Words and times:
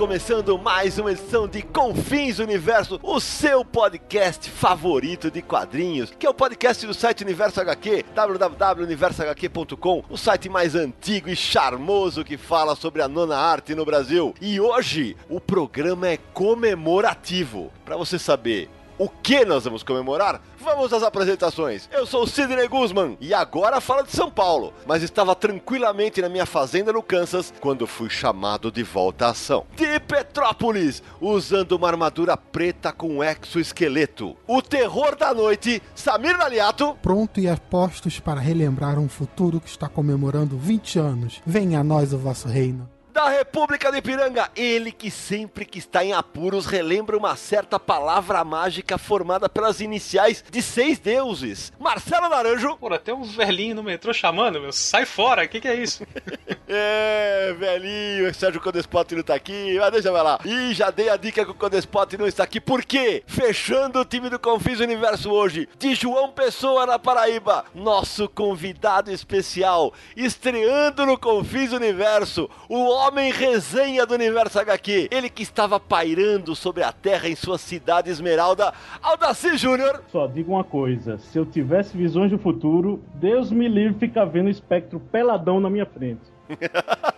Começando 0.00 0.58
mais 0.58 0.98
uma 0.98 1.12
edição 1.12 1.46
de 1.46 1.60
Confins 1.60 2.38
Universo, 2.38 2.98
o 3.02 3.20
seu 3.20 3.62
podcast 3.62 4.48
favorito 4.48 5.30
de 5.30 5.42
quadrinhos, 5.42 6.10
que 6.18 6.26
é 6.26 6.30
o 6.30 6.32
podcast 6.32 6.86
do 6.86 6.94
site 6.94 7.22
Universo 7.22 7.60
HQ, 7.60 8.06
www.universohq.com, 8.14 10.02
o 10.08 10.16
site 10.16 10.48
mais 10.48 10.74
antigo 10.74 11.28
e 11.28 11.36
charmoso 11.36 12.24
que 12.24 12.38
fala 12.38 12.74
sobre 12.74 13.02
a 13.02 13.08
nona 13.08 13.36
arte 13.36 13.74
no 13.74 13.84
Brasil. 13.84 14.34
E 14.40 14.58
hoje 14.58 15.18
o 15.28 15.38
programa 15.38 16.08
é 16.08 16.16
comemorativo. 16.32 17.70
Para 17.84 17.98
você 17.98 18.18
saber 18.18 18.70
o 19.00 19.08
que 19.08 19.46
nós 19.46 19.64
vamos 19.64 19.82
comemorar? 19.82 20.42
Vamos 20.60 20.92
às 20.92 21.02
apresentações. 21.02 21.88
Eu 21.90 22.04
sou 22.04 22.24
o 22.24 22.26
Sidney 22.26 22.68
Guzman 22.68 23.16
e 23.18 23.32
agora 23.32 23.80
falo 23.80 24.02
de 24.02 24.14
São 24.14 24.30
Paulo, 24.30 24.74
mas 24.86 25.02
estava 25.02 25.34
tranquilamente 25.34 26.20
na 26.20 26.28
minha 26.28 26.44
fazenda 26.44 26.92
no 26.92 27.02
Kansas 27.02 27.50
quando 27.60 27.86
fui 27.86 28.10
chamado 28.10 28.70
de 28.70 28.82
volta 28.82 29.24
à 29.24 29.30
ação. 29.30 29.64
De 29.74 29.98
Petrópolis, 30.00 31.02
usando 31.18 31.72
uma 31.72 31.88
armadura 31.88 32.36
preta 32.36 32.92
com 32.92 33.24
exoesqueleto. 33.24 34.36
O 34.46 34.60
terror 34.60 35.16
da 35.16 35.32
noite, 35.32 35.82
Samir 35.94 36.36
Naliato. 36.36 36.94
Pronto 37.00 37.40
e 37.40 37.48
a 37.48 37.56
postos 37.56 38.20
para 38.20 38.38
relembrar 38.38 38.98
um 38.98 39.08
futuro 39.08 39.60
que 39.60 39.70
está 39.70 39.88
comemorando 39.88 40.58
20 40.58 40.98
anos. 40.98 41.40
Venha 41.46 41.80
a 41.80 41.84
nós 41.84 42.12
o 42.12 42.18
vosso 42.18 42.48
reino 42.48 42.86
da 43.12 43.28
República 43.28 43.90
de 43.90 43.98
Ipiranga. 43.98 44.50
Ele 44.54 44.92
que 44.92 45.10
sempre 45.10 45.64
que 45.64 45.78
está 45.78 46.04
em 46.04 46.12
apuros 46.12 46.66
relembra 46.66 47.16
uma 47.16 47.36
certa 47.36 47.78
palavra 47.78 48.44
mágica 48.44 48.96
formada 48.98 49.48
pelas 49.48 49.80
iniciais 49.80 50.44
de 50.50 50.62
seis 50.62 50.98
deuses. 50.98 51.72
Marcelo 51.78 52.28
Naranjo. 52.28 52.76
Pô, 52.76 52.92
até 52.92 53.12
um 53.12 53.22
velhinho 53.22 53.74
no 53.74 53.82
metrô 53.82 54.12
chamando, 54.12 54.60
meu. 54.60 54.72
Sai 54.72 55.04
fora, 55.04 55.44
o 55.44 55.48
que, 55.48 55.60
que 55.60 55.68
é 55.68 55.74
isso? 55.74 56.06
é, 56.68 57.54
velhinho. 57.58 58.32
Sérgio 58.34 58.60
Codespot 58.60 59.14
não 59.14 59.22
tá 59.22 59.34
aqui, 59.34 59.76
mas 59.78 59.92
deixa 59.92 60.08
eu 60.08 60.12
ver 60.12 60.22
lá. 60.22 60.38
E 60.44 60.72
já 60.72 60.90
dei 60.90 61.08
a 61.08 61.16
dica 61.16 61.44
que 61.44 61.50
o 61.50 61.54
Codespot 61.54 62.16
não 62.16 62.26
está 62.26 62.44
aqui. 62.44 62.60
Por 62.60 62.84
quê? 62.84 63.22
Fechando 63.26 64.00
o 64.00 64.04
time 64.04 64.28
do 64.30 64.38
Confis 64.38 64.80
Universo 64.80 65.30
hoje, 65.30 65.68
de 65.78 65.94
João 65.94 66.30
Pessoa 66.30 66.86
na 66.86 66.98
Paraíba, 66.98 67.64
nosso 67.74 68.28
convidado 68.28 69.10
especial, 69.10 69.92
estreando 70.16 71.04
no 71.06 71.18
Confis 71.18 71.72
Universo, 71.72 72.48
o 72.68 72.99
homem 73.00 73.32
resenha 73.32 74.04
do 74.04 74.14
universo 74.14 74.58
HQ. 74.58 75.08
Ele 75.10 75.30
que 75.30 75.42
estava 75.42 75.80
pairando 75.80 76.54
sobre 76.54 76.82
a 76.82 76.92
Terra 76.92 77.28
em 77.28 77.34
sua 77.34 77.56
cidade 77.56 78.10
esmeralda, 78.10 78.72
Aldaci 79.02 79.56
Júnior. 79.56 80.02
Só 80.08 80.26
digo 80.26 80.52
uma 80.52 80.64
coisa: 80.64 81.18
se 81.18 81.38
eu 81.38 81.46
tivesse 81.46 81.96
visões 81.96 82.30
do 82.30 82.38
futuro, 82.38 83.02
Deus 83.14 83.50
me 83.50 83.68
livre 83.68 83.98
ficar 83.98 84.26
vendo 84.26 84.46
o 84.46 84.50
espectro 84.50 85.00
peladão 85.00 85.60
na 85.60 85.70
minha 85.70 85.86
frente. 85.86 86.20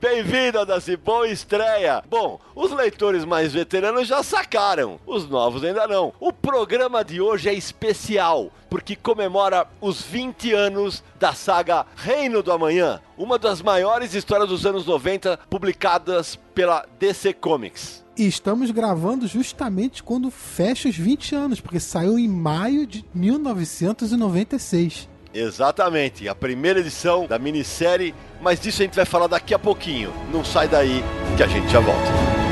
Bem-vindo, 0.00 0.58
Aldaci, 0.58 0.96
boa 0.96 1.28
estreia! 1.28 2.02
Bom, 2.08 2.40
os 2.54 2.72
leitores 2.72 3.22
mais 3.22 3.52
veteranos 3.52 4.08
já 4.08 4.22
sacaram, 4.22 4.98
os 5.06 5.28
novos 5.28 5.62
ainda 5.62 5.86
não. 5.86 6.14
O 6.18 6.32
programa 6.32 7.04
de 7.04 7.20
hoje 7.20 7.50
é 7.50 7.52
especial, 7.52 8.50
porque 8.70 8.96
comemora 8.96 9.66
os 9.78 10.00
20 10.00 10.54
anos 10.54 11.04
da 11.18 11.34
saga 11.34 11.84
Reino 11.94 12.42
do 12.42 12.50
Amanhã, 12.50 12.98
uma 13.18 13.38
das 13.38 13.60
maiores 13.60 14.14
histórias 14.14 14.48
dos 14.48 14.64
anos 14.64 14.86
90 14.86 15.38
publicadas 15.50 16.34
pela 16.54 16.86
DC 16.98 17.34
Comics. 17.34 18.02
E 18.16 18.26
estamos 18.26 18.70
gravando 18.70 19.26
justamente 19.26 20.02
quando 20.02 20.30
fecha 20.30 20.88
os 20.88 20.96
20 20.96 21.34
anos, 21.34 21.60
porque 21.60 21.78
saiu 21.78 22.18
em 22.18 22.26
maio 22.26 22.86
de 22.86 23.04
1996. 23.14 25.10
Exatamente, 25.32 26.28
a 26.28 26.34
primeira 26.34 26.80
edição 26.80 27.26
da 27.26 27.38
minissérie, 27.38 28.14
mas 28.40 28.58
disso 28.58 28.82
a 28.82 28.84
gente 28.84 28.96
vai 28.96 29.04
falar 29.04 29.28
daqui 29.28 29.54
a 29.54 29.58
pouquinho. 29.58 30.12
Não 30.32 30.44
sai 30.44 30.66
daí 30.66 31.04
que 31.36 31.42
a 31.42 31.46
gente 31.46 31.70
já 31.70 31.78
volta. 31.80 32.49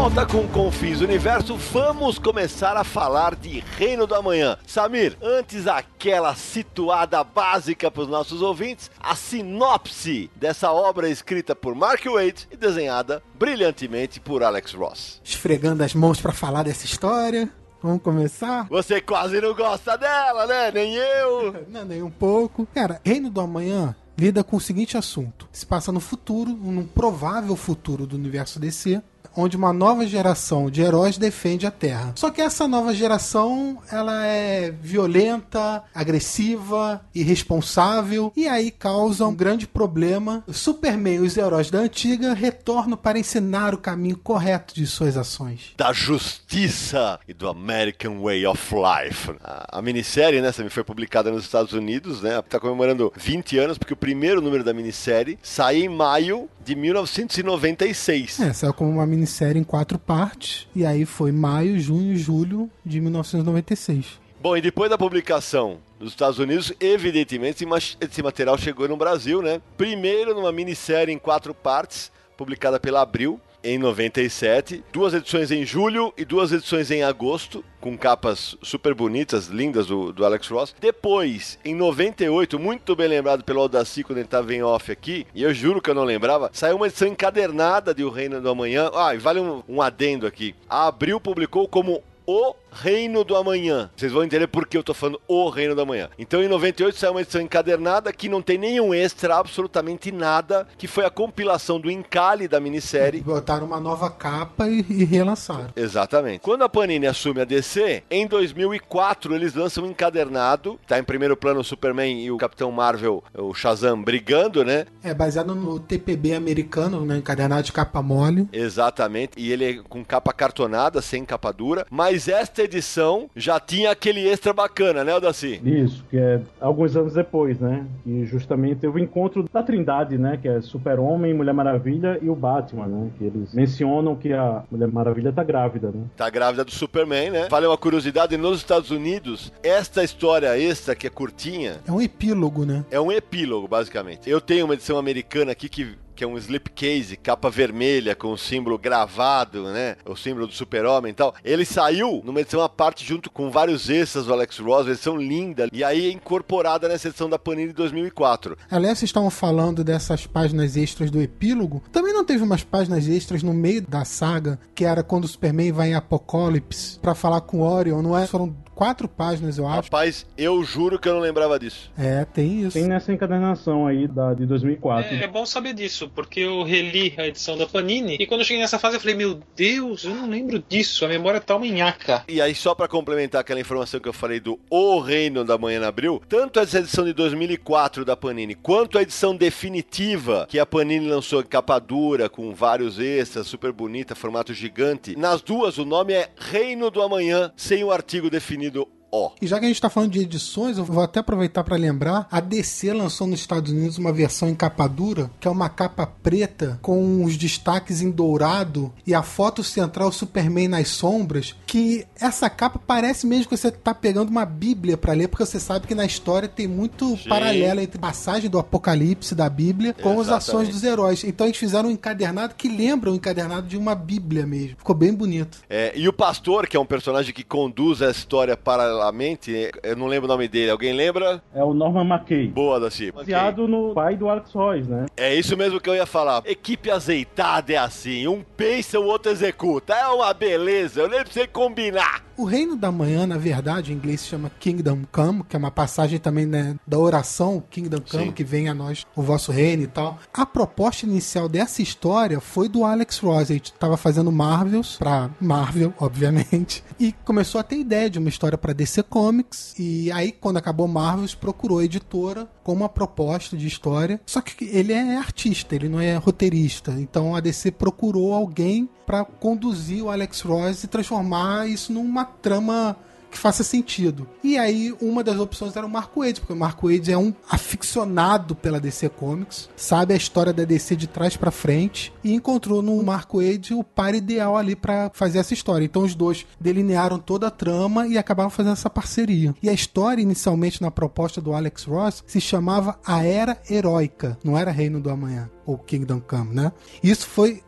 Volta 0.00 0.24
com 0.24 0.46
Confis 0.46 1.00
Universo, 1.00 1.56
vamos 1.56 2.20
começar 2.20 2.76
a 2.76 2.84
falar 2.84 3.34
de 3.34 3.64
Reino 3.76 4.06
do 4.06 4.14
Amanhã. 4.14 4.56
Samir, 4.64 5.18
antes 5.20 5.66
aquela 5.66 6.36
situada 6.36 7.24
básica 7.24 7.90
para 7.90 8.02
os 8.02 8.08
nossos 8.08 8.40
ouvintes, 8.40 8.92
a 9.00 9.16
sinopse 9.16 10.30
dessa 10.36 10.70
obra 10.70 11.10
escrita 11.10 11.56
por 11.56 11.74
Mark 11.74 12.06
Waid 12.06 12.46
e 12.48 12.56
desenhada 12.56 13.20
brilhantemente 13.36 14.20
por 14.20 14.44
Alex 14.44 14.72
Ross. 14.72 15.20
Esfregando 15.24 15.82
as 15.82 15.94
mãos 15.94 16.20
para 16.20 16.32
falar 16.32 16.62
dessa 16.62 16.86
história. 16.86 17.50
Vamos 17.82 18.00
começar? 18.00 18.68
Você 18.70 19.00
quase 19.00 19.40
não 19.40 19.52
gosta 19.52 19.98
dela, 19.98 20.46
né? 20.46 20.70
Nem 20.70 20.94
eu. 20.94 21.66
não, 21.68 21.84
nem 21.84 22.04
um 22.04 22.10
pouco. 22.10 22.68
Cara, 22.72 23.00
Reino 23.04 23.30
do 23.30 23.40
Amanhã 23.40 23.96
lida 24.16 24.42
com 24.42 24.56
o 24.56 24.60
seguinte 24.60 24.96
assunto: 24.96 25.48
se 25.52 25.64
passa 25.64 25.92
no 25.92 26.00
futuro, 26.00 26.50
num 26.50 26.86
provável 26.86 27.54
futuro 27.54 28.06
do 28.06 28.16
universo 28.16 28.58
DC, 28.58 29.00
onde 29.38 29.56
uma 29.56 29.72
nova 29.72 30.04
geração 30.04 30.68
de 30.68 30.82
heróis 30.82 31.16
defende 31.16 31.64
a 31.64 31.70
Terra. 31.70 32.12
Só 32.16 32.28
que 32.28 32.42
essa 32.42 32.66
nova 32.66 32.92
geração, 32.92 33.78
ela 33.90 34.26
é 34.26 34.72
violenta, 34.82 35.84
agressiva, 35.94 37.00
irresponsável 37.14 38.32
e 38.36 38.48
aí 38.48 38.72
causa 38.72 39.24
um 39.26 39.34
grande 39.34 39.66
problema. 39.66 40.42
Superman 40.50 41.14
e 41.14 41.20
os 41.20 41.36
heróis 41.36 41.70
da 41.70 41.78
antiga 41.78 42.34
retornam 42.34 42.96
para 42.96 43.18
ensinar 43.18 43.74
o 43.74 43.78
caminho 43.78 44.16
correto 44.16 44.74
de 44.74 44.86
suas 44.88 45.16
ações. 45.16 45.72
Da 45.76 45.92
justiça 45.92 47.20
e 47.28 47.32
do 47.32 47.48
American 47.48 48.20
Way 48.20 48.44
of 48.44 48.74
Life. 48.74 49.30
A, 49.42 49.78
a 49.78 49.82
minissérie, 49.82 50.40
né, 50.40 50.52
foi 50.68 50.82
publicada 50.82 51.30
nos 51.30 51.44
Estados 51.44 51.72
Unidos, 51.72 52.22
né? 52.22 52.42
Tá 52.42 52.58
comemorando 52.58 53.12
20 53.16 53.58
anos 53.58 53.78
porque 53.78 53.92
o 53.92 53.96
primeiro 53.96 54.40
número 54.40 54.64
da 54.64 54.74
minissérie 54.74 55.38
sai 55.40 55.82
em 55.82 55.88
maio 55.88 56.48
de 56.64 56.74
1996. 56.74 58.40
É, 58.40 58.52
saiu 58.52 58.74
como 58.74 58.90
uma 58.90 59.06
minissérie 59.06 59.27
em 59.56 59.64
quatro 59.64 59.98
partes, 59.98 60.66
e 60.74 60.84
aí 60.84 61.04
foi 61.04 61.32
maio, 61.32 61.78
junho 61.78 62.12
e 62.12 62.16
julho 62.16 62.70
de 62.84 63.00
1996. 63.00 64.20
Bom, 64.40 64.56
e 64.56 64.60
depois 64.60 64.88
da 64.88 64.96
publicação 64.96 65.78
nos 65.98 66.10
Estados 66.10 66.38
Unidos, 66.38 66.72
evidentemente 66.78 67.66
esse 68.00 68.22
material 68.22 68.56
chegou 68.56 68.88
no 68.88 68.96
Brasil, 68.96 69.42
né? 69.42 69.60
Primeiro 69.76 70.34
numa 70.34 70.52
minissérie 70.52 71.12
em 71.12 71.18
quatro 71.18 71.52
partes, 71.52 72.12
publicada 72.36 72.78
pela 72.78 73.02
Abril, 73.02 73.40
em 73.68 73.78
97, 73.78 74.82
duas 74.90 75.12
edições 75.12 75.50
em 75.50 75.64
julho 75.64 76.12
e 76.16 76.24
duas 76.24 76.52
edições 76.52 76.90
em 76.90 77.02
agosto, 77.02 77.62
com 77.80 77.98
capas 77.98 78.56
super 78.62 78.94
bonitas, 78.94 79.48
lindas 79.48 79.86
do, 79.86 80.10
do 80.10 80.24
Alex 80.24 80.48
Ross. 80.48 80.74
Depois, 80.80 81.58
em 81.62 81.74
98, 81.74 82.58
muito 82.58 82.96
bem 82.96 83.08
lembrado 83.08 83.44
pelo 83.44 83.60
Audacy 83.60 84.02
quando 84.02 84.18
ele 84.18 84.26
estava 84.26 84.54
em 84.54 84.62
off 84.62 84.90
aqui, 84.90 85.26
e 85.34 85.42
eu 85.42 85.52
juro 85.52 85.82
que 85.82 85.90
eu 85.90 85.94
não 85.94 86.04
lembrava, 86.04 86.50
saiu 86.52 86.76
uma 86.76 86.86
edição 86.86 87.08
encadernada 87.08 87.94
de 87.94 88.02
O 88.02 88.10
Reino 88.10 88.40
do 88.40 88.48
Amanhã. 88.48 88.90
Ah, 88.94 89.14
e 89.14 89.18
vale 89.18 89.40
um, 89.40 89.62
um 89.68 89.82
adendo 89.82 90.26
aqui. 90.26 90.54
A 90.68 90.86
Abril 90.86 91.20
publicou 91.20 91.68
como 91.68 92.02
o 92.26 92.54
Reino 92.72 93.24
do 93.24 93.36
Amanhã. 93.36 93.90
Vocês 93.96 94.12
vão 94.12 94.24
entender 94.24 94.46
por 94.46 94.66
que 94.66 94.76
eu 94.76 94.82
tô 94.82 94.94
falando 94.94 95.20
O 95.26 95.48
Reino 95.48 95.74
do 95.74 95.80
Amanhã. 95.80 96.08
Então, 96.18 96.42
em 96.42 96.48
98 96.48 96.98
saiu 96.98 97.12
uma 97.12 97.22
edição 97.22 97.40
encadernada 97.40 98.12
que 98.12 98.28
não 98.28 98.42
tem 98.42 98.58
nenhum 98.58 98.94
extra, 98.94 99.36
absolutamente 99.36 100.12
nada, 100.12 100.66
que 100.76 100.86
foi 100.86 101.04
a 101.04 101.10
compilação 101.10 101.80
do 101.80 101.90
encalhe 101.90 102.48
da 102.48 102.60
minissérie. 102.60 103.20
Botaram 103.20 103.66
uma 103.66 103.80
nova 103.80 104.10
capa 104.10 104.68
e, 104.68 104.84
e 104.88 105.04
relançaram. 105.04 105.68
Exatamente. 105.74 106.40
Quando 106.40 106.62
a 106.62 106.68
Panini 106.68 107.06
assume 107.06 107.40
a 107.40 107.44
DC, 107.44 108.02
em 108.10 108.26
2004 108.26 109.34
eles 109.34 109.54
lançam 109.54 109.84
um 109.84 109.88
encadernado, 109.88 110.78
tá 110.86 110.98
em 110.98 111.04
primeiro 111.04 111.36
plano 111.36 111.60
o 111.60 111.64
Superman 111.64 112.22
e 112.22 112.30
o 112.30 112.36
Capitão 112.36 112.70
Marvel, 112.70 113.22
o 113.34 113.54
Shazam, 113.54 114.02
brigando, 114.02 114.64
né? 114.64 114.86
É, 115.02 115.14
baseado 115.14 115.54
no 115.54 115.78
TPB 115.78 116.34
americano, 116.34 117.04
né? 117.04 117.16
Encadernado 117.18 117.62
de 117.62 117.72
capa 117.72 118.02
mole. 118.02 118.48
Exatamente. 118.52 119.32
E 119.36 119.52
ele 119.52 119.64
é 119.64 119.82
com 119.88 120.04
capa 120.04 120.32
cartonada, 120.32 121.00
sem 121.00 121.24
capa 121.24 121.52
dura, 121.52 121.86
mas 121.90 122.28
esta 122.28 122.57
nesta 122.58 122.62
edição 122.64 123.30
já 123.36 123.60
tinha 123.60 123.90
aquele 123.90 124.28
extra 124.28 124.52
bacana, 124.52 125.04
né, 125.04 125.14
Odaci? 125.14 125.60
Isso, 125.64 126.04
que 126.10 126.18
é 126.18 126.40
alguns 126.60 126.96
anos 126.96 127.14
depois, 127.14 127.60
né? 127.60 127.86
E 128.04 128.24
justamente 128.24 128.80
teve 128.80 128.98
o 128.98 128.98
encontro 128.98 129.48
da 129.52 129.62
Trindade, 129.62 130.18
né? 130.18 130.38
Que 130.40 130.48
é 130.48 130.60
Super-Homem, 130.60 131.32
Mulher 131.34 131.52
Maravilha 131.54 132.18
e 132.20 132.28
o 132.28 132.34
Batman, 132.34 132.86
né? 132.86 133.10
Que 133.16 133.24
eles 133.24 133.54
mencionam 133.54 134.16
que 134.16 134.32
a 134.32 134.62
Mulher 134.70 134.88
Maravilha 134.88 135.32
tá 135.32 135.44
grávida, 135.44 135.90
né? 135.92 136.04
Tá 136.16 136.28
grávida 136.28 136.64
do 136.64 136.72
Superman, 136.72 137.30
né? 137.30 137.48
Vale 137.48 137.66
uma 137.66 137.78
curiosidade, 137.78 138.36
nos 138.36 138.58
Estados 138.58 138.90
Unidos, 138.90 139.52
esta 139.62 140.02
história 140.02 140.58
extra, 140.58 140.94
que 140.94 141.06
é 141.06 141.10
curtinha, 141.10 141.76
É 141.86 141.92
um 141.92 142.00
epílogo, 142.00 142.64
né? 142.64 142.84
é 142.90 143.00
um 143.00 143.12
epílogo, 143.12 143.68
basicamente. 143.68 144.28
Eu 144.28 144.40
tenho 144.40 144.64
uma 144.64 144.74
edição 144.74 144.98
americana 144.98 145.52
aqui 145.52 145.68
que 145.68 145.96
que 146.18 146.24
é 146.24 146.26
um 146.26 146.36
slipcase, 146.36 147.16
capa 147.16 147.48
vermelha 147.48 148.12
com 148.16 148.32
o 148.32 148.36
símbolo 148.36 148.76
gravado, 148.76 149.62
né? 149.72 149.94
O 150.04 150.16
símbolo 150.16 150.48
do 150.48 150.52
super-homem 150.52 151.12
e 151.12 151.14
tal. 151.14 151.32
Ele 151.44 151.64
saiu 151.64 152.20
numa 152.24 152.40
edição 152.40 152.60
à 152.60 152.68
parte 152.68 153.04
junto 153.04 153.30
com 153.30 153.52
vários 153.52 153.88
extras 153.88 154.26
do 154.26 154.32
Alex 154.32 154.58
Ross, 154.58 154.88
edição 154.88 155.16
linda, 155.16 155.68
e 155.72 155.84
aí 155.84 156.08
é 156.08 156.10
incorporada 156.10 156.88
nessa 156.88 157.06
edição 157.06 157.30
da 157.30 157.38
Panini 157.38 157.68
de 157.68 157.74
2004. 157.74 158.58
Aliás, 158.68 158.98
vocês 158.98 159.10
estavam 159.10 159.30
falando 159.30 159.84
dessas 159.84 160.26
páginas 160.26 160.76
extras 160.76 161.08
do 161.08 161.22
epílogo. 161.22 161.84
Também 161.92 162.12
não 162.12 162.24
teve 162.24 162.42
umas 162.42 162.64
páginas 162.64 163.06
extras 163.06 163.44
no 163.44 163.54
meio 163.54 163.82
da 163.82 164.04
saga, 164.04 164.58
que 164.74 164.84
era 164.84 165.04
quando 165.04 165.22
o 165.22 165.28
Superman 165.28 165.70
vai 165.70 165.90
em 165.90 165.94
Apocalipse 165.94 166.98
pra 166.98 167.14
falar 167.14 167.42
com 167.42 167.58
o 167.58 167.62
Orion, 167.62 168.02
não 168.02 168.18
é? 168.18 168.26
Foram 168.26 168.56
quatro 168.78 169.08
páginas, 169.08 169.58
eu 169.58 169.66
acho. 169.66 169.74
Rapaz, 169.74 170.24
eu 170.38 170.62
juro 170.62 171.00
que 171.00 171.08
eu 171.08 171.14
não 171.14 171.20
lembrava 171.20 171.58
disso. 171.58 171.90
É, 171.98 172.24
tem 172.24 172.60
isso. 172.60 172.74
Tem 172.74 172.86
nessa 172.86 173.12
encadernação 173.12 173.88
aí 173.88 174.06
da, 174.06 174.34
de 174.34 174.46
2004. 174.46 175.16
É, 175.16 175.24
é 175.24 175.26
bom 175.26 175.44
saber 175.44 175.74
disso, 175.74 176.08
porque 176.14 176.38
eu 176.38 176.62
reli 176.62 177.12
a 177.16 177.26
edição 177.26 177.58
da 177.58 177.66
Panini 177.66 178.16
e 178.20 178.24
quando 178.24 178.42
eu 178.42 178.44
cheguei 178.44 178.62
nessa 178.62 178.78
fase 178.78 178.94
eu 178.94 179.00
falei, 179.00 179.16
meu 179.16 179.40
Deus, 179.56 180.04
eu 180.04 180.14
não 180.14 180.28
lembro 180.30 180.62
disso, 180.68 181.04
a 181.04 181.08
memória 181.08 181.40
tá 181.40 181.56
uma 181.56 181.66
nhaca. 181.66 182.22
E 182.28 182.40
aí, 182.40 182.54
só 182.54 182.72
pra 182.72 182.86
complementar 182.86 183.40
aquela 183.40 183.58
informação 183.58 183.98
que 183.98 184.08
eu 184.08 184.12
falei 184.12 184.38
do 184.38 184.60
O 184.70 185.00
Reino 185.00 185.44
da 185.44 185.58
Manhã 185.58 185.80
na 185.80 185.88
Abril, 185.88 186.22
tanto 186.28 186.60
essa 186.60 186.78
edição 186.78 187.04
de 187.04 187.12
2004 187.12 188.04
da 188.04 188.16
Panini, 188.16 188.54
quanto 188.54 188.96
a 188.96 189.02
edição 189.02 189.34
definitiva 189.34 190.46
que 190.48 190.56
a 190.56 190.64
Panini 190.64 191.08
lançou 191.08 191.40
em 191.40 191.46
capa 191.46 191.80
dura, 191.80 192.28
com 192.28 192.54
vários 192.54 193.00
extras, 193.00 193.48
super 193.48 193.72
bonita, 193.72 194.14
formato 194.14 194.54
gigante, 194.54 195.16
nas 195.18 195.42
duas 195.42 195.78
o 195.78 195.84
nome 195.84 196.12
é 196.12 196.28
Reino 196.36 196.92
do 196.92 197.02
Amanhã, 197.02 197.50
sem 197.56 197.82
o 197.82 197.90
artigo 197.90 198.30
definido 198.30 198.67
de 198.70 198.97
E 199.40 199.46
já 199.46 199.58
que 199.58 199.64
a 199.64 199.68
gente 199.68 199.80
tá 199.80 199.88
falando 199.88 200.12
de 200.12 200.20
edições, 200.20 200.78
eu 200.78 200.84
vou 200.84 201.02
até 201.02 201.20
aproveitar 201.20 201.64
para 201.64 201.76
lembrar, 201.76 202.26
a 202.30 202.40
DC 202.40 202.92
lançou 202.92 203.26
nos 203.26 203.40
Estados 203.40 203.72
Unidos 203.72 203.98
uma 203.98 204.12
versão 204.12 204.48
em 204.48 204.54
capa 204.54 204.86
dura, 204.86 205.30
que 205.40 205.48
é 205.48 205.50
uma 205.50 205.68
capa 205.68 206.06
preta 206.06 206.78
com 206.82 207.24
os 207.24 207.36
destaques 207.36 208.02
em 208.02 208.10
dourado 208.10 208.92
e 209.06 209.14
a 209.14 209.22
foto 209.22 209.64
central 209.64 210.12
Superman 210.12 210.68
nas 210.68 210.88
sombras, 210.88 211.54
que 211.66 212.06
essa 212.20 212.50
capa 212.50 212.80
parece 212.84 213.26
mesmo 213.26 213.48
que 213.48 213.56
você 213.56 213.70
tá 213.70 213.94
pegando 213.94 214.28
uma 214.28 214.44
bíblia 214.44 214.96
para 214.96 215.12
ler, 215.12 215.28
porque 215.28 215.44
você 215.44 215.60
sabe 215.60 215.86
que 215.86 215.94
na 215.94 216.04
história 216.04 216.48
tem 216.48 216.66
muito 216.66 217.16
Sim. 217.16 217.28
paralelo 217.28 217.80
entre 217.80 217.98
passagem 217.98 218.50
do 218.50 218.58
apocalipse 218.58 219.34
da 219.34 219.48
bíblia 219.48 219.94
com 219.94 220.20
as 220.20 220.26
Exatamente. 220.26 220.48
ações 220.48 220.68
dos 220.68 220.84
heróis. 220.84 221.24
Então 221.24 221.46
eles 221.46 221.58
fizeram 221.58 221.88
um 221.88 221.92
encadernado 221.92 222.54
que 222.54 222.68
lembra 222.68 223.10
o 223.10 223.14
encadernado 223.14 223.66
de 223.66 223.76
uma 223.76 223.94
bíblia 223.94 224.46
mesmo. 224.46 224.76
Ficou 224.78 224.94
bem 224.94 225.14
bonito. 225.14 225.58
É, 225.68 225.92
e 225.96 226.08
o 226.08 226.12
pastor, 226.12 226.66
que 226.66 226.76
é 226.76 226.80
um 226.80 226.86
personagem 226.86 227.32
que 227.32 227.44
conduz 227.44 228.02
a 228.02 228.10
história 228.10 228.56
paralelamente, 228.98 229.70
eu 229.82 229.96
não 229.96 230.06
lembro 230.06 230.26
o 230.26 230.28
nome 230.28 230.48
dele, 230.48 230.70
alguém 230.70 230.92
lembra? 230.92 231.40
É 231.54 231.62
o 231.62 231.72
Norman 231.72 232.04
McKay. 232.04 232.48
Boa, 232.48 232.80
Daci. 232.80 233.12
Baseado 233.12 233.68
no 233.68 233.94
pai 233.94 234.16
do 234.16 234.28
Alex 234.28 234.52
Royce, 234.52 234.90
né? 234.90 235.06
É 235.16 235.34
isso 235.34 235.56
mesmo 235.56 235.80
que 235.80 235.88
eu 235.88 235.94
ia 235.94 236.06
falar. 236.06 236.42
Equipe 236.44 236.90
azeitada 236.90 237.72
é 237.72 237.76
assim. 237.76 238.26
Um 238.26 238.42
pensa, 238.56 238.98
o 238.98 239.04
outro 239.04 239.30
executa. 239.30 239.94
É 239.94 240.06
uma 240.08 240.32
beleza. 240.34 241.00
Eu 241.02 241.08
nem 241.08 241.20
precisei 241.20 241.46
combinar. 241.46 242.27
O 242.38 242.44
reino 242.44 242.76
da 242.76 242.92
manhã, 242.92 243.26
na 243.26 243.36
verdade, 243.36 243.92
em 243.92 243.96
inglês 243.96 244.20
se 244.20 244.28
chama 244.28 244.48
Kingdom 244.60 245.00
Come, 245.10 245.42
que 245.42 245.56
é 245.56 245.58
uma 245.58 245.72
passagem 245.72 246.20
também 246.20 246.46
né, 246.46 246.76
da 246.86 246.96
oração 246.96 247.60
Kingdom 247.68 248.00
Come, 248.08 248.26
Sim. 248.26 248.30
que 248.30 248.44
vem 248.44 248.68
a 248.68 248.74
nós 248.74 249.04
o 249.16 249.22
vosso 249.22 249.50
reino 249.50 249.82
e 249.82 249.86
tal. 249.88 250.16
A 250.32 250.46
proposta 250.46 251.04
inicial 251.04 251.48
dessa 251.48 251.82
história 251.82 252.38
foi 252.38 252.68
do 252.68 252.84
Alex 252.84 253.18
Ross. 253.18 253.50
A 253.50 253.54
gente 253.54 253.72
tava 253.72 253.96
fazendo 253.96 254.30
Marvels 254.30 254.94
pra 254.98 255.28
Marvel, 255.40 255.92
obviamente, 255.98 256.84
e 256.96 257.10
começou 257.24 257.60
a 257.60 257.64
ter 257.64 257.80
ideia 257.80 258.08
de 258.08 258.20
uma 258.20 258.28
história 258.28 258.56
pra 258.56 258.72
DC 258.72 259.02
Comics. 259.02 259.74
E 259.76 260.12
aí, 260.12 260.30
quando 260.30 260.58
acabou 260.58 260.86
Marvels, 260.86 261.34
procurou 261.34 261.80
a 261.80 261.84
editora 261.84 262.48
com 262.62 262.72
uma 262.72 262.88
proposta 262.88 263.56
de 263.56 263.66
história. 263.66 264.20
Só 264.24 264.40
que 264.40 264.64
ele 264.64 264.92
é 264.92 265.16
artista, 265.16 265.74
ele 265.74 265.88
não 265.88 265.98
é 265.98 266.14
roteirista. 266.14 266.92
Então 266.92 267.34
a 267.34 267.40
DC 267.40 267.72
procurou 267.72 268.32
alguém 268.32 268.88
pra 269.08 269.24
conduzir 269.24 270.04
o 270.04 270.10
Alex 270.10 270.42
Ross 270.42 270.84
e 270.84 270.86
transformar 270.86 271.66
isso 271.66 271.90
numa 271.90 272.26
trama 272.26 272.94
que 273.30 273.38
faça 273.38 273.64
sentido. 273.64 274.28
E 274.44 274.58
aí, 274.58 274.94
uma 275.00 275.24
das 275.24 275.38
opções 275.38 275.74
era 275.76 275.86
o 275.86 275.88
Marco 275.88 276.20
Wade, 276.20 276.40
porque 276.40 276.52
o 276.52 276.56
Marco 276.56 276.90
Wade 276.90 277.10
é 277.10 277.16
um 277.16 277.32
aficionado 277.48 278.54
pela 278.54 278.78
DC 278.78 279.08
Comics, 279.10 279.70
sabe 279.76 280.12
a 280.12 280.16
história 280.16 280.52
da 280.52 280.64
DC 280.64 280.94
de 280.94 281.06
trás 281.06 281.38
pra 281.38 281.50
frente 281.50 282.12
e 282.22 282.34
encontrou 282.34 282.82
no 282.82 283.02
Marco 283.02 283.42
Wade 283.42 283.72
o 283.72 283.82
par 283.82 284.14
ideal 284.14 284.58
ali 284.58 284.76
pra 284.76 285.10
fazer 285.14 285.38
essa 285.38 285.54
história. 285.54 285.86
Então 285.86 286.02
os 286.02 286.14
dois 286.14 286.46
delinearam 286.60 287.18
toda 287.18 287.46
a 287.46 287.50
trama 287.50 288.06
e 288.06 288.18
acabaram 288.18 288.50
fazendo 288.50 288.74
essa 288.74 288.90
parceria. 288.90 289.54
E 289.62 289.70
a 289.70 289.72
história 289.72 290.20
inicialmente 290.20 290.82
na 290.82 290.90
proposta 290.90 291.40
do 291.40 291.54
Alex 291.54 291.84
Ross 291.84 292.22
se 292.26 292.40
chamava 292.40 292.98
A 293.06 293.24
Era 293.24 293.58
Heróica, 293.70 294.38
não 294.44 294.56
era 294.56 294.70
Reino 294.70 295.00
do 295.00 295.10
Amanhã 295.10 295.50
ou 295.66 295.76
Kingdom 295.76 296.20
Come, 296.20 296.54
né? 296.54 296.72
Isso 297.02 297.26
foi 297.26 297.62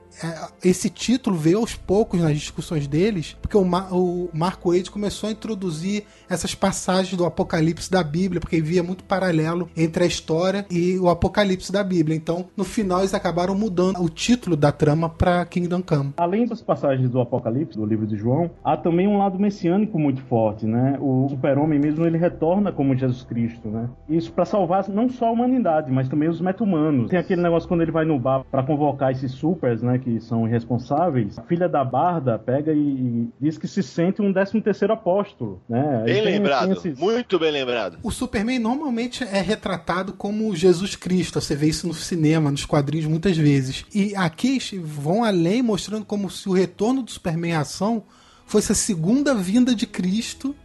esse 0.64 0.90
título 0.90 1.36
veio 1.36 1.58
aos 1.58 1.74
poucos 1.74 2.20
nas 2.20 2.34
discussões 2.34 2.86
deles, 2.86 3.36
porque 3.40 3.56
o, 3.56 3.64
Ma 3.64 3.88
o 3.90 4.28
Marco 4.32 4.72
Wade 4.72 4.90
começou 4.90 5.28
a 5.28 5.32
introduzir 5.32 6.04
essas 6.28 6.54
passagens 6.54 7.16
do 7.16 7.24
Apocalipse 7.24 7.90
da 7.90 8.02
Bíblia, 8.02 8.40
porque 8.40 8.60
via 8.60 8.82
muito 8.82 9.04
paralelo 9.04 9.68
entre 9.76 10.04
a 10.04 10.06
história 10.06 10.66
e 10.70 10.98
o 10.98 11.08
Apocalipse 11.08 11.72
da 11.72 11.82
Bíblia. 11.82 12.16
Então, 12.16 12.46
no 12.56 12.64
final, 12.64 13.00
eles 13.00 13.14
acabaram 13.14 13.54
mudando 13.54 14.00
o 14.02 14.08
título 14.08 14.56
da 14.56 14.70
trama 14.72 15.08
para 15.08 15.44
Kingdom 15.46 15.82
Come. 15.82 16.14
Além 16.16 16.46
das 16.46 16.60
passagens 16.60 17.10
do 17.10 17.20
Apocalipse, 17.20 17.78
do 17.78 17.86
livro 17.86 18.06
de 18.06 18.16
João, 18.16 18.50
há 18.64 18.76
também 18.76 19.06
um 19.06 19.18
lado 19.18 19.38
messiânico 19.38 19.98
muito 19.98 20.22
forte, 20.22 20.66
né? 20.66 20.98
O 21.00 21.28
super-homem 21.28 21.78
mesmo, 21.78 22.04
ele 22.04 22.18
retorna 22.18 22.72
como 22.72 22.96
Jesus 22.96 23.22
Cristo, 23.24 23.68
né? 23.68 23.88
Isso 24.08 24.32
para 24.32 24.44
salvar 24.44 24.88
não 24.88 25.08
só 25.08 25.26
a 25.26 25.30
humanidade, 25.30 25.90
mas 25.90 26.08
também 26.08 26.28
os 26.28 26.40
meta-humanos. 26.40 27.10
Tem 27.10 27.18
aquele 27.18 27.42
negócio 27.42 27.68
quando 27.68 27.82
ele 27.82 27.90
vai 27.90 28.04
no 28.04 28.18
bar 28.18 28.44
para 28.50 28.62
convocar 28.62 29.10
esses 29.10 29.32
supers, 29.32 29.82
né, 29.82 29.98
que 29.98 30.09
são 30.18 30.48
irresponsáveis. 30.48 31.38
A 31.38 31.42
filha 31.42 31.68
da 31.68 31.84
Barda 31.84 32.38
pega 32.38 32.72
e, 32.72 32.78
e 32.78 33.28
diz 33.38 33.58
que 33.58 33.68
se 33.68 33.82
sente 33.82 34.22
um 34.22 34.32
13 34.32 34.60
terceiro 34.62 34.94
apóstolo, 34.94 35.60
né? 35.68 36.02
Bem 36.04 36.14
tem, 36.14 36.24
lembrado. 36.24 36.72
assim, 36.72 36.88
esses- 36.88 36.98
Muito 36.98 37.38
bem 37.38 37.52
lembrado. 37.52 37.98
O 38.02 38.10
Superman 38.10 38.58
normalmente 38.58 39.22
é 39.22 39.40
retratado 39.40 40.14
como 40.14 40.56
Jesus 40.56 40.96
Cristo. 40.96 41.40
Você 41.40 41.54
vê 41.54 41.66
isso 41.68 41.86
no 41.86 41.94
cinema, 41.94 42.50
nos 42.50 42.64
quadrinhos 42.64 43.06
muitas 43.06 43.36
vezes. 43.36 43.84
E 43.94 44.16
aqui 44.16 44.58
vão 44.82 45.22
além, 45.22 45.62
mostrando 45.62 46.04
como 46.06 46.30
se 46.30 46.48
o 46.48 46.52
retorno 46.52 47.02
do 47.02 47.10
Superman 47.10 47.52
à 47.54 47.60
ação 47.60 48.02
fosse 48.46 48.72
a 48.72 48.74
segunda 48.74 49.34
vinda 49.34 49.74
de 49.74 49.86
Cristo, 49.86 50.56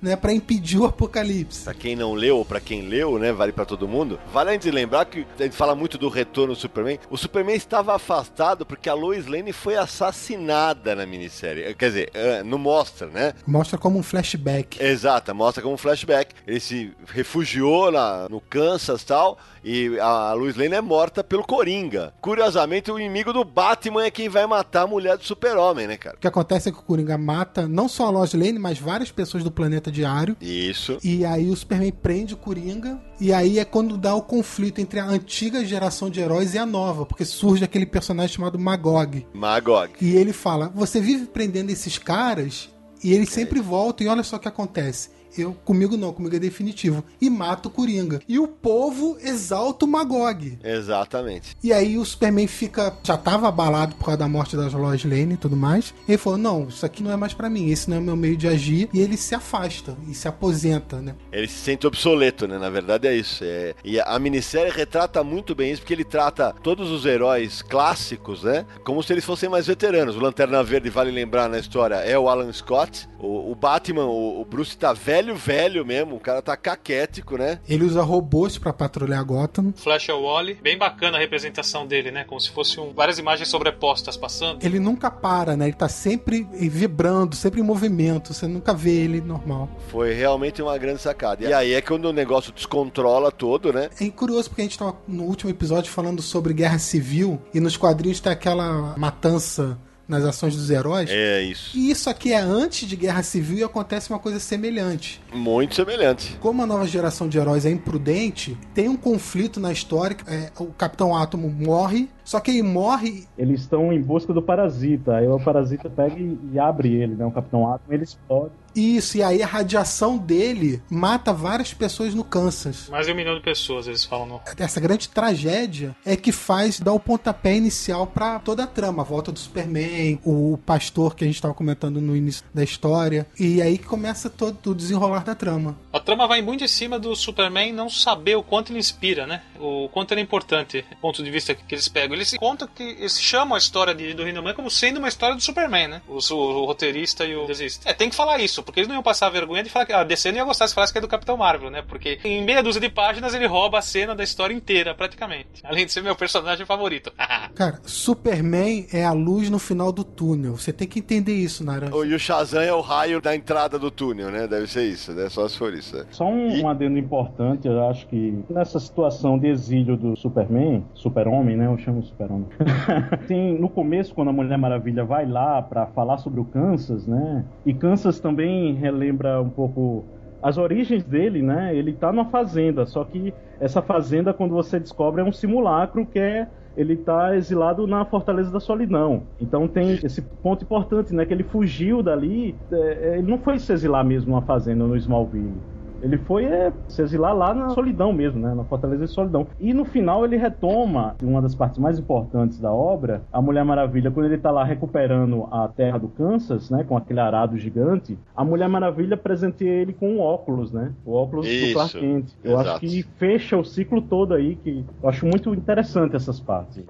né, 0.00 0.16
para 0.16 0.32
impedir 0.32 0.78
o 0.78 0.84
apocalipse. 0.84 1.64
Pra 1.64 1.74
quem 1.74 1.96
não 1.96 2.14
leu 2.14 2.38
ou 2.38 2.44
pra 2.44 2.60
quem 2.60 2.82
leu, 2.82 3.18
né, 3.18 3.32
vale 3.32 3.52
pra 3.52 3.64
todo 3.64 3.88
mundo. 3.88 4.18
Vale 4.32 4.50
a 4.50 4.52
gente 4.52 4.70
lembrar 4.70 5.04
que 5.04 5.26
a 5.38 5.42
gente 5.42 5.56
fala 5.56 5.74
muito 5.74 5.98
do 5.98 6.08
retorno 6.08 6.54
do 6.54 6.58
Superman. 6.58 6.98
O 7.10 7.16
Superman 7.16 7.56
estava 7.56 7.94
afastado 7.94 8.64
porque 8.64 8.88
a 8.88 8.94
Lois 8.94 9.26
Lane 9.26 9.52
foi 9.52 9.76
assassinada 9.76 10.94
na 10.94 11.06
minissérie. 11.06 11.74
Quer 11.74 11.88
dizer, 11.88 12.10
eh, 12.14 12.42
não 12.42 12.58
mostra, 12.58 13.08
né? 13.08 13.32
Mostra 13.46 13.78
como 13.78 13.98
um 13.98 14.02
flashback. 14.02 14.82
Exato, 14.82 15.34
mostra 15.34 15.62
como 15.62 15.74
um 15.74 15.78
flashback. 15.78 16.34
Ele 16.46 16.60
se 16.60 16.92
refugiou 17.06 17.90
na, 17.90 18.28
no 18.28 18.40
Kansas 18.40 19.02
e 19.02 19.06
tal, 19.06 19.38
e 19.64 19.98
a 19.98 20.32
Lois 20.32 20.56
Lane 20.56 20.74
é 20.74 20.80
morta 20.80 21.22
pelo 21.22 21.44
Coringa. 21.44 22.12
Curiosamente, 22.20 22.90
o 22.90 22.98
inimigo 22.98 23.32
do 23.32 23.44
Batman 23.44 24.04
é 24.04 24.10
quem 24.10 24.28
vai 24.28 24.46
matar 24.46 24.82
a 24.82 24.86
mulher 24.86 25.16
do 25.16 25.24
Super-Homem, 25.24 25.86
né, 25.86 25.96
cara? 25.96 26.16
O 26.16 26.20
que 26.20 26.26
acontece 26.26 26.68
é 26.68 26.72
que 26.72 26.78
o 26.78 26.82
Coringa 26.82 27.18
mata 27.18 27.68
não 27.68 27.88
só 27.88 28.06
a 28.06 28.10
Lois 28.10 28.32
Lane, 28.34 28.58
mas 28.58 28.78
várias 28.78 29.10
pessoas 29.10 29.42
do 29.44 29.50
planeta 29.50 29.87
diário. 29.90 30.36
Isso. 30.40 30.98
E 31.02 31.24
aí 31.24 31.48
o 31.50 31.56
Superman 31.56 31.92
prende 31.92 32.34
o 32.34 32.36
Coringa. 32.36 33.00
E 33.20 33.32
aí 33.32 33.58
é 33.58 33.64
quando 33.64 33.96
dá 33.96 34.14
o 34.14 34.22
conflito 34.22 34.80
entre 34.80 35.00
a 35.00 35.06
antiga 35.06 35.64
geração 35.64 36.10
de 36.10 36.20
heróis 36.20 36.54
e 36.54 36.58
a 36.58 36.66
nova. 36.66 37.04
Porque 37.04 37.24
surge 37.24 37.64
aquele 37.64 37.86
personagem 37.86 38.36
chamado 38.36 38.58
Magog. 38.58 39.26
Magog. 39.32 39.92
E 40.00 40.16
ele 40.16 40.32
fala: 40.32 40.70
Você 40.74 41.00
vive 41.00 41.26
prendendo 41.26 41.70
esses 41.70 41.98
caras 41.98 42.68
e 43.02 43.12
eles 43.12 43.30
sempre 43.30 43.60
voltam. 43.60 44.06
E 44.06 44.10
olha 44.10 44.22
só 44.22 44.36
o 44.36 44.40
que 44.40 44.48
acontece. 44.48 45.10
Eu 45.36 45.54
comigo 45.64 45.96
não, 45.96 46.12
comigo 46.12 46.36
é 46.36 46.38
definitivo. 46.38 47.04
E 47.20 47.28
mata 47.28 47.68
o 47.68 47.70
Coringa. 47.70 48.20
E 48.28 48.38
o 48.38 48.48
povo 48.48 49.18
exalta 49.22 49.84
o 49.84 49.88
Magog. 49.88 50.58
Exatamente. 50.62 51.56
E 51.62 51.72
aí 51.72 51.98
o 51.98 52.04
Superman 52.04 52.46
fica. 52.46 52.96
Já 53.02 53.16
tava 53.16 53.48
abalado 53.48 53.94
por 53.96 54.06
causa 54.06 54.18
da 54.18 54.28
morte 54.28 54.56
da 54.56 54.68
Lois 54.68 55.04
Lane 55.04 55.34
e 55.34 55.36
tudo 55.36 55.56
mais. 55.56 55.94
E 56.06 56.12
ele 56.12 56.18
falou: 56.18 56.38
não, 56.38 56.68
isso 56.68 56.84
aqui 56.84 57.02
não 57.02 57.12
é 57.12 57.16
mais 57.16 57.34
para 57.34 57.50
mim, 57.50 57.70
esse 57.70 57.88
não 57.90 57.96
é 57.96 58.00
o 58.00 58.02
meu 58.02 58.16
meio 58.16 58.36
de 58.36 58.48
agir. 58.48 58.88
E 58.92 59.00
ele 59.00 59.16
se 59.16 59.34
afasta 59.34 59.96
e 60.08 60.14
se 60.14 60.28
aposenta, 60.28 61.00
né? 61.00 61.14
Ele 61.32 61.48
se 61.48 61.58
sente 61.58 61.86
obsoleto, 61.86 62.46
né? 62.46 62.58
Na 62.58 62.70
verdade 62.70 63.06
é 63.06 63.14
isso. 63.14 63.44
É... 63.44 63.74
E 63.84 64.00
a 64.00 64.18
minissérie 64.18 64.72
retrata 64.72 65.22
muito 65.24 65.54
bem 65.54 65.72
isso, 65.72 65.82
porque 65.82 65.94
ele 65.94 66.04
trata 66.04 66.54
todos 66.62 66.90
os 66.90 67.04
heróis 67.04 67.62
clássicos, 67.62 68.42
né? 68.42 68.64
Como 68.84 69.02
se 69.02 69.12
eles 69.12 69.24
fossem 69.24 69.48
mais 69.48 69.66
veteranos. 69.66 70.16
O 70.16 70.20
Lanterna 70.20 70.62
Verde, 70.62 70.90
vale 70.90 71.10
lembrar 71.10 71.48
na 71.48 71.58
história, 71.58 71.96
é 71.96 72.18
o 72.18 72.28
Alan 72.28 72.52
Scott. 72.52 73.08
O, 73.18 73.50
o 73.50 73.54
Batman, 73.54 74.06
o, 74.06 74.40
o, 74.40 74.44
Bruce 74.44 74.76
tá 74.76 74.92
velho, 74.92 75.17
velho 75.34 75.84
mesmo. 75.84 76.16
O 76.16 76.20
cara 76.20 76.40
tá 76.42 76.56
caquético, 76.56 77.36
né? 77.36 77.60
Ele 77.68 77.84
usa 77.84 78.02
robôs 78.02 78.58
para 78.58 78.72
patrulhar 78.72 79.24
Gotham. 79.24 79.72
Flash 79.76 80.08
é 80.08 80.14
o 80.14 80.22
Wally. 80.22 80.54
Bem 80.62 80.76
bacana 80.76 81.16
a 81.16 81.20
representação 81.20 81.86
dele, 81.86 82.10
né? 82.10 82.24
Como 82.24 82.40
se 82.40 82.50
fossem 82.50 82.82
um, 82.82 82.92
várias 82.92 83.18
imagens 83.18 83.48
sobrepostas 83.48 84.16
passando. 84.16 84.64
Ele 84.64 84.78
nunca 84.78 85.10
para, 85.10 85.56
né? 85.56 85.66
Ele 85.66 85.74
tá 85.74 85.88
sempre 85.88 86.46
vibrando, 86.52 87.36
sempre 87.36 87.60
em 87.60 87.64
movimento. 87.64 88.32
Você 88.32 88.46
nunca 88.46 88.72
vê 88.74 88.90
ele 88.90 89.20
normal. 89.20 89.68
Foi 89.88 90.12
realmente 90.12 90.62
uma 90.62 90.76
grande 90.78 91.00
sacada. 91.00 91.44
E 91.44 91.52
aí 91.52 91.74
é 91.74 91.80
quando 91.80 92.06
o 92.06 92.12
negócio 92.12 92.52
descontrola 92.52 93.30
todo, 93.30 93.72
né? 93.72 93.90
É 94.00 94.08
curioso 94.10 94.48
porque 94.48 94.62
a 94.62 94.64
gente 94.64 94.78
tava 94.78 94.96
no 95.06 95.24
último 95.24 95.50
episódio 95.50 95.90
falando 95.90 96.22
sobre 96.22 96.52
guerra 96.52 96.78
civil 96.78 97.40
e 97.52 97.60
nos 97.60 97.76
quadrinhos 97.76 98.20
tem 98.20 98.32
aquela 98.32 98.94
matança 98.96 99.78
nas 100.08 100.24
ações 100.24 100.56
dos 100.56 100.70
heróis. 100.70 101.10
É 101.10 101.42
isso. 101.42 101.76
E 101.76 101.90
isso 101.90 102.08
aqui 102.08 102.32
é 102.32 102.40
antes 102.40 102.88
de 102.88 102.96
Guerra 102.96 103.22
Civil 103.22 103.58
e 103.58 103.64
acontece 103.64 104.08
uma 104.08 104.18
coisa 104.18 104.40
semelhante. 104.40 105.20
Muito 105.32 105.74
semelhante. 105.74 106.36
Como 106.40 106.62
a 106.62 106.66
nova 106.66 106.86
geração 106.86 107.28
de 107.28 107.38
heróis 107.38 107.66
é 107.66 107.70
imprudente, 107.70 108.56
tem 108.72 108.88
um 108.88 108.96
conflito 108.96 109.60
na 109.60 109.70
história. 109.70 110.16
É, 110.26 110.50
o 110.58 110.66
Capitão 110.66 111.14
Átomo 111.14 111.50
morre, 111.50 112.08
só 112.28 112.40
que 112.40 112.50
ele 112.50 112.62
morre. 112.62 113.26
Eles 113.38 113.62
estão 113.62 113.90
em 113.90 114.02
busca 114.02 114.34
do 114.34 114.42
parasita. 114.42 115.16
Aí 115.16 115.26
o 115.26 115.40
parasita 115.40 115.88
pega 115.88 116.14
e, 116.18 116.58
abre 116.58 116.92
ele, 116.92 117.14
né? 117.14 117.24
O 117.24 117.30
Capitão 117.30 117.72
Átomo, 117.72 117.94
ele 117.94 118.04
explode. 118.04 118.52
Isso, 118.76 119.16
e 119.16 119.22
aí 119.22 119.42
a 119.42 119.46
radiação 119.46 120.18
dele 120.18 120.82
mata 120.90 121.32
várias 121.32 121.72
pessoas 121.72 122.14
no 122.14 122.22
Kansas. 122.22 122.88
Mais 122.90 123.06
de 123.06 123.12
um 123.12 123.16
milhão 123.16 123.34
de 123.34 123.40
pessoas, 123.40 123.88
eles 123.88 124.04
falam. 124.04 124.26
No... 124.26 124.40
Essa 124.58 124.78
grande 124.78 125.08
tragédia 125.08 125.96
é 126.04 126.14
que 126.14 126.30
faz 126.30 126.78
dar 126.78 126.92
o 126.92 127.00
pontapé 127.00 127.56
inicial 127.56 128.06
para 128.06 128.38
toda 128.40 128.64
a 128.64 128.66
trama. 128.66 129.02
A 129.02 129.06
volta 129.06 129.32
do 129.32 129.38
Superman, 129.38 130.20
o 130.22 130.58
pastor 130.66 131.16
que 131.16 131.24
a 131.24 131.26
gente 131.26 131.36
estava 131.36 131.54
comentando 131.54 131.98
no 131.98 132.14
início 132.14 132.44
da 132.52 132.62
história. 132.62 133.26
E 133.40 133.62
aí 133.62 133.78
que 133.78 133.86
começa 133.86 134.28
todo 134.28 134.70
o 134.70 134.74
desenrolar 134.74 135.24
da 135.24 135.34
trama. 135.34 135.78
A 135.90 135.98
trama 135.98 136.28
vai 136.28 136.42
muito 136.42 136.62
em 136.62 136.68
cima 136.68 136.98
do 136.98 137.16
Superman 137.16 137.72
não 137.72 137.88
saber 137.88 138.36
o 138.36 138.42
quanto 138.42 138.70
ele 138.70 138.78
inspira, 138.78 139.26
né? 139.26 139.42
O 139.58 139.88
quanto 139.88 140.12
ele 140.12 140.20
é 140.20 140.24
importante, 140.24 140.84
do 140.88 140.96
ponto 140.98 141.24
de 141.24 141.30
vista 141.30 141.54
que 141.54 141.74
eles 141.74 141.88
pegam. 141.88 142.17
Eles 142.18 142.36
contam 142.36 142.68
que 142.68 142.82
eles 142.82 143.20
chamam 143.20 143.54
a 143.54 143.58
história 143.58 143.94
de, 143.94 144.14
do 144.14 144.24
Rinoman 144.24 144.54
como 144.54 144.70
sendo 144.70 144.98
uma 144.98 145.08
história 145.08 145.36
do 145.36 145.42
Superman, 145.42 145.88
né? 145.88 146.02
O, 146.08 146.18
o, 146.18 146.34
o 146.34 146.64
roteirista 146.64 147.24
e 147.24 147.36
o 147.36 147.46
desenhista. 147.46 147.88
É, 147.88 147.92
tem 147.92 148.10
que 148.10 148.16
falar 148.16 148.38
isso, 148.40 148.62
porque 148.62 148.80
eles 148.80 148.88
não 148.88 148.96
iam 148.96 149.02
passar 149.02 149.28
vergonha 149.30 149.62
de 149.62 149.70
falar 149.70 149.86
que 149.86 149.92
a 149.92 150.04
DC 150.04 150.30
não 150.30 150.38
ia 150.38 150.44
gostar 150.44 150.66
se 150.68 150.74
falasse 150.74 150.92
que 150.92 150.98
é 150.98 151.02
do 151.02 151.08
Capitão 151.08 151.36
Marvel, 151.36 151.70
né? 151.70 151.82
Porque 151.82 152.18
em 152.24 152.44
meia 152.44 152.62
dúzia 152.62 152.80
de 152.80 152.88
páginas 152.88 153.34
ele 153.34 153.46
rouba 153.46 153.78
a 153.78 153.82
cena 153.82 154.14
da 154.14 154.24
história 154.24 154.54
inteira, 154.54 154.94
praticamente. 154.94 155.62
Além 155.64 155.86
de 155.86 155.92
ser 155.92 156.02
meu 156.02 156.16
personagem 156.16 156.66
favorito. 156.66 157.12
Cara, 157.54 157.80
Superman 157.84 158.86
é 158.92 159.04
a 159.04 159.12
luz 159.12 159.50
no 159.50 159.58
final 159.58 159.92
do 159.92 160.04
túnel. 160.04 160.56
Você 160.56 160.72
tem 160.72 160.86
que 160.86 160.98
entender 160.98 161.34
isso, 161.34 161.64
Naranja. 161.64 161.94
E 161.94 162.14
o 162.14 162.18
Shazam 162.18 162.62
é 162.62 162.72
o 162.72 162.80
raio 162.80 163.20
da 163.20 163.34
entrada 163.34 163.78
do 163.78 163.90
túnel, 163.90 164.30
né? 164.30 164.46
Deve 164.46 164.66
ser 164.66 164.84
isso, 164.84 165.12
né? 165.12 165.28
Só 165.28 165.48
se 165.48 165.58
for 165.58 165.72
isso. 165.74 165.96
Né? 165.96 166.04
Só 166.10 166.24
um, 166.24 166.50
e... 166.50 166.62
um 166.62 166.68
adendo 166.68 166.98
importante, 166.98 167.66
eu 167.66 167.88
acho 167.88 168.06
que 168.08 168.38
nessa 168.48 168.78
situação 168.78 169.38
de 169.38 169.48
exílio 169.48 169.96
do 169.96 170.16
Superman, 170.16 170.84
Super-Homem, 170.94 171.56
né? 171.56 171.66
Eu 171.66 171.78
chamo 171.78 172.02
Super-Homem. 172.08 172.46
Sim, 173.26 173.58
no 173.58 173.68
começo, 173.68 174.14
quando 174.14 174.28
a 174.28 174.32
Mulher 174.32 174.58
Maravilha 174.58 175.04
vai 175.04 175.26
lá 175.26 175.62
para 175.62 175.86
falar 175.86 176.18
sobre 176.18 176.40
o 176.40 176.44
Kansas, 176.44 177.06
né? 177.06 177.44
E 177.64 177.72
Kansas 177.72 178.20
também 178.20 178.74
relembra 178.74 179.40
um 179.40 179.50
pouco 179.50 180.04
as 180.42 180.56
origens 180.56 181.04
dele, 181.04 181.42
né? 181.42 181.74
Ele 181.74 181.92
tá 181.92 182.12
numa 182.12 182.26
fazenda, 182.26 182.86
só 182.86 183.04
que 183.04 183.32
essa 183.60 183.82
fazenda, 183.82 184.32
quando 184.32 184.54
você 184.54 184.78
descobre, 184.78 185.20
é 185.20 185.24
um 185.24 185.32
simulacro 185.32 186.06
que 186.06 186.18
é 186.18 186.48
ele 186.76 186.96
tá 186.96 187.34
exilado 187.34 187.88
na 187.88 188.04
Fortaleza 188.04 188.52
da 188.52 188.60
Solidão. 188.60 189.24
Então 189.40 189.66
tem 189.66 189.94
esse 189.94 190.22
ponto 190.22 190.62
importante, 190.62 191.12
né? 191.12 191.26
Que 191.26 191.34
ele 191.34 191.42
fugiu 191.42 192.04
dali, 192.04 192.54
é, 192.70 192.76
é 192.76 193.18
ele 193.18 193.28
não 193.28 193.38
foi 193.38 193.58
se 193.58 193.72
exilar 193.72 194.04
mesmo 194.04 194.30
numa 194.30 194.42
fazenda 194.42 194.86
no 194.86 194.96
Smallville. 194.96 195.60
Ele 196.02 196.18
foi 196.18 196.44
é, 196.44 196.72
se 196.88 197.02
exilar 197.02 197.34
lá 197.34 197.52
na 197.52 197.70
solidão 197.70 198.12
mesmo, 198.12 198.40
né? 198.40 198.54
Na 198.54 198.64
Fortaleza 198.64 199.04
de 199.04 199.10
Solidão. 199.10 199.46
E 199.58 199.74
no 199.74 199.84
final 199.84 200.24
ele 200.24 200.36
retoma 200.36 201.16
uma 201.22 201.42
das 201.42 201.54
partes 201.54 201.78
mais 201.78 201.98
importantes 201.98 202.60
da 202.60 202.72
obra, 202.72 203.22
a 203.32 203.40
Mulher 203.40 203.64
Maravilha, 203.64 204.10
quando 204.10 204.26
ele 204.26 204.38
tá 204.38 204.50
lá 204.50 204.64
recuperando 204.64 205.48
a 205.50 205.68
terra 205.68 205.98
do 205.98 206.08
Kansas, 206.08 206.70
né? 206.70 206.84
Com 206.84 206.96
aquele 206.96 207.20
arado 207.20 207.58
gigante, 207.58 208.18
a 208.36 208.44
Mulher 208.44 208.68
Maravilha 208.68 209.16
presenteia 209.16 209.82
ele 209.82 209.92
com 209.92 210.08
um 210.08 210.20
óculos, 210.20 210.72
né? 210.72 210.92
O 211.04 211.14
óculos 211.14 211.46
Isso, 211.46 211.68
do 211.68 211.72
Clark 211.74 211.98
Kent. 211.98 212.32
Eu 212.44 212.52
exato. 212.52 212.70
acho 212.70 212.80
que 212.80 213.02
fecha 213.18 213.56
o 213.56 213.64
ciclo 213.64 214.00
todo 214.02 214.34
aí, 214.34 214.56
que 214.56 214.84
eu 215.02 215.08
acho 215.08 215.26
muito 215.26 215.54
interessante 215.54 216.16
essas 216.16 216.40
partes. 216.40 216.84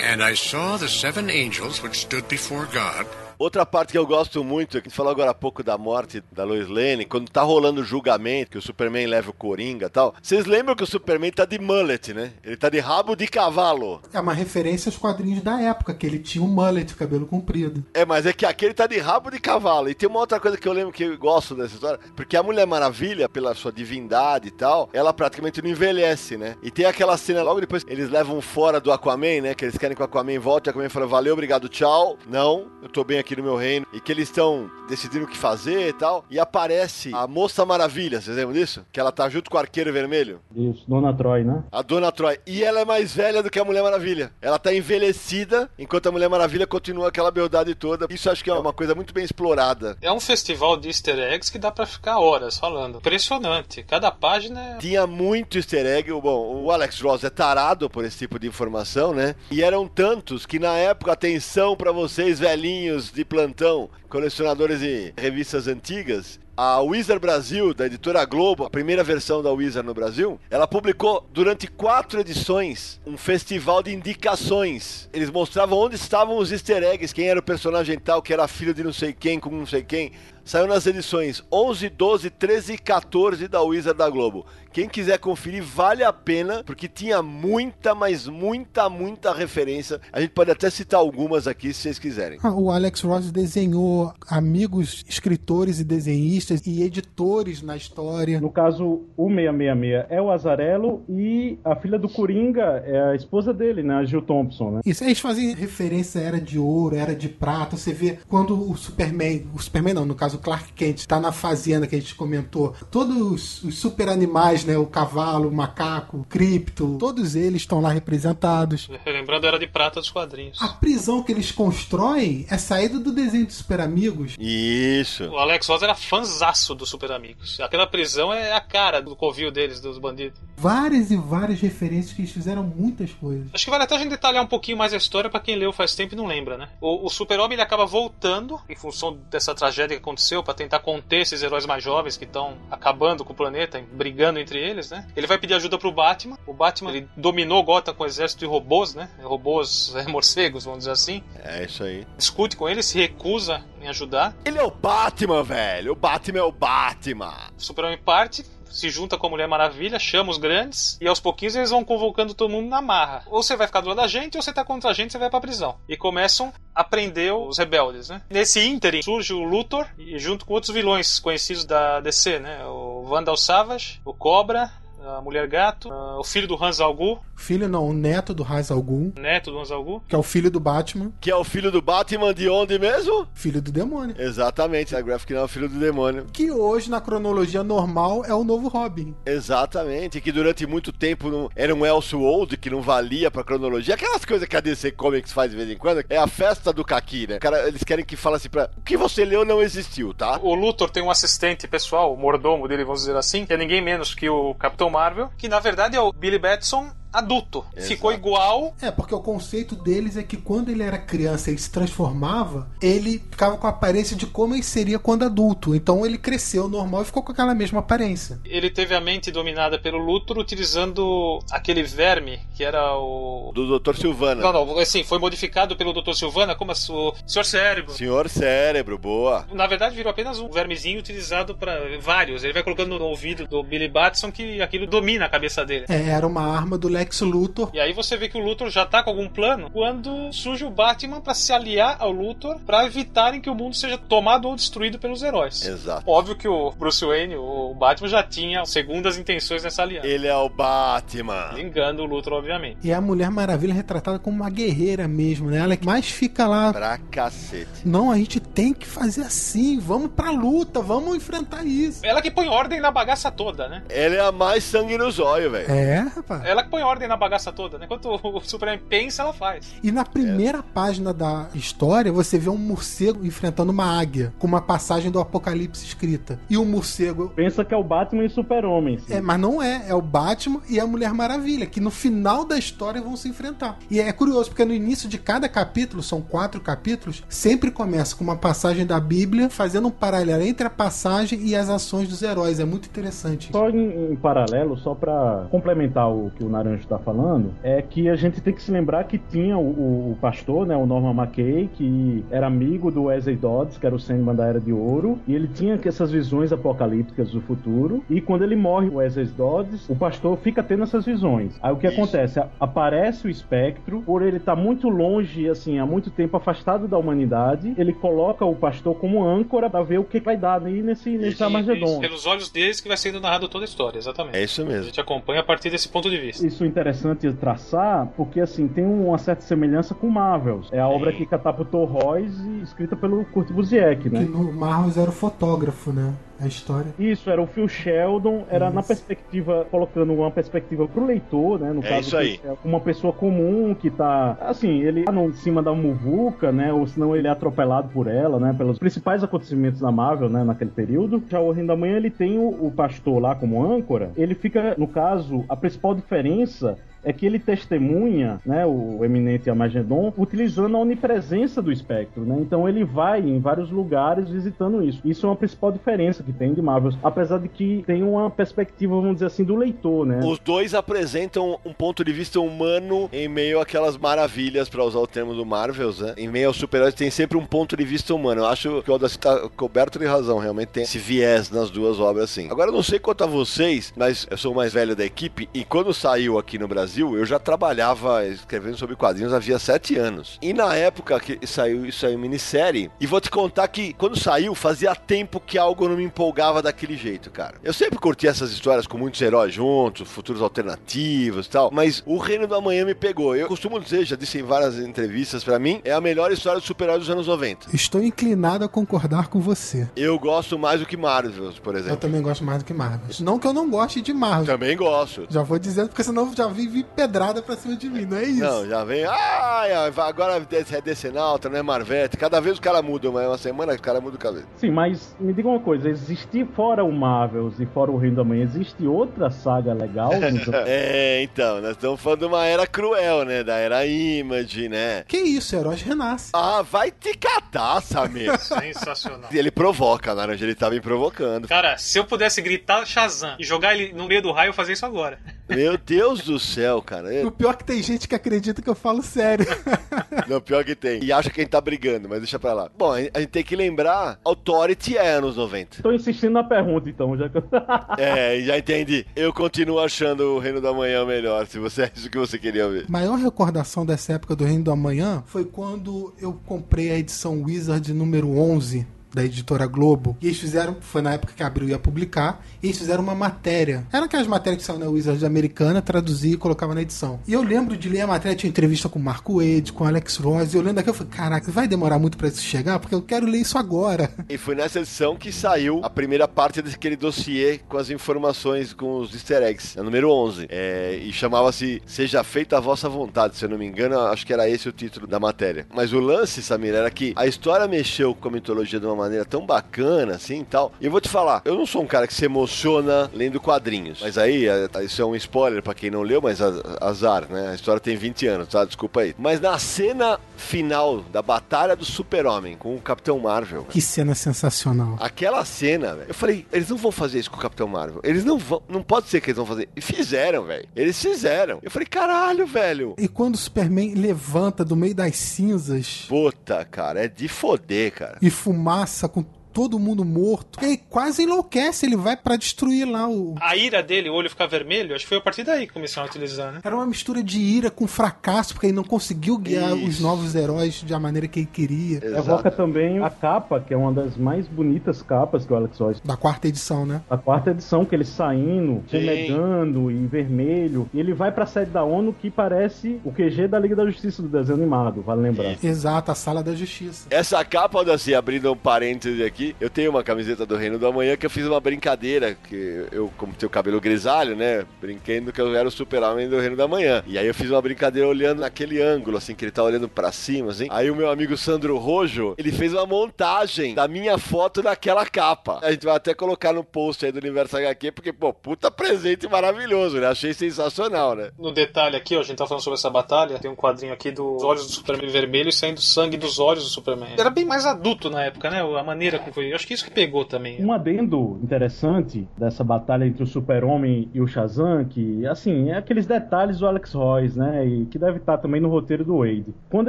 And 0.00 0.22
I 0.22 0.34
saw 0.34 0.76
the 0.76 0.88
seven 0.88 1.30
angels 1.30 1.82
which 1.82 1.96
stood 1.98 2.26
before 2.28 2.66
God 2.66 3.06
Outra 3.38 3.66
parte 3.66 3.92
que 3.92 3.98
eu 3.98 4.06
gosto 4.06 4.44
muito, 4.44 4.72
que 4.72 4.78
a 4.78 4.80
gente 4.82 4.96
falou 4.96 5.10
agora 5.12 5.30
há 5.30 5.34
pouco 5.34 5.62
da 5.62 5.76
morte 5.76 6.22
da 6.30 6.44
Lois 6.44 6.68
Lane, 6.68 7.04
quando 7.04 7.30
tá 7.30 7.42
rolando 7.42 7.80
o 7.80 7.84
julgamento, 7.84 8.52
que 8.52 8.58
o 8.58 8.62
Superman 8.62 9.06
leva 9.06 9.30
o 9.30 9.34
Coringa 9.34 9.86
e 9.86 9.90
tal. 9.90 10.14
Vocês 10.22 10.46
lembram 10.46 10.76
que 10.76 10.84
o 10.84 10.86
Superman 10.86 11.32
tá 11.32 11.44
de 11.44 11.58
mullet, 11.58 12.14
né? 12.14 12.32
Ele 12.44 12.56
tá 12.56 12.68
de 12.68 12.78
rabo 12.78 13.16
de 13.16 13.26
cavalo. 13.26 14.00
É 14.12 14.20
uma 14.20 14.32
referência 14.32 14.88
aos 14.88 14.96
quadrinhos 14.96 15.42
da 15.42 15.60
época, 15.60 15.94
que 15.94 16.06
ele 16.06 16.18
tinha 16.18 16.44
um 16.44 16.48
mullet, 16.48 16.94
cabelo 16.94 17.26
comprido. 17.26 17.84
É, 17.94 18.04
mas 18.04 18.26
é 18.26 18.32
que 18.32 18.46
aqui 18.46 18.66
ele 18.66 18.74
tá 18.74 18.86
de 18.86 18.98
rabo 18.98 19.30
de 19.30 19.40
cavalo. 19.40 19.88
E 19.88 19.94
tem 19.94 20.08
uma 20.08 20.20
outra 20.20 20.38
coisa 20.38 20.56
que 20.56 20.68
eu 20.68 20.72
lembro 20.72 20.92
que 20.92 21.04
eu 21.04 21.18
gosto 21.18 21.54
dessa 21.54 21.74
história, 21.74 21.98
porque 22.14 22.36
a 22.36 22.42
Mulher 22.42 22.66
Maravilha, 22.66 23.28
pela 23.28 23.54
sua 23.54 23.72
divindade 23.72 24.48
e 24.48 24.52
tal, 24.52 24.88
ela 24.92 25.12
praticamente 25.12 25.60
não 25.60 25.70
envelhece, 25.70 26.36
né? 26.36 26.56
E 26.62 26.70
tem 26.70 26.84
aquela 26.84 27.16
cena 27.16 27.42
logo 27.42 27.60
depois, 27.60 27.84
eles 27.88 28.10
levam 28.10 28.40
fora 28.40 28.80
do 28.80 28.92
Aquaman, 28.92 29.40
né? 29.42 29.54
Que 29.54 29.64
eles 29.64 29.78
querem 29.78 29.96
que 29.96 30.02
o 30.02 30.04
Aquaman 30.04 30.38
volte, 30.38 30.66
e 30.66 30.68
o 30.68 30.70
Aquaman 30.70 30.88
fala, 30.88 31.06
valeu, 31.06 31.32
obrigado, 31.32 31.68
tchau. 31.68 32.16
Não, 32.28 32.66
eu 32.82 32.88
tô 32.88 33.02
bem 33.02 33.18
aqui 33.18 33.23
no 33.34 33.42
meu 33.42 33.56
reino 33.56 33.86
e 33.92 34.00
que 34.00 34.12
eles 34.12 34.28
estão 34.28 34.70
decidindo 34.88 35.24
o 35.24 35.28
que 35.28 35.36
fazer 35.36 35.88
e 35.88 35.92
tal. 35.92 36.24
E 36.30 36.38
aparece 36.38 37.10
a 37.14 37.26
Moça 37.26 37.64
Maravilha, 37.64 38.20
vocês 38.20 38.36
lembram 38.36 38.52
disso? 38.52 38.84
Que 38.92 39.00
ela 39.00 39.12
tá 39.12 39.28
junto 39.28 39.50
com 39.50 39.56
o 39.56 39.60
Arqueiro 39.60 39.92
Vermelho. 39.92 40.40
Isso, 40.54 40.84
Dona 40.86 41.14
Troy, 41.14 41.44
né? 41.44 41.64
A 41.72 41.80
Dona 41.82 42.12
Troy. 42.12 42.38
E 42.46 42.62
ela 42.62 42.80
é 42.80 42.84
mais 42.84 43.14
velha 43.14 43.42
do 43.42 43.50
que 43.50 43.58
a 43.58 43.64
Mulher 43.64 43.82
Maravilha. 43.82 44.32
Ela 44.42 44.58
tá 44.58 44.74
envelhecida, 44.74 45.70
enquanto 45.78 46.08
a 46.08 46.12
Mulher 46.12 46.28
Maravilha 46.28 46.66
continua 46.66 47.08
aquela 47.08 47.30
beldade 47.30 47.74
toda. 47.74 48.06
Isso 48.10 48.28
acho 48.28 48.42
que 48.42 48.50
é 48.50 48.54
uma 48.54 48.72
coisa 48.72 48.94
muito 48.94 49.14
bem 49.14 49.24
explorada. 49.24 49.96
É 50.02 50.12
um 50.12 50.20
festival 50.20 50.76
de 50.76 50.88
easter 50.88 51.18
eggs 51.18 51.50
que 51.50 51.58
dá 51.58 51.70
para 51.70 51.86
ficar 51.86 52.18
horas 52.18 52.58
falando. 52.58 52.98
Impressionante. 52.98 53.82
Cada 53.84 54.10
página 54.10 54.60
é... 54.60 54.78
Tinha 54.78 55.06
muito 55.06 55.58
easter 55.58 55.86
egg. 55.86 56.12
Bom, 56.12 56.64
o 56.64 56.70
Alex 56.70 57.00
Ross 57.00 57.24
é 57.24 57.30
tarado 57.30 57.88
por 57.88 58.04
esse 58.04 58.18
tipo 58.18 58.38
de 58.38 58.46
informação, 58.46 59.12
né? 59.12 59.34
E 59.50 59.62
eram 59.62 59.86
tantos 59.86 60.46
que 60.46 60.58
na 60.58 60.74
época, 60.76 61.12
atenção 61.12 61.76
para 61.76 61.92
vocês 61.92 62.38
velhinhos 62.38 63.10
de 63.14 63.24
plantão, 63.24 63.88
colecionadores 64.08 64.80
de 64.80 65.12
revistas 65.16 65.66
antigas, 65.68 66.38
a 66.56 66.80
Wizard 66.80 67.20
Brasil, 67.20 67.74
da 67.74 67.86
editora 67.86 68.24
Globo, 68.24 68.64
a 68.64 68.70
primeira 68.70 69.02
versão 69.02 69.42
da 69.42 69.50
Wizard 69.50 69.84
no 69.84 69.92
Brasil, 69.92 70.38
ela 70.48 70.68
publicou 70.68 71.26
durante 71.32 71.66
quatro 71.66 72.20
edições 72.20 73.00
um 73.04 73.16
festival 73.16 73.82
de 73.82 73.92
indicações. 73.92 75.08
Eles 75.12 75.30
mostravam 75.30 75.78
onde 75.78 75.96
estavam 75.96 76.36
os 76.36 76.52
easter 76.52 76.82
eggs, 76.84 77.12
quem 77.12 77.28
era 77.28 77.40
o 77.40 77.42
personagem 77.42 77.98
tal, 77.98 78.22
que 78.22 78.32
era 78.32 78.46
filho 78.46 78.72
de 78.72 78.84
não 78.84 78.92
sei 78.92 79.12
quem, 79.12 79.40
com 79.40 79.50
não 79.50 79.66
sei 79.66 79.82
quem. 79.82 80.12
Saiu 80.44 80.66
nas 80.66 80.86
edições 80.86 81.42
11, 81.50 81.88
12, 81.88 82.28
13 82.28 82.74
e 82.74 82.78
14 82.78 83.48
da 83.48 83.62
Wizard 83.62 83.96
da 83.96 84.10
Globo. 84.10 84.44
Quem 84.74 84.88
quiser 84.88 85.18
conferir, 85.18 85.62
vale 85.62 86.04
a 86.04 86.12
pena, 86.12 86.62
porque 86.64 86.88
tinha 86.88 87.22
muita, 87.22 87.94
mas 87.94 88.26
muita, 88.26 88.90
muita 88.90 89.32
referência. 89.32 90.00
A 90.12 90.20
gente 90.20 90.32
pode 90.32 90.50
até 90.50 90.68
citar 90.68 90.98
algumas 91.00 91.46
aqui, 91.46 91.72
se 91.72 91.82
vocês 91.82 91.98
quiserem. 91.98 92.38
Ah, 92.42 92.52
o 92.52 92.70
Alex 92.70 93.00
Ross 93.02 93.30
desenhou 93.30 94.12
amigos, 94.28 95.04
escritores 95.08 95.78
e 95.78 95.84
desenhistas 95.84 96.66
e 96.66 96.82
editores 96.82 97.62
na 97.62 97.76
história. 97.76 98.40
No 98.40 98.50
caso, 98.50 99.04
o 99.16 99.28
666 99.28 100.06
é 100.10 100.20
o 100.20 100.30
Azarello 100.30 101.04
e 101.08 101.56
a 101.64 101.76
filha 101.76 101.98
do 101.98 102.08
Coringa 102.08 102.82
é 102.84 103.12
a 103.12 103.14
esposa 103.14 103.54
dele, 103.54 103.82
né? 103.82 103.94
A 103.94 104.04
Jill 104.04 104.22
Thompson, 104.22 104.72
né? 104.72 104.80
Isso, 104.84 105.04
eles 105.04 105.20
fazem 105.20 105.54
referência 105.54 106.20
à 106.20 106.24
Era 106.24 106.40
de 106.40 106.58
Ouro, 106.58 106.96
Era 106.96 107.14
de 107.14 107.28
Prata. 107.28 107.76
Você 107.76 107.94
vê 107.94 108.18
quando 108.28 108.70
o 108.70 108.76
Superman... 108.76 109.46
O 109.54 109.62
Superman 109.62 109.94
não, 109.94 110.04
no 110.04 110.16
caso 110.16 110.33
caso, 110.34 110.36
o 110.36 110.38
Clark 110.38 110.72
Kent 110.72 111.06
tá 111.06 111.20
na 111.20 111.32
fazenda 111.32 111.86
que 111.86 111.94
a 111.94 112.00
gente 112.00 112.14
comentou. 112.14 112.74
Todos 112.90 113.16
os, 113.16 113.62
os 113.64 113.78
super 113.78 114.08
animais, 114.08 114.64
né? 114.64 114.76
O 114.76 114.86
cavalo, 114.86 115.48
o 115.48 115.52
macaco, 115.52 116.18
o 116.18 116.24
cripto, 116.24 116.96
todos 116.98 117.34
eles 117.34 117.62
estão 117.62 117.80
lá 117.80 117.90
representados. 117.90 118.88
Lembrando, 119.06 119.46
era 119.46 119.58
de 119.58 119.66
prata 119.66 120.00
dos 120.00 120.10
quadrinhos. 120.10 120.60
A 120.60 120.68
prisão 120.68 121.22
que 121.22 121.32
eles 121.32 121.52
constroem 121.52 122.46
é 122.50 122.58
saída 122.58 122.98
do 122.98 123.12
desenho 123.12 123.46
dos 123.46 123.56
Super 123.56 123.80
Amigos. 123.80 124.34
Isso. 124.38 125.24
O 125.24 125.38
Alex 125.38 125.66
Ross 125.66 125.82
era 125.82 125.94
fanzaço 125.94 126.74
dos 126.74 126.88
Super 126.88 127.12
Amigos. 127.12 127.60
Aquela 127.60 127.86
prisão 127.86 128.32
é 128.32 128.52
a 128.52 128.60
cara 128.60 129.00
do 129.00 129.14
covil 129.14 129.50
deles, 129.50 129.80
dos 129.80 129.98
bandidos. 129.98 130.40
Várias 130.56 131.10
e 131.10 131.16
várias 131.16 131.60
referências 131.60 132.12
que 132.12 132.22
eles 132.22 132.32
fizeram 132.32 132.62
muitas 132.62 133.12
coisas. 133.12 133.48
Acho 133.52 133.64
que 133.64 133.70
vale 133.70 133.84
até 133.84 133.94
a 133.94 133.98
gente 133.98 134.10
detalhar 134.10 134.42
um 134.42 134.46
pouquinho 134.46 134.78
mais 134.78 134.92
a 134.92 134.96
história 134.96 135.30
para 135.30 135.40
quem 135.40 135.56
leu 135.56 135.72
faz 135.72 135.94
tempo 135.94 136.14
e 136.14 136.16
não 136.16 136.26
lembra, 136.26 136.56
né? 136.56 136.68
O, 136.80 137.06
o 137.06 137.10
Super-Homem 137.10 137.54
ele 137.54 137.62
acaba 137.62 137.84
voltando 137.84 138.60
em 138.68 138.76
função 138.76 139.18
dessa 139.30 139.54
tragédia 139.54 139.96
que 139.96 140.02
aconteceu 140.02 140.23
para 140.42 140.54
tentar 140.54 140.78
conter 140.80 141.22
esses 141.22 141.42
heróis 141.42 141.66
mais 141.66 141.82
jovens 141.82 142.16
que 142.16 142.24
estão 142.24 142.56
acabando 142.70 143.24
com 143.24 143.32
o 143.32 143.36
planeta, 143.36 143.82
brigando 143.92 144.38
entre 144.38 144.58
eles, 144.58 144.90
né? 144.90 145.06
Ele 145.16 145.26
vai 145.26 145.38
pedir 145.38 145.54
ajuda 145.54 145.78
pro 145.78 145.92
Batman. 145.92 146.38
O 146.46 146.52
Batman 146.52 146.90
ele 146.90 147.08
dominou 147.16 147.62
Gotham 147.62 147.94
com 147.94 148.04
um 148.04 148.06
exército 148.06 148.40
de 148.40 148.46
robôs, 148.46 148.94
né? 148.94 149.08
Robôs 149.22 149.94
é, 149.96 150.06
morcegos, 150.06 150.64
vamos 150.64 150.80
dizer 150.80 150.92
assim. 150.92 151.22
É 151.42 151.64
isso 151.64 151.84
aí. 151.84 152.06
Discute 152.16 152.56
com 152.56 152.68
ele, 152.68 152.82
se 152.82 152.98
recusa 152.98 153.64
em 153.80 153.88
ajudar. 153.88 154.34
Ele 154.44 154.58
é 154.58 154.62
o 154.62 154.70
Batman, 154.70 155.42
velho. 155.42 155.92
O 155.92 155.96
Batman 155.96 156.38
é 156.38 156.42
o 156.42 156.52
Batman. 156.52 157.34
O 157.56 157.62
Super-Homem 157.62 157.98
parte, 157.98 158.44
se 158.70 158.90
junta 158.90 159.16
com 159.16 159.26
a 159.26 159.30
Mulher 159.30 159.48
Maravilha, 159.48 159.98
chama 159.98 160.30
os 160.30 160.38
grandes, 160.38 160.98
e 161.00 161.06
aos 161.06 161.20
pouquinhos 161.20 161.56
eles 161.56 161.70
vão 161.70 161.84
convocando 161.84 162.34
todo 162.34 162.50
mundo 162.50 162.68
na 162.68 162.82
marra. 162.82 163.22
Ou 163.26 163.42
você 163.42 163.56
vai 163.56 163.66
ficar 163.66 163.80
do 163.80 163.88
lado 163.88 163.98
da 163.98 164.06
gente, 164.06 164.36
ou 164.36 164.42
você 164.42 164.52
tá 164.52 164.64
contra 164.64 164.90
a 164.90 164.92
gente, 164.92 165.12
você 165.12 165.18
vai 165.18 165.30
pra 165.30 165.40
prisão. 165.40 165.76
E 165.88 165.96
começam 165.96 166.52
a 166.74 166.82
prender 166.82 167.34
os 167.34 167.58
rebeldes, 167.58 168.08
né? 168.08 168.22
Nesse 168.30 168.60
ínterim 168.60 169.02
surge 169.02 169.32
o 169.32 169.42
Luthor, 169.42 169.86
e 169.98 170.18
junto 170.18 170.44
com 170.44 170.54
outros 170.54 170.72
vilões 170.72 171.18
conhecidos 171.18 171.64
da 171.64 172.00
DC, 172.00 172.38
né? 172.38 172.64
O 172.66 173.04
Vandal 173.04 173.36
Savage, 173.36 174.00
o 174.04 174.12
Cobra, 174.12 174.70
a 175.06 175.20
Mulher 175.20 175.46
Gato, 175.46 175.88
uh, 175.90 176.18
o 176.18 176.24
filho 176.24 176.48
do 176.48 176.62
Hans 176.62 176.80
Algu. 176.80 177.20
Filho 177.36 177.68
não, 177.68 177.88
o 177.88 177.92
neto 177.92 178.32
do 178.32 178.42
Ra's 178.42 178.70
al 178.70 178.82
Ghul, 178.82 179.12
Neto 179.18 179.50
do 179.50 179.58
Hans 179.60 179.70
Algu. 179.70 180.02
que 180.08 180.14
é 180.14 180.18
o 180.18 180.22
filho 180.22 180.50
do 180.50 180.60
Batman, 180.60 181.12
Que 181.20 181.30
é 181.30 181.36
o 181.36 181.44
filho 181.44 181.70
do 181.70 181.82
Batman 181.82 182.32
de 182.32 182.48
onde 182.48 182.78
mesmo? 182.78 183.26
filho 183.34 183.60
do 183.60 183.70
demônio. 183.72 184.14
Exatamente. 184.18 184.94
A 184.96 185.00
Graphic 185.00 185.32
não 185.32 185.40
é 185.40 185.44
o 185.44 185.48
filho 185.48 185.68
do 185.68 185.78
demônio. 185.78 186.26
Que 186.32 186.50
hoje, 186.50 186.90
na 186.90 187.00
cronologia 187.00 187.62
normal, 187.62 188.24
é 188.24 188.32
o 188.34 188.44
novo 188.44 188.68
Robin. 188.68 189.14
Exatamente. 189.26 190.20
Que 190.20 190.32
durante 190.32 190.66
muito 190.66 190.92
tempo 190.92 191.28
não, 191.28 191.50
era 191.54 191.74
um 191.74 191.84
Elseworld 191.84 192.56
que 192.56 192.70
não 192.70 192.80
valia 192.80 193.30
pra 193.30 193.44
cronologia. 193.44 193.94
Aquelas 193.94 194.24
coisas 194.24 194.48
que 194.48 194.56
a 194.56 194.60
DC 194.60 194.92
Comics 194.92 195.32
faz 195.32 195.50
de 195.50 195.56
vez 195.56 195.70
em 195.70 195.76
quando. 195.76 196.04
É 196.08 196.16
a 196.16 196.26
festa 196.26 196.72
do 196.72 196.84
Kaki, 196.84 197.26
né? 197.28 197.38
Cara, 197.38 197.66
eles 197.68 197.82
querem 197.84 198.04
que 198.04 198.16
fale 198.16 198.36
assim 198.36 198.48
pra. 198.48 198.70
O 198.76 198.80
que 198.82 198.96
você 198.96 199.24
leu 199.24 199.44
não 199.44 199.62
existiu, 199.62 200.12
tá? 200.14 200.38
O 200.42 200.54
Luthor 200.54 200.90
tem 200.90 201.02
um 201.02 201.10
assistente 201.10 201.66
pessoal, 201.68 202.12
o 202.12 202.16
mordomo 202.16 202.66
dele, 202.68 202.84
vamos 202.84 203.00
dizer 203.00 203.16
assim, 203.16 203.44
que 203.46 203.52
é 203.52 203.56
ninguém 203.56 203.80
menos 203.82 204.14
que 204.14 204.28
o 204.28 204.54
Capitão 204.54 204.88
Marvel, 204.90 205.30
que 205.36 205.48
na 205.48 205.60
verdade 205.60 205.96
é 205.96 206.00
o 206.00 206.12
Billy 206.12 206.38
Batson 206.38 206.88
adulto. 207.14 207.64
Exato. 207.74 207.88
Ficou 207.88 208.12
igual. 208.12 208.74
É, 208.82 208.90
porque 208.90 209.14
o 209.14 209.20
conceito 209.20 209.76
deles 209.76 210.16
é 210.16 210.22
que 210.22 210.36
quando 210.36 210.70
ele 210.70 210.82
era 210.82 210.98
criança 210.98 211.50
e 211.50 211.56
se 211.56 211.70
transformava, 211.70 212.68
ele 212.82 213.22
ficava 213.30 213.56
com 213.56 213.66
a 213.66 213.70
aparência 213.70 214.16
de 214.16 214.26
como 214.26 214.54
ele 214.54 214.62
seria 214.62 214.98
quando 214.98 215.24
adulto. 215.24 215.74
Então 215.74 216.04
ele 216.04 216.18
cresceu 216.18 216.68
normal 216.68 217.02
e 217.02 217.04
ficou 217.04 217.22
com 217.22 217.32
aquela 217.32 217.54
mesma 217.54 217.80
aparência. 217.80 218.40
Ele 218.44 218.68
teve 218.68 218.94
a 218.94 219.00
mente 219.00 219.30
dominada 219.30 219.78
pelo 219.78 219.98
Luthor 219.98 220.38
utilizando 220.38 221.38
aquele 221.50 221.82
verme 221.82 222.40
que 222.54 222.64
era 222.64 222.96
o. 222.96 223.52
Do 223.54 223.78
Dr. 223.78 223.94
Silvana. 223.94 224.42
Não, 224.42 224.52
não, 224.52 224.78
assim, 224.78 225.04
foi 225.04 225.18
modificado 225.18 225.76
pelo 225.76 225.92
Dr. 225.92 226.14
Silvana 226.14 226.54
como 226.54 226.72
o 226.72 226.74
Senhor 226.74 227.44
Cérebro. 227.44 227.92
Senhor 227.92 228.28
Cérebro, 228.28 228.98
boa. 228.98 229.46
Na 229.52 229.66
verdade, 229.66 229.94
virou 229.94 230.10
apenas 230.10 230.40
um 230.40 230.48
vermezinho 230.48 230.98
utilizado 230.98 231.54
para 231.54 231.78
vários. 232.00 232.42
Ele 232.42 232.52
vai 232.52 232.62
colocando 232.62 232.98
no 232.98 233.04
ouvido 233.04 233.46
do 233.46 233.62
Billy 233.62 233.88
Batson 233.88 234.32
que 234.32 234.60
aquilo 234.60 234.86
domina 234.86 235.26
a 235.26 235.28
cabeça 235.28 235.64
dele. 235.64 235.86
É, 235.88 236.10
era 236.10 236.26
uma 236.26 236.42
arma 236.42 236.76
do 236.76 236.88
Lex 236.88 237.03
Luthor. 237.24 237.70
E 237.72 237.80
aí 237.80 237.92
você 237.92 238.16
vê 238.16 238.28
que 238.28 238.36
o 238.38 238.44
Luthor 238.44 238.70
já 238.70 238.84
tá 238.84 239.02
com 239.02 239.10
algum 239.10 239.28
plano 239.28 239.70
quando 239.70 240.32
surge 240.32 240.64
o 240.64 240.70
Batman 240.70 241.20
para 241.20 241.34
se 241.34 241.52
aliar 241.52 241.96
ao 241.98 242.10
Luthor 242.10 242.60
para 242.60 242.84
evitarem 242.84 243.40
que 243.40 243.50
o 243.50 243.54
mundo 243.54 243.74
seja 243.74 243.98
tomado 243.98 244.48
ou 244.48 244.56
destruído 244.56 244.98
pelos 244.98 245.22
heróis. 245.22 245.64
Exato. 245.64 246.08
Óbvio 246.08 246.36
que 246.36 246.48
o 246.48 246.70
Bruce 246.72 247.04
Wayne, 247.04 247.36
o 247.36 247.74
Batman, 247.74 248.08
já 248.08 248.22
tinha 248.22 248.64
segundas 248.64 249.18
intenções 249.18 249.62
nessa 249.62 249.82
aliança. 249.82 250.06
Ele 250.06 250.26
é 250.26 250.36
o 250.36 250.48
Batman. 250.48 251.54
Engando 251.58 252.02
o 252.02 252.06
Luthor, 252.06 252.34
obviamente. 252.34 252.78
E 252.82 252.92
a 252.92 253.00
Mulher 253.00 253.30
Maravilha 253.30 253.72
é 253.72 253.74
retratada 253.74 254.18
como 254.18 254.36
uma 254.36 254.50
guerreira 254.50 255.06
mesmo, 255.08 255.50
né? 255.50 255.58
Ela 255.58 255.74
é 255.74 255.76
que 255.76 255.86
mais 255.86 256.06
fica 256.06 256.46
lá. 256.46 256.72
Pra 256.72 256.98
cacete. 256.98 257.68
Não, 257.84 258.10
a 258.10 258.16
gente 258.16 258.40
tem 258.40 258.72
que 258.72 258.86
fazer 258.86 259.22
assim. 259.22 259.78
Vamos 259.78 260.10
pra 260.12 260.30
luta, 260.30 260.80
vamos 260.80 261.16
enfrentar 261.16 261.64
isso. 261.64 262.04
Ela 262.04 262.22
que 262.22 262.30
põe 262.30 262.48
ordem 262.48 262.80
na 262.80 262.90
bagaça 262.90 263.30
toda, 263.30 263.68
né? 263.68 263.82
Ele 263.88 264.16
é 264.16 264.20
a 264.20 264.32
mais 264.32 264.64
sangue 264.64 264.96
nos 264.96 265.18
olhos, 265.18 265.50
velho. 265.50 265.70
É, 265.70 265.98
rapaz. 266.14 266.44
Ela 266.44 266.62
que 266.62 266.70
põe 266.70 266.82
ordem 266.82 266.93
na 267.06 267.16
bagaça 267.16 267.52
toda, 267.52 267.78
né? 267.78 267.84
Enquanto 267.84 268.08
o 268.08 268.40
Superman 268.40 268.78
pensa, 268.88 269.22
ela 269.22 269.32
faz. 269.32 269.74
E 269.82 269.90
na 269.90 270.04
primeira 270.04 270.62
página 270.62 271.12
da 271.12 271.48
história, 271.54 272.12
você 272.12 272.38
vê 272.38 272.48
um 272.48 272.56
morcego 272.56 273.24
enfrentando 273.24 273.72
uma 273.72 273.98
águia, 273.98 274.32
com 274.38 274.46
uma 274.46 274.60
passagem 274.60 275.10
do 275.10 275.20
Apocalipse 275.20 275.84
escrita. 275.84 276.38
E 276.48 276.56
o 276.56 276.64
morcego. 276.64 277.32
Pensa 277.34 277.64
que 277.64 277.74
é 277.74 277.76
o 277.76 277.84
Batman 277.84 278.24
e 278.24 278.28
Super-Homem. 278.30 278.98
sim. 278.98 279.14
É, 279.14 279.20
mas 279.20 279.38
não 279.38 279.62
é. 279.62 279.84
É 279.88 279.94
o 279.94 280.02
Batman 280.02 280.60
e 280.68 280.80
a 280.80 280.86
Mulher 280.86 281.12
Maravilha, 281.12 281.66
que 281.66 281.80
no 281.80 281.90
final 281.90 282.44
da 282.44 282.58
história 282.58 283.00
vão 283.00 283.16
se 283.16 283.28
enfrentar. 283.28 283.78
E 283.90 284.00
é 284.00 284.12
curioso, 284.12 284.50
porque 284.50 284.64
no 284.64 284.72
início 284.72 285.08
de 285.08 285.18
cada 285.18 285.48
capítulo, 285.48 286.02
são 286.02 286.20
quatro 286.20 286.60
capítulos, 286.60 287.22
sempre 287.28 287.70
começa 287.70 288.16
com 288.16 288.24
uma 288.24 288.36
passagem 288.36 288.86
da 288.86 288.98
Bíblia, 288.98 289.48
fazendo 289.50 289.88
um 289.88 289.90
paralelo 289.90 290.42
entre 290.42 290.66
a 290.66 290.70
passagem 290.70 291.40
e 291.46 291.54
as 291.54 291.68
ações 291.68 292.08
dos 292.08 292.22
heróis. 292.22 292.60
É 292.60 292.64
muito 292.64 292.86
interessante. 292.86 293.50
Só 293.52 293.68
em, 293.68 294.12
em 294.12 294.16
paralelo, 294.16 294.76
só 294.78 294.94
pra 294.94 295.46
complementar 295.50 296.10
o 296.10 296.30
que 296.36 296.44
o 296.44 296.48
Naranjo 296.48 296.73
tá 296.86 296.98
falando, 296.98 297.52
é 297.62 297.80
que 297.82 298.08
a 298.08 298.16
gente 298.16 298.40
tem 298.40 298.52
que 298.54 298.62
se 298.62 298.70
lembrar 298.70 299.04
que 299.04 299.18
tinha 299.18 299.56
o, 299.58 300.10
o- 300.12 300.18
pastor, 300.20 300.66
né, 300.66 300.76
o 300.76 300.86
Norman 300.86 301.12
McKay, 301.22 301.68
que 301.74 302.24
era 302.30 302.46
amigo 302.46 302.90
do 302.90 303.04
Wesley 303.04 303.36
Dodds, 303.36 303.76
que 303.78 303.86
era 303.86 303.94
o 303.94 303.98
Sandman 303.98 304.34
da 304.34 304.46
Era 304.46 304.60
de 304.60 304.72
Ouro, 304.72 305.18
e 305.26 305.34
ele 305.34 305.48
tinha 305.48 305.78
essas 305.84 306.10
visões 306.10 306.52
apocalípticas 306.52 307.30
do 307.30 307.40
futuro, 307.40 308.02
e 308.08 308.20
quando 308.20 308.42
ele 308.44 308.56
morre, 308.56 308.88
o 308.88 308.94
Wesley 308.96 309.26
Dodds, 309.26 309.88
o 309.88 309.94
pastor 309.96 310.36
fica 310.38 310.62
tendo 310.62 310.82
essas 310.84 311.04
visões. 311.04 311.58
Aí 311.62 311.72
o 311.72 311.76
que 311.76 311.86
Isso. 311.86 311.96
acontece? 312.00 312.40
A- 312.40 312.48
Aparece 312.60 313.26
o 313.26 313.30
espectro, 313.30 314.02
por 314.02 314.22
ele 314.22 314.38
estar 314.38 314.56
muito 314.56 314.88
longe, 314.88 315.48
assim, 315.48 315.78
há 315.78 315.86
muito 315.86 316.10
tempo 316.10 316.36
afastado 316.36 316.88
da 316.88 316.96
humanidade, 316.98 317.74
ele 317.76 317.92
coloca 317.92 318.44
o 318.44 318.54
pastor 318.54 318.94
como 318.96 319.24
âncora 319.24 319.68
pra 319.70 319.82
ver 319.82 319.98
o 319.98 320.04
que 320.04 320.18
vai 320.20 320.36
dar 320.36 320.64
aí 320.64 320.82
nesse, 320.82 321.10
nesse 321.16 321.42
Armagedon. 321.42 321.98
e 321.98 322.00
pelos 322.00 322.26
olhos 322.26 322.48
deles 322.50 322.80
que 322.80 322.88
vai 322.88 322.96
sendo 322.96 323.20
narrado 323.20 323.48
toda 323.48 323.64
a 323.64 323.66
história, 323.66 323.98
exatamente. 323.98 324.36
É 324.36 324.42
isso 324.42 324.62
A 324.62 324.64
mesmo. 324.64 324.84
gente 324.84 325.00
acompanha 325.00 325.40
a 325.40 325.44
partir 325.44 325.70
desse 325.70 325.88
ponto 325.88 326.08
de 326.10 326.16
vista. 326.18 326.46
Isso 326.46 326.63
interessante 326.64 327.30
traçar, 327.32 328.08
porque 328.16 328.40
assim, 328.40 328.66
tem 328.68 328.84
uma 328.84 329.18
certa 329.18 329.42
semelhança 329.42 329.94
com 329.94 330.08
Marvels. 330.08 330.68
É 330.72 330.80
a 330.80 330.88
obra 330.88 331.12
que 331.12 331.24
catapultou 331.26 331.84
Royce, 331.84 332.60
escrita 332.62 332.96
pelo 332.96 333.24
Kurt 333.26 333.50
Busiek, 333.52 334.02
Que 334.02 334.08
né? 334.10 334.20
no 334.20 334.52
Marvel 334.52 335.02
era 335.02 335.10
o 335.10 335.14
fotógrafo, 335.14 335.92
né? 335.92 336.12
A 336.40 336.46
história. 336.48 336.92
Isso, 336.98 337.30
era 337.30 337.40
o 337.40 337.46
Phil 337.46 337.68
Sheldon, 337.68 338.44
era 338.50 338.68
na 338.70 338.80
Isso. 338.80 338.88
perspectiva, 338.88 339.66
colocando 339.70 340.12
uma 340.12 340.30
perspectiva 340.32 340.86
pro 340.88 341.04
leitor, 341.06 341.60
né? 341.60 341.72
No 341.72 341.80
É 341.84 341.88
caso, 341.88 342.00
isso 342.00 342.16
aí. 342.16 342.38
que 342.38 342.48
uma 342.64 342.80
pessoa 342.80 343.12
comum 343.12 343.72
que 343.74 343.88
tá, 343.90 344.36
assim, 344.40 344.80
ele 344.82 345.04
tá 345.04 345.12
no- 345.12 345.28
em 345.28 345.32
cima 345.34 345.62
da 345.62 345.72
muvuca, 345.72 346.50
né? 346.50 346.72
Ou 346.72 346.86
senão 346.88 347.14
ele 347.14 347.28
é 347.28 347.30
atropelado 347.30 347.88
por 347.90 348.08
ela, 348.08 348.40
né? 348.40 348.52
Pelos 348.52 348.78
principais 348.80 349.22
acontecimentos 349.22 349.80
da 349.80 349.92
Marvel, 349.92 350.28
né? 350.28 350.42
Naquele 350.42 350.70
período. 350.72 351.22
Já 351.28 351.38
o 351.38 351.52
Reino 351.52 351.68
da 351.68 351.76
Manhã, 351.76 351.96
ele 351.98 352.10
tem 352.10 352.36
o, 352.38 352.48
o 352.66 352.72
pastor 352.72 353.20
lá 353.20 353.36
como 353.36 353.64
âncora. 353.64 354.10
Ele 354.16 354.34
fica, 354.34 354.74
no 354.76 354.88
caso, 354.88 355.44
a 355.48 355.54
principal 355.56 355.94
diferença 355.94 356.76
é 357.04 357.12
que 357.12 357.26
ele 357.26 357.38
testemunha, 357.38 358.40
né, 358.44 358.64
o 358.66 359.04
eminente 359.04 359.50
Amagedon, 359.50 360.12
utilizando 360.16 360.76
a 360.76 360.80
onipresença 360.80 361.60
do 361.60 361.70
espectro, 361.70 362.24
né? 362.24 362.36
Então 362.40 362.68
ele 362.68 362.84
vai 362.84 363.20
em 363.20 363.38
vários 363.38 363.70
lugares 363.70 364.28
visitando 364.28 364.82
isso. 364.82 365.00
Isso 365.04 365.26
é 365.26 365.28
uma 365.28 365.36
principal 365.36 365.70
diferença 365.70 366.22
que 366.22 366.32
tem 366.32 366.54
de 366.54 366.62
Marvel, 366.62 366.92
apesar 367.02 367.38
de 367.38 367.48
que 367.48 367.84
tem 367.86 368.02
uma 368.02 368.30
perspectiva, 368.30 368.94
vamos 368.94 369.14
dizer 369.14 369.26
assim, 369.26 369.44
do 369.44 369.56
leitor, 369.56 370.06
né? 370.06 370.20
Os 370.24 370.38
dois 370.38 370.74
apresentam 370.74 371.58
um 371.64 371.72
ponto 371.72 372.04
de 372.04 372.12
vista 372.12 372.40
humano 372.40 373.08
em 373.12 373.28
meio 373.28 373.60
àquelas 373.60 373.96
maravilhas, 373.96 374.68
pra 374.68 374.84
usar 374.84 374.98
o 374.98 375.06
termo 375.06 375.34
do 375.34 375.44
Marvels, 375.44 376.00
né? 376.00 376.14
Em 376.16 376.28
meio 376.28 376.48
aos 376.48 376.56
super-heróis 376.56 376.94
tem 376.94 377.10
sempre 377.10 377.36
um 377.36 377.44
ponto 377.44 377.76
de 377.76 377.84
vista 377.84 378.14
humano. 378.14 378.42
Eu 378.42 378.46
acho 378.46 378.82
que 378.82 378.90
o 378.90 378.92
Aldaci 378.92 379.18
tá 379.18 379.48
coberto 379.56 379.98
de 379.98 380.06
razão, 380.06 380.38
realmente 380.38 380.68
tem 380.68 380.84
esse 380.84 380.98
viés 380.98 381.50
nas 381.50 381.70
duas 381.70 382.00
obras, 382.00 382.24
assim. 382.24 382.48
Agora, 382.50 382.70
eu 382.70 382.74
não 382.74 382.82
sei 382.82 382.98
quanto 382.98 383.24
a 383.24 383.26
vocês, 383.26 383.92
mas 383.96 384.26
eu 384.30 384.38
sou 384.38 384.52
o 384.52 384.56
mais 384.56 384.72
velho 384.72 384.96
da 384.96 385.04
equipe, 385.04 385.48
e 385.52 385.64
quando 385.64 385.92
saiu 385.92 386.38
aqui 386.38 386.58
no 386.58 386.68
Brasil, 386.68 386.93
Brasil, 386.94 387.16
eu 387.16 387.26
já 387.26 387.40
trabalhava 387.40 388.24
escrevendo 388.24 388.76
sobre 388.76 388.94
quadrinhos 388.94 389.32
havia 389.32 389.58
sete 389.58 389.96
anos. 389.96 390.38
E 390.40 390.52
na 390.52 390.76
época 390.76 391.18
que 391.18 391.44
saiu 391.44 391.84
isso 391.84 392.06
aí, 392.06 392.16
minissérie, 392.16 392.88
e 393.00 393.06
vou 393.06 393.20
te 393.20 393.30
contar 393.30 393.66
que 393.66 393.92
quando 393.94 394.16
saiu, 394.16 394.54
fazia 394.54 394.94
tempo 394.94 395.40
que 395.40 395.58
algo 395.58 395.88
não 395.88 395.96
me 395.96 396.04
empolgava 396.04 396.62
daquele 396.62 396.96
jeito, 396.96 397.30
cara. 397.30 397.56
Eu 397.64 397.72
sempre 397.72 397.98
curti 397.98 398.28
essas 398.28 398.52
histórias 398.52 398.86
com 398.86 398.96
muitos 398.96 399.20
heróis 399.20 399.52
juntos, 399.52 400.08
futuros 400.08 400.40
alternativos 400.40 401.46
e 401.46 401.50
tal, 401.50 401.70
mas 401.72 402.00
o 402.06 402.16
Reino 402.16 402.46
do 402.46 402.54
Amanhã 402.54 402.84
me 402.84 402.94
pegou. 402.94 403.34
Eu 403.34 403.48
costumo 403.48 403.80
dizer, 403.80 404.04
já 404.04 404.14
disse 404.14 404.38
em 404.38 404.44
várias 404.44 404.78
entrevistas 404.78 405.42
para 405.42 405.58
mim, 405.58 405.80
é 405.84 405.92
a 405.92 406.00
melhor 406.00 406.30
história 406.30 406.60
do 406.60 406.66
super-herói 406.66 407.00
dos 407.00 407.10
anos 407.10 407.26
90. 407.26 407.74
Estou 407.74 408.02
inclinado 408.04 408.64
a 408.64 408.68
concordar 408.68 409.26
com 409.26 409.40
você. 409.40 409.88
Eu 409.96 410.16
gosto 410.16 410.56
mais 410.56 410.78
do 410.78 410.86
que 410.86 410.96
Marvel, 410.96 411.52
por 411.60 411.74
exemplo. 411.74 411.94
Eu 411.94 411.96
também 411.96 412.22
gosto 412.22 412.44
mais 412.44 412.58
do 412.58 412.64
que 412.64 412.72
Marvel. 412.72 413.00
Não 413.18 413.36
que 413.36 413.48
eu 413.48 413.52
não 413.52 413.68
goste 413.68 414.00
de 414.00 414.14
Marvel. 414.14 414.46
Também 414.46 414.76
gosto. 414.76 415.26
Já 415.28 415.42
vou 415.42 415.58
dizendo, 415.58 415.88
porque 415.88 416.04
senão 416.04 416.32
já 416.32 416.46
vim 416.46 416.68
vir 416.68 416.83
pedrada 416.84 417.42
pra 417.42 417.56
cima 417.56 417.76
de 417.76 417.88
mim, 417.88 418.04
não 418.04 418.16
é 418.16 418.24
isso? 418.24 418.40
Não, 418.40 418.66
já 418.66 418.84
vem. 418.84 419.04
Ai, 419.04 419.72
agora 419.72 420.36
é 420.36 420.80
Decenalta, 420.80 421.48
não 421.48 421.58
é 421.58 421.62
Marvete. 421.62 422.16
Cada 422.16 422.40
vez 422.40 422.58
o 422.58 422.60
cara 422.60 422.82
muda, 422.82 423.10
mas 423.10 423.26
uma 423.26 423.38
semana 423.38 423.74
o 423.74 423.80
cara 423.80 424.00
muda 424.00 424.16
o 424.16 424.18
cabelo. 424.18 424.46
Sim, 424.56 424.70
mas 424.70 425.16
me 425.18 425.32
diga 425.32 425.48
uma 425.48 425.60
coisa: 425.60 425.88
existir 425.88 426.46
fora 426.54 426.84
o 426.84 426.92
Marvels 426.92 427.58
e 427.58 427.66
fora 427.66 427.90
o 427.90 427.96
Reino 427.96 428.16
da 428.16 428.24
Manhã, 428.24 428.42
existe 428.42 428.86
outra 428.86 429.30
saga 429.30 429.72
legal? 429.72 430.10
é, 430.66 431.22
então, 431.22 431.60
nós 431.60 431.72
estamos 431.72 432.00
falando 432.00 432.20
de 432.20 432.26
uma 432.26 432.44
era 432.44 432.66
cruel, 432.66 433.24
né? 433.24 433.42
Da 433.42 433.56
era 433.56 433.86
Image, 433.86 434.68
né? 434.68 435.04
Que 435.06 435.18
isso, 435.18 435.56
heróis 435.56 435.82
renasce. 435.82 436.30
Ah, 436.34 436.62
vai 436.62 436.90
te 436.90 437.16
catar, 437.16 437.80
Samir. 437.80 438.36
Sensacional. 438.38 439.30
Ele 439.32 439.50
provoca, 439.50 440.14
Naranja, 440.14 440.44
ele 440.44 440.54
tá 440.54 440.70
me 440.70 440.80
provocando. 440.80 441.48
Cara, 441.48 441.76
se 441.78 441.98
eu 441.98 442.04
pudesse 442.04 442.40
gritar 442.42 442.84
Shazam 442.84 443.36
e 443.38 443.44
jogar 443.44 443.74
ele 443.74 443.92
no 443.92 444.06
meio 444.06 444.22
do 444.22 444.32
raio, 444.32 444.50
eu 444.50 444.54
fazia 444.54 444.74
isso 444.74 444.86
agora. 444.86 445.18
Meu 445.48 445.76
Deus 445.76 446.22
do 446.22 446.38
céu, 446.38 446.73
cara. 446.82 447.26
O 447.26 447.30
pior 447.30 447.54
é 447.54 447.56
que 447.56 447.64
tem 447.64 447.82
gente 447.82 448.08
que 448.08 448.14
acredita 448.14 448.60
que 448.62 448.68
eu 448.68 448.74
falo 448.74 449.02
sério. 449.02 449.46
Não, 450.28 450.40
pior 450.40 450.64
que 450.64 450.74
tem. 450.74 451.02
E 451.02 451.12
acha 451.12 451.30
que 451.30 451.40
a 451.40 451.44
gente 451.44 451.50
tá 451.50 451.60
brigando, 451.60 452.08
mas 452.08 452.18
deixa 452.18 452.38
pra 452.38 452.52
lá. 452.52 452.70
Bom, 452.76 452.92
a 452.92 453.00
gente 453.00 453.26
tem 453.28 453.44
que 453.44 453.56
lembrar, 453.56 454.18
Authority 454.24 454.96
é 454.96 455.12
anos 455.14 455.36
90. 455.36 455.82
Tô 455.82 455.92
insistindo 455.92 456.32
na 456.32 456.44
pergunta, 456.44 456.88
então, 456.88 457.16
já 457.16 457.28
que 457.28 457.38
É, 457.98 458.40
já 458.40 458.58
entendi. 458.58 459.06
Eu 459.14 459.32
continuo 459.32 459.78
achando 459.78 460.34
o 460.34 460.38
Reino 460.38 460.60
do 460.60 460.68
Amanhã 460.68 461.04
melhor, 461.04 461.46
se 461.46 461.58
você 461.58 461.82
é 461.84 461.90
isso 461.94 462.10
que 462.10 462.18
você 462.18 462.38
queria 462.38 462.68
ver. 462.68 462.86
Maior 462.88 463.16
recordação 463.16 463.84
dessa 463.84 464.14
época 464.14 464.34
do 464.36 464.44
Reino 464.44 464.64
do 464.64 464.70
Amanhã 464.70 465.22
foi 465.26 465.44
quando 465.44 466.14
eu 466.20 466.32
comprei 466.46 466.90
a 466.90 466.98
edição 466.98 467.42
Wizard 467.42 467.92
número 467.92 468.38
11 468.38 468.86
da 469.14 469.24
editora 469.24 469.66
Globo. 469.66 470.16
E 470.20 470.26
eles 470.26 470.38
fizeram, 470.38 470.76
foi 470.80 471.00
na 471.00 471.14
época 471.14 471.32
que 471.34 471.42
a 471.42 471.46
Abril 471.46 471.68
ia 471.68 471.78
publicar, 471.78 472.44
e 472.62 472.66
eles 472.66 472.78
fizeram 472.78 473.02
uma 473.02 473.14
matéria. 473.14 473.86
Eram 473.92 474.04
aquelas 474.04 474.26
matérias 474.26 474.62
que 474.62 474.66
saiu 474.66 474.78
na 474.78 474.88
Wizard 474.88 475.24
americana, 475.24 475.80
traduzia 475.80 476.34
e 476.34 476.36
colocava 476.36 476.74
na 476.74 476.82
edição. 476.82 477.20
E 477.26 477.32
eu 477.32 477.42
lembro 477.42 477.76
de 477.76 477.88
ler 477.88 478.00
a 478.00 478.06
matéria, 478.06 478.36
tinha 478.36 478.50
entrevista 478.50 478.88
com 478.88 478.98
o 478.98 479.02
Marco 479.02 479.38
Wade, 479.38 479.72
com 479.72 479.84
o 479.84 479.86
Alex 479.86 480.16
Ross, 480.16 480.52
e 480.52 480.56
eu 480.56 480.62
lembro 480.62 480.76
daquilo, 480.76 480.94
eu 480.94 480.98
falei, 480.98 481.12
caraca, 481.12 481.52
vai 481.52 481.68
demorar 481.68 481.98
muito 481.98 482.18
para 482.18 482.28
isso 482.28 482.42
chegar, 482.42 482.78
porque 482.78 482.94
eu 482.94 483.02
quero 483.02 483.26
ler 483.26 483.38
isso 483.38 483.56
agora. 483.56 484.10
E 484.34 484.38
foi 484.38 484.54
nessa 484.54 484.80
edição 484.80 485.16
que 485.16 485.30
saiu 485.30 485.80
a 485.84 485.90
primeira 485.90 486.26
parte 486.26 486.60
daquele 486.60 486.96
dossiê 486.96 487.60
com 487.68 487.76
as 487.76 487.90
informações, 487.90 488.72
com 488.72 488.96
os 488.96 489.14
easter 489.14 489.42
eggs, 489.42 489.78
a 489.78 489.82
número 489.82 490.10
11. 490.10 490.46
É, 490.48 490.96
e 490.96 491.12
chamava-se 491.12 491.80
Seja 491.86 492.24
Feita 492.24 492.56
a 492.56 492.60
Vossa 492.60 492.88
Vontade, 492.88 493.36
se 493.36 493.44
eu 493.44 493.48
não 493.48 493.58
me 493.58 493.66
engano, 493.66 493.98
acho 494.00 494.26
que 494.26 494.32
era 494.32 494.48
esse 494.48 494.68
o 494.68 494.72
título 494.72 495.06
da 495.06 495.20
matéria. 495.20 495.66
Mas 495.72 495.92
o 495.92 496.00
lance, 496.00 496.42
Samir, 496.42 496.74
era 496.74 496.90
que 496.90 497.12
a 497.14 497.26
história 497.26 497.68
mexeu 497.68 498.14
com 498.14 498.28
a 498.28 498.30
mitologia 498.30 498.80
de 498.80 498.86
uma 498.86 498.96
maneira 499.04 499.24
tão 499.24 499.44
bacana, 499.44 500.14
assim 500.14 500.40
e 500.40 500.44
tal. 500.44 500.72
E 500.80 500.86
eu 500.86 500.90
vou 500.90 501.00
te 501.00 501.08
falar, 501.08 501.42
eu 501.44 501.54
não 501.54 501.66
sou 501.66 501.82
um 501.82 501.86
cara 501.86 502.06
que 502.06 502.14
se 502.14 502.24
emociona 502.24 503.10
lendo 503.12 503.40
quadrinhos. 503.40 504.00
Mas 504.00 504.18
aí, 504.18 504.46
isso 504.84 505.00
é 505.00 505.04
um 505.04 505.14
spoiler 505.16 505.62
para 505.62 505.74
quem 505.74 505.90
não 505.90 506.02
leu, 506.02 506.20
mas 506.20 506.40
azar, 506.80 507.26
né? 507.30 507.50
A 507.50 507.54
história 507.54 507.80
tem 507.80 507.96
20 507.96 508.26
anos, 508.26 508.48
tá? 508.48 508.64
Desculpa 508.64 509.00
aí. 509.00 509.14
Mas 509.18 509.40
na 509.40 509.58
cena 509.58 510.18
final 510.36 511.00
da 511.12 511.22
Batalha 511.22 511.76
do 511.76 511.84
Super-Homem 511.84 512.56
com 512.56 512.74
o 512.74 512.80
Capitão 512.80 513.18
Marvel. 513.18 513.64
Que 513.64 513.80
cena 513.80 514.14
sensacional. 514.14 514.96
Aquela 515.00 515.44
cena, 515.44 515.94
velho. 515.94 516.08
Eu 516.08 516.14
falei, 516.14 516.46
eles 516.52 516.68
não 516.68 516.76
vão 516.76 516.92
fazer 516.92 517.18
isso 517.18 517.30
com 517.30 517.36
o 517.36 517.40
Capitão 517.40 517.68
Marvel. 517.68 518.00
Eles 518.02 518.24
não 518.24 518.38
vão. 518.38 518.62
Não 518.68 518.82
pode 518.82 519.08
ser 519.08 519.20
que 519.20 519.30
eles 519.30 519.36
vão 519.36 519.46
fazer. 519.46 519.68
E 519.74 519.80
fizeram, 519.80 520.44
velho. 520.44 520.66
Eles 520.74 521.00
fizeram. 521.00 521.58
Eu 521.62 521.70
falei, 521.70 521.86
caralho, 521.86 522.46
velho. 522.46 522.94
E 522.98 523.08
quando 523.08 523.34
o 523.34 523.38
Superman 523.38 523.94
levanta 523.94 524.64
do 524.64 524.76
meio 524.76 524.94
das 524.94 525.16
cinzas. 525.16 526.06
Puta, 526.08 526.64
cara, 526.64 527.04
é 527.04 527.08
de 527.08 527.28
foder, 527.28 527.92
cara. 527.92 528.18
E 528.20 528.30
fumaça 528.30 528.93
com 529.08 529.24
todo 529.54 529.78
mundo 529.78 530.04
morto. 530.04 530.62
E 530.62 530.76
quase 530.76 531.22
enlouquece, 531.22 531.86
ele 531.86 531.96
vai 531.96 532.16
para 532.16 532.36
destruir 532.36 532.84
lá 532.84 533.08
o. 533.08 533.36
A 533.40 533.56
ira 533.56 533.82
dele, 533.82 534.10
o 534.10 534.14
olho 534.14 534.28
ficar 534.28 534.46
vermelho, 534.46 534.94
acho 534.94 535.04
que 535.04 535.08
foi 535.08 535.18
a 535.18 535.20
partir 535.20 535.44
daí 535.44 535.66
que 535.66 535.72
começaram 535.72 536.08
a 536.08 536.10
utilizar, 536.10 536.52
né? 536.52 536.60
Era 536.62 536.74
uma 536.74 536.84
mistura 536.84 537.22
de 537.22 537.38
ira 537.38 537.70
com 537.70 537.86
fracasso, 537.86 538.52
porque 538.52 538.66
ele 538.66 538.74
não 538.74 538.84
conseguiu 538.84 539.38
guiar 539.38 539.76
Isso. 539.76 539.88
os 539.88 540.00
novos 540.00 540.34
heróis 540.34 540.82
da 540.82 540.98
maneira 540.98 541.28
que 541.28 541.40
ele 541.40 541.48
queria. 541.50 541.98
Exato. 541.98 542.28
Evoca 542.28 542.50
também 542.50 543.02
a 543.02 543.08
capa, 543.08 543.60
que 543.60 543.72
é 543.72 543.76
uma 543.76 543.92
das 543.92 544.16
mais 544.16 544.48
bonitas 544.48 545.00
capas 545.00 545.46
que 545.46 545.52
o 545.52 545.56
Alex 545.56 545.78
Ross. 545.78 546.00
Da 546.04 546.16
quarta 546.16 546.48
edição, 546.48 546.84
né? 546.84 547.02
A 547.08 547.16
quarta 547.16 547.52
edição, 547.52 547.84
que 547.84 547.94
ele 547.94 548.04
saindo, 548.04 548.82
remedando 548.88 549.90
em 549.90 550.06
vermelho. 550.06 550.88
E 550.92 550.98
ele 550.98 551.14
vai 551.14 551.30
pra 551.30 551.46
sede 551.46 551.70
da 551.70 551.84
ONU 551.84 552.12
que 552.12 552.30
parece 552.30 553.00
o 553.04 553.12
QG 553.12 553.46
da 553.46 553.58
Liga 553.58 553.76
da 553.76 553.86
Justiça 553.86 554.20
do 554.20 554.28
desenho 554.28 554.58
animado, 554.58 555.02
vale 555.02 555.22
lembrar. 555.22 555.52
Isso. 555.52 555.66
Exato, 555.66 556.10
a 556.10 556.14
sala 556.14 556.42
da 556.42 556.54
justiça. 556.54 557.06
Essa 557.10 557.44
capa, 557.44 557.82
assim, 557.92 558.14
abrindo 558.14 558.50
um 558.50 558.56
parêntese 558.56 559.22
aqui, 559.22 559.43
aqui, 559.44 559.56
eu 559.60 559.68
tenho 559.68 559.90
uma 559.90 560.02
camiseta 560.02 560.46
do 560.46 560.56
Reino 560.56 560.78
do 560.78 560.86
Amanhã 560.86 561.16
que 561.16 561.26
eu 561.26 561.30
fiz 561.30 561.46
uma 561.46 561.60
brincadeira, 561.60 562.34
que 562.34 562.86
eu, 562.90 563.12
como 563.18 563.34
tenho 563.34 563.50
cabelo 563.50 563.80
grisalho, 563.80 564.34
né, 564.34 564.64
brinquando 564.80 565.32
que 565.32 565.40
eu 565.40 565.54
era 565.54 565.68
o 565.68 565.70
super-homem 565.70 566.28
do 566.28 566.38
Reino 566.38 566.56
do 566.56 566.62
Amanhã. 566.62 567.02
E 567.06 567.18
aí 567.18 567.26
eu 567.26 567.34
fiz 567.34 567.50
uma 567.50 567.60
brincadeira 567.60 568.08
olhando 568.08 568.40
naquele 568.40 568.80
ângulo, 568.80 569.18
assim, 569.18 569.34
que 569.34 569.44
ele 569.44 569.52
tá 569.52 569.62
olhando 569.62 569.88
para 569.88 570.10
cima, 570.12 570.50
assim. 570.50 570.68
Aí 570.70 570.90
o 570.90 570.96
meu 570.96 571.10
amigo 571.10 571.36
Sandro 571.36 571.76
Rojo, 571.76 572.34
ele 572.38 572.52
fez 572.52 572.72
uma 572.72 572.86
montagem 572.86 573.74
da 573.74 573.86
minha 573.86 574.16
foto 574.16 574.62
naquela 574.62 575.04
capa. 575.04 575.58
A 575.62 575.70
gente 575.70 575.84
vai 575.84 575.96
até 575.96 576.14
colocar 576.14 576.52
no 576.52 576.64
post 576.64 577.04
aí 577.04 577.12
do 577.12 577.18
Universo 577.18 577.56
HQ, 577.56 577.92
porque, 577.92 578.12
pô, 578.12 578.32
puta 578.32 578.70
presente 578.70 579.28
maravilhoso, 579.28 579.98
né? 579.98 580.06
Achei 580.06 580.32
sensacional, 580.32 581.14
né? 581.14 581.30
No 581.38 581.52
detalhe 581.52 581.96
aqui, 581.96 582.16
ó, 582.16 582.20
a 582.20 582.22
gente 582.22 582.38
tá 582.38 582.46
falando 582.46 582.62
sobre 582.62 582.78
essa 582.78 582.90
batalha, 582.90 583.38
tem 583.38 583.50
um 583.50 583.56
quadrinho 583.56 583.92
aqui 583.92 584.10
dos 584.10 584.42
olhos 584.42 584.66
do 584.66 584.72
Superman 584.72 585.10
vermelho 585.10 585.52
saindo 585.52 585.80
sangue 585.80 586.16
dos 586.16 586.38
olhos 586.38 586.64
do 586.64 586.70
Superman. 586.70 587.14
Era 587.16 587.30
bem 587.30 587.44
mais 587.44 587.66
adulto 587.66 588.08
na 588.08 588.24
época, 588.24 588.50
né? 588.50 588.60
A 588.60 588.82
maneira 588.82 589.18
como 589.18 589.33
foi. 589.34 589.52
Acho 589.52 589.66
que 589.66 589.74
isso 589.74 589.84
que 589.84 589.90
pegou 589.90 590.24
também. 590.24 590.64
Um 590.64 590.72
adendo 590.72 591.38
interessante 591.42 592.26
dessa 592.38 592.62
batalha 592.62 593.04
entre 593.04 593.22
o 593.22 593.26
Super-Homem 593.26 594.08
e 594.14 594.20
o 594.20 594.26
Shazam, 594.26 594.84
que, 594.84 595.26
assim, 595.26 595.70
é 595.70 595.76
aqueles 595.76 596.06
detalhes 596.06 596.58
do 596.60 596.66
Alex 596.66 596.92
Royce, 596.92 597.38
né? 597.38 597.66
E 597.66 597.86
que 597.86 597.98
deve 597.98 598.18
estar 598.18 598.38
também 598.38 598.60
no 598.60 598.68
roteiro 598.68 599.04
do 599.04 599.18
Wade. 599.18 599.54
Quando 599.68 599.88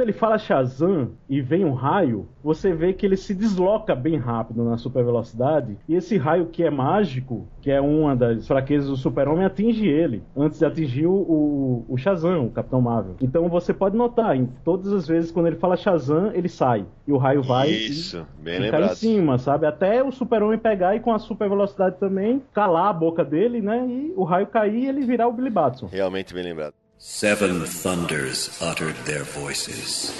ele 0.00 0.12
fala 0.12 0.38
Shazam 0.38 1.12
e 1.28 1.40
vem 1.40 1.64
um 1.64 1.72
raio, 1.72 2.28
você 2.42 2.72
vê 2.72 2.92
que 2.92 3.06
ele 3.06 3.16
se 3.16 3.34
desloca 3.34 3.94
bem 3.94 4.16
rápido 4.16 4.64
na 4.64 4.76
super 4.76 5.04
velocidade. 5.04 5.76
E 5.88 5.94
esse 5.94 6.16
raio 6.16 6.46
que 6.46 6.64
é 6.64 6.70
mágico, 6.70 7.46
que 7.66 7.72
é 7.72 7.80
uma 7.80 8.14
das 8.14 8.46
fraquezas 8.46 8.88
do 8.88 8.96
Super-Homem, 8.96 9.44
atinge 9.44 9.88
ele 9.88 10.22
antes 10.36 10.60
de 10.60 10.64
atingir 10.64 11.08
o, 11.08 11.84
o 11.88 11.96
Shazam, 11.96 12.46
o 12.46 12.50
Capitão 12.52 12.80
Marvel. 12.80 13.16
Então 13.20 13.48
você 13.48 13.74
pode 13.74 13.96
notar, 13.96 14.36
em 14.36 14.46
todas 14.64 14.92
as 14.92 15.08
vezes 15.08 15.32
quando 15.32 15.48
ele 15.48 15.56
fala 15.56 15.76
Shazam, 15.76 16.30
ele 16.32 16.48
sai. 16.48 16.86
E 17.08 17.10
o 17.10 17.16
raio 17.16 17.42
vai 17.42 17.68
Isso, 17.68 18.24
e, 18.38 18.42
bem 18.44 18.54
e 18.54 18.58
lembrado. 18.60 18.82
cai 18.82 18.92
em 18.92 18.94
cima, 18.94 19.36
sabe? 19.38 19.66
Até 19.66 20.00
o 20.00 20.12
Super-Homem 20.12 20.60
pegar 20.60 20.94
e 20.94 21.00
com 21.00 21.12
a 21.12 21.18
super 21.18 21.48
velocidade 21.48 21.96
também 21.98 22.40
calar 22.54 22.90
a 22.90 22.92
boca 22.92 23.24
dele, 23.24 23.60
né? 23.60 23.84
E 23.84 24.12
o 24.14 24.22
raio 24.22 24.46
cair 24.46 24.84
e 24.84 24.86
ele 24.86 25.04
virar 25.04 25.26
o 25.26 25.32
Billy 25.32 25.50
Batson. 25.50 25.88
Realmente 25.90 26.32
bem 26.32 26.44
lembrado. 26.44 26.72
Seven 26.98 27.64
thunders 27.64 28.62
uttered 28.62 28.94
their 29.06 29.24
voices. 29.24 30.14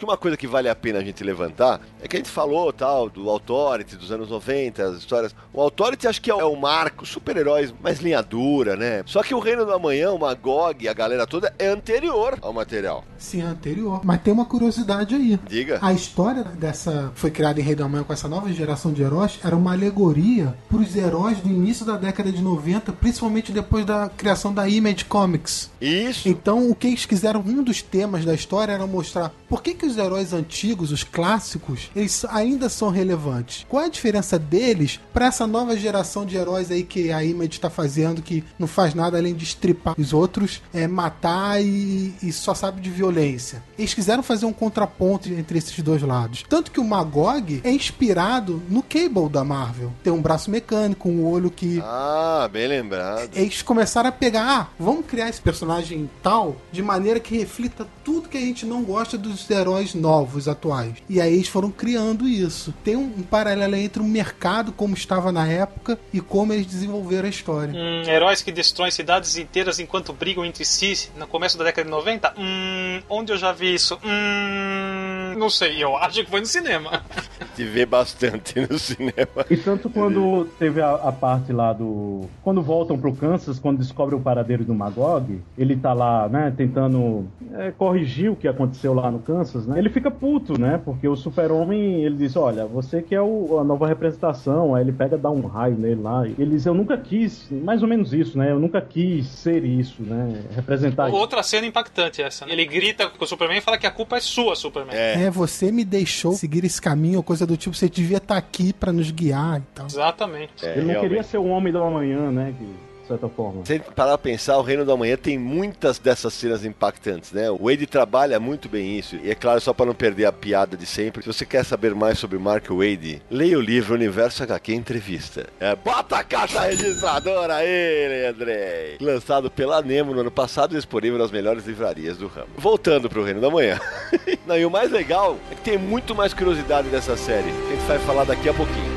Que 0.00 0.04
uma 0.06 0.16
coisa 0.16 0.34
que 0.34 0.46
vale 0.46 0.66
a 0.66 0.74
pena 0.74 0.98
a 0.98 1.04
gente 1.04 1.22
levantar 1.22 1.78
é 2.00 2.08
que 2.08 2.16
a 2.16 2.20
gente 2.20 2.30
falou 2.30 2.72
tal 2.72 3.10
do 3.10 3.28
Authority 3.28 3.96
dos 3.96 4.10
anos 4.10 4.30
90, 4.30 4.82
as 4.82 4.96
histórias. 4.96 5.34
O 5.52 5.60
Authority 5.60 6.08
acho 6.08 6.22
que 6.22 6.30
é 6.30 6.34
o 6.34 6.56
marco, 6.56 7.04
super-heróis 7.04 7.70
mais 7.82 7.98
linha 7.98 8.22
dura, 8.22 8.76
né? 8.76 9.02
Só 9.04 9.22
que 9.22 9.34
o 9.34 9.38
Reino 9.38 9.66
do 9.66 9.74
Amanhã, 9.74 10.10
o 10.10 10.18
Magog, 10.18 10.88
a 10.88 10.94
galera 10.94 11.26
toda 11.26 11.54
é 11.58 11.66
anterior 11.66 12.38
ao 12.40 12.50
material. 12.50 13.04
Sim, 13.18 13.42
é 13.42 13.44
anterior. 13.44 14.00
Mas 14.02 14.22
tem 14.22 14.32
uma 14.32 14.46
curiosidade 14.46 15.14
aí. 15.14 15.38
Diga. 15.46 15.78
A 15.82 15.92
história 15.92 16.44
dessa 16.44 17.12
foi 17.14 17.30
criada 17.30 17.60
em 17.60 17.62
Rei 17.62 17.74
do 17.74 17.84
Amanhã 17.84 18.02
com 18.02 18.14
essa 18.14 18.26
nova 18.26 18.50
geração 18.50 18.94
de 18.94 19.02
heróis 19.02 19.38
era 19.44 19.54
uma 19.54 19.72
alegoria 19.72 20.54
para 20.70 20.78
os 20.78 20.96
heróis 20.96 21.40
do 21.40 21.48
início 21.50 21.84
da 21.84 21.98
década 21.98 22.32
de 22.32 22.40
90, 22.40 22.90
principalmente 22.92 23.52
depois 23.52 23.84
da 23.84 24.08
criação 24.08 24.54
da 24.54 24.66
Image 24.66 25.04
Comics. 25.04 25.70
Isso. 25.78 26.26
Então, 26.26 26.70
o 26.70 26.74
que 26.74 26.86
eles 26.86 27.04
quiseram, 27.04 27.44
um 27.46 27.62
dos 27.62 27.82
temas 27.82 28.24
da 28.24 28.32
história 28.32 28.72
era 28.72 28.86
mostrar 28.86 29.30
Por 29.46 29.62
que, 29.62 29.74
que 29.74 29.89
os 29.90 29.98
heróis 29.98 30.32
antigos, 30.32 30.92
os 30.92 31.04
clássicos, 31.04 31.90
eles 31.94 32.24
ainda 32.26 32.68
são 32.68 32.90
relevantes? 32.90 33.66
Qual 33.68 33.82
é 33.82 33.86
a 33.86 33.90
diferença 33.90 34.38
deles 34.38 35.00
para 35.12 35.26
essa 35.26 35.46
nova 35.46 35.76
geração 35.76 36.24
de 36.24 36.36
heróis 36.36 36.70
aí 36.70 36.82
que 36.82 37.12
a 37.12 37.24
Image 37.24 37.52
está 37.52 37.68
fazendo, 37.68 38.22
que 38.22 38.44
não 38.58 38.66
faz 38.66 38.94
nada 38.94 39.18
além 39.18 39.34
de 39.34 39.44
estripar 39.44 39.94
os 39.98 40.12
outros, 40.12 40.62
é, 40.72 40.86
matar 40.86 41.62
e, 41.62 42.14
e 42.22 42.32
só 42.32 42.54
sabe 42.54 42.80
de 42.80 42.90
violência? 42.90 43.62
Eles 43.78 43.94
quiseram 43.94 44.22
fazer 44.22 44.46
um 44.46 44.52
contraponto 44.52 45.28
entre 45.28 45.58
esses 45.58 45.78
dois 45.80 46.02
lados. 46.02 46.44
Tanto 46.48 46.70
que 46.70 46.80
o 46.80 46.84
Magog 46.84 47.60
é 47.64 47.70
inspirado 47.70 48.62
no 48.68 48.82
Cable 48.82 49.28
da 49.30 49.44
Marvel. 49.44 49.92
Tem 50.02 50.12
um 50.12 50.20
braço 50.20 50.50
mecânico, 50.50 51.08
um 51.08 51.26
olho 51.26 51.50
que. 51.50 51.80
Ah, 51.82 52.48
bem 52.52 52.66
lembrado. 52.66 53.30
Eles 53.34 53.62
começaram 53.62 54.08
a 54.08 54.12
pegar, 54.12 54.48
ah, 54.48 54.68
vamos 54.78 55.06
criar 55.06 55.28
esse 55.28 55.40
personagem 55.40 56.08
tal 56.22 56.56
de 56.70 56.82
maneira 56.82 57.18
que 57.18 57.36
reflita 57.36 57.86
tudo 58.04 58.28
que 58.28 58.36
a 58.36 58.40
gente 58.40 58.66
não 58.66 58.82
gosta 58.82 59.16
dos 59.16 59.48
heróis 59.50 59.79
novos, 59.94 60.48
atuais. 60.48 60.94
E 61.08 61.20
aí 61.20 61.34
eles 61.34 61.48
foram 61.48 61.70
criando 61.70 62.28
isso. 62.28 62.74
Tem 62.84 62.96
um, 62.96 63.12
um 63.18 63.22
paralelo 63.22 63.76
entre 63.76 64.02
o 64.02 64.04
mercado, 64.04 64.72
como 64.72 64.94
estava 64.94 65.32
na 65.32 65.46
época, 65.46 65.98
e 66.12 66.20
como 66.20 66.52
eles 66.52 66.66
desenvolveram 66.66 67.26
a 67.26 67.30
história. 67.30 67.74
Hum, 67.74 68.02
heróis 68.08 68.42
que 68.42 68.52
destroem 68.52 68.90
cidades 68.90 69.36
inteiras 69.36 69.78
enquanto 69.78 70.12
brigam 70.12 70.44
entre 70.44 70.64
si 70.64 70.90
no 71.16 71.26
começo 71.26 71.56
da 71.58 71.64
década 71.64 71.84
de 71.84 71.90
90? 71.90 72.34
Hum, 72.36 73.02
onde 73.08 73.32
eu 73.32 73.36
já 73.36 73.52
vi 73.52 73.74
isso? 73.74 73.98
Hum, 74.04 75.34
não 75.36 75.50
sei, 75.50 75.82
eu 75.82 75.96
acho 75.96 76.24
que 76.24 76.30
foi 76.30 76.40
no 76.40 76.46
cinema. 76.46 77.02
Te 77.54 77.64
vê 77.64 77.84
bastante 77.84 78.60
no 78.68 78.78
cinema. 78.78 79.44
E 79.48 79.56
tanto 79.56 79.90
quando 79.90 80.46
teve 80.58 80.80
a, 80.80 80.94
a 80.94 81.12
parte 81.12 81.52
lá 81.52 81.72
do. 81.72 82.22
Quando 82.42 82.62
voltam 82.62 82.98
pro 82.98 83.12
Kansas, 83.12 83.58
quando 83.58 83.78
descobrem 83.78 84.18
o 84.18 84.22
paradeiro 84.22 84.64
do 84.64 84.74
Magog, 84.74 85.40
ele 85.58 85.76
tá 85.76 85.92
lá, 85.92 86.28
né, 86.28 86.52
tentando 86.56 87.28
é, 87.54 87.70
corrigir 87.70 88.30
o 88.30 88.36
que 88.36 88.48
aconteceu 88.48 88.94
lá 88.94 89.10
no 89.10 89.18
Kansas, 89.18 89.66
né? 89.70 89.78
Ele 89.78 89.88
fica 89.88 90.10
puto, 90.10 90.60
né? 90.60 90.80
Porque 90.84 91.08
o 91.08 91.16
Super-Homem, 91.16 92.04
ele 92.04 92.16
diz: 92.16 92.36
Olha, 92.36 92.66
você 92.66 93.00
que 93.02 93.14
é 93.14 93.22
o, 93.22 93.58
a 93.58 93.64
nova 93.64 93.86
representação. 93.86 94.74
Aí 94.74 94.82
ele 94.82 94.92
pega, 94.92 95.16
dá 95.16 95.30
um 95.30 95.46
raio 95.46 95.76
nele 95.76 96.00
lá. 96.00 96.26
Ele 96.26 96.50
diz: 96.50 96.66
Eu 96.66 96.74
nunca 96.74 96.96
quis, 96.98 97.48
mais 97.50 97.82
ou 97.82 97.88
menos 97.88 98.12
isso, 98.12 98.36
né? 98.36 98.50
Eu 98.50 98.58
nunca 98.58 98.80
quis 98.80 99.26
ser 99.26 99.64
isso, 99.64 100.02
né? 100.02 100.42
Representar 100.54 101.08
isso. 101.08 101.16
Outra 101.16 101.42
cena 101.42 101.66
impactante 101.66 102.22
essa. 102.22 102.44
Né? 102.46 102.52
Ele 102.52 102.64
grita 102.66 103.08
com 103.08 103.24
o 103.24 103.26
Superman 103.26 103.58
e 103.58 103.60
fala 103.60 103.78
que 103.78 103.86
a 103.86 103.90
culpa 103.90 104.16
é 104.16 104.20
sua, 104.20 104.54
Superman. 104.54 104.94
É. 104.94 105.24
É, 105.24 105.30
você 105.30 105.70
me 105.70 105.84
deixou 105.84 106.32
seguir 106.32 106.64
esse 106.64 106.80
caminho, 106.80 107.18
ou 107.18 107.22
coisa 107.22 107.46
do 107.46 107.56
tipo, 107.56 107.74
você 107.74 107.88
devia 107.88 108.18
estar 108.18 108.36
aqui 108.36 108.72
pra 108.72 108.92
nos 108.92 109.10
guiar 109.10 109.58
e 109.58 109.62
tal. 109.74 109.86
Exatamente. 109.86 110.64
É, 110.64 110.72
Ele 110.72 110.80
não 110.80 110.86
realmente. 110.88 111.08
queria 111.08 111.22
ser 111.22 111.38
o 111.38 111.46
homem 111.46 111.72
da 111.72 111.80
manhã, 111.88 112.30
né? 112.30 112.54
Que, 112.58 112.89
certa 113.10 113.28
forma. 113.28 113.64
Se 113.64 113.74
a 113.74 113.80
parar 113.80 114.18
pra 114.18 114.30
pensar, 114.30 114.56
o 114.58 114.62
Reino 114.62 114.84
da 114.84 114.96
Manhã 114.96 115.16
tem 115.16 115.38
muitas 115.38 115.98
dessas 115.98 116.32
cenas 116.34 116.64
impactantes, 116.64 117.32
né? 117.32 117.50
O 117.50 117.64
Wade 117.64 117.86
trabalha 117.86 118.38
muito 118.38 118.68
bem 118.68 118.98
isso. 118.98 119.16
E 119.16 119.30
é 119.30 119.34
claro, 119.34 119.60
só 119.60 119.72
para 119.72 119.86
não 119.86 119.94
perder 119.94 120.26
a 120.26 120.32
piada 120.32 120.76
de 120.76 120.86
sempre, 120.86 121.22
se 121.22 121.26
você 121.26 121.44
quer 121.44 121.64
saber 121.64 121.94
mais 121.94 122.18
sobre 122.18 122.38
Mark 122.38 122.68
Wade, 122.70 123.22
leia 123.30 123.58
o 123.58 123.60
livro 123.60 123.94
Universo 123.94 124.42
HQ 124.42 124.72
Entrevista. 124.72 125.46
É, 125.58 125.74
bota 125.74 126.18
a 126.18 126.24
caixa 126.24 126.60
registradora 126.60 127.56
aí, 127.56 128.26
André! 128.26 128.96
Lançado 129.00 129.50
pela 129.50 129.82
Nemo 129.82 130.14
no 130.14 130.20
ano 130.20 130.30
passado 130.30 130.72
e 130.72 130.76
disponível 130.76 131.18
nas 131.18 131.30
melhores 131.30 131.66
livrarias 131.66 132.18
do 132.18 132.28
ramo. 132.28 132.48
Voltando 132.56 133.08
pro 133.08 133.24
Reino 133.24 133.40
da 133.40 133.50
Manhã. 133.50 133.78
não, 134.46 134.56
e 134.56 134.64
o 134.64 134.70
mais 134.70 134.90
legal 134.90 135.36
é 135.50 135.54
que 135.54 135.62
tem 135.62 135.78
muito 135.78 136.14
mais 136.14 136.32
curiosidade 136.32 136.88
dessa 136.88 137.16
série. 137.16 137.50
A 137.50 137.70
gente 137.70 137.86
vai 137.86 137.98
falar 138.00 138.24
daqui 138.24 138.48
a 138.48 138.54
pouquinho. 138.54 138.89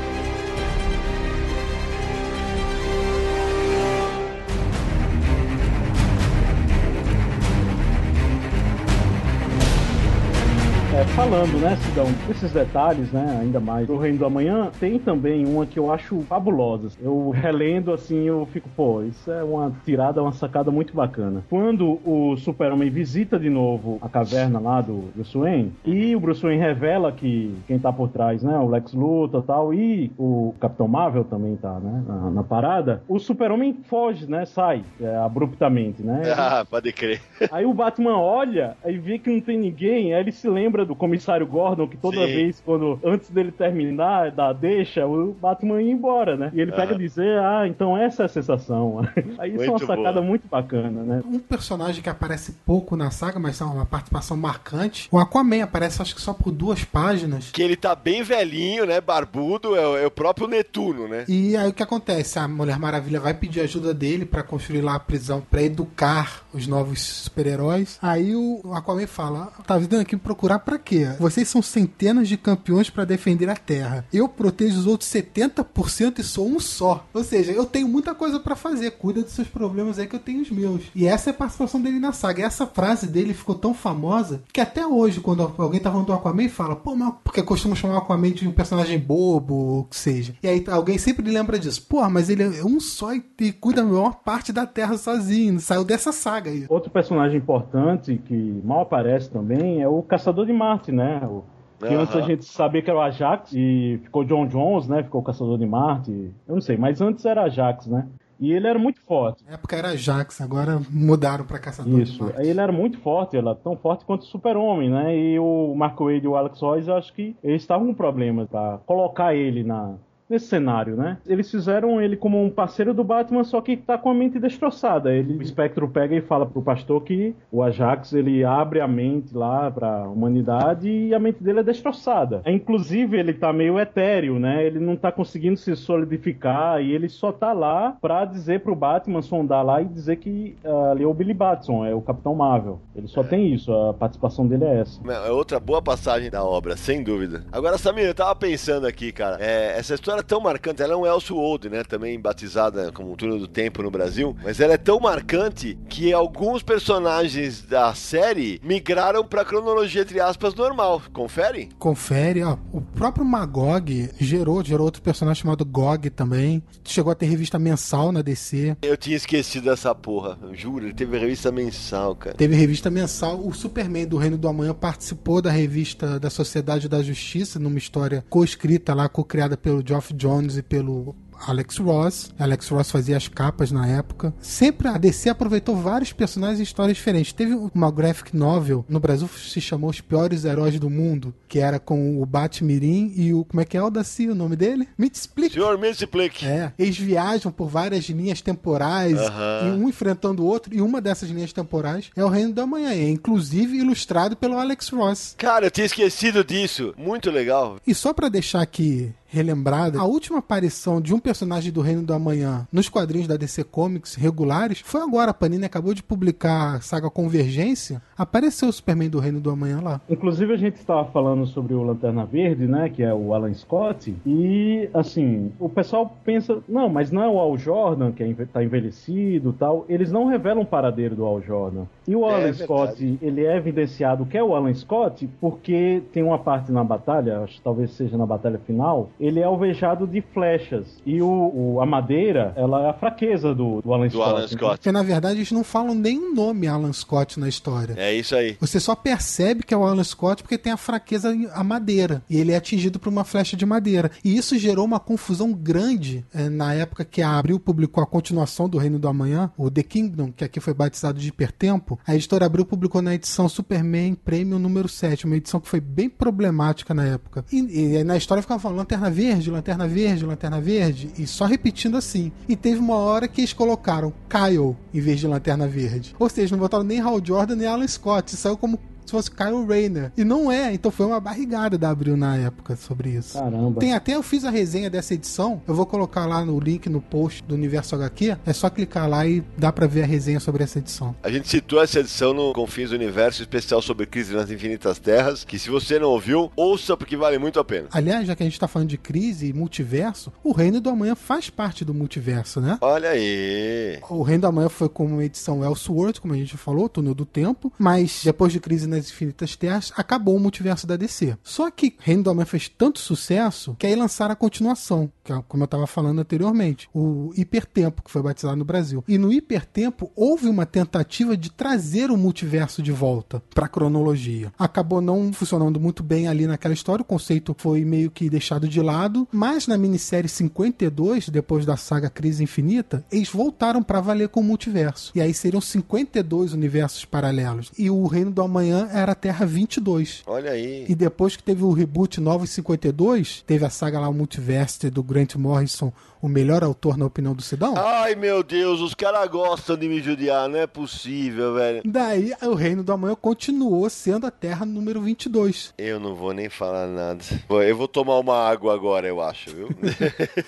Falando, 11.24 11.58
né, 11.58 11.74
Sidão, 11.76 12.06
esses 12.30 12.52
detalhes, 12.52 13.10
né, 13.10 13.38
ainda 13.40 13.58
mais 13.58 13.86
do 13.86 13.96
Reino 13.96 14.18
do 14.18 14.26
Amanhã, 14.26 14.70
tem 14.78 14.98
também 14.98 15.46
uma 15.46 15.64
que 15.64 15.78
eu 15.78 15.90
acho 15.90 16.20
fabulosa. 16.22 16.90
Eu 17.00 17.30
relendo 17.30 17.94
assim, 17.94 18.24
eu 18.24 18.46
fico, 18.52 18.68
pô, 18.76 19.02
isso 19.02 19.32
é 19.32 19.42
uma 19.42 19.72
tirada, 19.86 20.22
uma 20.22 20.32
sacada 20.32 20.70
muito 20.70 20.94
bacana. 20.94 21.42
Quando 21.48 21.98
o 22.04 22.36
Super-Homem 22.36 22.90
visita 22.90 23.38
de 23.38 23.48
novo 23.48 23.98
a 24.02 24.08
caverna 24.08 24.60
lá 24.60 24.82
do 24.82 25.10
Bruce 25.14 25.36
Wayne, 25.36 25.72
e 25.82 26.14
o 26.14 26.20
Bruce 26.20 26.42
Wayne 26.42 26.60
revela 26.60 27.10
que 27.10 27.54
quem 27.66 27.78
tá 27.78 27.90
por 27.90 28.10
trás, 28.10 28.42
né, 28.42 28.58
o 28.58 28.68
Lex 28.68 28.92
Luthor 28.92 29.42
e 29.42 29.46
tal, 29.46 29.72
e 29.72 30.12
o 30.18 30.54
Capitão 30.60 30.86
Marvel 30.86 31.24
também 31.24 31.56
tá, 31.56 31.80
né, 31.80 32.04
na, 32.06 32.30
na 32.32 32.42
parada, 32.42 33.02
o 33.08 33.18
Super-Homem 33.18 33.78
foge, 33.84 34.30
né, 34.30 34.44
sai 34.44 34.82
é, 35.00 35.16
abruptamente, 35.16 36.02
né. 36.02 36.20
Ah, 36.36 36.66
pode 36.68 36.92
crer. 36.92 37.22
Aí 37.50 37.64
o 37.64 37.72
Batman 37.72 38.18
olha 38.18 38.76
e 38.84 38.98
vê 38.98 39.18
que 39.18 39.30
não 39.30 39.40
tem 39.40 39.56
ninguém, 39.56 40.12
aí 40.12 40.20
ele 40.20 40.30
se 40.30 40.48
lembra 40.48 40.84
do 40.84 40.94
comissário 41.14 41.46
Gordon, 41.46 41.86
que 41.86 41.96
toda 41.96 42.16
Sim. 42.18 42.26
vez, 42.26 42.62
quando 42.64 42.98
antes 43.04 43.30
dele 43.30 43.52
terminar, 43.52 44.30
da 44.32 44.52
deixa, 44.52 45.06
o 45.06 45.32
Batman 45.32 45.80
ia 45.80 45.92
embora, 45.92 46.36
né? 46.36 46.50
E 46.52 46.60
ele 46.60 46.72
pega 46.72 46.92
Aham. 46.92 46.94
e 46.94 46.98
dizer, 46.98 47.38
ah, 47.38 47.66
então 47.68 47.96
essa 47.96 48.22
é 48.22 48.26
a 48.26 48.28
sensação. 48.28 49.00
Aí 49.38 49.54
isso 49.54 49.64
é 49.64 49.70
uma 49.70 49.78
sacada 49.78 50.12
boa. 50.14 50.22
muito 50.24 50.48
bacana, 50.48 51.02
né? 51.02 51.22
Um 51.26 51.38
personagem 51.38 52.02
que 52.02 52.08
aparece 52.08 52.52
pouco 52.66 52.96
na 52.96 53.10
saga, 53.10 53.38
mas 53.38 53.60
é 53.60 53.64
uma 53.64 53.86
participação 53.86 54.36
marcante. 54.36 55.08
O 55.10 55.18
Aquaman 55.18 55.62
aparece 55.62 56.02
acho 56.02 56.14
que 56.14 56.20
só 56.20 56.32
por 56.34 56.50
duas 56.52 56.84
páginas. 56.84 57.50
Que 57.52 57.62
ele 57.62 57.76
tá 57.76 57.94
bem 57.94 58.22
velhinho, 58.22 58.84
né? 58.86 59.00
Barbudo, 59.00 59.76
é, 59.76 59.86
o- 59.86 59.96
é 59.98 60.06
o 60.06 60.10
próprio 60.10 60.48
Netuno, 60.48 61.06
né? 61.08 61.24
E 61.28 61.56
aí 61.56 61.68
o 61.68 61.72
que 61.72 61.82
acontece? 61.82 62.38
A 62.38 62.48
Mulher 62.48 62.78
Maravilha 62.78 63.20
vai 63.20 63.34
pedir 63.34 63.60
ajuda 63.60 63.94
dele 63.94 64.24
pra 64.26 64.42
construir 64.42 64.80
lá 64.80 64.94
a 64.96 65.00
prisão, 65.00 65.40
pra 65.50 65.62
educar 65.62 66.42
os 66.52 66.66
novos 66.66 67.00
super-heróis. 67.02 67.98
Aí 68.02 68.34
o 68.34 68.60
Aquaman 68.74 69.06
fala: 69.06 69.48
Tá 69.66 69.76
vindo 69.78 69.96
aqui 69.98 70.14
me 70.16 70.20
procurar 70.20 70.58
pra 70.58 70.78
quê? 70.78 71.03
Vocês 71.12 71.48
são 71.48 71.62
centenas 71.62 72.28
de 72.28 72.36
campeões 72.36 72.90
pra 72.90 73.04
defender 73.04 73.48
a 73.48 73.56
Terra. 73.56 74.04
Eu 74.12 74.28
protejo 74.28 74.78
os 74.78 74.86
outros 74.86 75.10
70% 75.10 76.18
e 76.18 76.22
sou 76.22 76.48
um 76.48 76.58
só. 76.58 77.06
Ou 77.14 77.22
seja, 77.22 77.52
eu 77.52 77.64
tenho 77.64 77.88
muita 77.88 78.14
coisa 78.14 78.40
pra 78.40 78.56
fazer. 78.56 78.92
Cuida 78.92 79.22
dos 79.22 79.32
seus 79.32 79.48
problemas 79.48 79.98
aí 79.98 80.06
que 80.06 80.16
eu 80.16 80.20
tenho 80.20 80.42
os 80.42 80.50
meus. 80.50 80.82
E 80.94 81.06
essa 81.06 81.30
é 81.30 81.32
a 81.32 81.34
participação 81.34 81.80
dele 81.80 82.00
na 82.00 82.12
saga. 82.12 82.40
E 82.40 82.44
essa 82.44 82.66
frase 82.66 83.06
dele 83.06 83.34
ficou 83.34 83.54
tão 83.54 83.74
famosa 83.74 84.42
que 84.52 84.60
até 84.60 84.86
hoje, 84.86 85.20
quando 85.20 85.52
alguém 85.58 85.80
tá 85.80 85.90
falando 85.90 86.06
do 86.06 86.12
Aquaman, 86.12 86.48
fala, 86.48 86.76
pô, 86.76 86.94
mas 86.94 87.14
porque 87.22 87.42
costumam 87.42 87.76
chamar 87.76 87.94
o 87.94 87.98
Aquaman 87.98 88.32
de 88.32 88.48
um 88.48 88.52
personagem 88.52 88.98
bobo, 88.98 89.54
ou 89.54 89.80
o 89.80 89.84
que 89.84 89.96
seja. 89.96 90.34
E 90.42 90.48
aí 90.48 90.64
alguém 90.68 90.98
sempre 90.98 91.30
lembra 91.30 91.58
disso. 91.58 91.86
Pô, 91.88 92.08
mas 92.08 92.28
ele 92.28 92.42
é 92.42 92.64
um 92.64 92.80
só 92.80 93.14
e, 93.14 93.22
e 93.40 93.52
cuida 93.52 93.74
da 93.74 93.84
maior 93.84 94.14
parte 94.24 94.52
da 94.52 94.66
Terra 94.66 94.96
sozinho. 94.96 95.60
Saiu 95.60 95.84
dessa 95.84 96.12
saga 96.12 96.50
aí. 96.50 96.66
Outro 96.68 96.90
personagem 96.90 97.38
importante 97.38 98.20
que 98.24 98.60
mal 98.64 98.82
aparece 98.82 99.30
também 99.30 99.82
é 99.82 99.88
o 99.88 100.02
Caçador 100.02 100.46
de 100.46 100.52
Marte, 100.52 100.92
né? 100.94 101.20
O- 101.24 101.42
Que 101.86 101.92
antes 101.92 102.16
a 102.16 102.20
gente 102.22 102.44
sabia 102.44 102.80
que 102.80 102.88
era 102.88 102.98
o 102.98 103.02
Ajax 103.02 103.52
e 103.52 104.00
ficou 104.04 104.24
John 104.24 104.46
Jones, 104.46 104.88
né? 104.88 105.02
Ficou 105.02 105.20
o 105.20 105.24
Caçador 105.24 105.58
de 105.58 105.66
Marte. 105.66 106.10
Eu 106.48 106.54
não 106.54 106.60
sei, 106.62 106.76
mas 106.78 107.00
antes 107.02 107.24
era 107.26 107.42
Ajax, 107.42 107.86
né? 107.88 108.06
E 108.40 108.52
ele 108.52 108.66
era 108.66 108.78
muito 108.78 109.00
forte. 109.02 109.44
Na 109.44 109.54
época 109.54 109.76
era 109.76 109.96
Jax, 109.96 110.40
agora 110.40 110.80
mudaram 110.90 111.44
pra 111.44 111.58
Caçador 111.58 111.94
de 111.94 112.02
Isso. 112.02 112.22
Marte. 112.24 112.40
Aí 112.40 112.48
ele 112.48 112.60
era 112.60 112.72
muito 112.72 112.98
forte, 112.98 113.36
ela 113.36 113.54
tão 113.54 113.76
forte 113.76 114.04
quanto 114.04 114.22
o 114.22 114.26
Super-Homem, 114.26 114.90
né? 114.90 115.16
E 115.16 115.38
o 115.38 115.74
Mark 115.76 115.98
Wade 116.00 116.24
e 116.24 116.28
o 116.28 116.36
Alex 116.36 116.58
Royce, 116.60 116.90
acho 116.90 117.12
que 117.12 117.36
eles 117.44 117.62
estavam 117.62 117.86
com 117.88 117.94
problema 117.94 118.46
pra 118.46 118.78
colocar 118.86 119.34
ele 119.34 119.62
na 119.62 119.94
nesse 120.28 120.46
cenário, 120.46 120.96
né? 120.96 121.18
Eles 121.26 121.50
fizeram 121.50 122.00
ele 122.00 122.16
como 122.16 122.42
um 122.42 122.50
parceiro 122.50 122.94
do 122.94 123.04
Batman, 123.04 123.44
só 123.44 123.60
que 123.60 123.76
tá 123.76 123.98
com 123.98 124.10
a 124.10 124.14
mente 124.14 124.38
destroçada. 124.38 125.12
Ele, 125.12 125.36
o 125.36 125.42
Espectro 125.42 125.88
pega 125.88 126.14
e 126.14 126.20
fala 126.20 126.46
pro 126.46 126.62
pastor 126.62 127.02
que 127.02 127.34
o 127.50 127.62
Ajax, 127.62 128.12
ele 128.12 128.44
abre 128.44 128.80
a 128.80 128.88
mente 128.88 129.34
lá 129.34 129.70
pra 129.70 130.08
humanidade 130.08 130.88
e 130.88 131.14
a 131.14 131.18
mente 131.18 131.42
dele 131.42 131.60
é 131.60 131.62
destroçada. 131.62 132.42
É, 132.44 132.52
Inclusive, 132.52 133.18
ele 133.18 133.34
tá 133.34 133.52
meio 133.52 133.78
etéreo, 133.78 134.38
né? 134.38 134.64
Ele 134.64 134.78
não 134.78 134.96
tá 134.96 135.12
conseguindo 135.12 135.56
se 135.56 135.74
solidificar 135.76 136.80
e 136.80 136.92
ele 136.92 137.08
só 137.08 137.32
tá 137.32 137.52
lá 137.52 137.96
pra 138.00 138.24
dizer 138.24 138.60
pro 138.60 138.74
Batman 138.74 139.22
sondar 139.22 139.64
lá 139.64 139.82
e 139.82 139.84
dizer 139.84 140.16
que 140.16 140.56
ah, 140.64 140.90
ali 140.92 141.04
é 141.04 141.06
o 141.06 141.14
Billy 141.14 141.34
Batson, 141.34 141.84
é 141.84 141.94
o 141.94 142.00
Capitão 142.00 142.34
Marvel. 142.34 142.80
Ele 142.94 143.08
só 143.08 143.22
tem 143.22 143.52
isso, 143.52 143.72
a 143.72 143.92
participação 143.94 144.46
dele 144.46 144.64
é 144.64 144.80
essa. 144.80 145.00
É 145.06 145.30
outra 145.30 145.60
boa 145.60 145.82
passagem 145.82 146.30
da 146.30 146.44
obra, 146.44 146.76
sem 146.76 147.02
dúvida. 147.02 147.44
Agora, 147.52 147.76
Samir, 147.78 148.06
eu 148.06 148.14
tava 148.14 148.34
pensando 148.34 148.86
aqui, 148.86 149.12
cara. 149.12 149.36
é, 149.40 149.78
essa 149.78 149.94
história 149.94 150.13
é 150.20 150.22
tão 150.22 150.40
marcante. 150.40 150.82
Ela 150.82 150.94
é 150.94 150.96
um 150.96 151.06
Elseworld, 151.06 151.68
né? 151.68 151.84
Também 151.84 152.18
batizada 152.18 152.92
como 152.92 153.16
Túnel 153.16 153.38
do 153.38 153.48
Tempo 153.48 153.82
no 153.82 153.90
Brasil. 153.90 154.36
Mas 154.42 154.60
ela 154.60 154.74
é 154.74 154.78
tão 154.78 155.00
marcante 155.00 155.78
que 155.88 156.12
alguns 156.12 156.62
personagens 156.62 157.62
da 157.62 157.94
série 157.94 158.60
migraram 158.62 159.24
pra 159.24 159.44
cronologia, 159.44 160.02
entre 160.02 160.20
aspas, 160.20 160.54
normal. 160.54 161.02
Confere? 161.12 161.68
Confere, 161.78 162.42
ó. 162.42 162.56
O 162.72 162.80
próprio 162.80 163.24
Magog 163.24 164.10
gerou, 164.18 164.62
gerou 164.64 164.84
outro 164.84 165.02
personagem 165.02 165.42
chamado 165.42 165.64
Gog 165.64 166.10
também. 166.10 166.62
Chegou 166.84 167.12
a 167.12 167.14
ter 167.14 167.26
revista 167.26 167.58
mensal 167.58 168.12
na 168.12 168.22
DC. 168.22 168.76
Eu 168.82 168.96
tinha 168.96 169.16
esquecido 169.16 169.64
dessa 169.64 169.94
porra. 169.94 170.38
Juro, 170.52 170.86
ele 170.86 170.94
teve 170.94 171.18
revista 171.18 171.50
mensal, 171.50 172.14
cara. 172.16 172.36
Teve 172.36 172.54
revista 172.54 172.90
mensal. 172.90 173.40
O 173.40 173.52
Superman 173.52 174.06
do 174.06 174.16
Reino 174.16 174.36
do 174.36 174.48
Amanhã 174.48 174.74
participou 174.74 175.40
da 175.40 175.50
revista 175.50 176.18
da 176.18 176.30
Sociedade 176.30 176.88
da 176.88 177.02
Justiça, 177.02 177.58
numa 177.58 177.78
história 177.78 178.24
co-escrita 178.28 178.94
lá, 178.94 179.08
co-criada 179.08 179.56
pelo 179.56 179.82
Geoff 179.86 180.03
Jones 180.12 180.56
e 180.56 180.62
pelo 180.62 181.14
Alex 181.46 181.78
Ross. 181.78 182.30
Alex 182.38 182.68
Ross 182.68 182.90
fazia 182.90 183.16
as 183.16 183.28
capas 183.28 183.70
na 183.70 183.86
época. 183.86 184.32
Sempre 184.40 184.88
a 184.88 184.96
DC 184.96 185.28
aproveitou 185.28 185.76
vários 185.76 186.12
personagens 186.12 186.60
e 186.60 186.62
histórias 186.62 186.96
diferentes. 186.96 187.32
Teve 187.32 187.54
uma 187.74 187.90
graphic 187.90 188.36
novel, 188.36 188.84
no 188.88 189.00
Brasil 189.00 189.28
se 189.28 189.60
chamou 189.60 189.90
Os 189.90 190.00
Piores 190.00 190.44
Heróis 190.44 190.78
do 190.78 190.88
Mundo, 190.88 191.34
que 191.48 191.58
era 191.58 191.78
com 191.78 192.20
o 192.20 192.26
Batmirim 192.26 193.12
e 193.16 193.32
o. 193.32 193.44
Como 193.44 193.60
é 193.60 193.64
que 193.64 193.76
é 193.76 193.82
o 193.82 193.90
Daci, 193.90 194.28
o 194.28 194.34
nome 194.34 194.56
dele? 194.56 194.88
Me 194.96 195.10
explica. 195.12 195.54
Senhor 195.54 195.82
explique. 195.84 196.46
É, 196.46 196.72
eles 196.78 196.98
viajam 196.98 197.52
por 197.52 197.68
várias 197.68 198.04
linhas 198.06 198.40
temporais, 198.40 199.18
Aham. 199.18 199.60
e 199.64 199.70
um 199.70 199.88
enfrentando 199.88 200.42
o 200.42 200.46
outro, 200.46 200.74
e 200.74 200.80
uma 200.80 201.00
dessas 201.00 201.28
linhas 201.28 201.52
temporais 201.52 202.10
é 202.16 202.24
o 202.24 202.28
Reino 202.28 202.52
da 202.52 202.66
Manhã, 202.66 202.90
é 202.90 203.10
inclusive 203.10 203.76
ilustrado 203.76 204.36
pelo 204.36 204.58
Alex 204.58 204.88
Ross. 204.88 205.34
Cara, 205.38 205.66
eu 205.66 205.70
tinha 205.70 205.86
esquecido 205.86 206.42
disso. 206.44 206.94
Muito 206.96 207.30
legal. 207.30 207.78
E 207.86 207.94
só 207.94 208.12
pra 208.12 208.28
deixar 208.28 208.62
aqui 208.62 209.12
relembrada, 209.34 209.98
a 209.98 210.04
última 210.04 210.38
aparição 210.38 211.00
de 211.00 211.12
um 211.12 211.18
personagem 211.18 211.72
do 211.72 211.80
Reino 211.80 212.02
do 212.02 212.12
Amanhã 212.14 212.66
nos 212.72 212.88
quadrinhos 212.88 213.26
da 213.28 213.36
DC 213.36 213.64
Comics 213.64 214.14
regulares 214.14 214.80
foi 214.80 215.00
agora. 215.02 215.30
A 215.30 215.34
Panini 215.34 215.64
acabou 215.64 215.92
de 215.92 216.02
publicar 216.02 216.76
a 216.76 216.80
saga 216.80 217.10
Convergência. 217.10 218.00
Apareceu 218.16 218.68
o 218.68 218.72
Superman 218.72 219.10
do 219.10 219.18
Reino 219.18 219.40
do 219.40 219.50
Amanhã 219.50 219.80
lá. 219.82 220.00
Inclusive 220.08 220.52
a 220.52 220.56
gente 220.56 220.76
estava 220.76 221.04
falando 221.10 221.46
sobre 221.46 221.74
o 221.74 221.82
Lanterna 221.82 222.24
Verde, 222.24 222.66
né, 222.66 222.88
que 222.88 223.02
é 223.02 223.12
o 223.12 223.34
Alan 223.34 223.52
Scott, 223.52 224.14
e 224.24 224.88
assim, 224.94 225.50
o 225.58 225.68
pessoal 225.68 226.16
pensa, 226.24 226.58
não, 226.68 226.88
mas 226.88 227.10
não 227.10 227.22
é 227.22 227.28
o 227.28 227.38
Al 227.38 227.56
Jordan 227.58 228.12
que 228.12 228.22
é 228.22 228.28
enve- 228.28 228.46
tá 228.46 228.62
envelhecido, 228.62 229.50
e 229.50 229.52
tal. 229.54 229.84
Eles 229.88 230.12
não 230.12 230.26
revelam 230.26 230.62
o 230.62 230.66
paradeiro 230.66 231.16
do 231.16 231.24
Al 231.24 231.42
Jordan. 231.42 231.84
E 232.06 232.14
o 232.14 232.24
É 232.24 232.28
Alan 232.28 232.38
verdade. 232.40 232.62
Scott, 232.64 233.18
ele 233.20 233.44
é 233.44 233.56
evidenciado 233.56 234.24
que 234.26 234.38
é 234.38 234.42
o 234.44 234.54
Alan 234.54 234.72
Scott 234.74 235.28
porque 235.40 236.02
tem 236.12 236.22
uma 236.22 236.38
parte 236.38 236.70
na 236.70 236.84
batalha, 236.84 237.40
acho 237.40 237.54
que 237.56 237.62
talvez 237.62 237.90
seja 237.90 238.16
na 238.16 238.26
batalha 238.26 238.58
final, 238.66 239.08
ele 239.26 239.40
é 239.40 239.44
alvejado 239.44 240.06
de 240.06 240.20
flechas 240.32 240.86
e 241.06 241.20
o, 241.22 241.26
o- 241.54 241.80
a 241.80 241.86
madeira, 241.86 242.52
ela 242.56 242.86
é 242.86 242.90
a 242.90 242.92
fraqueza 242.92 243.54
do, 243.54 243.80
do 243.82 243.92
Alan 243.92 244.06
Do 244.06 244.12
Scott. 244.12 244.28
Alan 244.30 244.48
Scott. 244.48 244.76
Porque 244.78 244.92
na 244.92 245.02
verdade 245.02 245.36
eles 245.38 245.52
não 245.52 245.64
falam 245.64 245.92
o 245.92 246.34
nome 246.34 246.66
Alan 246.66 246.92
Scott 246.92 247.38
na 247.38 247.48
história. 247.48 247.94
É 247.96 248.12
isso 248.14 248.34
aí. 248.34 248.56
Você 248.60 248.78
só 248.80 248.94
percebe 248.94 249.62
que 249.62 249.72
é 249.72 249.76
o 249.76 249.84
Alan 249.84 250.02
Scott 250.04 250.42
porque 250.42 250.58
tem 250.58 250.72
a 250.72 250.76
fraqueza 250.76 251.34
a 251.52 251.64
madeira. 251.64 252.22
E 252.28 252.36
ele 252.38 252.52
é 252.52 252.56
atingido 252.56 252.98
por 252.98 253.08
uma 253.08 253.24
flecha 253.24 253.56
de 253.56 253.64
madeira. 253.66 254.10
E 254.24 254.36
isso 254.36 254.58
gerou 254.58 254.84
uma 254.84 255.00
confusão 255.00 255.52
grande 255.52 256.24
eh, 256.34 256.48
na 256.48 256.74
época 256.74 257.04
que 257.04 257.22
a 257.22 257.38
Abril 257.38 257.58
publicou 257.60 258.02
a 258.02 258.06
continuação 258.06 258.68
do 258.68 258.78
Reino 258.78 258.98
do 258.98 259.08
Amanhã, 259.08 259.50
o 259.56 259.70
The 259.70 259.82
Kingdom, 259.82 260.32
que 260.32 260.44
aqui 260.44 260.60
foi 260.60 260.74
batizado 260.74 261.18
de 261.18 261.28
Hipertempo. 261.28 261.98
A 262.06 262.14
editora 262.14 262.46
Abril 262.46 262.64
publicou 262.64 263.00
na 263.02 263.14
edição 263.14 263.48
Superman 263.48 264.14
Premium 264.14 264.58
número 264.58 264.88
7, 264.88 265.24
uma 265.26 265.36
edição 265.36 265.60
que 265.60 265.68
foi 265.68 265.80
bem 265.80 266.08
problemática 266.08 266.92
na 266.94 267.04
época. 267.04 267.44
E, 267.52 267.58
e 267.98 268.04
na 268.04 268.16
história 268.16 268.42
ficava 268.42 268.60
falando 268.60 268.78
Lanterna 268.78 269.03
Verde, 269.10 269.50
Lanterna 269.50 269.86
Verde, 269.86 270.24
Lanterna 270.24 270.60
Verde, 270.60 271.10
e 271.18 271.26
só 271.26 271.44
repetindo 271.44 271.96
assim. 271.96 272.32
E 272.48 272.56
teve 272.56 272.78
uma 272.78 272.96
hora 272.96 273.28
que 273.28 273.40
eles 273.40 273.52
colocaram 273.52 274.12
Kyle 274.28 274.76
em 274.92 275.00
vez 275.00 275.20
de 275.20 275.26
Lanterna 275.26 275.66
Verde. 275.66 276.14
Ou 276.18 276.28
seja, 276.28 276.54
não 276.54 276.60
botaram 276.60 276.84
nem 276.84 277.00
Hal 277.00 277.20
Jordan 277.24 277.56
nem 277.56 277.66
Alan 277.66 277.86
Scott. 277.86 278.34
Saiu 278.36 278.56
como 278.56 278.78
se 279.04 279.12
fosse 279.12 279.30
Kyle 279.30 279.64
Rayner. 279.66 280.12
E 280.16 280.24
não 280.24 280.50
é, 280.50 280.72
então 280.72 280.90
foi 280.90 281.06
uma 281.06 281.20
barrigada 281.20 281.76
da 281.76 281.90
Abril 281.90 282.16
na 282.16 282.36
época 282.36 282.76
sobre 282.76 283.10
isso. 283.10 283.38
Caramba. 283.38 283.80
Tem 283.80 283.92
até, 283.92 284.14
eu 284.14 284.22
fiz 284.22 284.44
a 284.44 284.50
resenha 284.50 284.88
dessa 284.90 285.14
edição, 285.14 285.60
eu 285.66 285.74
vou 285.74 285.86
colocar 285.86 286.26
lá 286.26 286.44
no 286.44 286.58
link 286.58 286.88
no 286.88 287.00
post 287.00 287.42
do 287.44 287.54
Universo 287.54 287.94
HQ, 287.94 288.36
é 288.44 288.52
só 288.52 288.70
clicar 288.70 289.08
lá 289.08 289.26
e 289.26 289.42
dá 289.56 289.72
pra 289.72 289.86
ver 289.86 290.02
a 290.02 290.06
resenha 290.06 290.40
sobre 290.40 290.64
essa 290.64 290.78
edição. 290.78 291.14
A 291.22 291.30
gente 291.30 291.48
citou 291.48 291.82
essa 291.82 292.00
edição 292.00 292.32
no 292.32 292.52
Confins 292.52 292.90
do 292.90 292.96
Universo 292.96 293.42
especial 293.42 293.82
sobre 293.82 294.06
Crise 294.06 294.34
nas 294.34 294.50
Infinitas 294.50 294.98
Terras, 294.98 295.44
que 295.44 295.58
se 295.58 295.70
você 295.70 295.98
não 295.98 296.08
ouviu, 296.08 296.50
ouça 296.56 296.96
porque 296.96 297.16
vale 297.16 297.38
muito 297.38 297.58
a 297.60 297.64
pena. 297.64 297.88
Aliás, 297.92 298.26
já 298.26 298.34
que 298.34 298.42
a 298.42 298.46
gente 298.46 298.58
tá 298.58 298.68
falando 298.68 298.88
de 298.88 298.98
crise 298.98 299.48
e 299.48 299.52
multiverso, 299.52 300.32
o 300.42 300.52
Reino 300.52 300.80
do 300.80 300.90
Amanhã 300.90 301.14
faz 301.14 301.50
parte 301.50 301.84
do 301.84 301.94
multiverso, 301.94 302.60
né? 302.60 302.78
Olha 302.80 303.10
aí. 303.10 303.98
O 304.08 304.22
Reino 304.22 304.42
da 304.42 304.52
Manhã 304.52 304.68
foi 304.68 304.88
como 304.88 305.14
uma 305.14 305.24
edição 305.24 305.64
Elseworld, 305.64 306.20
como 306.20 306.34
a 306.34 306.36
gente 306.36 306.56
falou, 306.56 306.88
Túnel 306.88 307.14
do 307.14 307.24
Tempo, 307.24 307.72
mas 307.78 308.22
depois 308.24 308.52
de 308.52 308.60
Crise 308.60 308.86
nas 308.94 309.10
Infinitas 309.10 309.56
Terras, 309.56 309.92
acabou 309.96 310.36
o 310.36 310.40
multiverso 310.40 310.86
da 310.86 310.96
DC. 310.96 311.36
Só 311.42 311.70
que 311.70 311.96
Reino 311.98 312.22
da 312.22 312.34
Manhã 312.34 312.46
fez 312.46 312.68
tanto 312.68 312.98
sucesso 312.98 313.76
que 313.78 313.86
aí 313.86 313.94
lançaram 313.94 314.32
a 314.32 314.36
continuação, 314.36 315.10
que 315.22 315.32
é 315.32 315.42
como 315.48 315.62
eu 315.62 315.66
estava 315.66 315.86
falando 315.86 316.20
anteriormente, 316.20 316.88
o 316.94 317.32
Hipertempo, 317.36 318.02
que 318.02 318.10
foi 318.10 318.22
batizado 318.22 318.56
no 318.56 318.64
Brasil. 318.64 319.04
E 319.08 319.18
no 319.18 319.32
Hipertempo 319.32 320.10
houve 320.14 320.46
uma 320.48 320.66
tentativa 320.66 321.36
de 321.36 321.50
trazer 321.50 322.10
o 322.10 322.16
multiverso 322.16 322.82
de 322.82 322.92
volta 322.92 323.42
para 323.54 323.66
a 323.66 323.68
cronologia. 323.68 324.52
Acabou 324.58 325.00
não 325.00 325.32
funcionando 325.32 325.80
muito 325.80 326.02
bem 326.02 326.28
ali 326.28 326.46
naquela 326.46 326.74
história, 326.74 327.02
o 327.02 327.06
conceito 327.06 327.54
foi 327.58 327.84
meio 327.84 328.10
que 328.10 328.30
deixado 328.30 328.68
de 328.68 328.80
lado, 328.80 329.26
mas 329.32 329.66
na 329.66 329.78
minissérie 329.78 330.28
52, 330.28 331.28
depois 331.28 331.66
da 331.66 331.76
saga 331.76 332.10
Crise 332.10 332.42
Infinita, 332.42 333.04
eles 333.10 333.28
voltaram 333.28 333.82
para 333.82 334.00
valer 334.00 334.28
com 334.28 334.40
o 334.40 334.44
multiverso. 334.44 335.12
E 335.14 335.20
aí 335.20 335.32
seriam 335.32 335.60
52 335.60 336.52
universos 336.52 337.04
paralelos. 337.04 337.70
E 337.78 337.90
o 337.90 338.06
Reino 338.06 338.30
do 338.30 338.42
Amanhã 338.42 338.83
era 338.92 339.12
a 339.12 339.14
Terra 339.14 339.44
22. 339.46 340.22
Olha 340.26 340.52
aí. 340.52 340.84
E 340.88 340.94
depois 340.94 341.36
que 341.36 341.42
teve 341.42 341.62
o 341.64 341.72
reboot 341.72 342.20
Novos 342.20 342.50
52, 342.50 343.42
teve 343.46 343.64
a 343.64 343.70
saga 343.70 344.00
lá, 344.00 344.08
o 344.08 344.14
Multiverse 344.14 344.90
do 344.90 345.02
Grant 345.02 345.34
Morrison, 345.36 345.92
o 346.20 346.28
melhor 346.28 346.64
autor 346.64 346.96
na 346.96 347.04
opinião 347.06 347.34
do 347.34 347.42
Sidão. 347.42 347.74
Ai 347.76 348.14
meu 348.14 348.42
Deus, 348.42 348.80
os 348.80 348.94
caras 348.94 349.28
gostam 349.28 349.76
de 349.76 349.88
me 349.88 350.00
judiar, 350.00 350.48
não 350.48 350.58
é 350.58 350.66
possível, 350.66 351.54
velho. 351.54 351.82
Daí 351.84 352.32
o 352.42 352.54
Reino 352.54 352.82
do 352.82 352.92
Amanhã 352.92 353.14
continuou 353.14 353.88
sendo 353.90 354.26
a 354.26 354.30
Terra 354.30 354.64
número 354.64 355.00
22. 355.02 355.74
Eu 355.76 356.00
não 356.00 356.14
vou 356.14 356.32
nem 356.32 356.48
falar 356.48 356.86
nada. 356.86 357.22
Eu 357.50 357.76
vou 357.76 357.88
tomar 357.88 358.18
uma 358.18 358.36
água 358.36 358.74
agora, 358.74 359.06
eu 359.06 359.20
acho, 359.20 359.50
viu? 359.54 359.68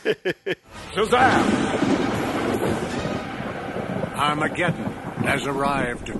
Shazam! 0.94 1.20
Armageddon 4.16 4.90
has 5.26 5.46
arrived. 5.46 6.10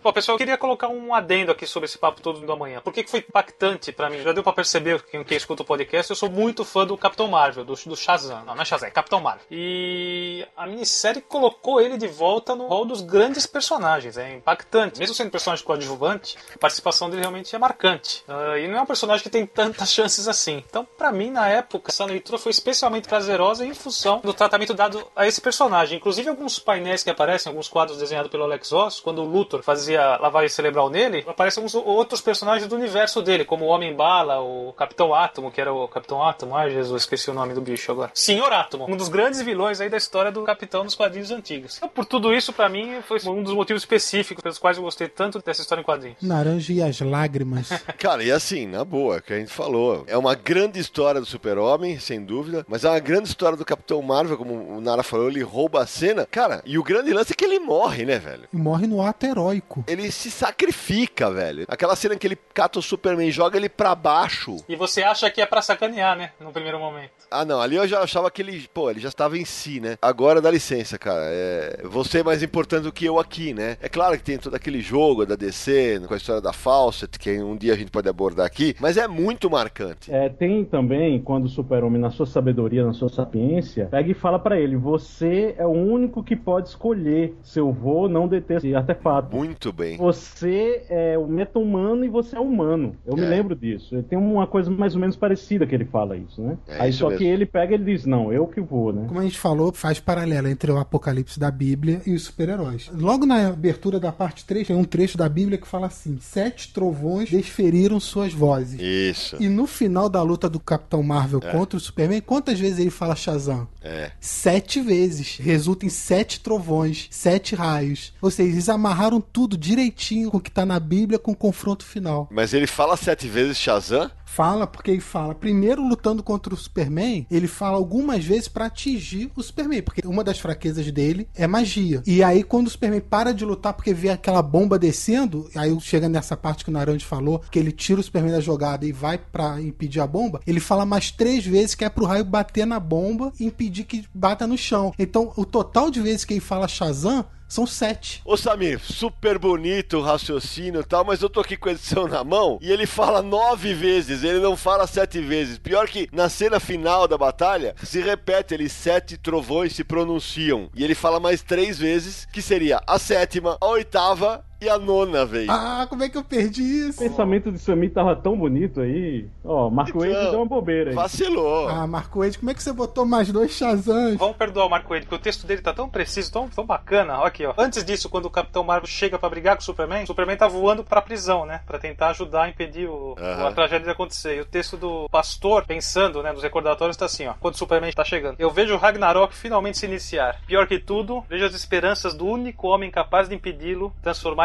Bom, 0.00 0.12
pessoal, 0.12 0.36
eu 0.36 0.38
queria 0.38 0.56
colocar 0.56 0.86
um 0.86 1.12
adendo 1.12 1.50
aqui 1.50 1.66
sobre 1.66 1.86
esse 1.86 1.98
papo 1.98 2.22
todo 2.22 2.38
do 2.38 2.52
amanhã. 2.52 2.80
Por 2.80 2.92
que, 2.92 3.04
foi 3.04 3.18
impactante 3.18 3.90
pra 3.90 4.08
mim? 4.08 4.22
Já 4.22 4.32
deu 4.32 4.44
pra 4.44 4.52
perceber, 4.52 5.02
quem, 5.02 5.24
quem 5.24 5.36
escuta 5.36 5.64
o 5.64 5.66
podcast, 5.66 6.08
eu 6.08 6.16
sou 6.16 6.30
muito 6.30 6.64
fã 6.64 6.86
do 6.86 6.96
Capitão 6.96 7.26
Marvel, 7.26 7.64
do, 7.64 7.74
do 7.74 7.96
Shazam. 7.96 8.44
Não, 8.44 8.54
não 8.54 8.62
é 8.62 8.64
Shazam, 8.64 8.86
é 8.86 8.92
Capitão 8.92 9.20
Marvel. 9.20 9.44
E 9.50 10.46
a 10.56 10.68
minissérie 10.68 11.20
colocou 11.20 11.80
ele 11.80 11.98
de 11.98 12.06
volta 12.06 12.54
no 12.54 12.68
rol 12.68 12.84
dos 12.84 13.00
grandes 13.00 13.44
personagens. 13.44 14.16
É 14.16 14.36
impactante. 14.36 15.00
Mesmo 15.00 15.16
sendo 15.16 15.26
um 15.26 15.30
personagem 15.30 15.64
coadjuvante, 15.64 16.38
a 16.54 16.58
participação 16.58 17.10
dele 17.10 17.22
realmente 17.22 17.54
é 17.54 17.58
marcante. 17.58 18.22
Ah, 18.28 18.56
e 18.56 18.68
não 18.68 18.78
é 18.78 18.82
um 18.82 18.86
personagem 18.86 19.24
que 19.24 19.30
tem 19.30 19.44
tantas 19.46 19.92
chances 19.92 20.28
assim. 20.28 20.62
Então, 20.68 20.86
pra 20.96 21.10
mim, 21.10 21.30
na 21.30 21.48
época, 21.48 21.90
essa 21.90 22.04
leitura 22.04 22.38
foi 22.38 22.50
especialmente 22.50 23.08
prazerosa 23.08 23.66
em 23.66 23.74
função 23.74 24.20
do 24.20 24.32
tratamento 24.32 24.74
dado 24.74 25.04
a 25.16 25.26
esse 25.26 25.40
personagem. 25.40 25.98
Inclusive, 25.98 26.28
alguns 26.28 26.60
painéis 26.60 27.02
que 27.02 27.10
aparecem, 27.10 27.50
alguns 27.50 27.68
quadros 27.68 27.98
desenhados 27.98 28.30
pelo 28.30 28.44
Alex 28.44 28.70
Ross, 28.70 29.00
quando 29.00 29.22
o 29.22 29.26
Luthor 29.26 29.60
fazia 29.62 29.87
lavagem 29.96 30.48
cerebral 30.48 30.90
nele, 30.90 31.24
aparecem 31.26 31.60
alguns 31.60 31.74
outros 31.74 32.20
personagens 32.20 32.68
do 32.68 32.76
universo 32.76 33.22
dele, 33.22 33.44
como 33.44 33.64
o 33.64 33.68
Homem-Bala, 33.68 34.40
o 34.40 34.72
Capitão 34.72 35.14
Átomo, 35.14 35.50
que 35.50 35.60
era 35.60 35.72
o 35.72 35.88
Capitão 35.88 36.22
Átomo. 36.22 36.56
Ai, 36.56 36.70
Jesus, 36.70 37.02
esqueci 37.02 37.30
o 37.30 37.34
nome 37.34 37.54
do 37.54 37.60
bicho 37.60 37.90
agora. 37.92 38.10
Senhor 38.14 38.52
Átomo, 38.52 38.86
um 38.88 38.96
dos 38.96 39.08
grandes 39.08 39.40
vilões 39.40 39.80
aí 39.80 39.88
da 39.88 39.96
história 39.96 40.30
do 40.30 40.42
Capitão 40.42 40.84
nos 40.84 40.94
quadrinhos 40.94 41.30
antigos. 41.30 41.76
Então, 41.76 41.88
por 41.88 42.04
tudo 42.04 42.34
isso, 42.34 42.52
pra 42.52 42.68
mim, 42.68 43.00
foi 43.06 43.18
um 43.26 43.42
dos 43.42 43.54
motivos 43.54 43.82
específicos 43.82 44.42
pelos 44.42 44.58
quais 44.58 44.76
eu 44.76 44.82
gostei 44.82 45.08
tanto 45.08 45.40
dessa 45.40 45.62
história 45.62 45.82
em 45.82 45.84
quadrinhos. 45.84 46.18
Naranja 46.22 46.72
e 46.72 46.82
as 46.82 47.00
lágrimas. 47.00 47.68
Cara, 47.98 48.22
e 48.22 48.30
assim, 48.30 48.66
na 48.66 48.84
boa, 48.84 49.20
que 49.20 49.32
a 49.32 49.38
gente 49.38 49.52
falou, 49.52 50.04
é 50.06 50.16
uma 50.16 50.34
grande 50.34 50.78
história 50.78 51.20
do 51.20 51.26
Super-Homem, 51.26 51.98
sem 51.98 52.24
dúvida, 52.24 52.64
mas 52.68 52.84
é 52.84 52.90
uma 52.90 52.98
grande 52.98 53.28
história 53.28 53.56
do 53.56 53.64
Capitão 53.64 54.00
Marvel, 54.02 54.36
como 54.36 54.54
o 54.54 54.80
Nara 54.80 55.02
falou, 55.02 55.28
ele 55.28 55.42
rouba 55.42 55.82
a 55.82 55.86
cena. 55.86 56.26
Cara, 56.30 56.62
e 56.64 56.78
o 56.78 56.82
grande 56.82 57.12
lance 57.12 57.32
é 57.32 57.36
que 57.36 57.44
ele 57.44 57.58
morre, 57.58 58.04
né, 58.04 58.18
velho? 58.18 58.48
e 58.52 58.56
morre 58.56 58.86
no 58.86 59.02
ato 59.02 59.26
heróico. 59.26 59.77
Ele 59.86 60.10
se 60.10 60.30
sacrifica, 60.30 61.30
velho. 61.30 61.64
Aquela 61.68 61.96
cena 61.96 62.16
que 62.16 62.26
ele 62.26 62.38
cata 62.54 62.78
o 62.78 62.82
Superman 62.82 63.28
e 63.28 63.32
joga 63.32 63.56
ele 63.56 63.68
pra 63.68 63.94
baixo. 63.94 64.56
E 64.68 64.76
você 64.76 65.02
acha 65.02 65.30
que 65.30 65.40
é 65.40 65.46
pra 65.46 65.62
sacanear, 65.62 66.16
né? 66.16 66.32
No 66.40 66.52
primeiro 66.52 66.78
momento. 66.78 67.10
Ah, 67.30 67.44
não, 67.44 67.60
ali 67.60 67.76
eu 67.76 67.86
já 67.86 68.00
achava 68.00 68.30
que 68.30 68.42
ele, 68.42 68.66
pô, 68.72 68.90
ele 68.90 69.00
já 69.00 69.08
estava 69.08 69.36
em 69.36 69.44
si, 69.44 69.80
né? 69.80 69.96
Agora 70.00 70.40
dá 70.40 70.50
licença, 70.50 70.98
cara. 70.98 71.22
É, 71.24 71.82
você 71.84 72.20
é 72.20 72.22
mais 72.22 72.42
importante 72.42 72.84
do 72.84 72.92
que 72.92 73.04
eu 73.04 73.18
aqui, 73.18 73.52
né? 73.52 73.76
É 73.80 73.88
claro 73.88 74.16
que 74.16 74.22
tem 74.22 74.38
todo 74.38 74.54
aquele 74.54 74.80
jogo 74.80 75.26
da 75.26 75.36
DC, 75.36 76.00
com 76.06 76.14
a 76.14 76.16
história 76.16 76.40
da 76.40 76.52
Fawcett, 76.52 77.18
que 77.18 77.40
um 77.42 77.56
dia 77.56 77.74
a 77.74 77.76
gente 77.76 77.90
pode 77.90 78.08
abordar 78.08 78.46
aqui, 78.46 78.74
mas 78.80 78.96
é 78.96 79.06
muito 79.06 79.50
marcante. 79.50 80.12
É, 80.12 80.28
tem 80.28 80.64
também, 80.64 81.20
quando 81.20 81.44
o 81.44 81.48
super-homem, 81.48 82.00
na 82.00 82.10
sua 82.10 82.26
sabedoria, 82.26 82.84
na 82.84 82.92
sua 82.92 83.08
sapiência, 83.08 83.86
pega 83.86 84.10
e 84.10 84.14
fala 84.14 84.38
pra 84.38 84.58
ele: 84.58 84.76
você 84.76 85.54
é 85.58 85.66
o 85.66 85.70
único 85.70 86.22
que 86.22 86.36
pode 86.36 86.68
escolher 86.68 87.34
se 87.42 87.58
eu 87.60 87.72
vou 87.72 88.02
ou 88.02 88.08
não 88.08 88.28
deter 88.28 88.58
esse 88.58 88.74
artefato. 88.74 89.36
Muito 89.36 89.67
Muito 89.68 89.72
bem. 89.76 89.96
Você 89.98 90.82
é 90.88 91.18
o 91.18 91.26
meta-humano 91.26 92.04
e 92.04 92.08
você 92.08 92.36
é 92.36 92.40
humano. 92.40 92.96
Eu 93.06 93.14
me 93.16 93.22
É. 93.22 93.28
lembro 93.28 93.54
disso. 93.54 94.02
Tem 94.04 94.18
uma 94.18 94.46
coisa 94.46 94.70
mais 94.70 94.94
ou 94.94 95.00
menos 95.00 95.16
parecida 95.16 95.66
que 95.66 95.74
ele 95.74 95.84
fala 95.84 96.16
isso, 96.16 96.40
né? 96.40 96.56
É 96.66 96.82
Aí 96.82 96.90
isso 96.90 97.00
só 97.00 97.08
mesmo. 97.08 97.18
que 97.18 97.24
ele 97.28 97.44
pega 97.46 97.72
e 97.72 97.74
ele 97.74 97.84
diz, 97.84 98.06
não, 98.06 98.32
eu 98.32 98.46
que 98.46 98.60
vou, 98.60 98.92
né? 98.92 99.04
Como 99.06 99.20
a 99.20 99.22
gente 99.22 99.38
falou, 99.38 99.72
faz 99.72 100.00
paralelo 100.00 100.48
entre 100.48 100.70
o 100.72 100.78
apocalipse 100.78 101.38
da 101.38 101.50
Bíblia 101.50 102.00
e 102.06 102.14
os 102.14 102.22
super-heróis. 102.24 102.90
Logo 102.94 103.26
na 103.26 103.48
abertura 103.48 104.00
da 104.00 104.10
parte 104.10 104.44
3, 104.46 104.66
tem 104.68 104.76
um 104.76 104.84
trecho 104.84 105.18
da 105.18 105.28
Bíblia 105.28 105.58
que 105.58 105.66
fala 105.68 105.86
assim: 105.88 106.16
Sete 106.20 106.72
trovões 106.72 107.30
desferiram 107.30 108.00
suas 108.00 108.32
vozes. 108.32 108.80
Isso. 108.80 109.36
E 109.40 109.48
no 109.48 109.66
final 109.66 110.08
da 110.08 110.22
luta 110.22 110.48
do 110.48 110.58
Capitão 110.60 111.02
Marvel 111.02 111.40
contra 111.40 111.76
o 111.76 111.80
Superman, 111.80 112.20
quantas 112.22 112.58
vezes 112.58 112.78
ele 112.78 112.90
fala 112.90 113.14
Shazam? 113.14 113.68
É. 113.82 114.12
Sete 114.20 114.80
vezes. 114.80 115.36
Resulta 115.38 115.84
em 115.84 115.88
sete 115.90 116.40
trovões, 116.40 117.06
sete 117.10 117.54
raios. 117.54 118.14
Ou 118.22 118.30
seja, 118.30 118.50
eles 118.52 118.68
amarraram 118.68 119.20
tudo 119.20 119.56
direitinho 119.58 120.30
com 120.30 120.38
o 120.38 120.40
que 120.40 120.50
tá 120.50 120.64
na 120.64 120.78
Bíblia 120.78 121.18
com 121.18 121.32
o 121.32 121.36
confronto 121.36 121.84
final. 121.84 122.28
Mas 122.30 122.54
ele 122.54 122.66
fala 122.66 122.96
sete 122.96 123.26
vezes 123.28 123.58
Shazam? 123.58 124.10
Fala, 124.30 124.66
porque 124.68 124.92
ele 124.92 125.00
fala, 125.00 125.34
primeiro 125.34 125.82
lutando 125.82 126.22
contra 126.22 126.54
o 126.54 126.56
Superman, 126.56 127.26
ele 127.28 127.48
fala 127.48 127.76
algumas 127.76 128.24
vezes 128.24 128.46
pra 128.46 128.66
atingir 128.66 129.32
o 129.34 129.42
Superman, 129.42 129.82
porque 129.82 130.06
uma 130.06 130.22
das 130.22 130.38
fraquezas 130.38 130.88
dele 130.92 131.26
é 131.34 131.46
magia. 131.46 132.02
E 132.06 132.22
aí, 132.22 132.44
quando 132.44 132.68
o 132.68 132.70
Superman 132.70 133.00
para 133.00 133.32
de 133.32 133.44
lutar 133.44 133.72
porque 133.72 133.92
vê 133.92 134.10
aquela 134.10 134.40
bomba 134.40 134.78
descendo, 134.78 135.50
aí 135.56 135.76
chega 135.80 136.08
nessa 136.08 136.36
parte 136.36 136.62
que 136.62 136.70
o 136.70 136.72
Naranja 136.72 137.04
falou, 137.04 137.42
que 137.50 137.58
ele 137.58 137.72
tira 137.72 138.00
o 138.00 138.02
Superman 138.02 138.32
da 138.32 138.40
jogada 138.40 138.86
e 138.86 138.92
vai 138.92 139.18
pra 139.18 139.60
impedir 139.60 140.00
a 140.00 140.06
bomba, 140.06 140.40
ele 140.46 140.60
fala 140.60 140.86
mais 140.86 141.10
três 141.10 141.44
vezes 141.44 141.74
que 141.74 141.84
é 141.84 141.88
pro 141.88 142.04
raio 142.04 142.24
bater 142.24 142.66
na 142.66 142.78
bomba 142.78 143.32
e 143.40 143.46
impedir 143.46 143.84
que 143.84 144.04
bata 144.14 144.46
no 144.46 144.56
chão. 144.56 144.94
Então, 144.98 145.32
o 145.36 145.44
total 145.44 145.90
de 145.90 146.00
vezes 146.00 146.24
que 146.24 146.34
ele 146.34 146.40
fala 146.40 146.68
Shazam 146.68 147.24
são 147.48 147.66
sete. 147.66 148.20
Ô 148.24 148.36
Samir, 148.36 148.78
super 148.78 149.38
bonito 149.38 149.96
o 149.96 150.02
raciocínio 150.02 150.82
e 150.82 150.84
tal, 150.84 151.04
mas 151.04 151.22
eu 151.22 151.30
tô 151.30 151.40
aqui 151.40 151.56
com 151.56 151.70
a 151.70 151.72
edição 151.72 152.06
na 152.06 152.22
mão 152.22 152.58
e 152.60 152.70
ele 152.70 152.86
fala 152.86 153.22
nove 153.22 153.72
vezes, 153.72 154.17
ele 154.24 154.40
não 154.40 154.56
fala 154.56 154.86
sete 154.86 155.20
vezes. 155.20 155.58
Pior 155.58 155.88
que 155.88 156.08
na 156.12 156.28
cena 156.28 156.60
final 156.60 157.06
da 157.06 157.18
batalha, 157.18 157.74
se 157.82 158.00
repete, 158.00 158.54
eles 158.54 158.72
sete 158.72 159.16
trovões 159.16 159.74
se 159.74 159.84
pronunciam. 159.84 160.70
E 160.74 160.84
ele 160.84 160.94
fala 160.94 161.20
mais 161.20 161.42
três 161.42 161.78
vezes, 161.78 162.26
que 162.32 162.42
seria 162.42 162.80
a 162.86 162.98
sétima, 162.98 163.56
a 163.60 163.66
oitava 163.66 164.44
e 164.60 164.68
a 164.68 164.78
nona 164.78 165.24
vez. 165.24 165.48
Ah, 165.48 165.86
como 165.88 166.02
é 166.02 166.08
que 166.08 166.16
eu 166.18 166.24
perdi 166.24 166.62
O 166.62 166.88
isso? 166.90 166.98
pensamento 166.98 167.50
de 167.52 167.58
Samir 167.58 167.92
tava 167.92 168.14
tão 168.16 168.36
bonito 168.36 168.80
aí. 168.80 169.26
Ó, 169.44 169.70
Marco 169.70 170.04
Então, 170.04 170.12
Wade 170.14 170.30
deu 170.30 170.40
uma 170.40 170.46
bobeira 170.46 170.90
aí. 170.90 170.96
Vacilou. 170.96 171.68
Ah, 171.68 171.86
Marco 171.86 172.20
Wade, 172.20 172.38
como 172.38 172.50
é 172.50 172.54
que 172.54 172.62
você 172.62 172.72
botou 172.72 173.04
mais 173.04 173.30
dois 173.30 173.52
Shazams? 173.52 174.16
Vamos 174.18 174.36
perdoar 174.36 174.66
o 174.66 174.70
Marco 174.70 174.88
Wade, 174.92 175.06
porque 175.06 175.14
o 175.16 175.18
texto 175.18 175.46
dele 175.46 175.62
tá 175.62 175.72
tão 175.72 175.88
preciso, 175.88 176.32
tão, 176.32 176.48
tão 176.48 176.66
bacana. 176.66 177.20
Ó 177.20 177.24
aqui, 177.26 177.46
ó. 177.46 177.54
Antes 177.56 177.84
disso, 177.84 178.08
quando 178.08 178.26
o 178.26 178.30
Capitão 178.30 178.64
Marvel 178.64 178.86
chega 178.88 179.18
pra 179.18 179.28
brigar 179.28 179.56
com 179.56 179.62
o 179.62 179.64
Superman, 179.64 180.04
o 180.04 180.06
Superman 180.06 180.36
tá 180.36 180.48
voando 180.48 180.82
pra 180.84 181.00
prisão, 181.02 181.46
né? 181.46 181.60
Pra 181.66 181.78
tentar 181.78 182.08
ajudar 182.10 182.42
a 182.44 182.48
impedir 182.48 182.88
o, 182.88 183.14
Aham. 183.18 183.48
a 183.48 183.52
tragédia 183.52 183.84
de 183.86 183.90
acontecer. 183.90 184.36
E 184.36 184.40
o 184.40 184.44
texto 184.44 184.76
do 184.76 185.08
pastor, 185.10 185.64
pensando, 185.66 186.22
né, 186.22 186.32
nos 186.32 186.42
recordatórios, 186.42 186.96
tá 186.96 187.04
assim, 187.06 187.26
ó. 187.26 187.34
Quando 187.40 187.54
o 187.54 187.58
Superman 187.58 187.92
tá 187.92 188.04
chegando. 188.04 188.36
Eu 188.38 188.50
vejo 188.50 188.74
o 188.74 188.78
Ragnarok 188.78 189.34
finalmente 189.34 189.78
se 189.78 189.86
iniciar. 189.86 190.40
Pior 190.46 190.66
que 190.66 190.78
tudo, 190.78 191.24
vejo 191.28 191.44
as 191.44 191.54
esperanças 191.54 192.14
do 192.14 192.26
único 192.26 192.68
homem 192.68 192.90
capaz 192.90 193.28
de 193.28 193.34
impedi-lo 193.34 193.92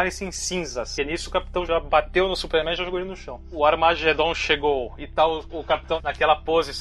transformarem-se 0.04 0.24
em 0.24 0.32
cinzas. 0.32 0.98
E 0.98 1.04
nisso 1.04 1.28
o 1.28 1.32
Capitão 1.32 1.64
já 1.64 1.80
bateu 1.80 2.28
no 2.28 2.36
Superman 2.36 2.74
e 2.74 2.76
já 2.76 2.84
jogou 2.84 3.00
ele 3.00 3.08
no 3.08 3.16
chão. 3.16 3.40
O 3.50 3.64
Armagedon 3.64 4.34
chegou 4.34 4.94
e 4.98 5.06
tá 5.06 5.26
o, 5.26 5.44
o 5.50 5.64
Capitão 5.64 6.00
naquela 6.02 6.36
pose 6.36 6.72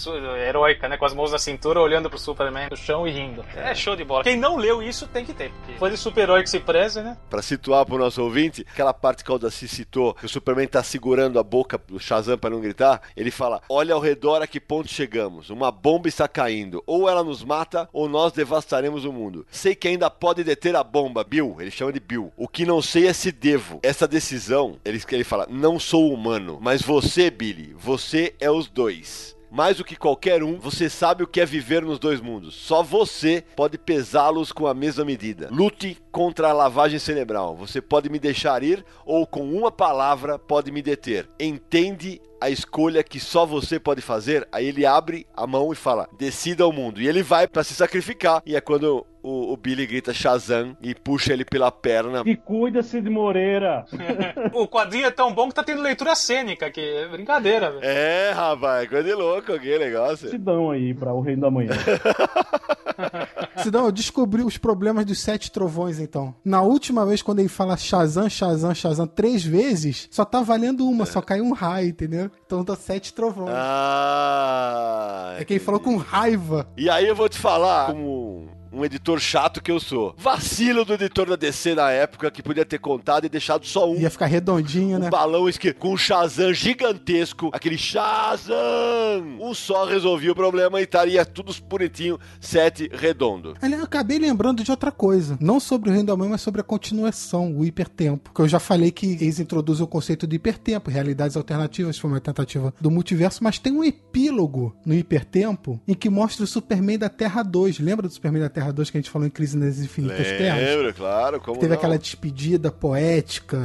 heróica, 0.47 0.87
né? 0.87 0.97
Com 0.97 1.05
as 1.05 1.13
mãos 1.13 1.31
na 1.31 1.39
cintura, 1.39 1.79
olhando 1.79 2.09
pro 2.09 2.19
Superman 2.19 2.69
no 2.69 2.77
chão 2.77 3.07
e 3.07 3.11
rindo. 3.11 3.43
É 3.55 3.73
show 3.73 3.95
de 3.95 4.03
bola. 4.03 4.23
Quem 4.23 4.37
não 4.37 4.57
leu 4.57 4.81
isso 4.81 5.07
tem 5.07 5.25
que 5.25 5.33
ter. 5.33 5.51
Porque 5.51 5.73
foi 5.73 5.89
de 5.89 5.97
super-herói 5.97 6.43
que 6.43 6.49
se 6.49 6.59
preze, 6.59 7.01
né? 7.01 7.17
Pra 7.29 7.41
situar 7.41 7.85
pro 7.85 7.97
nosso 7.97 8.21
ouvinte, 8.21 8.65
aquela 8.69 8.93
parte 8.93 9.23
que 9.23 9.29
o 9.29 9.33
Aldaci 9.33 9.67
citou, 9.67 10.13
que 10.13 10.25
o 10.25 10.29
Superman 10.29 10.67
tá 10.67 10.83
segurando 10.83 11.39
a 11.39 11.43
boca 11.43 11.77
do 11.77 11.99
Shazam 11.99 12.37
pra 12.37 12.49
não 12.49 12.61
gritar, 12.61 13.01
ele 13.15 13.31
fala: 13.31 13.61
Olha 13.69 13.93
ao 13.93 13.99
redor 13.99 14.41
a 14.41 14.47
que 14.47 14.59
ponto 14.59 14.89
chegamos. 14.89 15.49
Uma 15.49 15.71
bomba 15.71 16.07
está 16.07 16.27
caindo. 16.27 16.83
Ou 16.85 17.09
ela 17.09 17.23
nos 17.23 17.43
mata, 17.43 17.87
ou 17.93 18.09
nós 18.09 18.33
devastaremos 18.33 19.05
o 19.05 19.13
mundo. 19.13 19.45
Sei 19.49 19.75
que 19.75 19.87
ainda 19.87 20.09
pode 20.09 20.43
deter 20.43 20.75
a 20.75 20.83
bomba, 20.83 21.23
Bill. 21.23 21.57
Ele 21.59 21.71
chama 21.71 21.93
de 21.93 21.99
Bill. 21.99 22.31
O 22.35 22.47
que 22.47 22.65
não 22.65 22.81
sei 22.81 23.07
é 23.07 23.12
se 23.13 23.31
devo. 23.31 23.79
Essa 23.83 24.07
decisão, 24.07 24.79
ele, 24.83 25.01
ele 25.11 25.23
fala: 25.23 25.47
Não 25.49 25.79
sou 25.79 26.13
humano, 26.13 26.59
mas 26.61 26.81
você, 26.81 27.29
Billy, 27.29 27.73
você 27.77 28.33
é 28.39 28.49
os 28.49 28.67
dois. 28.67 29.33
Mais 29.53 29.77
do 29.77 29.85
que 29.85 29.95
qualquer 29.95 30.41
um, 30.41 30.57
você 30.57 30.89
sabe 30.89 31.21
o 31.21 31.27
que 31.27 31.39
é 31.39 31.45
viver 31.45 31.83
nos 31.83 31.99
dois 31.99 32.19
mundos. 32.19 32.55
Só 32.55 32.81
você 32.81 33.43
pode 33.55 33.77
pesá-los 33.77 34.51
com 34.51 34.65
a 34.65 34.73
mesma 34.73 35.05
medida. 35.05 35.47
Lute 35.51 35.95
contra 36.11 36.49
a 36.49 36.53
lavagem 36.53 36.97
cerebral. 36.97 37.55
Você 37.55 37.79
pode 37.79 38.09
me 38.09 38.17
deixar 38.17 38.63
ir 38.63 38.83
ou 39.05 39.27
com 39.27 39.47
uma 39.53 39.71
palavra 39.71 40.39
pode 40.39 40.71
me 40.71 40.81
deter. 40.81 41.29
Entende 41.39 42.19
a 42.43 42.49
escolha 42.49 43.01
que 43.01 43.21
só 43.21 43.45
você 43.45 43.79
pode 43.79 44.01
fazer? 44.01 44.45
Aí 44.51 44.67
ele 44.67 44.85
abre 44.85 45.25
a 45.33 45.47
mão 45.47 45.71
e 45.71 45.75
fala: 45.75 46.09
"Decida 46.17 46.67
o 46.67 46.73
mundo". 46.73 47.01
E 47.01 47.07
ele 47.07 47.23
vai 47.23 47.47
pra 47.47 47.63
se 47.63 47.73
sacrificar. 47.73 48.41
E 48.45 48.53
é 48.55 48.59
quando 48.59 49.05
o, 49.23 49.53
o 49.53 49.57
Billy 49.57 49.87
grita 49.87 50.13
Shazam 50.13 50.75
e 50.81 50.93
puxa 50.93 51.31
ele 51.31 51.45
pela 51.45 51.71
perna. 51.71 52.21
E 52.25 52.35
cuida, 52.35 52.83
Cid 52.83 53.09
Moreira. 53.09 53.85
o 54.53 54.67
quadrinho 54.67 55.05
é 55.05 55.11
tão 55.11 55.33
bom 55.33 55.47
que 55.47 55.55
tá 55.55 55.63
tendo 55.63 55.81
leitura 55.81 56.13
cênica 56.13 56.65
aqui. 56.65 56.81
É 56.81 57.07
brincadeira, 57.07 57.71
velho. 57.71 57.83
É, 57.83 58.31
rapaz, 58.31 58.89
coisa 58.89 59.07
de 59.07 59.13
louco, 59.15 59.57
que 59.57 59.79
negócio. 59.79 60.29
Sidão 60.29 60.69
aí 60.69 60.93
pra 60.93 61.13
o 61.13 61.21
Reino 61.21 61.43
da 61.43 61.49
Manhã. 61.49 61.71
Sidão, 63.63 63.85
eu 63.85 63.91
descobri 63.91 64.43
os 64.43 64.57
problemas 64.57 65.05
dos 65.05 65.19
sete 65.19 65.51
trovões, 65.51 65.99
então. 65.99 66.35
Na 66.43 66.61
última 66.61 67.05
vez, 67.05 67.21
quando 67.21 67.39
ele 67.39 67.47
fala 67.47 67.77
Shazam, 67.77 68.29
Shazam, 68.29 68.75
Shazam 68.75 69.07
três 69.07 69.43
vezes, 69.43 70.07
só 70.11 70.25
tá 70.25 70.41
valendo 70.41 70.87
uma, 70.87 71.05
só 71.05 71.21
caiu 71.21 71.45
um 71.45 71.53
raio, 71.53 71.89
entendeu? 71.89 72.29
Então 72.45 72.63
dá 72.63 72.75
sete 72.75 73.13
trovões. 73.13 73.53
Ah. 73.53 75.35
é 75.39 75.45
que 75.45 75.53
ele 75.53 75.59
falou 75.59 75.79
com 75.79 75.97
raiva. 75.97 76.67
E 76.77 76.89
aí 76.89 77.07
eu 77.07 77.15
vou 77.15 77.27
te 77.27 77.37
falar, 77.37 77.87
como 77.87 78.49
um 78.73 78.83
editor 78.83 79.19
chato 79.19 79.61
que 79.61 79.71
eu 79.71 79.79
sou. 79.79 80.15
Vacilo 80.17 80.83
do 80.83 80.93
editor 80.93 81.27
da 81.29 81.35
DC 81.35 81.75
na 81.75 81.91
época 81.91 82.31
que 82.31 82.41
podia 82.41 82.65
ter 82.65 82.79
contado 82.79 83.25
e 83.25 83.29
deixado 83.29 83.65
só 83.65 83.89
um. 83.91 83.95
Ia 83.99 84.09
ficar 84.09 84.25
redondinho, 84.25 84.97
né? 84.99 85.07
Um 85.07 85.09
balão 85.09 85.47
esque- 85.47 85.73
com 85.73 85.93
um 85.93 85.97
Shazam 85.97 86.53
gigantesco, 86.53 87.49
aquele 87.53 87.77
Shazam! 87.77 89.37
Um 89.39 89.53
só 89.53 89.85
resolvia 89.85 90.31
o 90.31 90.35
problema 90.35 90.79
e 90.79 90.83
estaria 90.83 91.25
tudo 91.25 91.53
bonitinho, 91.67 92.19
sete 92.39 92.89
redondo. 92.93 93.53
Eu 93.61 93.83
acabei 93.83 94.17
lembrando 94.19 94.63
de 94.63 94.71
outra 94.71 94.91
coisa. 94.91 95.37
Não 95.39 95.59
sobre 95.59 95.89
o 95.89 95.93
Reino 95.93 96.07
da 96.07 96.15
Mãe, 96.15 96.29
mas 96.29 96.41
sobre 96.41 96.61
a 96.61 96.63
continuação, 96.63 97.55
o 97.57 97.65
hipertempo. 97.65 98.31
Que 98.33 98.41
eu 98.41 98.47
já 98.47 98.59
falei 98.59 98.91
que 98.91 99.05
eles 99.13 99.39
introduzem 99.39 99.83
o 99.83 99.87
conceito 99.87 100.25
de 100.25 100.35
hipertempo, 100.35 100.89
realidades 100.89 101.35
alternativas, 101.37 101.97
foi 101.97 102.09
uma 102.09 102.19
tentativa 102.21 102.73
do 102.79 102.89
multiverso, 102.91 103.43
mas 103.43 103.59
tem 103.59 103.73
um 103.73 103.83
epílogo 103.83 104.75
no 104.85 104.93
hipertempo 104.93 105.79
em 105.87 105.93
que 105.93 106.09
mostra 106.09 106.43
o 106.43 106.47
Superman 106.47 106.97
da 106.97 107.09
Terra 107.09 107.43
2. 107.43 107.79
Lembra 107.79 108.07
do 108.07 108.13
Superman 108.13 108.41
da 108.41 108.49
Terra 108.49 108.62
2 108.71 108.89
que 108.89 108.97
a 108.97 109.01
gente 109.01 109.09
falou 109.09 109.27
em 109.27 109.31
Crise 109.31 109.57
nas 109.57 109.79
Infinitas 109.79 110.27
Terras? 110.27 110.61
Lembro, 110.61 110.93
claro, 110.93 111.39
como 111.41 111.59
Teve 111.59 111.69
não? 111.71 111.77
aquela 111.77 111.97
despedida 111.97 112.71
poética, 112.71 113.57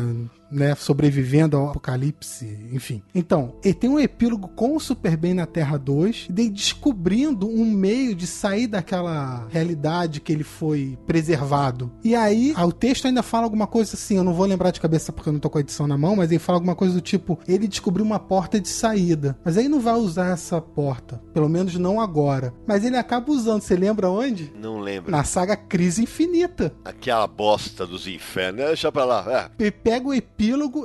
né? 0.51 0.75
Sobrevivendo 0.75 1.57
ao 1.57 1.71
apocalipse, 1.71 2.69
enfim. 2.73 3.03
Então, 3.15 3.55
ele 3.65 3.75
tem 3.75 3.91
um 3.91 3.99
epílogo 3.99 4.49
com 4.49 4.77
o 4.77 4.81
Superman 4.81 5.35
na 5.35 5.47
Terra 5.47 5.77
2, 5.77 6.29
de 6.31 6.49
descobrindo 6.49 7.49
um 7.49 7.65
meio 7.65 8.15
de 8.15 8.27
sair 8.27 8.67
daquela 8.67 9.47
realidade 9.51 10.21
que 10.21 10.33
ele 10.33 10.45
foi 10.45 10.99
preservado. 11.07 11.91
E 12.03 12.15
aí, 12.15 12.53
ah, 12.57 12.67
o 12.67 12.73
texto 12.73 13.07
ainda 13.07 13.23
fala 13.23 13.45
alguma 13.45 13.67
coisa 13.67 13.95
assim, 13.95 14.17
eu 14.17 14.25
não 14.25 14.35
vou 14.35 14.47
lembrar 14.47 14.71
de 14.71 14.81
cabeça 14.81 15.13
porque 15.13 15.29
eu 15.29 15.33
não 15.33 15.41
tô 15.41 15.51
com 15.51 15.59
a 15.59 15.61
edição 15.61 15.87
na 15.87 15.99
mão, 15.99 16.17
mas 16.17 16.31
ele 16.31 16.39
fala 16.39 16.57
alguma 16.57 16.75
coisa 16.75 16.95
do 16.95 17.01
tipo, 17.01 17.39
ele 17.47 17.69
descobriu 17.69 18.05
uma 18.05 18.19
porta 18.19 18.61
de 18.61 18.69
saída. 18.69 19.39
Mas 19.45 19.57
aí 19.57 19.69
não 19.69 19.81
vai 19.81 19.95
usar 19.95 20.33
essa 20.33 20.61
porta, 20.61 21.21
pelo 21.33 21.49
menos 21.49 21.77
não 21.77 22.01
agora. 22.01 22.53
Mas 22.67 22.85
ele 22.85 22.97
acaba 22.97 23.31
usando, 23.31 23.63
você 23.63 23.77
lembra 23.77 24.11
onde? 24.11 24.53
Não 24.61 24.79
lembro. 24.81 25.11
Na 25.11 25.25
saga 25.25 25.57
Crise 25.57 26.03
Infinita. 26.03 26.73
Aquela 26.85 27.27
bosta 27.27 27.87
dos 27.87 28.07
infernos. 28.07 28.65
Deixa 28.65 28.91
pra 28.91 29.05
lá. 29.05 29.51
É. 29.59 29.63
Ele 29.63 29.71
pega 29.71 30.09
o 30.09 30.15
epílogo, 30.15 30.38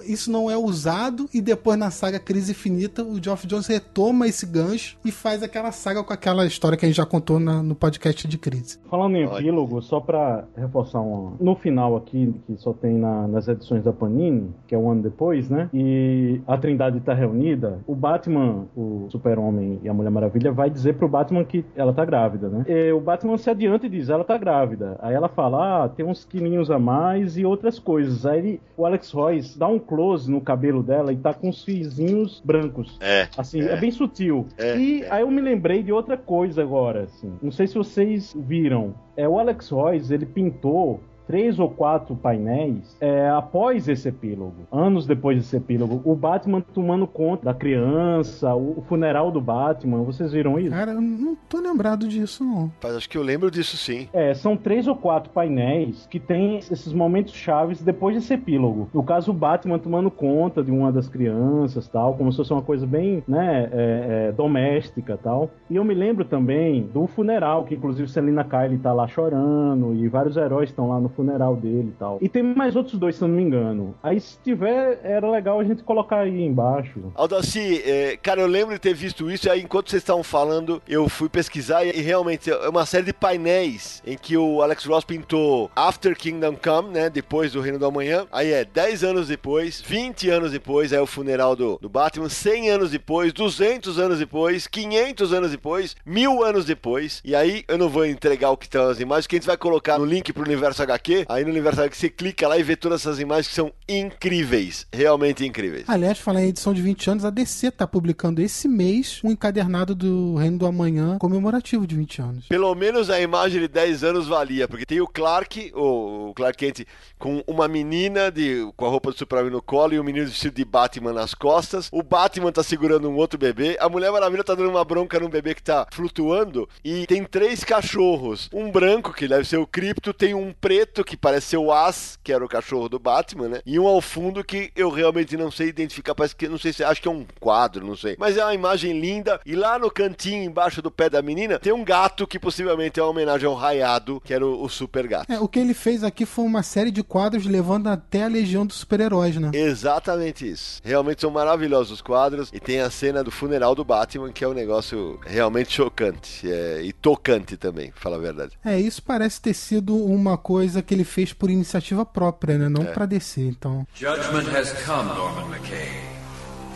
isso 0.05 0.31
não 0.31 0.49
é 0.49 0.57
usado, 0.57 1.27
e 1.33 1.41
depois 1.41 1.77
na 1.77 1.91
saga 1.91 2.19
Crise 2.19 2.51
Infinita, 2.51 3.03
o 3.03 3.21
Geoff 3.21 3.45
Jones 3.47 3.67
retoma 3.67 4.27
esse 4.27 4.45
gancho 4.45 4.97
e 5.05 5.11
faz 5.11 5.43
aquela 5.43 5.71
saga 5.71 6.03
com 6.03 6.11
aquela 6.13 6.45
história 6.45 6.77
que 6.77 6.85
a 6.85 6.87
gente 6.87 6.97
já 6.97 7.05
contou 7.05 7.39
na- 7.39 7.61
no 7.61 7.75
podcast 7.75 8.27
de 8.27 8.37
Crise. 8.37 8.79
Falando 8.89 9.15
em 9.15 9.23
epílogo, 9.25 9.81
só 9.81 9.99
pra 9.99 10.45
reforçar 10.57 11.01
um. 11.01 11.33
No 11.39 11.55
final 11.55 11.95
aqui, 11.95 12.33
que 12.47 12.57
só 12.57 12.73
tem 12.73 12.93
na- 12.97 13.27
nas 13.27 13.47
edições 13.47 13.83
da 13.83 13.93
Panini, 13.93 14.49
que 14.67 14.75
é 14.75 14.77
um 14.77 14.89
ano 14.89 15.03
depois, 15.03 15.49
né? 15.49 15.69
E 15.73 16.41
a 16.47 16.57
Trindade 16.57 16.99
tá 17.01 17.13
reunida, 17.13 17.79
o 17.87 17.95
Batman, 17.95 18.65
o 18.75 19.07
Super-Homem 19.09 19.79
e 19.83 19.89
a 19.89 19.93
Mulher 19.93 20.09
Maravilha 20.09 20.51
vai 20.51 20.69
dizer 20.69 20.95
pro 20.95 21.07
Batman 21.07 21.43
que 21.43 21.63
ela 21.75 21.93
tá 21.93 22.03
grávida, 22.05 22.49
né? 22.49 22.65
E 22.67 22.91
o 22.91 22.99
Batman 22.99 23.37
se 23.37 23.49
adianta 23.49 23.85
e 23.85 23.89
diz, 23.89 24.09
ela 24.09 24.23
tá 24.23 24.37
grávida. 24.37 24.97
Aí 25.01 25.13
ela 25.13 25.29
fala, 25.29 25.83
ah, 25.85 25.89
tem 25.89 26.05
uns 26.05 26.25
quilinhos 26.25 26.71
a 26.71 26.79
mais 26.79 27.37
e 27.37 27.45
outras 27.45 27.77
coisas. 27.79 28.25
Aí 28.25 28.39
ele- 28.39 28.61
o 28.77 28.85
Alex 28.85 29.11
Dá 29.55 29.67
um 29.67 29.79
close 29.79 30.29
no 30.29 30.41
cabelo 30.41 30.83
dela 30.83 31.11
e 31.11 31.17
tá 31.17 31.33
com 31.33 31.49
os 31.49 31.63
fiozinhos 31.63 32.41
brancos. 32.43 32.97
É. 32.99 33.27
Assim, 33.37 33.61
é, 33.61 33.75
bem 33.77 33.91
sutil. 33.91 34.47
É, 34.57 34.77
e 34.77 35.03
é. 35.03 35.11
aí 35.11 35.21
eu 35.21 35.31
me 35.31 35.41
lembrei 35.41 35.83
de 35.83 35.91
outra 35.91 36.17
coisa 36.17 36.61
agora, 36.61 37.03
assim. 37.03 37.33
Não 37.41 37.51
sei 37.51 37.67
se 37.67 37.75
vocês 37.75 38.35
viram. 38.35 38.95
É 39.15 39.27
o 39.27 39.37
Alex 39.37 39.69
Royce, 39.69 40.13
ele 40.13 40.25
pintou 40.25 40.99
três 41.27 41.59
ou 41.59 41.69
quatro 41.69 42.15
painéis 42.15 42.95
é, 42.99 43.29
após 43.29 43.87
esse 43.87 44.09
epílogo, 44.09 44.55
anos 44.71 45.05
depois 45.05 45.37
desse 45.37 45.55
epílogo, 45.55 46.01
o 46.03 46.15
Batman 46.15 46.61
tomando 46.61 47.07
conta 47.07 47.45
da 47.45 47.53
criança, 47.53 48.53
o, 48.53 48.79
o 48.79 48.81
funeral 48.87 49.31
do 49.31 49.41
Batman, 49.41 50.03
vocês 50.03 50.31
viram 50.31 50.59
isso? 50.59 50.71
Cara, 50.71 50.91
eu 50.91 51.01
não 51.01 51.35
tô 51.49 51.59
lembrado 51.59 52.07
disso, 52.07 52.43
não. 52.43 52.71
Mas 52.81 52.95
acho 52.95 53.09
que 53.09 53.17
eu 53.17 53.23
lembro 53.23 53.49
disso 53.49 53.77
sim. 53.77 54.07
É, 54.13 54.33
são 54.33 54.55
três 54.55 54.87
ou 54.87 54.95
quatro 54.95 55.31
painéis 55.31 56.07
que 56.09 56.19
tem 56.19 56.57
esses 56.57 56.93
momentos 56.93 57.33
chaves 57.33 57.81
depois 57.81 58.15
desse 58.15 58.33
epílogo. 58.33 58.89
No 58.93 59.03
caso, 59.03 59.31
o 59.31 59.33
Batman 59.33 59.79
tomando 59.79 60.11
conta 60.11 60.63
de 60.63 60.71
uma 60.71 60.91
das 60.91 61.07
crianças, 61.07 61.87
tal, 61.87 62.15
como 62.15 62.31
se 62.31 62.37
fosse 62.37 62.53
uma 62.53 62.61
coisa 62.61 62.85
bem, 62.85 63.23
né, 63.27 63.69
é, 63.71 64.27
é, 64.29 64.31
doméstica, 64.31 65.17
tal. 65.21 65.49
E 65.69 65.75
eu 65.75 65.83
me 65.83 65.93
lembro 65.93 66.25
também 66.25 66.83
do 66.93 67.07
funeral, 67.07 67.65
que 67.65 67.75
inclusive 67.75 68.09
Selina 68.09 68.43
Kyle 68.43 68.77
tá 68.77 68.93
lá 68.93 69.07
chorando 69.07 69.93
e 69.95 70.07
vários 70.07 70.37
heróis 70.37 70.69
estão 70.69 70.89
lá 70.89 70.99
no 70.99 71.09
funeral 71.09 71.22
dele 71.55 71.89
e 71.89 71.97
tal. 71.97 72.17
E 72.21 72.29
tem 72.29 72.43
mais 72.43 72.75
outros 72.75 72.97
dois, 72.99 73.15
se 73.15 73.21
não 73.21 73.29
me 73.29 73.41
engano. 73.41 73.95
Aí, 74.03 74.19
se 74.19 74.37
tiver, 74.43 74.99
era 75.03 75.29
legal 75.29 75.59
a 75.59 75.63
gente 75.63 75.83
colocar 75.83 76.19
aí 76.19 76.43
embaixo. 76.43 77.11
Aldaci, 77.15 77.81
é, 77.85 78.17
cara, 78.17 78.41
eu 78.41 78.47
lembro 78.47 78.73
de 78.73 78.79
ter 78.79 78.93
visto 78.93 79.29
isso, 79.29 79.49
aí 79.49 79.61
enquanto 79.61 79.89
vocês 79.89 80.01
estavam 80.01 80.23
falando, 80.23 80.81
eu 80.87 81.07
fui 81.09 81.29
pesquisar, 81.29 81.85
e 81.85 82.01
realmente 82.01 82.49
é 82.51 82.69
uma 82.69 82.85
série 82.85 83.05
de 83.05 83.13
painéis 83.13 84.01
em 84.05 84.17
que 84.17 84.37
o 84.37 84.61
Alex 84.61 84.85
Ross 84.85 85.03
pintou 85.03 85.69
After 85.75 86.15
Kingdom 86.15 86.55
Come, 86.55 86.89
né, 86.89 87.09
depois 87.09 87.51
do 87.51 87.61
Reino 87.61 87.79
do 87.79 87.85
Amanhã, 87.85 88.25
aí 88.31 88.51
é 88.51 88.65
10 88.65 89.03
anos 89.03 89.27
depois, 89.27 89.81
20 89.81 90.29
anos 90.29 90.51
depois, 90.51 90.93
é 90.93 91.01
o 91.01 91.05
funeral 91.05 91.55
do, 91.55 91.77
do 91.81 91.89
Batman, 91.89 92.29
100 92.29 92.69
anos 92.69 92.91
depois, 92.91 93.33
200 93.33 93.99
anos 93.99 94.19
depois, 94.19 94.67
500 94.67 95.33
anos 95.33 95.51
depois, 95.51 95.95
mil 96.05 96.43
anos 96.43 96.65
depois, 96.65 97.21
e 97.23 97.35
aí 97.35 97.63
eu 97.67 97.77
não 97.77 97.89
vou 97.89 98.05
entregar 98.05 98.51
o 98.51 98.57
que 98.57 98.65
estão 98.65 98.87
as 98.87 98.99
imagens, 98.99 99.27
que 99.27 99.35
a 99.35 99.39
gente 99.39 99.47
vai 99.47 99.57
colocar 99.57 99.97
no 99.97 100.05
link 100.05 100.31
pro 100.31 100.43
Universo 100.43 100.81
HQ, 100.83 101.02
aí 101.27 101.43
no 101.43 101.51
Universo 101.51 101.81
HQ 101.81 101.95
você 101.95 102.09
clica 102.09 102.47
lá 102.47 102.57
e 102.57 102.63
vê 102.63 102.75
todas 102.75 103.01
essas 103.01 103.19
imagens 103.19 103.47
que 103.47 103.53
são 103.53 103.71
incríveis, 103.87 104.87
realmente 104.91 105.45
incríveis. 105.45 105.85
Aliás, 105.87 106.19
falar 106.19 106.43
em 106.43 106.49
edição 106.49 106.73
de 106.73 106.81
20 106.81 107.09
anos, 107.09 107.25
a 107.25 107.29
DC 107.29 107.71
tá 107.71 107.87
publicando 107.87 108.41
esse 108.41 108.67
mês 108.67 109.19
um 109.23 109.31
encadernado 109.31 109.95
do 109.95 110.35
Reino 110.35 110.57
do 110.57 110.65
Amanhã 110.65 111.17
comemorativo 111.17 111.85
de 111.87 111.95
20 111.95 112.21
anos. 112.21 112.47
Pelo 112.47 112.73
menos 112.75 113.09
a 113.09 113.19
imagem 113.19 113.61
de 113.61 113.67
10 113.67 114.03
anos 114.03 114.27
valia, 114.27 114.67
porque 114.67 114.85
tem 114.85 115.01
o 115.01 115.07
Clark, 115.07 115.71
o 115.75 116.33
Clark 116.35 116.57
Kent, 116.57 116.85
com 117.17 117.43
uma 117.47 117.67
menina 117.67 118.31
de, 118.31 118.69
com 118.75 118.85
a 118.85 118.89
roupa 118.89 119.11
do 119.11 119.17
Superman 119.17 119.51
no 119.51 119.61
colo 119.61 119.93
e 119.93 119.99
um 119.99 120.03
menino 120.03 120.27
vestido 120.27 120.55
de 120.55 120.65
Batman 120.65 121.13
nas 121.13 121.33
costas. 121.33 121.89
O 121.91 122.03
Batman 122.03 122.51
tá 122.51 122.61
segurando 122.61 123.09
um 123.09 123.15
outro 123.15 123.39
bebê. 123.39 123.77
A 123.79 123.87
Mulher 123.89 124.11
Maravilha 124.11 124.43
tá 124.43 124.53
dando 124.53 124.69
uma 124.69 124.83
bronca 124.83 125.19
num 125.19 125.29
bebê 125.29 125.55
que 125.55 125.63
tá 125.63 125.87
flutuando. 125.91 126.67
E 126.83 127.07
tem 127.07 127.23
três 127.23 127.63
cachorros. 127.63 128.49
Um 128.53 128.71
branco, 128.71 129.13
que 129.13 129.27
deve 129.27 129.45
ser 129.45 129.57
o 129.57 129.65
Cripto, 129.65 130.13
tem 130.13 130.33
um 130.33 130.53
preto, 130.53 130.92
que 131.01 131.15
parece 131.15 131.47
ser 131.47 131.57
o 131.57 131.71
As, 131.71 132.19
que 132.21 132.33
era 132.33 132.43
o 132.43 132.49
cachorro 132.49 132.89
do 132.89 132.99
Batman, 132.99 133.47
né? 133.47 133.61
E 133.65 133.79
um 133.79 133.87
ao 133.87 134.01
fundo 134.01 134.43
que 134.43 134.69
eu 134.75 134.89
realmente 134.89 135.37
não 135.37 135.49
sei 135.49 135.69
identificar. 135.69 136.13
Parece 136.13 136.35
que, 136.35 136.49
não 136.49 136.57
sei 136.57 136.73
se, 136.73 136.83
acho 136.83 137.01
que 137.01 137.07
é 137.07 137.11
um 137.11 137.25
quadro, 137.39 137.85
não 137.85 137.95
sei. 137.95 138.17
Mas 138.19 138.35
é 138.35 138.43
uma 138.43 138.53
imagem 138.53 138.99
linda. 138.99 139.39
E 139.45 139.55
lá 139.55 139.79
no 139.79 139.89
cantinho, 139.89 140.43
embaixo 140.43 140.81
do 140.81 140.91
pé 140.91 141.09
da 141.09 141.21
menina, 141.21 141.57
tem 141.57 141.71
um 141.71 141.85
gato 141.85 142.27
que 142.27 142.37
possivelmente 142.37 142.99
é 142.99 143.03
uma 143.03 143.11
homenagem 143.11 143.47
ao 143.47 143.55
Raiado, 143.55 144.21
que 144.25 144.33
era 144.33 144.45
o, 144.45 144.61
o 144.61 144.67
Super 144.67 145.07
Gato. 145.07 145.31
É, 145.31 145.39
o 145.39 145.47
que 145.47 145.59
ele 145.59 145.73
fez 145.73 146.03
aqui 146.03 146.25
foi 146.25 146.43
uma 146.43 146.63
série 146.63 146.91
de 146.91 147.01
quadros 147.01 147.45
levando 147.45 147.87
até 147.87 148.23
a 148.23 148.27
Legião 148.27 148.65
dos 148.65 148.77
Super-Heróis, 148.77 149.37
né? 149.37 149.51
Exatamente 149.53 150.49
isso. 150.49 150.81
Realmente 150.83 151.21
são 151.21 151.31
maravilhosos 151.31 151.93
os 151.93 152.01
quadros. 152.01 152.49
E 152.51 152.59
tem 152.59 152.81
a 152.81 152.89
cena 152.89 153.23
do 153.23 153.31
funeral 153.31 153.73
do 153.75 153.85
Batman, 153.85 154.31
que 154.31 154.43
é 154.43 154.47
um 154.47 154.53
negócio 154.53 155.19
realmente 155.25 155.71
chocante. 155.71 156.49
é, 156.49 156.81
e 156.83 156.91
tocante 156.91 157.55
também, 157.57 157.91
pra 157.91 158.01
falar 158.01 158.17
a 158.17 158.19
verdade. 158.19 158.57
É, 158.63 158.79
isso 158.79 159.01
parece 159.01 159.41
ter 159.41 159.53
sido 159.53 159.95
uma 159.95 160.37
coisa 160.37 160.81
que 160.83 160.93
ele 160.93 161.03
fez 161.03 161.33
por 161.33 161.49
iniciativa 161.49 162.05
própria, 162.05 162.57
né? 162.57 162.69
Não 162.69 162.85
pra 162.85 163.05
descer, 163.05 163.47
então. 163.47 163.87
Judgment 163.95 164.55
has 164.55 164.71
come, 164.85 165.09
Norman 165.09 165.47
McKay. 165.55 165.89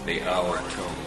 The 0.05 0.23
hour 0.29 0.57
tolls. 0.75 1.06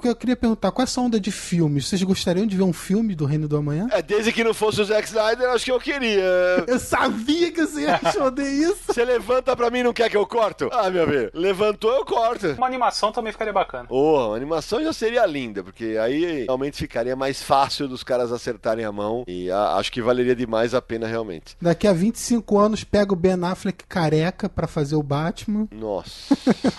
Porque 0.00 0.08
eu 0.08 0.16
queria 0.16 0.34
perguntar, 0.36 0.70
qual 0.72 0.82
é 0.82 0.84
essa 0.84 0.98
onda 0.98 1.20
de 1.20 1.30
filmes? 1.30 1.86
Vocês 1.86 2.02
gostariam 2.02 2.46
de 2.46 2.56
ver 2.56 2.62
um 2.62 2.72
filme 2.72 3.14
do 3.14 3.26
Reino 3.26 3.46
do 3.46 3.54
Amanhã? 3.58 3.86
É, 3.92 4.00
desde 4.00 4.32
que 4.32 4.42
não 4.42 4.54
fosse 4.54 4.80
o 4.80 4.84
Zack 4.86 5.06
Snyder, 5.06 5.50
acho 5.50 5.66
que 5.66 5.70
eu 5.72 5.78
queria. 5.78 6.24
Eu 6.66 6.78
sabia 6.78 7.52
que 7.52 7.60
você 7.66 7.82
ia 7.82 7.96
responder 7.96 8.48
isso! 8.48 8.78
Você 8.88 9.04
levanta 9.04 9.54
pra 9.54 9.68
mim 9.70 9.80
e 9.80 9.82
não 9.82 9.92
quer 9.92 10.08
que 10.08 10.16
eu 10.16 10.26
corto? 10.26 10.70
Ah, 10.72 10.88
meu 10.88 11.02
amigo, 11.04 11.30
levantou, 11.34 11.92
eu 11.92 12.04
corto. 12.06 12.46
Uma 12.52 12.66
animação 12.66 13.12
também 13.12 13.30
ficaria 13.32 13.52
bacana. 13.52 13.86
Oh, 13.90 14.32
a 14.32 14.36
animação 14.36 14.82
já 14.82 14.92
seria 14.92 15.26
linda, 15.26 15.62
porque 15.62 15.98
aí 16.00 16.44
realmente 16.44 16.78
ficaria 16.78 17.14
mais 17.14 17.42
fácil 17.42 17.86
dos 17.86 18.02
caras 18.02 18.32
acertarem 18.32 18.84
a 18.86 18.92
mão 18.92 19.24
e 19.28 19.50
a- 19.50 19.74
acho 19.74 19.92
que 19.92 20.00
valeria 20.00 20.34
demais 20.34 20.74
a 20.74 20.80
pena 20.80 21.06
realmente. 21.06 21.56
Daqui 21.60 21.86
a 21.86 21.92
25 21.92 22.58
anos, 22.58 22.84
pega 22.84 23.12
o 23.12 23.16
Ben 23.16 23.36
Affleck 23.44 23.84
careca 23.86 24.48
pra 24.48 24.66
fazer 24.66 24.96
o 24.96 25.02
Batman. 25.02 25.68
Nossa. 25.70 26.34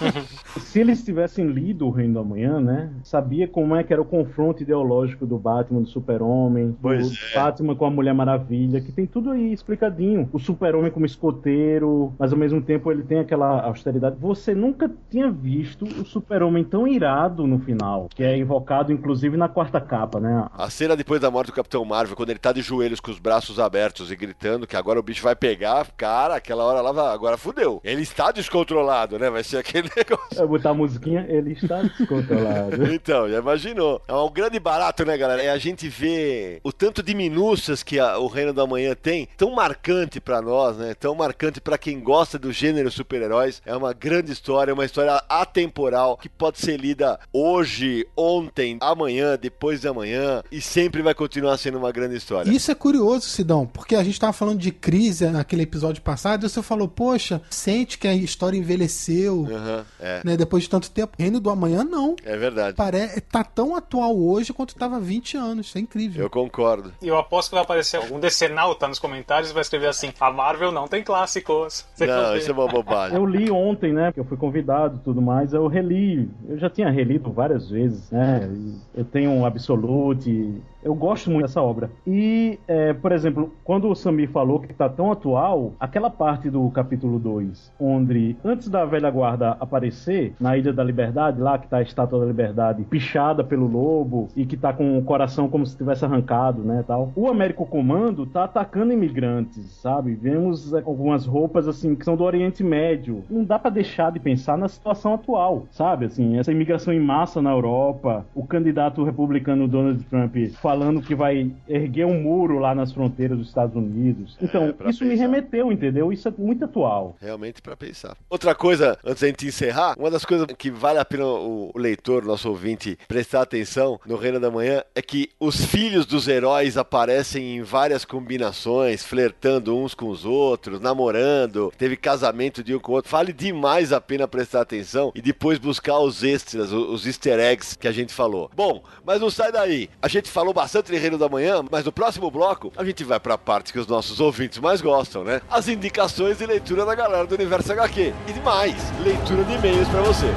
Se 0.65 0.79
eles 0.79 1.03
tivessem 1.03 1.45
lido 1.47 1.85
O 1.87 1.91
Reino 1.91 2.13
do 2.15 2.19
Amanhã, 2.19 2.59
né? 2.59 2.89
Sabia 3.11 3.45
como 3.45 3.75
é 3.75 3.83
que 3.83 3.91
era 3.91 4.01
o 4.01 4.05
confronto 4.05 4.63
ideológico 4.63 5.25
do 5.25 5.37
Batman, 5.37 5.81
do 5.81 5.87
Super-Homem, 5.89 6.77
do 6.79 6.93
é. 6.93 7.01
Batman 7.35 7.75
com 7.75 7.85
a 7.85 7.89
Mulher 7.89 8.13
Maravilha, 8.13 8.79
que 8.79 8.89
tem 8.89 9.05
tudo 9.05 9.31
aí 9.31 9.51
explicadinho. 9.51 10.29
O 10.31 10.39
Super-Homem 10.39 10.89
como 10.89 11.05
escoteiro, 11.05 12.13
mas 12.17 12.31
ao 12.31 12.39
mesmo 12.39 12.61
tempo 12.61 12.89
ele 12.89 13.03
tem 13.03 13.19
aquela 13.19 13.63
austeridade. 13.65 14.15
Você 14.17 14.55
nunca 14.55 14.89
tinha 15.09 15.29
visto 15.29 15.83
o 15.83 16.05
Super-Homem 16.05 16.63
tão 16.63 16.87
irado 16.87 17.45
no 17.45 17.59
final, 17.59 18.07
que 18.15 18.23
é 18.23 18.37
invocado 18.37 18.93
inclusive 18.93 19.35
na 19.35 19.49
quarta 19.49 19.81
capa, 19.81 20.21
né? 20.21 20.47
A 20.53 20.69
cena 20.69 20.95
depois 20.95 21.19
da 21.19 21.29
morte 21.29 21.47
do 21.47 21.55
Capitão 21.55 21.83
Marvel, 21.83 22.15
quando 22.15 22.29
ele 22.29 22.39
tá 22.39 22.53
de 22.53 22.61
joelhos 22.61 23.01
com 23.01 23.11
os 23.11 23.19
braços 23.19 23.59
abertos 23.59 24.09
e 24.09 24.15
gritando 24.15 24.65
que 24.65 24.77
agora 24.77 25.01
o 25.01 25.03
bicho 25.03 25.21
vai 25.21 25.35
pegar, 25.35 25.85
cara, 25.97 26.35
aquela 26.35 26.63
hora 26.63 26.79
lá, 26.79 27.11
agora 27.11 27.35
fudeu. 27.35 27.81
Ele 27.83 28.03
está 28.03 28.31
descontrolado, 28.31 29.19
né? 29.19 29.29
Vai 29.29 29.43
ser 29.43 29.57
aquele 29.57 29.89
negócio. 29.97 30.39
Eu 30.39 30.47
botar 30.47 30.69
a 30.69 30.73
musiquinha, 30.73 31.25
ele 31.27 31.51
está 31.51 31.81
descontrolado. 31.81 32.77
Então, 33.01 33.27
já 33.29 33.39
imaginou. 33.39 34.01
É 34.07 34.13
um 34.13 34.29
grande 34.29 34.59
barato, 34.59 35.03
né, 35.03 35.17
galera? 35.17 35.41
É 35.41 35.49
a 35.49 35.57
gente 35.57 35.87
ver 35.89 36.59
o 36.63 36.71
tanto 36.71 37.01
de 37.01 37.15
minúcias 37.15 37.81
que 37.81 37.99
a- 37.99 38.17
o 38.19 38.27
Reino 38.27 38.53
da 38.53 38.65
Manhã 38.67 38.95
tem, 38.95 39.27
tão 39.35 39.51
marcante 39.55 40.19
pra 40.19 40.41
nós, 40.41 40.77
né? 40.77 40.93
Tão 40.93 41.15
marcante 41.15 41.59
pra 41.59 41.77
quem 41.77 41.99
gosta 41.99 42.37
do 42.37 42.51
gênero 42.51 42.91
super-heróis. 42.91 43.61
É 43.65 43.75
uma 43.75 43.91
grande 43.93 44.31
história, 44.31 44.73
uma 44.73 44.85
história 44.85 45.21
atemporal 45.27 46.15
que 46.17 46.29
pode 46.29 46.59
ser 46.59 46.79
lida 46.79 47.19
hoje, 47.33 48.05
ontem, 48.15 48.77
amanhã, 48.81 49.37
depois 49.39 49.81
de 49.81 49.87
amanhã 49.87 50.43
e 50.51 50.61
sempre 50.61 51.01
vai 51.01 51.13
continuar 51.13 51.57
sendo 51.57 51.77
uma 51.77 51.91
grande 51.91 52.15
história. 52.15 52.51
Isso 52.51 52.69
é 52.71 52.75
curioso, 52.75 53.27
Sidão, 53.27 53.65
porque 53.65 53.95
a 53.95 54.03
gente 54.03 54.19
tava 54.19 54.33
falando 54.33 54.59
de 54.59 54.71
crise 54.71 55.25
naquele 55.27 55.63
episódio 55.63 56.01
passado 56.01 56.45
e 56.45 56.49
você 56.49 56.61
falou, 56.61 56.87
poxa, 56.87 57.41
sente 57.49 57.97
que 57.97 58.07
a 58.07 58.13
história 58.13 58.57
envelheceu, 58.57 59.47
Aham, 59.51 59.85
é, 59.99 60.21
né? 60.23 60.37
Depois 60.37 60.63
de 60.63 60.69
tanto 60.69 60.89
tempo. 60.91 61.15
Reino 61.17 61.39
do 61.39 61.49
Amanhã, 61.49 61.83
não. 61.83 62.15
é 62.23 62.37
verdade. 62.37 62.75
Parece, 62.75 62.90
tá 63.29 63.43
tão 63.43 63.75
atual 63.75 64.17
hoje 64.17 64.53
quanto 64.53 64.75
tava 64.75 64.97
há 64.97 64.99
20 64.99 65.37
anos. 65.37 65.67
Isso 65.67 65.77
é 65.77 65.81
incrível. 65.81 66.23
Eu 66.23 66.29
concordo. 66.29 66.93
E 67.01 67.07
eu 67.07 67.17
aposto 67.17 67.49
que 67.49 67.55
vai 67.55 67.63
aparecer 67.63 67.97
algum 67.97 68.19
decenalta 68.19 68.87
nos 68.87 68.99
comentários 68.99 69.51
e 69.51 69.53
vai 69.53 69.61
escrever 69.61 69.87
assim: 69.87 70.11
a 70.19 70.31
Marvel 70.31 70.71
não 70.71 70.87
tem 70.87 71.03
clássicos. 71.03 71.85
Você 71.93 72.05
Não, 72.05 72.35
isso 72.35 72.49
é 72.49 72.53
uma 72.53 72.67
bobagem. 72.67 73.17
Eu 73.17 73.25
li 73.25 73.51
ontem, 73.51 73.93
né? 73.93 74.11
Que 74.11 74.19
eu 74.19 74.25
fui 74.25 74.37
convidado 74.37 74.97
e 74.97 74.99
tudo 74.99 75.21
mais. 75.21 75.53
Eu 75.53 75.67
reli. 75.67 76.29
Eu 76.47 76.57
já 76.57 76.69
tinha 76.69 76.89
relido 76.89 77.31
várias 77.31 77.69
vezes, 77.69 78.09
né? 78.11 78.49
Eu 78.93 79.05
tenho 79.05 79.31
um 79.31 79.45
Absolute. 79.45 80.61
Eu 80.83 80.95
gosto 80.95 81.29
muito 81.29 81.45
dessa 81.45 81.61
obra. 81.61 81.91
E, 82.05 82.59
é, 82.67 82.93
por 82.93 83.11
exemplo, 83.11 83.51
quando 83.63 83.89
o 83.89 83.95
Samir 83.95 84.29
falou 84.29 84.59
que 84.59 84.73
tá 84.73 84.89
tão 84.89 85.11
atual, 85.11 85.73
aquela 85.79 86.09
parte 86.09 86.49
do 86.49 86.69
capítulo 86.71 87.19
2, 87.19 87.71
onde 87.79 88.35
antes 88.43 88.67
da 88.67 88.85
velha 88.85 89.09
guarda 89.09 89.51
aparecer, 89.59 90.33
na 90.39 90.57
Ilha 90.57 90.73
da 90.73 90.83
Liberdade, 90.83 91.39
lá 91.39 91.57
que 91.57 91.67
tá 91.67 91.77
a 91.77 91.81
estátua 91.81 92.19
da 92.19 92.25
Liberdade, 92.25 92.83
pichada 92.83 93.43
pelo 93.43 93.67
lobo 93.67 94.27
e 94.35 94.45
que 94.45 94.57
tá 94.57 94.73
com 94.73 94.97
o 94.97 95.03
coração 95.03 95.47
como 95.47 95.65
se 95.65 95.77
tivesse 95.77 96.03
arrancado, 96.05 96.61
né, 96.63 96.83
tal. 96.87 97.11
O 97.15 97.29
Américo 97.29 97.65
Comando 97.65 98.25
tá 98.25 98.45
atacando 98.45 98.93
imigrantes, 98.93 99.65
sabe? 99.81 100.15
Vemos 100.15 100.73
é, 100.73 100.79
algumas 100.79 101.25
roupas 101.25 101.67
assim 101.67 101.95
que 101.95 102.05
são 102.05 102.15
do 102.15 102.23
Oriente 102.23 102.63
Médio. 102.63 103.23
Não 103.29 103.43
dá 103.43 103.59
pra 103.59 103.69
deixar 103.69 104.11
de 104.11 104.19
pensar 104.19 104.57
na 104.57 104.67
situação 104.67 105.13
atual, 105.13 105.65
sabe? 105.71 106.05
Assim, 106.05 106.37
essa 106.37 106.51
imigração 106.51 106.93
em 106.93 106.99
massa 106.99 107.41
na 107.41 107.51
Europa, 107.51 108.25
o 108.33 108.45
candidato 108.45 109.03
republicano 109.03 109.67
Donald 109.67 110.03
Trump 110.05 110.35
falando 110.71 111.01
que 111.01 111.13
vai 111.13 111.51
erguer 111.67 112.05
um 112.05 112.21
muro 112.21 112.57
lá 112.57 112.73
nas 112.73 112.93
fronteiras 112.93 113.37
dos 113.37 113.49
Estados 113.49 113.75
Unidos. 113.75 114.37
Então, 114.41 114.71
pra 114.71 114.89
isso 114.89 115.03
me 115.03 115.09
pensar. 115.09 115.23
remeteu, 115.23 115.69
entendeu? 115.69 116.13
Isso 116.13 116.29
é 116.29 116.33
muito 116.37 116.63
atual. 116.63 117.17
Realmente 117.19 117.61
pra 117.61 117.75
pensar. 117.75 118.15
Outra 118.29 118.55
coisa, 118.55 118.97
antes 119.03 119.21
da 119.21 119.27
gente 119.27 119.45
encerrar, 119.45 119.95
uma 119.99 120.09
das 120.09 120.23
coisas 120.23 120.47
que 120.57 120.71
vale 120.71 120.97
a 120.97 121.03
pena 121.03 121.25
o, 121.25 121.71
o 121.75 121.77
leitor, 121.77 122.23
nosso 122.23 122.47
ouvinte, 122.47 122.97
prestar 123.05 123.41
atenção 123.41 123.99
no 124.05 124.15
Reino 124.15 124.39
da 124.39 124.49
Manhã 124.49 124.81
é 124.95 125.01
que 125.01 125.29
os 125.37 125.65
filhos 125.65 126.05
dos 126.05 126.29
heróis 126.29 126.77
aparecem 126.77 127.57
em 127.57 127.61
várias 127.61 128.05
combinações, 128.05 129.03
flertando 129.03 129.77
uns 129.77 129.93
com 129.93 130.07
os 130.07 130.23
outros, 130.23 130.79
namorando, 130.79 131.73
teve 131.77 131.97
casamento 131.97 132.63
de 132.63 132.73
um 132.73 132.79
com 132.79 132.93
o 132.93 132.95
outro. 132.95 133.11
Vale 133.11 133.33
demais 133.33 133.91
a 133.91 133.99
pena 133.99 134.25
prestar 134.25 134.61
atenção 134.61 135.11
e 135.13 135.21
depois 135.21 135.59
buscar 135.59 135.99
os 135.99 136.23
extras, 136.23 136.71
os 136.71 137.05
easter 137.05 137.39
eggs 137.39 137.77
que 137.77 137.89
a 137.89 137.91
gente 137.91 138.13
falou. 138.13 138.49
Bom, 138.55 138.81
mas 139.03 139.19
não 139.19 139.29
sai 139.29 139.51
daí. 139.51 139.89
A 140.01 140.07
gente 140.07 140.29
falou 140.29 140.53
bastante 140.53 140.60
de 140.91 140.97
Reino 140.97 141.17
da 141.17 141.27
Manhã, 141.27 141.63
mas 141.69 141.83
no 141.85 141.91
próximo 141.91 142.29
bloco 142.29 142.71
a 142.77 142.83
gente 142.83 143.03
vai 143.03 143.19
pra 143.19 143.37
parte 143.37 143.73
que 143.73 143.79
os 143.79 143.87
nossos 143.87 144.19
ouvintes 144.19 144.59
mais 144.59 144.81
gostam, 144.81 145.23
né? 145.23 145.41
As 145.49 145.67
indicações 145.67 146.37
de 146.37 146.45
leitura 146.45 146.85
da 146.85 146.93
galera 146.93 147.25
do 147.25 147.35
Universo 147.35 147.71
HQ. 147.71 148.13
E 148.27 148.33
demais, 148.33 148.75
leitura 149.03 149.43
de 149.43 149.53
e-mails 149.53 149.87
pra 149.87 150.01
você. 150.01 150.27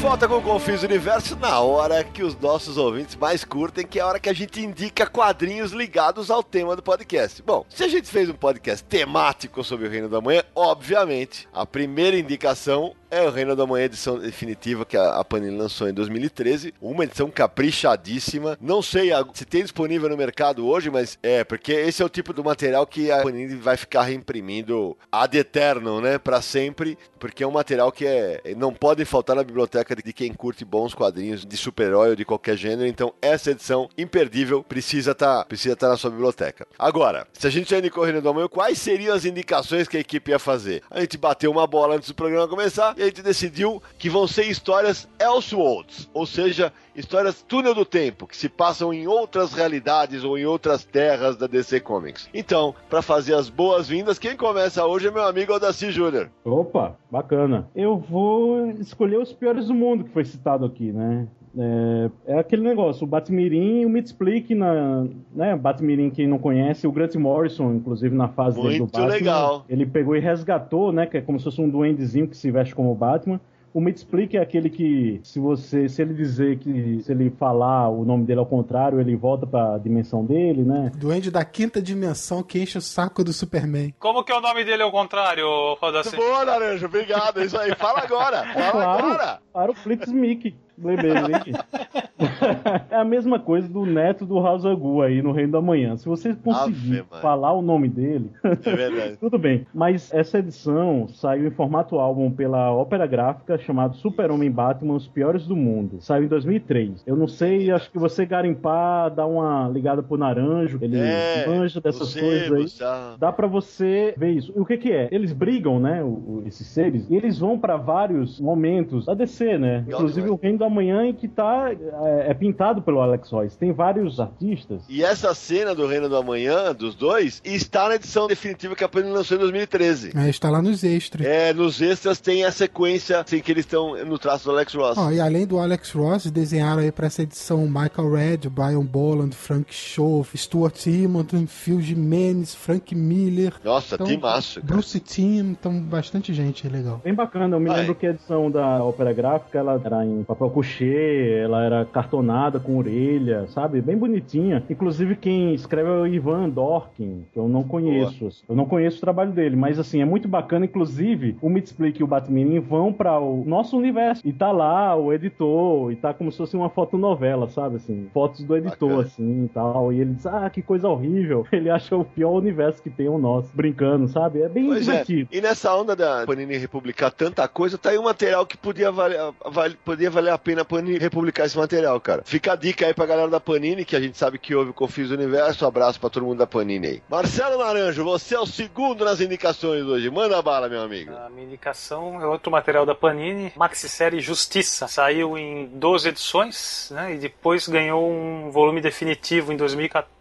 Volta 0.00 0.28
com 0.28 0.36
o 0.36 0.42
Confis 0.42 0.84
Universo 0.84 1.34
na 1.34 1.58
hora 1.58 2.04
que 2.04 2.22
os 2.22 2.38
nossos 2.38 2.76
ouvintes 2.76 3.16
mais 3.16 3.44
curtem, 3.44 3.84
que 3.84 3.98
é 3.98 4.02
a 4.02 4.06
hora 4.06 4.20
que 4.20 4.28
a 4.28 4.32
gente 4.32 4.60
indica 4.60 5.04
quadrinhos 5.06 5.72
ligados 5.72 6.30
ao 6.30 6.40
tema 6.40 6.76
do 6.76 6.82
podcast. 6.82 7.42
Bom, 7.42 7.66
se 7.68 7.82
a 7.82 7.88
gente 7.88 8.08
fez 8.08 8.28
um 8.28 8.34
podcast 8.34 8.84
temático 8.84 9.64
sobre 9.64 9.88
o 9.88 9.90
Reino 9.90 10.08
da 10.08 10.20
Manhã, 10.20 10.44
obviamente, 10.54 11.48
a 11.52 11.66
primeira 11.66 12.16
indicação 12.16 12.94
é 13.10 13.22
o 13.22 13.30
Reino 13.30 13.56
da 13.56 13.66
Manhã, 13.66 13.84
edição 13.84 14.18
definitiva 14.18 14.84
que 14.84 14.96
a 14.96 15.22
Panini 15.24 15.56
lançou 15.56 15.88
em 15.88 15.94
2013. 15.94 16.74
Uma 16.80 17.04
edição 17.04 17.30
caprichadíssima. 17.30 18.58
Não 18.60 18.82
sei 18.82 19.10
se 19.34 19.44
tem 19.44 19.62
disponível 19.62 20.08
no 20.08 20.16
mercado 20.16 20.66
hoje, 20.66 20.90
mas 20.90 21.18
é, 21.22 21.44
porque 21.44 21.72
esse 21.72 22.02
é 22.02 22.04
o 22.04 22.08
tipo 22.08 22.32
do 22.32 22.44
material 22.44 22.86
que 22.86 23.10
a 23.10 23.22
Panini 23.22 23.54
vai 23.56 23.76
ficar 23.76 24.02
reimprimindo 24.02 24.96
ad 25.10 25.36
eternum, 25.36 26.00
né? 26.00 26.18
Pra 26.18 26.42
sempre, 26.42 26.98
porque 27.18 27.42
é 27.42 27.46
um 27.46 27.52
material 27.52 27.90
que 27.90 28.06
é, 28.06 28.42
não 28.56 28.72
pode 28.72 29.04
faltar 29.04 29.36
na 29.36 29.44
biblioteca 29.44 29.96
de 29.96 30.12
quem 30.12 30.32
curte 30.32 30.64
bons 30.64 30.94
quadrinhos 30.94 31.46
de 31.46 31.56
super-herói 31.56 32.10
ou 32.10 32.16
de 32.16 32.24
qualquer 32.24 32.56
gênero. 32.56 32.86
Então, 32.86 33.14
essa 33.22 33.50
edição 33.50 33.88
imperdível 33.96 34.62
precisa 34.62 35.12
estar 35.12 35.38
tá, 35.38 35.44
precisa 35.44 35.76
tá 35.76 35.88
na 35.88 35.96
sua 35.96 36.10
biblioteca. 36.10 36.66
Agora, 36.78 37.26
se 37.32 37.46
a 37.46 37.50
gente 37.50 37.70
já 37.70 37.78
indicou 37.78 38.02
o 38.02 38.06
Reino 38.06 38.20
da 38.20 38.32
Manhã, 38.32 38.48
quais 38.48 38.78
seriam 38.78 39.14
as 39.14 39.24
indicações 39.24 39.88
que 39.88 39.96
a 39.96 40.00
equipe 40.00 40.30
ia 40.30 40.38
fazer? 40.38 40.82
A 40.90 41.00
gente 41.00 41.16
bateu 41.16 41.50
uma 41.50 41.66
bola 41.66 41.96
antes 41.96 42.08
do 42.08 42.14
programa 42.14 42.48
começar 42.48 42.97
e 42.98 43.02
a 43.02 43.06
gente 43.06 43.22
decidiu 43.22 43.80
que 43.96 44.10
vão 44.10 44.26
ser 44.26 44.44
histórias 44.44 45.08
Elseworlds, 45.20 46.10
ou 46.12 46.26
seja, 46.26 46.72
histórias 46.96 47.40
túnel 47.42 47.74
do 47.74 47.84
tempo, 47.84 48.26
que 48.26 48.36
se 48.36 48.48
passam 48.48 48.92
em 48.92 49.06
outras 49.06 49.52
realidades 49.52 50.24
ou 50.24 50.36
em 50.36 50.44
outras 50.44 50.84
terras 50.84 51.36
da 51.36 51.46
DC 51.46 51.80
Comics. 51.80 52.28
Então, 52.34 52.74
para 52.90 53.00
fazer 53.00 53.34
as 53.34 53.48
boas-vindas, 53.48 54.18
quem 54.18 54.36
começa 54.36 54.84
hoje 54.84 55.06
é 55.06 55.10
meu 55.10 55.24
amigo 55.24 55.52
Odaci 55.52 55.92
Júnior. 55.92 56.28
Opa, 56.44 56.96
bacana. 57.10 57.68
Eu 57.74 57.96
vou 57.96 58.68
escolher 58.72 59.18
os 59.18 59.32
piores 59.32 59.68
do 59.68 59.74
mundo 59.74 60.04
que 60.04 60.10
foi 60.10 60.24
citado 60.24 60.64
aqui, 60.64 60.92
né? 60.92 61.28
É, 61.58 62.10
é, 62.34 62.38
aquele 62.38 62.62
negócio, 62.62 63.04
o 63.04 63.06
Batmirim 63.06 63.80
e 63.80 63.86
o 63.86 63.90
Mitsplick 63.90 64.54
na, 64.54 65.06
né, 65.34 65.56
Batmirim 65.56 66.08
quem 66.08 66.26
não 66.26 66.38
conhece, 66.38 66.86
o 66.86 66.92
Grant 66.92 67.16
Morrison, 67.16 67.74
inclusive 67.74 68.14
na 68.14 68.28
fase 68.28 68.60
Muito 68.60 68.78
do 68.78 68.86
Batman, 68.86 69.06
legal. 69.06 69.64
ele 69.68 69.84
pegou 69.84 70.14
e 70.16 70.20
resgatou, 70.20 70.92
né, 70.92 71.06
que 71.06 71.16
é 71.16 71.20
como 71.20 71.38
se 71.38 71.44
fosse 71.44 71.60
um 71.60 71.68
duendezinho 71.68 72.28
que 72.28 72.36
se 72.36 72.50
veste 72.50 72.74
como 72.74 72.94
Batman, 72.94 73.40
o 73.72 73.88
Explique 73.88 74.36
é 74.36 74.40
aquele 74.40 74.70
que, 74.70 75.20
se 75.22 75.38
você, 75.38 75.88
se 75.88 76.00
ele 76.02 76.14
dizer 76.14 76.58
que, 76.58 77.00
se 77.02 77.12
ele 77.12 77.30
falar 77.30 77.88
o 77.88 78.04
nome 78.04 78.24
dele 78.24 78.40
ao 78.40 78.46
contrário, 78.46 79.00
ele 79.00 79.14
volta 79.14 79.46
pra 79.46 79.78
dimensão 79.78 80.24
dele, 80.24 80.62
né? 80.62 80.90
Duende 80.96 81.30
da 81.30 81.44
quinta 81.44 81.80
dimensão 81.80 82.42
que 82.42 82.60
enche 82.60 82.78
o 82.78 82.80
saco 82.80 83.22
do 83.22 83.32
Superman. 83.32 83.94
Como 83.98 84.24
que 84.24 84.32
é 84.32 84.36
o 84.36 84.40
nome 84.40 84.64
dele 84.64 84.82
ao 84.82 84.90
contrário, 84.90 85.46
Rodaci? 85.80 86.16
Boa, 86.16 86.42
Laranja, 86.44 86.86
obrigado. 86.86 87.42
Isso 87.42 87.58
aí, 87.58 87.74
fala 87.74 88.00
agora. 88.00 88.42
Fala 88.52 88.70
claro, 88.70 89.06
agora. 89.06 89.38
Para 89.52 89.70
o 89.70 89.74
Flix 89.74 90.10
Mickey. 90.10 90.56
Lembrei, 90.82 91.12
é 92.90 92.96
a 92.96 93.04
mesma 93.04 93.38
coisa 93.38 93.68
do 93.68 93.84
neto 93.86 94.24
do 94.26 94.40
House 94.40 94.64
Agu 94.64 95.02
aí 95.02 95.22
no 95.22 95.32
Reino 95.32 95.52
da 95.52 95.60
Manhã. 95.60 95.96
Se 95.96 96.06
você 96.06 96.34
conseguir 96.34 96.98
Ave, 97.00 97.04
falar 97.20 97.52
o 97.52 97.62
nome 97.62 97.88
dele, 97.88 98.30
É 98.42 98.54
verdade. 98.74 99.16
tudo 99.20 99.38
bem. 99.38 99.66
Mas 99.72 100.12
essa 100.12 100.38
edição 100.38 101.06
saiu 101.08 101.46
em 101.46 101.50
formato 101.50 101.98
álbum 101.98 102.30
pela 102.30 102.72
Ópera 102.72 103.06
Gráfica, 103.06 103.58
chamado 103.58 103.96
Super-Homem 103.96 104.50
Batman, 104.50 104.94
Os 104.94 105.06
Piores 105.06 105.46
do 105.46 105.54
Mundo. 105.56 105.98
Saiu 106.00 106.24
em 106.24 106.28
2003. 106.28 107.02
Eu 107.06 107.16
não 107.16 107.28
sei, 107.28 107.70
acho 107.70 107.90
que 107.90 107.98
você 107.98 108.26
garimpar, 108.26 109.10
dar 109.14 109.26
uma 109.26 109.68
ligada 109.68 110.02
pro 110.02 110.16
Naranjo, 110.16 110.78
ele 110.80 110.98
É, 110.98 111.46
manja 111.46 111.80
dessas 111.80 112.14
coisas 112.14 112.80
aí. 112.80 113.16
Dá 113.18 113.30
pra 113.32 113.46
você 113.46 114.14
ver 114.16 114.30
isso. 114.30 114.52
E 114.56 114.60
o 114.60 114.64
que 114.64 114.76
que 114.76 114.92
é? 114.92 115.08
Eles 115.10 115.32
brigam, 115.32 115.78
né, 115.78 116.02
o- 116.02 116.06
o- 116.06 116.42
esses 116.46 116.66
seres, 116.66 117.08
e 117.08 117.14
eles 117.16 117.38
vão 117.38 117.58
pra 117.58 117.76
vários 117.76 118.40
momentos 118.40 119.06
da 119.06 119.14
DC, 119.14 119.56
né? 119.58 119.84
Inclusive 119.86 120.28
o 120.30 120.36
Reino 120.36 120.58
da 120.58 120.67
Manhã 120.70 121.06
em 121.06 121.12
que 121.12 121.28
tá 121.28 121.70
é, 121.70 122.30
é 122.30 122.34
pintado 122.34 122.82
pelo 122.82 123.00
Alex 123.00 123.30
Royce. 123.30 123.56
Tem 123.58 123.72
vários 123.72 124.18
artistas. 124.20 124.82
E 124.88 125.02
essa 125.02 125.34
cena 125.34 125.74
do 125.74 125.86
Reino 125.86 126.08
do 126.08 126.16
Amanhã, 126.16 126.74
dos 126.74 126.94
dois, 126.94 127.40
está 127.44 127.88
na 127.88 127.94
edição 127.96 128.26
definitiva 128.26 128.74
que 128.74 128.84
a 128.84 128.88
Panini 128.88 129.12
lançou 129.12 129.36
em 129.36 129.40
2013. 129.40 130.12
É, 130.16 130.28
está 130.28 130.50
lá 130.50 130.60
nos 130.62 130.82
extras. 130.84 131.26
É, 131.26 131.52
nos 131.52 131.80
extras 131.80 132.20
tem 132.20 132.44
a 132.44 132.50
sequência 132.52 133.20
assim, 133.20 133.40
que 133.40 133.50
eles 133.52 133.64
estão 133.64 133.96
no 134.04 134.18
traço 134.18 134.44
do 134.44 134.50
Alex 134.52 134.74
Ross. 134.74 134.98
Ó, 134.98 135.10
e 135.10 135.20
além 135.20 135.46
do 135.46 135.58
Alex 135.58 135.92
Ross, 135.92 136.30
desenharam 136.30 136.82
aí 136.82 136.92
pra 136.92 137.06
essa 137.06 137.22
edição 137.22 137.66
Michael 137.66 138.12
Red, 138.12 138.48
Brian 138.50 138.84
Boland, 138.84 139.32
Frank 139.34 139.72
Schoff, 139.74 140.36
Stuart 140.36 140.76
Simonton, 140.76 141.46
Phil 141.46 141.80
Jimenez, 141.80 142.54
Frank 142.54 142.94
Miller. 142.94 143.52
Nossa, 143.64 143.94
Então, 143.94 144.06
timaço. 144.06 144.60
cara. 144.60 144.66
Bruce 144.72 145.00
Timm, 145.00 145.50
então 145.52 145.80
bastante 145.80 146.32
gente 146.34 146.68
legal. 146.68 147.00
Bem 147.04 147.14
bacana, 147.14 147.56
eu 147.56 147.60
me 147.60 147.68
Vai. 147.68 147.80
lembro 147.80 147.94
que 147.94 148.06
a 148.06 148.10
edição 148.10 148.50
da 148.50 148.82
Ópera 148.82 149.12
Gráfica 149.12 149.58
ela 149.58 149.80
era 149.84 150.04
em 150.04 150.22
papel 150.24 150.50
couché, 150.58 151.40
ela 151.44 151.64
era 151.64 151.84
cartonada 151.84 152.58
com 152.58 152.76
orelha, 152.76 153.46
sabe? 153.48 153.80
Bem 153.80 153.96
bonitinha. 153.96 154.62
Inclusive 154.68 155.14
quem 155.14 155.54
escreve 155.54 155.88
é 155.88 155.92
o 155.92 156.06
Ivan 156.06 156.48
Dorkin, 156.48 157.24
que 157.32 157.38
eu 157.38 157.48
não 157.48 157.62
conheço. 157.62 158.28
Eu 158.48 158.56
não 158.56 158.64
conheço 158.64 158.98
o 158.98 159.00
trabalho 159.00 159.30
dele, 159.30 159.54
mas 159.54 159.78
assim, 159.78 160.00
é 160.02 160.04
muito 160.04 160.26
bacana. 160.26 160.64
Inclusive, 160.64 161.36
o 161.40 161.48
Mitsplick 161.48 162.00
e 162.00 162.04
o 162.04 162.06
Batmirim 162.08 162.58
vão 162.58 162.92
para 162.92 163.18
o 163.20 163.44
nosso 163.46 163.76
universo. 163.78 164.26
E 164.26 164.32
tá 164.32 164.50
lá 164.50 164.96
o 164.96 165.12
editor, 165.12 165.92
e 165.92 165.96
tá 165.96 166.12
como 166.12 166.32
se 166.32 166.38
fosse 166.38 166.56
uma 166.56 166.68
fotonovela, 166.68 167.48
sabe? 167.48 167.76
Assim, 167.76 168.08
fotos 168.12 168.42
do 168.42 168.56
editor, 168.56 168.88
Bacana. 168.88 169.02
assim 169.06 169.44
e 169.44 169.48
tal. 169.48 169.92
E 169.92 170.00
ele 170.00 170.14
diz, 170.14 170.26
ah, 170.26 170.50
que 170.50 170.60
coisa 170.62 170.88
horrível. 170.88 171.46
Ele 171.52 171.70
acha 171.70 171.96
o 171.96 172.04
pior 172.04 172.32
universo 172.32 172.82
que 172.82 172.88
tem 172.90 173.08
o 173.08 173.18
nosso, 173.18 173.50
brincando, 173.54 174.08
sabe? 174.08 174.42
É 174.42 174.48
bem 174.48 174.66
Pois 174.66 174.80
é. 174.88 174.90
divertido. 174.92 175.28
E 175.32 175.40
nessa 175.40 175.74
onda 175.74 175.94
da 175.96 176.24
Panini 176.26 176.56
republicar 176.56 177.10
tanta 177.12 177.46
coisa, 177.48 177.76
tá 177.76 177.90
aí 177.90 177.98
um 177.98 178.04
material 178.04 178.46
que 178.46 178.56
podia 178.56 178.90
valer, 178.92 179.18
vale- 179.50 179.76
podia 179.84 180.10
valer 180.10 180.30
a 180.30 180.38
pena 180.38 180.47
a 180.56 180.64
Panini 180.64 180.98
republicar 180.98 181.46
esse 181.46 181.56
material, 181.56 182.00
cara. 182.00 182.22
Fica 182.24 182.52
a 182.52 182.56
dica 182.56 182.86
aí 182.86 182.94
pra 182.94 183.06
galera 183.06 183.28
da 183.28 183.40
Panini, 183.40 183.84
que 183.84 183.96
a 183.96 184.00
gente 184.00 184.16
sabe 184.16 184.38
que 184.38 184.54
houve 184.54 184.70
o 184.70 184.74
Confis 184.74 185.10
Universo. 185.10 185.64
Um 185.64 185.68
abraço 185.68 186.00
pra 186.00 186.10
todo 186.10 186.24
mundo 186.24 186.38
da 186.38 186.46
Panini 186.46 186.86
aí. 186.86 187.02
Marcelo 187.08 187.58
Naranjo, 187.58 188.04
você 188.04 188.34
é 188.34 188.40
o 188.40 188.46
segundo 188.46 189.04
nas 189.04 189.20
indicações 189.20 189.84
hoje. 189.84 190.10
Manda 190.10 190.40
bala, 190.40 190.68
meu 190.68 190.82
amigo. 190.82 191.12
A 191.14 191.28
minha 191.28 191.46
indicação 191.46 192.20
é 192.20 192.26
outro 192.26 192.50
material 192.50 192.86
da 192.86 192.94
Panini, 192.94 193.52
maxi-série 193.56 194.20
Justiça. 194.20 194.88
Saiu 194.88 195.36
em 195.36 195.66
12 195.66 196.08
edições, 196.08 196.90
né? 196.92 197.14
E 197.14 197.18
depois 197.18 197.68
ganhou 197.68 198.10
um 198.10 198.50
volume 198.50 198.80
definitivo 198.80 199.52
em 199.52 199.56
2014. 199.56 200.17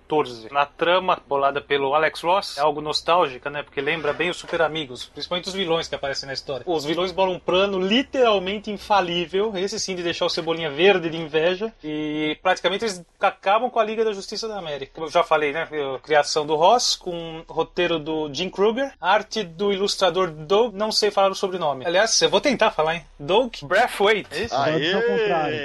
Na 0.52 0.66
trama, 0.66 1.22
bolada 1.28 1.62
pelo 1.62 1.94
Alex 1.94 2.22
Ross, 2.22 2.58
é 2.58 2.62
algo 2.62 2.82
nostálgica, 2.82 3.50
né? 3.50 3.64
Porque 3.64 3.82
lembra 3.82 4.14
bem 4.14 4.30
os 4.30 4.38
Super 4.38 4.62
Amigos, 4.62 5.06
principalmente 5.06 5.48
os 5.48 5.54
vilões 5.54 5.88
que 5.88 5.96
aparecem 5.96 6.28
na 6.28 6.34
história. 6.34 6.64
Os 6.66 6.86
vilões 6.86 7.12
bolam 7.12 7.36
um 7.36 7.40
plano 7.40 7.80
literalmente 7.80 8.72
infalível, 8.72 9.52
esse 9.56 9.80
sim 9.80 9.96
de 9.96 10.04
deixar 10.04 10.26
o 10.26 10.30
Cebolinha 10.30 10.70
verde 10.70 11.10
de 11.10 11.18
inveja, 11.18 11.74
e 11.84 12.38
praticamente 12.42 12.86
eles 12.86 13.04
acabam 13.20 13.70
com 13.70 13.80
a 13.80 13.84
Liga 13.84 14.04
da 14.04 14.14
Justiça 14.14 14.48
da 14.48 14.58
América. 14.58 14.92
Como 14.94 15.08
eu 15.08 15.12
já 15.12 15.24
falei, 15.24 15.52
né? 15.52 15.68
Criação 16.04 16.46
do 16.46 16.56
Ross, 16.56 16.96
com 16.96 17.44
roteiro 17.48 18.00
do 18.00 18.34
Jim 18.34 18.50
Kruger, 18.50 18.94
arte 19.00 19.44
do 19.44 19.72
ilustrador 19.72 20.30
Doug, 20.32 20.74
não 20.74 20.92
sei 20.92 21.12
falar 21.12 21.32
o 21.32 21.36
sobrenome. 21.36 21.86
Aliás, 21.86 22.22
eu 22.22 22.30
vou 22.30 22.42
tentar 22.42 22.72
falar, 22.72 22.96
hein? 22.96 23.06
Doug 23.20 23.54
Brathwaite. 23.64 24.30
É 24.32 24.44
isso? 24.44 24.56
Agora 24.56 24.80
diz 24.80 24.96
ao 24.96 25.02
contrário. 25.02 25.58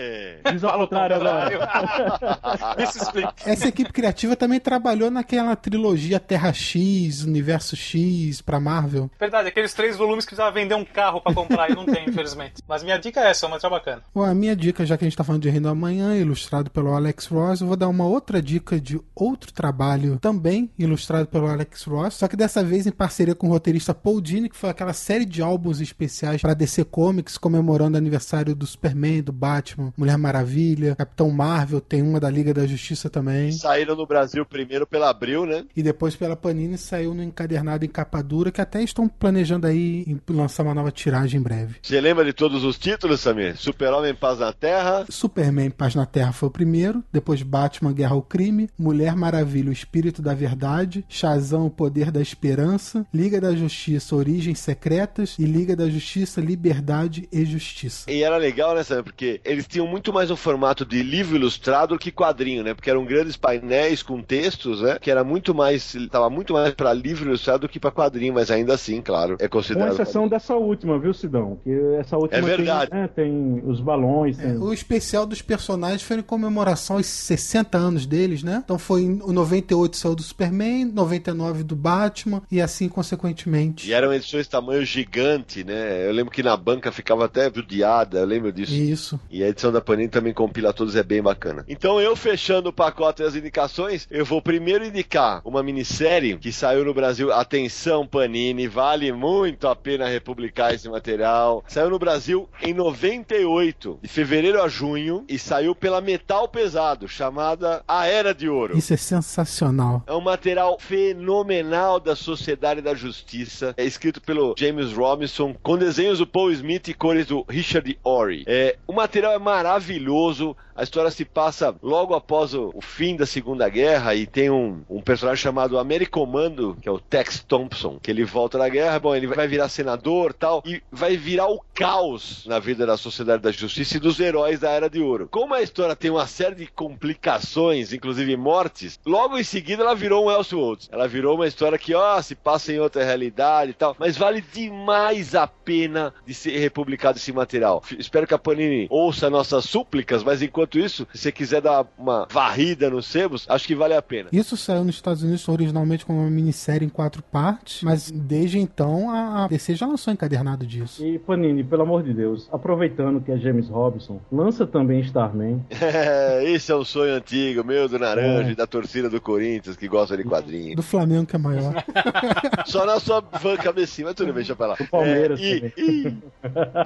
Diz 0.52 0.64
ao 0.64 0.78
contrário 0.78 1.16
agora. 1.16 2.86
Se 2.90 2.98
explica. 2.98 3.34
Essa 3.46 3.68
equipe 3.68 3.92
criativa 3.92 4.31
também 4.36 4.60
trabalhou 4.60 5.10
naquela 5.10 5.54
trilogia 5.56 6.20
Terra 6.20 6.52
X, 6.52 7.22
Universo 7.24 7.76
X 7.76 8.40
pra 8.40 8.60
Marvel. 8.60 9.10
Verdade, 9.18 9.48
aqueles 9.48 9.74
três 9.74 9.96
volumes 9.96 10.24
que 10.24 10.30
precisava 10.30 10.52
vender 10.52 10.74
um 10.74 10.84
carro 10.84 11.20
pra 11.20 11.34
comprar 11.34 11.70
e 11.70 11.74
não 11.74 11.84
tem, 11.84 12.04
infelizmente. 12.08 12.62
Mas 12.66 12.82
minha 12.82 12.98
dica 12.98 13.20
é 13.20 13.30
essa, 13.30 13.46
é 13.46 13.48
uma 13.48 13.56
material 13.56 13.78
bacana. 13.78 14.02
Bom, 14.14 14.24
a 14.24 14.34
minha 14.34 14.56
dica, 14.56 14.84
já 14.84 14.96
que 14.96 15.04
a 15.04 15.08
gente 15.08 15.16
tá 15.16 15.24
falando 15.24 15.42
de 15.42 15.50
Reino 15.50 15.68
Amanhã, 15.68 16.16
ilustrado 16.16 16.70
pelo 16.70 16.92
Alex 16.94 17.26
Ross, 17.26 17.60
eu 17.60 17.66
vou 17.66 17.76
dar 17.76 17.88
uma 17.88 18.06
outra 18.06 18.40
dica 18.40 18.80
de 18.80 19.00
outro 19.14 19.52
trabalho, 19.52 20.18
também 20.18 20.70
ilustrado 20.78 21.26
pelo 21.26 21.46
Alex 21.46 21.84
Ross, 21.84 22.14
só 22.14 22.28
que 22.28 22.36
dessa 22.36 22.62
vez 22.62 22.86
em 22.86 22.92
parceria 22.92 23.34
com 23.34 23.48
o 23.48 23.50
roteirista 23.50 23.94
Paul 23.94 24.20
Dini, 24.20 24.48
que 24.48 24.56
foi 24.56 24.70
aquela 24.70 24.92
série 24.92 25.24
de 25.24 25.42
álbuns 25.42 25.80
especiais 25.80 26.40
pra 26.40 26.54
DC 26.54 26.84
Comics, 26.84 27.38
comemorando 27.38 27.96
o 27.96 27.98
aniversário 27.98 28.54
do 28.54 28.66
Superman, 28.66 29.22
do 29.22 29.32
Batman, 29.32 29.92
Mulher 29.96 30.16
Maravilha, 30.16 30.96
Capitão 30.96 31.30
Marvel, 31.30 31.80
tem 31.80 32.02
uma 32.02 32.20
da 32.20 32.30
Liga 32.30 32.54
da 32.54 32.66
Justiça 32.66 33.10
também. 33.10 33.52
Saíram 33.52 33.96
no 33.96 34.06
Brasil 34.06 34.21
Brasil 34.22 34.46
primeiro 34.46 34.86
pela 34.86 35.10
Abril, 35.10 35.44
né? 35.44 35.64
E 35.76 35.82
depois 35.82 36.14
pela 36.14 36.36
Panini 36.36 36.78
saiu 36.78 37.12
no 37.12 37.24
encadernado 37.24 37.84
em 37.84 37.88
capa 37.88 38.22
dura, 38.22 38.52
que 38.52 38.60
até 38.60 38.80
estão 38.80 39.08
planejando 39.08 39.66
aí 39.66 40.16
lançar 40.30 40.62
uma 40.62 40.74
nova 40.74 40.92
tiragem 40.92 41.40
em 41.40 41.42
breve. 41.42 41.76
Você 41.82 42.00
lembra 42.00 42.24
de 42.24 42.32
todos 42.32 42.62
os 42.62 42.78
títulos, 42.78 43.20
Samir? 43.20 43.56
Super-Homem 43.56 44.14
Paz 44.14 44.38
na 44.38 44.52
Terra. 44.52 45.04
Superman 45.08 45.70
Paz 45.70 45.96
na 45.96 46.06
Terra 46.06 46.32
foi 46.32 46.48
o 46.48 46.52
primeiro, 46.52 47.02
depois 47.12 47.42
Batman 47.42 47.92
Guerra 47.92 48.14
ao 48.14 48.22
Crime, 48.22 48.70
Mulher 48.78 49.16
Maravilha 49.16 49.70
O 49.70 49.72
Espírito 49.72 50.22
da 50.22 50.34
Verdade, 50.34 51.04
Shazam 51.08 51.66
O 51.66 51.70
Poder 51.70 52.12
da 52.12 52.20
Esperança, 52.20 53.04
Liga 53.12 53.40
da 53.40 53.56
Justiça 53.56 54.14
Origens 54.14 54.60
Secretas 54.60 55.36
e 55.36 55.44
Liga 55.44 55.74
da 55.74 55.88
Justiça 55.88 56.40
Liberdade 56.40 57.28
e 57.32 57.44
Justiça. 57.44 58.08
E 58.08 58.22
era 58.22 58.36
legal, 58.36 58.72
né, 58.76 58.84
Samir? 58.84 59.02
Porque 59.02 59.40
eles 59.44 59.66
tinham 59.66 59.86
muito 59.86 60.12
mais 60.12 60.30
um 60.30 60.36
formato 60.36 60.86
de 60.86 61.02
livro 61.02 61.34
ilustrado 61.34 61.98
que 61.98 62.12
quadrinho, 62.12 62.62
né? 62.62 62.72
Porque 62.72 62.90
eram 62.90 63.04
grandes 63.04 63.36
painéis 63.36 64.00
com 64.00 64.11
textos, 64.20 64.82
né? 64.82 64.98
Que 65.00 65.10
era 65.10 65.22
muito 65.22 65.54
mais, 65.54 65.96
tava 66.10 66.28
muito 66.28 66.52
mais 66.52 66.74
para 66.74 66.92
livro 66.92 67.28
ilustrado 67.28 67.60
do 67.60 67.68
que 67.68 67.78
para 67.78 67.90
quadrinho, 67.90 68.34
mas 68.34 68.50
ainda 68.50 68.74
assim, 68.74 69.00
claro, 69.00 69.36
é 69.38 69.48
Com 69.48 69.58
considerado. 69.58 69.92
exceção 69.92 70.26
dessa 70.26 70.54
última, 70.56 70.98
viu, 70.98 71.14
Sidão? 71.14 71.58
Que 71.62 71.70
essa 71.98 72.16
última 72.16 72.38
É 72.38 72.42
verdade. 72.42 72.90
Tem, 72.90 73.00
né, 73.00 73.08
tem 73.08 73.62
os 73.64 73.80
balões, 73.80 74.36
tem... 74.36 74.56
O 74.56 74.72
especial 74.72 75.24
dos 75.24 75.40
personagens 75.40 76.02
foi 76.02 76.18
em 76.18 76.22
comemoração 76.22 76.96
aos 76.96 77.06
60 77.06 77.78
anos 77.78 78.06
deles, 78.06 78.42
né? 78.42 78.62
Então 78.64 78.78
foi 78.78 79.02
em 79.02 79.16
98 79.16 79.96
saiu 79.96 80.14
do 80.14 80.22
Superman, 80.22 80.86
99 80.86 81.62
do 81.62 81.76
Batman 81.76 82.42
e 82.50 82.60
assim 82.60 82.88
consequentemente. 82.88 83.88
E 83.88 83.92
eram 83.92 84.12
edições 84.12 84.44
de 84.44 84.50
tamanho 84.50 84.84
gigante, 84.84 85.62
né? 85.62 86.08
Eu 86.08 86.12
lembro 86.12 86.32
que 86.32 86.42
na 86.42 86.56
banca 86.56 86.90
ficava 86.90 87.26
até 87.26 87.50
judiada, 87.52 88.18
eu 88.18 88.26
lembro 88.26 88.52
disso. 88.52 88.72
Isso. 88.72 89.20
E 89.30 89.42
a 89.42 89.48
edição 89.48 89.70
da 89.70 89.80
Panini 89.80 90.08
também 90.08 90.32
compila 90.32 90.72
todos, 90.72 90.96
é 90.96 91.02
bem 91.02 91.22
bacana. 91.22 91.64
Então 91.68 92.00
eu 92.00 92.16
fechando 92.16 92.70
o 92.70 92.72
pacote 92.72 93.22
das 93.22 93.36
indicações, 93.36 94.01
eu 94.10 94.24
vou 94.24 94.40
primeiro 94.42 94.84
indicar 94.84 95.40
uma 95.44 95.62
minissérie 95.62 96.36
que 96.36 96.52
saiu 96.52 96.84
no 96.84 96.94
Brasil. 96.94 97.32
Atenção, 97.32 98.06
Panini, 98.06 98.66
vale 98.66 99.12
muito 99.12 99.68
a 99.68 99.76
pena 99.76 100.08
republicar 100.08 100.74
esse 100.74 100.88
material. 100.88 101.64
Saiu 101.68 101.90
no 101.90 101.98
Brasil 101.98 102.48
em 102.62 102.74
98, 102.74 103.98
de 104.02 104.08
fevereiro 104.08 104.62
a 104.62 104.68
junho, 104.68 105.24
e 105.28 105.38
saiu 105.38 105.74
pela 105.74 106.00
Metal 106.00 106.48
Pesado, 106.48 107.08
chamada 107.08 107.82
A 107.86 108.06
Era 108.06 108.34
de 108.34 108.48
Ouro. 108.48 108.76
Isso 108.76 108.94
é 108.94 108.96
sensacional. 108.96 110.02
É 110.06 110.12
um 110.12 110.20
material 110.20 110.78
fenomenal 110.78 112.00
da 112.00 112.14
Sociedade 112.16 112.80
da 112.80 112.94
Justiça. 112.94 113.74
É 113.76 113.84
escrito 113.84 114.20
pelo 114.20 114.54
James 114.58 114.92
Robinson, 114.92 115.54
com 115.62 115.76
desenhos 115.76 116.18
do 116.18 116.26
Paul 116.26 116.50
Smith 116.52 116.88
e 116.88 116.94
cores 116.94 117.26
do 117.26 117.44
Richard 117.48 117.98
Ori. 118.02 118.44
É, 118.46 118.76
o 118.86 118.92
material 118.92 119.32
é 119.32 119.38
maravilhoso. 119.38 120.56
A 120.74 120.82
história 120.82 121.10
se 121.10 121.24
passa 121.24 121.74
logo 121.82 122.14
após 122.14 122.54
o, 122.54 122.70
o 122.74 122.80
fim 122.80 123.14
da 123.14 123.26
Segunda 123.26 123.68
Guerra 123.68 124.14
e 124.14 124.26
tem 124.26 124.50
um, 124.50 124.82
um 124.88 125.00
personagem 125.00 125.42
chamado 125.42 125.78
Americomando, 125.78 126.76
que 126.80 126.88
é 126.88 126.92
o 126.92 126.98
Tex 126.98 127.44
Thompson, 127.46 127.98
que 128.02 128.10
ele 128.10 128.24
volta 128.24 128.58
da 128.58 128.68
guerra, 128.68 128.98
bom, 128.98 129.14
ele 129.14 129.26
vai 129.26 129.46
virar 129.46 129.68
senador 129.68 130.32
tal, 130.32 130.62
e 130.64 130.82
vai 130.90 131.16
virar 131.16 131.48
o 131.48 131.62
caos 131.74 132.46
na 132.46 132.58
vida 132.58 132.86
da 132.86 132.96
Sociedade 132.96 133.42
da 133.42 133.50
Justiça 133.50 133.96
e 133.96 134.00
dos 134.00 134.18
heróis 134.18 134.60
da 134.60 134.70
Era 134.70 134.88
de 134.88 135.00
Ouro. 135.00 135.28
Como 135.30 135.54
a 135.54 135.62
história 135.62 135.94
tem 135.94 136.10
uma 136.10 136.26
série 136.26 136.54
de 136.54 136.66
complicações, 136.66 137.92
inclusive 137.92 138.36
mortes, 138.36 138.98
logo 139.04 139.38
em 139.38 139.44
seguida 139.44 139.82
ela 139.82 139.94
virou 139.94 140.26
um 140.26 140.30
Elseworlds. 140.30 140.88
Ela 140.90 141.06
virou 141.06 141.34
uma 141.34 141.46
história 141.46 141.78
que, 141.78 141.94
ó, 141.94 142.20
se 142.22 142.34
passa 142.34 142.72
em 142.72 142.80
outra 142.80 143.04
realidade 143.04 143.72
e 143.72 143.74
tal, 143.74 143.94
mas 143.98 144.16
vale 144.16 144.40
demais 144.40 145.34
a 145.34 145.46
pena 145.46 146.14
de 146.26 146.34
ser 146.34 146.58
republicado 146.58 147.18
esse 147.18 147.32
material. 147.32 147.82
Espero 147.98 148.26
que 148.26 148.34
a 148.34 148.38
Panini 148.38 148.86
ouça 148.90 149.28
nossas 149.28 149.64
súplicas, 149.64 150.22
mas 150.22 150.40
enquanto 150.42 150.61
isso, 150.78 151.06
se 151.12 151.18
você 151.22 151.32
quiser 151.32 151.60
dar 151.60 151.84
uma 151.98 152.26
varrida 152.30 152.88
nos 152.90 153.06
sebos, 153.06 153.46
acho 153.48 153.66
que 153.66 153.74
vale 153.74 153.94
a 153.94 154.02
pena. 154.02 154.28
Isso 154.32 154.56
saiu 154.56 154.84
nos 154.84 154.94
Estados 154.94 155.22
Unidos 155.22 155.46
originalmente 155.48 156.04
como 156.06 156.20
uma 156.20 156.30
minissérie 156.30 156.86
em 156.86 156.88
quatro 156.88 157.22
partes, 157.22 157.82
mas 157.82 158.10
desde 158.10 158.58
então 158.58 159.10
a 159.10 159.46
DC 159.48 159.74
já 159.74 159.86
lançou 159.86 160.12
encadernado 160.12 160.66
disso. 160.66 161.04
E 161.04 161.18
Panini, 161.18 161.62
pelo 161.64 161.82
amor 161.82 162.02
de 162.02 162.12
Deus, 162.14 162.48
aproveitando 162.52 163.20
que 163.20 163.30
é 163.32 163.36
James 163.38 163.68
Robinson, 163.68 164.20
lança 164.30 164.66
também 164.66 165.00
Starman. 165.00 165.64
É, 165.80 166.44
esse 166.50 166.70
é 166.72 166.76
um 166.76 166.84
sonho 166.84 167.14
antigo, 167.14 167.64
meu, 167.64 167.88
do 167.88 167.98
Naranja 167.98 168.50
e 168.52 168.54
da 168.54 168.66
torcida 168.66 169.08
do 169.08 169.20
Corinthians 169.20 169.76
que 169.76 169.88
gosta 169.88 170.16
de 170.16 170.24
quadrinhos. 170.24 170.76
Do 170.76 170.82
Flamengo 170.82 171.26
que 171.26 171.36
é 171.36 171.38
maior. 171.38 171.74
Só 172.66 172.84
na 172.86 172.98
sua 173.00 173.20
van 173.20 173.56
cabecinha, 173.56 174.06
mas 174.06 174.14
tudo 174.14 174.26
bem, 174.26 174.36
deixa 174.36 174.56
pra 174.56 174.66
lá. 174.68 174.74
Do 174.74 174.86
Palmeiras 174.88 175.40
É, 175.40 175.44
e, 175.44 175.60
também. 175.60 175.72
e- 175.78 176.16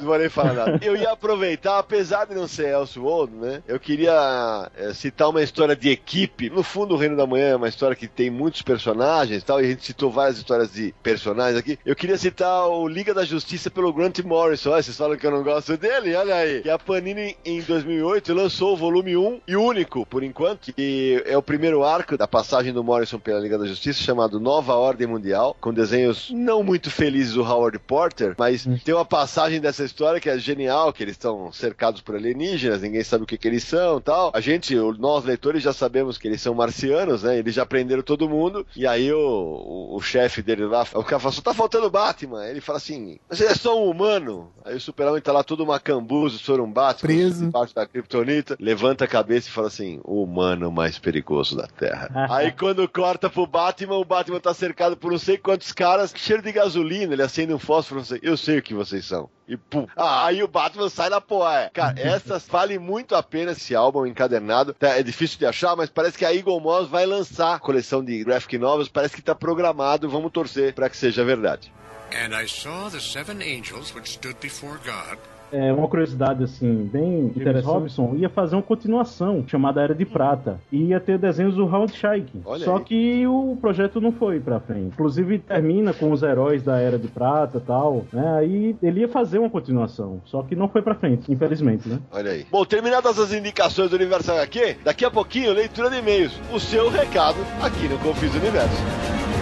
não 0.00 0.06
vou 0.06 0.18
nem 0.18 0.28
falar 0.28 0.52
nada. 0.54 0.78
Eu 0.82 0.96
ia 0.96 1.10
aproveitar, 1.12 1.78
apesar 1.78 2.26
de 2.26 2.34
não 2.34 2.46
ser 2.48 2.68
Elseworld, 2.74 3.34
né? 3.36 3.62
Eu 3.68 3.80
queria 3.80 4.70
é, 4.76 4.92
citar 4.92 5.28
uma 5.28 5.42
história 5.42 5.74
de 5.74 5.90
equipe. 5.90 6.48
No 6.48 6.62
fundo, 6.62 6.94
o 6.94 6.96
Reino 6.96 7.16
da 7.16 7.26
Manhã 7.26 7.48
é 7.48 7.56
uma 7.56 7.68
história 7.68 7.96
que 7.96 8.06
tem 8.06 8.30
muitos 8.30 8.62
personagens 8.62 9.42
e 9.42 9.44
tal, 9.44 9.60
e 9.60 9.64
a 9.64 9.68
gente 9.68 9.84
citou 9.84 10.10
várias 10.10 10.38
histórias 10.38 10.72
de 10.72 10.94
personagens 11.02 11.58
aqui. 11.58 11.78
Eu 11.84 11.96
queria 11.96 12.16
citar 12.16 12.68
o 12.68 12.86
Liga 12.86 13.12
da 13.12 13.24
Justiça 13.24 13.70
pelo 13.70 13.92
Grant 13.92 14.20
Morrison. 14.20 14.70
Olha, 14.70 14.82
vocês 14.82 14.96
falam 14.96 15.16
que 15.16 15.26
eu 15.26 15.30
não 15.30 15.42
gosto 15.42 15.76
dele? 15.76 16.14
Olha 16.14 16.36
aí. 16.36 16.62
Que 16.62 16.70
a 16.70 16.78
Panini, 16.78 17.36
em 17.44 17.60
2008, 17.60 18.32
lançou 18.32 18.74
o 18.74 18.76
volume 18.76 19.16
1 19.16 19.40
e 19.48 19.56
único, 19.56 20.06
por 20.06 20.22
enquanto, 20.22 20.72
que 20.72 21.22
é 21.26 21.36
o 21.36 21.42
primeiro 21.42 21.84
arco 21.84 22.16
da 22.16 22.28
passagem 22.28 22.72
do 22.72 22.84
Morrison 22.84 23.18
pela 23.18 23.40
Liga 23.40 23.58
da 23.58 23.66
Justiça, 23.66 24.00
chamado 24.00 24.38
Nova 24.38 24.74
Ordem 24.74 25.06
Mundial, 25.06 25.56
com 25.60 25.72
desenhos 25.72 26.30
não 26.30 26.62
muito 26.62 26.90
felizes 26.90 27.34
do 27.34 27.42
Howard 27.42 27.78
Porter, 27.80 28.34
mas 28.38 28.66
tem 28.84 28.94
uma 28.94 29.04
passagem 29.04 29.60
dessa 29.60 29.84
história 29.84 30.20
que 30.20 30.30
é 30.30 30.38
genial, 30.38 30.92
que 30.92 31.02
eles 31.02 31.14
estão 31.14 31.52
cercados 31.52 32.00
por 32.00 32.14
alienígenas, 32.14 32.82
ninguém 32.82 33.02
sabe 33.02 33.24
o 33.24 33.26
que, 33.26 33.36
que 33.36 33.48
eles 33.48 33.55
são 33.60 34.00
tal. 34.00 34.30
A 34.34 34.40
gente, 34.40 34.74
nós 34.98 35.24
leitores, 35.24 35.62
já 35.62 35.72
sabemos 35.72 36.18
que 36.18 36.28
eles 36.28 36.40
são 36.40 36.54
marcianos, 36.54 37.22
né? 37.22 37.38
Eles 37.38 37.54
já 37.54 37.66
prenderam 37.66 38.02
todo 38.02 38.28
mundo, 38.28 38.66
e 38.76 38.86
aí 38.86 39.12
o, 39.12 39.18
o, 39.18 39.96
o 39.96 40.00
chefe 40.00 40.42
dele 40.42 40.66
lá, 40.66 40.86
o 40.94 41.04
cara 41.04 41.18
fala, 41.18 41.32
só 41.32 41.42
tá 41.42 41.54
faltando 41.54 41.86
o 41.86 41.90
Batman. 41.90 42.46
Ele 42.46 42.60
fala 42.60 42.78
assim, 42.78 43.18
mas 43.28 43.40
ele 43.40 43.50
é 43.50 43.54
só 43.54 43.78
um 43.80 43.90
humano. 43.90 44.52
Aí 44.64 44.74
o 44.74 44.80
super-homem 44.80 45.22
tá 45.22 45.32
lá 45.32 45.42
todo 45.42 45.66
macambuzo, 45.66 46.38
sorumbático, 46.38 47.06
Preso. 47.06 47.46
debaixo 47.46 47.74
da 47.74 47.86
Kryptonita, 47.86 48.56
levanta 48.60 49.04
a 49.04 49.08
cabeça 49.08 49.48
e 49.48 49.52
fala 49.52 49.68
assim, 49.68 50.00
o 50.04 50.22
humano 50.22 50.70
mais 50.70 50.98
perigoso 50.98 51.56
da 51.56 51.66
Terra. 51.66 52.10
aí 52.30 52.52
quando 52.52 52.86
corta 52.88 53.30
pro 53.30 53.46
Batman, 53.46 53.96
o 53.96 54.04
Batman 54.04 54.40
tá 54.40 54.52
cercado 54.54 54.96
por 54.96 55.12
não 55.12 55.18
sei 55.18 55.36
quantos 55.38 55.72
caras, 55.72 56.12
cheiro 56.14 56.42
de 56.42 56.52
gasolina, 56.52 57.12
ele 57.12 57.22
acende 57.22 57.52
um 57.52 57.58
fósforo, 57.58 58.00
não 58.00 58.06
sei, 58.06 58.20
eu 58.22 58.36
sei 58.36 58.58
o 58.58 58.62
que 58.62 58.74
vocês 58.74 59.04
são. 59.04 59.28
E 59.48 59.56
pum. 59.56 59.86
Ah, 59.96 60.26
aí 60.26 60.42
o 60.42 60.48
Batman 60.48 60.88
sai 60.88 61.08
na 61.08 61.20
poeira. 61.20 61.70
Cara, 61.72 61.94
essas 62.00 62.46
vale 62.48 62.78
muito 62.78 63.14
a 63.14 63.22
pena 63.22 63.45
esse 63.52 63.74
álbum 63.74 64.06
encadernado. 64.06 64.74
Tá, 64.74 64.98
É 64.98 65.02
difícil 65.02 65.38
de 65.38 65.46
achar, 65.46 65.76
mas 65.76 65.90
parece 65.90 66.18
que 66.18 66.24
a 66.24 66.34
Eagle 66.34 66.60
Moss 66.60 66.88
vai 66.88 67.06
lançar 67.06 67.54
a 67.54 67.58
coleção 67.58 68.04
de 68.04 68.22
graphic 68.24 68.58
novels. 68.58 68.88
Parece 68.88 69.14
que 69.14 69.22
tá 69.22 69.34
programado. 69.34 70.08
Vamos 70.08 70.32
torcer 70.32 70.72
para 70.74 70.88
que 70.88 70.96
seja 70.96 71.24
verdade. 71.24 71.72
And 72.12 72.34
I 72.34 72.46
saw 72.46 72.88
the 72.88 73.00
seven 73.00 73.42
angels 73.42 73.92
which 73.94 74.10
stood 74.10 74.36
before 74.40 74.78
God. 74.84 75.18
É 75.52 75.72
uma 75.72 75.88
curiosidade 75.88 76.42
assim, 76.42 76.88
bem 76.92 77.26
interessante. 77.26 77.64
Robinson 77.64 78.14
ia 78.16 78.28
fazer 78.28 78.56
uma 78.56 78.62
continuação 78.62 79.44
chamada 79.46 79.82
Era 79.82 79.94
de 79.94 80.04
Prata 80.04 80.60
e 80.70 80.86
ia 80.86 81.00
ter 81.00 81.18
desenhos 81.18 81.54
do 81.54 81.64
Howard 81.64 81.94
Shaik. 81.96 82.40
Olha 82.44 82.64
Só 82.64 82.76
aí. 82.76 82.84
que 82.84 83.26
o 83.26 83.56
projeto 83.60 84.00
não 84.00 84.12
foi 84.12 84.40
pra 84.40 84.60
frente. 84.60 84.88
Inclusive 84.88 85.38
termina 85.38 85.92
com 85.92 86.10
os 86.10 86.22
heróis 86.22 86.62
da 86.62 86.78
Era 86.78 86.98
de 86.98 87.08
Prata, 87.08 87.58
e 87.58 87.60
tal, 87.60 88.04
né? 88.12 88.38
Aí 88.38 88.76
ele 88.82 89.00
ia 89.00 89.08
fazer 89.08 89.38
uma 89.38 89.50
continuação, 89.50 90.20
só 90.24 90.42
que 90.42 90.54
não 90.54 90.68
foi 90.68 90.82
pra 90.82 90.94
frente, 90.94 91.30
infelizmente, 91.32 91.88
né? 91.88 91.98
Olha 92.12 92.32
aí. 92.32 92.46
Bom, 92.50 92.64
terminadas 92.64 93.18
as 93.18 93.32
indicações 93.32 93.90
do 93.90 93.96
Universo 93.96 94.32
HQ, 94.32 94.78
daqui 94.84 95.04
a 95.04 95.10
pouquinho, 95.10 95.52
leitura 95.52 95.90
de 95.90 95.98
e-mails. 95.98 96.38
O 96.52 96.58
seu 96.58 96.88
recado 96.88 97.38
aqui 97.62 97.88
no 97.88 97.98
Confis 97.98 98.34
Universo. 98.34 99.35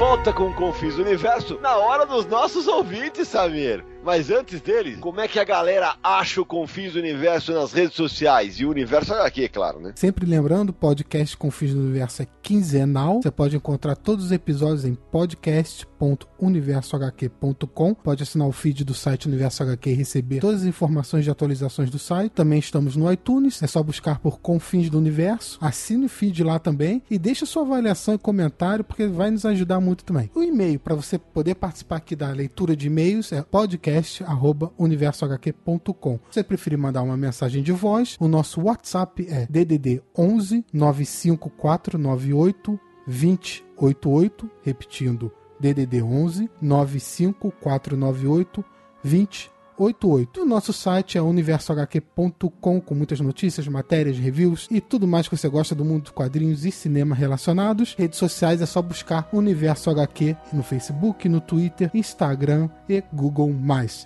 Volta 0.00 0.32
com 0.32 0.48
o 0.48 0.54
Confis 0.54 0.96
Universo 0.96 1.60
na 1.60 1.76
hora 1.76 2.06
dos 2.06 2.24
nossos 2.24 2.66
ouvintes, 2.66 3.28
Samir. 3.28 3.84
Mas 4.02 4.30
antes 4.30 4.62
deles, 4.62 4.98
como 4.98 5.20
é 5.20 5.28
que 5.28 5.38
a 5.38 5.44
galera 5.44 5.94
acha 6.02 6.40
o 6.40 6.44
Confis 6.44 6.94
Universo 6.94 7.52
nas 7.52 7.70
redes 7.72 7.94
sociais? 7.94 8.58
E 8.58 8.64
o 8.64 8.70
Universo 8.70 9.12
HQ, 9.12 9.50
claro, 9.50 9.78
né? 9.78 9.92
Sempre 9.94 10.24
lembrando, 10.24 10.72
podcast 10.72 11.36
Confins 11.36 11.74
do 11.74 11.80
Universo 11.80 12.22
é 12.22 12.26
quinzenal. 12.42 13.20
Você 13.22 13.30
pode 13.30 13.54
encontrar 13.56 13.94
todos 13.96 14.24
os 14.26 14.32
episódios 14.32 14.86
em 14.86 14.94
podcast.universohq.com. 14.94 17.94
Pode 17.94 18.22
assinar 18.22 18.48
o 18.48 18.52
feed 18.52 18.84
do 18.84 18.94
site 18.94 19.28
Universo 19.28 19.62
HQ 19.62 19.90
e 19.90 19.94
receber 19.94 20.40
todas 20.40 20.62
as 20.62 20.66
informações 20.66 21.24
de 21.24 21.30
atualizações 21.30 21.90
do 21.90 21.98
site. 21.98 22.32
Também 22.32 22.58
estamos 22.58 22.96
no 22.96 23.12
iTunes, 23.12 23.62
é 23.62 23.66
só 23.66 23.82
buscar 23.82 24.18
por 24.18 24.40
Confins 24.40 24.88
do 24.88 24.96
Universo. 24.96 25.58
Assine 25.60 26.06
o 26.06 26.08
feed 26.08 26.42
lá 26.42 26.58
também 26.58 27.02
e 27.10 27.18
deixe 27.18 27.44
sua 27.44 27.62
avaliação 27.62 28.14
e 28.14 28.18
comentário, 28.18 28.82
porque 28.82 29.06
vai 29.06 29.30
nos 29.30 29.44
ajudar 29.44 29.78
muito 29.78 30.04
também. 30.04 30.30
O 30.34 30.42
e-mail 30.42 30.80
para 30.80 30.94
você 30.94 31.18
poder 31.18 31.54
participar 31.54 31.96
aqui 31.96 32.16
da 32.16 32.30
leitura 32.30 32.74
de 32.74 32.86
e-mails 32.86 33.30
é 33.32 33.42
podcast@universohq.com. 33.90 36.20
Se 36.30 36.34
você 36.34 36.44
preferir 36.44 36.78
mandar 36.78 37.02
uma 37.02 37.16
mensagem 37.16 37.60
de 37.62 37.72
voz, 37.72 38.16
o 38.20 38.28
nosso 38.28 38.60
WhatsApp 38.62 39.26
é 39.28 39.46
DDD 39.46 40.00
11 40.16 40.64
95498 40.72 42.78
2088, 43.06 44.50
repetindo 44.62 45.32
DDD 45.58 46.02
11 46.02 46.48
95498 46.60 48.64
2088. 49.02 49.59
88. 49.84 50.42
O 50.42 50.46
nosso 50.46 50.72
site 50.72 51.16
é 51.16 51.22
universohq.com 51.22 52.80
com 52.80 52.94
muitas 52.94 53.20
notícias, 53.20 53.66
matérias, 53.66 54.18
reviews 54.18 54.68
e 54.70 54.80
tudo 54.80 55.08
mais 55.08 55.28
que 55.28 55.36
você 55.36 55.48
gosta 55.48 55.74
do 55.74 55.84
mundo 55.84 56.02
dos 56.02 56.12
quadrinhos 56.12 56.64
e 56.64 56.70
cinema 56.70 57.12
relacionados. 57.14 57.94
Redes 57.98 58.18
sociais 58.18 58.60
é 58.60 58.66
só 58.66 58.82
buscar 58.82 59.28
Universo 59.32 59.88
HQ 59.90 60.36
no 60.52 60.62
Facebook, 60.62 61.28
no 61.28 61.40
Twitter, 61.40 61.90
Instagram 61.94 62.68
e 62.88 63.02
Google+. 63.12 63.50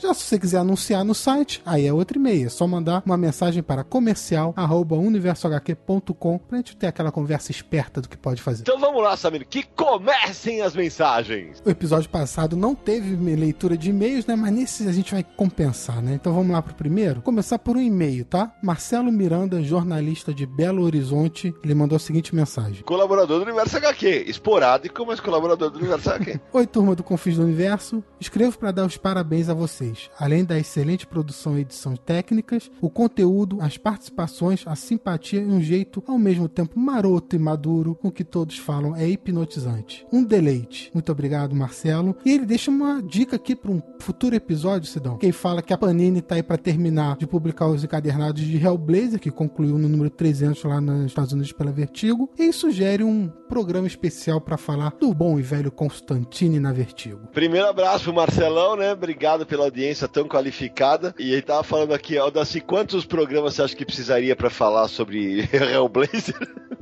Já 0.00 0.14
se 0.14 0.22
você 0.22 0.38
quiser 0.38 0.58
anunciar 0.58 1.04
no 1.04 1.14
site, 1.14 1.60
aí 1.66 1.86
é 1.86 1.92
outro 1.92 2.18
e-mail, 2.18 2.46
é 2.46 2.50
só 2.50 2.66
mandar 2.66 3.02
uma 3.04 3.16
mensagem 3.16 3.62
para 3.62 3.82
comercial@universohq.com 3.82 6.38
pra 6.38 6.58
gente 6.58 6.76
ter 6.76 6.86
aquela 6.86 7.10
conversa 7.10 7.50
esperta 7.50 8.00
do 8.00 8.08
que 8.08 8.16
pode 8.16 8.40
fazer. 8.40 8.62
Então 8.62 8.78
vamos 8.78 9.02
lá, 9.02 9.16
Samir, 9.16 9.44
que 9.48 9.62
comecem 9.62 10.62
as 10.62 10.76
mensagens. 10.76 11.60
O 11.64 11.70
episódio 11.70 12.08
passado 12.08 12.56
não 12.56 12.74
teve 12.74 13.16
leitura 13.16 13.76
de 13.76 13.90
e-mails, 13.90 14.26
né? 14.26 14.36
Mas 14.36 14.52
nesse 14.52 14.88
a 14.88 14.92
gente 14.92 15.12
vai 15.12 15.24
compensar 15.24 15.63
pensar, 15.64 16.02
né? 16.02 16.14
Então 16.14 16.34
vamos 16.34 16.52
lá 16.52 16.60
pro 16.60 16.74
primeiro. 16.74 17.22
Começar 17.22 17.58
por 17.58 17.76
um 17.76 17.80
e-mail, 17.80 18.24
tá? 18.26 18.52
Marcelo 18.62 19.10
Miranda, 19.10 19.62
jornalista 19.62 20.34
de 20.34 20.44
Belo 20.44 20.82
Horizonte, 20.82 21.54
ele 21.64 21.74
mandou 21.74 21.96
a 21.96 21.98
seguinte 21.98 22.34
mensagem: 22.34 22.82
Colaborador 22.84 23.38
do 23.38 23.44
Universo 23.44 23.78
HQ, 23.78 24.24
esporádico, 24.28 25.06
mas 25.06 25.20
colaborador 25.20 25.70
do 25.70 25.78
Universo 25.78 26.10
HQ. 26.10 26.40
Oi, 26.52 26.66
turma 26.66 26.94
do 26.94 27.02
Confis 27.02 27.36
do 27.36 27.44
Universo. 27.44 28.04
Escrevo 28.20 28.58
para 28.58 28.72
dar 28.72 28.84
os 28.84 28.98
parabéns 28.98 29.48
a 29.48 29.54
vocês. 29.54 30.10
Além 30.18 30.44
da 30.44 30.58
excelente 30.58 31.06
produção 31.06 31.56
e 31.56 31.62
edição 31.62 31.96
técnicas, 31.96 32.70
o 32.80 32.90
conteúdo, 32.90 33.58
as 33.62 33.78
participações, 33.78 34.64
a 34.66 34.76
simpatia 34.76 35.40
e 35.40 35.46
um 35.46 35.62
jeito 35.62 36.04
ao 36.06 36.18
mesmo 36.18 36.46
tempo 36.46 36.78
maroto 36.78 37.36
e 37.36 37.38
maduro 37.38 37.94
com 37.94 38.10
que 38.10 38.24
todos 38.24 38.58
falam 38.58 38.94
é 38.94 39.08
hipnotizante. 39.08 40.06
Um 40.12 40.22
deleite. 40.22 40.90
Muito 40.92 41.10
obrigado, 41.10 41.54
Marcelo. 41.54 42.14
E 42.22 42.32
ele 42.32 42.44
deixa 42.44 42.70
uma 42.70 43.02
dica 43.02 43.36
aqui 43.36 43.56
para 43.56 43.70
um 43.70 43.82
futuro 43.98 44.34
episódio, 44.34 44.88
Sidão. 44.88 45.16
Quem 45.16 45.32
fala 45.54 45.62
que 45.62 45.72
a 45.72 45.78
Panini 45.78 46.20
tá 46.20 46.34
aí 46.34 46.42
para 46.42 46.58
terminar 46.58 47.16
de 47.16 47.26
publicar 47.26 47.68
os 47.68 47.84
encadernados 47.84 48.42
de 48.42 48.56
Hellblazer, 48.56 49.20
que 49.20 49.30
concluiu 49.30 49.78
no 49.78 49.88
número 49.88 50.10
300 50.10 50.64
lá 50.64 50.80
nos 50.80 51.06
Estados 51.06 51.32
Unidos 51.32 51.52
pela 51.52 51.70
Vertigo, 51.70 52.28
e 52.36 52.52
sugere 52.52 53.04
um 53.04 53.28
programa 53.48 53.86
especial 53.86 54.40
para 54.40 54.56
falar 54.56 54.92
do 54.98 55.14
bom 55.14 55.38
e 55.38 55.42
velho 55.42 55.70
Constantine 55.70 56.58
na 56.58 56.72
Vertigo. 56.72 57.28
Primeiro 57.32 57.68
abraço 57.68 58.04
pro 58.04 58.14
Marcelão, 58.14 58.74
né? 58.74 58.92
Obrigado 58.92 59.46
pela 59.46 59.64
audiência 59.64 60.08
tão 60.08 60.26
qualificada. 60.26 61.14
E 61.18 61.32
ele 61.32 61.42
tava 61.42 61.62
falando 61.62 61.94
aqui, 61.94 62.18
Aldaci, 62.18 62.60
quantos 62.60 63.04
programas 63.04 63.54
você 63.54 63.62
acha 63.62 63.76
que 63.76 63.84
precisaria 63.84 64.34
para 64.34 64.50
falar 64.50 64.88
sobre 64.88 65.48
Hellblazer? 65.54 66.34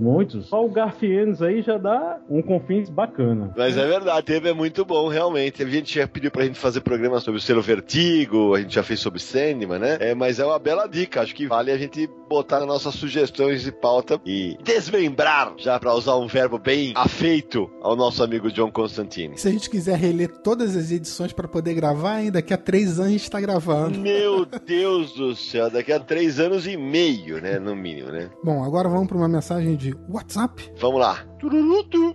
Muitos. 0.03 0.49
Só 0.49 0.65
o 0.65 0.69
Garfienes 0.69 1.41
aí 1.41 1.63
já 1.63 1.79
dá 1.79 2.19
um 2.29 2.43
confins 2.43 2.91
bacana. 2.91 3.53
Mas 3.57 3.77
é 3.77 3.87
verdade, 3.87 4.27
teve 4.27 4.49
é 4.49 4.53
muito 4.53 4.85
bom, 4.85 5.09
realmente. 5.09 5.63
A 5.63 5.67
gente 5.67 5.95
já 5.95 6.09
pediu 6.09 6.31
pra 6.31 6.45
gente 6.45 6.59
fazer 6.59 6.81
programa 6.81 7.21
sobre 7.21 7.39
o 7.39 7.43
selo 7.43 7.63
Vertigo, 7.63 8.55
a 8.55 8.61
gente 8.61 8.75
já 8.75 8.83
fez 8.83 8.99
sobre 8.99 9.21
Sandman, 9.21 9.79
né? 9.79 9.99
É, 10.01 10.15
mas 10.15 10.41
é 10.41 10.45
uma 10.45 10.59
bela 10.59 10.87
dica. 10.87 11.21
Acho 11.21 11.35
que 11.35 11.47
vale 11.47 11.71
a 11.71 11.79
gente 11.79 12.11
botar 12.29 12.59
nas 12.59 12.69
nossas 12.69 12.95
sugestões 12.95 13.63
de 13.63 13.71
pauta 13.71 14.21
e 14.27 14.57
desmembrar, 14.65 15.55
já 15.59 15.79
para 15.79 15.95
usar 15.95 16.17
um 16.17 16.27
verbo 16.27 16.59
bem 16.59 16.93
afeito 16.97 17.71
ao 17.81 17.95
nosso 17.95 18.23
amigo 18.25 18.51
John 18.51 18.71
Constantine. 18.71 19.39
Se 19.39 19.49
a 19.49 19.53
gente 19.53 19.71
quiser 19.71 19.97
reler 19.99 20.29
todas 20.29 20.75
as 20.77 20.91
edições 20.91 21.33
para 21.33 21.47
poder 21.47 21.75
gravar, 21.75 22.15
ainda 22.15 22.33
daqui 22.33 22.53
a 22.53 22.59
três 22.59 22.99
anos 22.99 23.11
a 23.11 23.13
gente 23.13 23.31
tá 23.31 23.41
gravando. 23.41 23.99
Meu 23.99 24.45
Deus 24.67 25.13
do 25.13 25.37
céu, 25.37 25.71
daqui 25.71 25.93
a 25.93 26.01
três 26.01 26.41
anos 26.41 26.67
e 26.67 26.77
meio, 26.77 27.41
né? 27.41 27.59
No 27.59 27.77
mínimo, 27.77 28.11
né? 28.11 28.31
Bom, 28.43 28.65
agora 28.65 28.89
vamos 28.89 29.07
para 29.07 29.17
uma 29.17 29.29
mensagem 29.29 29.77
de 29.77 29.92
WhatsApp. 30.09 30.73
Vamos 30.79 31.01
lá. 31.01 31.25
Tururutu. 31.39 32.15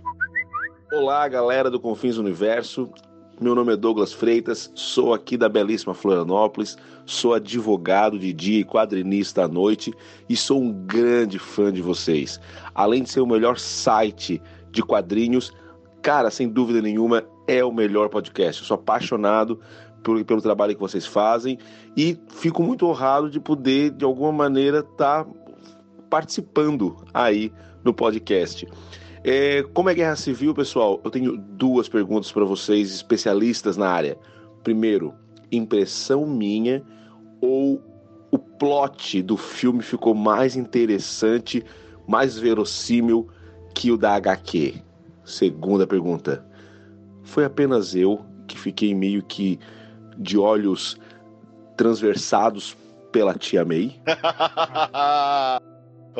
Olá, 0.92 1.26
galera 1.28 1.70
do 1.70 1.78
Confins 1.78 2.16
Universo. 2.16 2.90
Meu 3.40 3.54
nome 3.54 3.72
é 3.72 3.76
Douglas 3.76 4.12
Freitas, 4.12 4.68
sou 4.74 5.14
aqui 5.14 5.36
da 5.36 5.48
belíssima 5.48 5.94
Florianópolis, 5.94 6.76
sou 7.06 7.34
advogado 7.34 8.18
de 8.18 8.32
dia 8.32 8.58
e 8.58 8.64
quadrinista 8.64 9.44
à 9.44 9.48
noite 9.48 9.94
e 10.28 10.36
sou 10.36 10.60
um 10.60 10.72
grande 10.72 11.38
fã 11.38 11.72
de 11.72 11.80
vocês. 11.80 12.40
Além 12.74 13.04
de 13.04 13.10
ser 13.10 13.20
o 13.20 13.26
melhor 13.26 13.56
site 13.56 14.42
de 14.72 14.82
quadrinhos, 14.82 15.52
cara, 16.02 16.32
sem 16.32 16.48
dúvida 16.48 16.82
nenhuma, 16.82 17.22
é 17.46 17.64
o 17.64 17.72
melhor 17.72 18.08
podcast. 18.08 18.62
Eu 18.62 18.66
sou 18.66 18.74
apaixonado 18.74 19.60
por, 20.02 20.24
pelo 20.24 20.42
trabalho 20.42 20.74
que 20.74 20.80
vocês 20.80 21.06
fazem 21.06 21.58
e 21.96 22.18
fico 22.30 22.60
muito 22.60 22.86
honrado 22.86 23.30
de 23.30 23.38
poder, 23.38 23.90
de 23.92 24.04
alguma 24.04 24.32
maneira, 24.32 24.80
estar 24.80 25.24
tá 25.24 25.30
participando 26.10 26.96
aí 27.14 27.52
no 27.84 27.92
podcast. 27.94 28.66
É, 29.24 29.62
como 29.74 29.90
é 29.90 29.94
guerra 29.94 30.16
civil, 30.16 30.54
pessoal? 30.54 31.00
Eu 31.04 31.10
tenho 31.10 31.36
duas 31.36 31.88
perguntas 31.88 32.30
para 32.30 32.44
vocês, 32.44 32.92
especialistas 32.92 33.76
na 33.76 33.88
área. 33.88 34.18
Primeiro, 34.62 35.14
impressão 35.50 36.26
minha 36.26 36.82
ou 37.40 37.82
o 38.30 38.38
plot 38.38 39.22
do 39.22 39.36
filme 39.36 39.82
ficou 39.82 40.14
mais 40.14 40.56
interessante, 40.56 41.64
mais 42.06 42.38
verossímil 42.38 43.28
que 43.74 43.90
o 43.90 43.96
da 43.96 44.14
HQ? 44.14 44.74
Segunda 45.24 45.86
pergunta. 45.86 46.44
Foi 47.22 47.44
apenas 47.44 47.94
eu 47.94 48.24
que 48.46 48.58
fiquei 48.58 48.94
meio 48.94 49.22
que 49.22 49.58
de 50.16 50.38
olhos 50.38 50.98
transversados 51.76 52.76
pela 53.12 53.34
tia 53.34 53.64
May? 53.64 54.00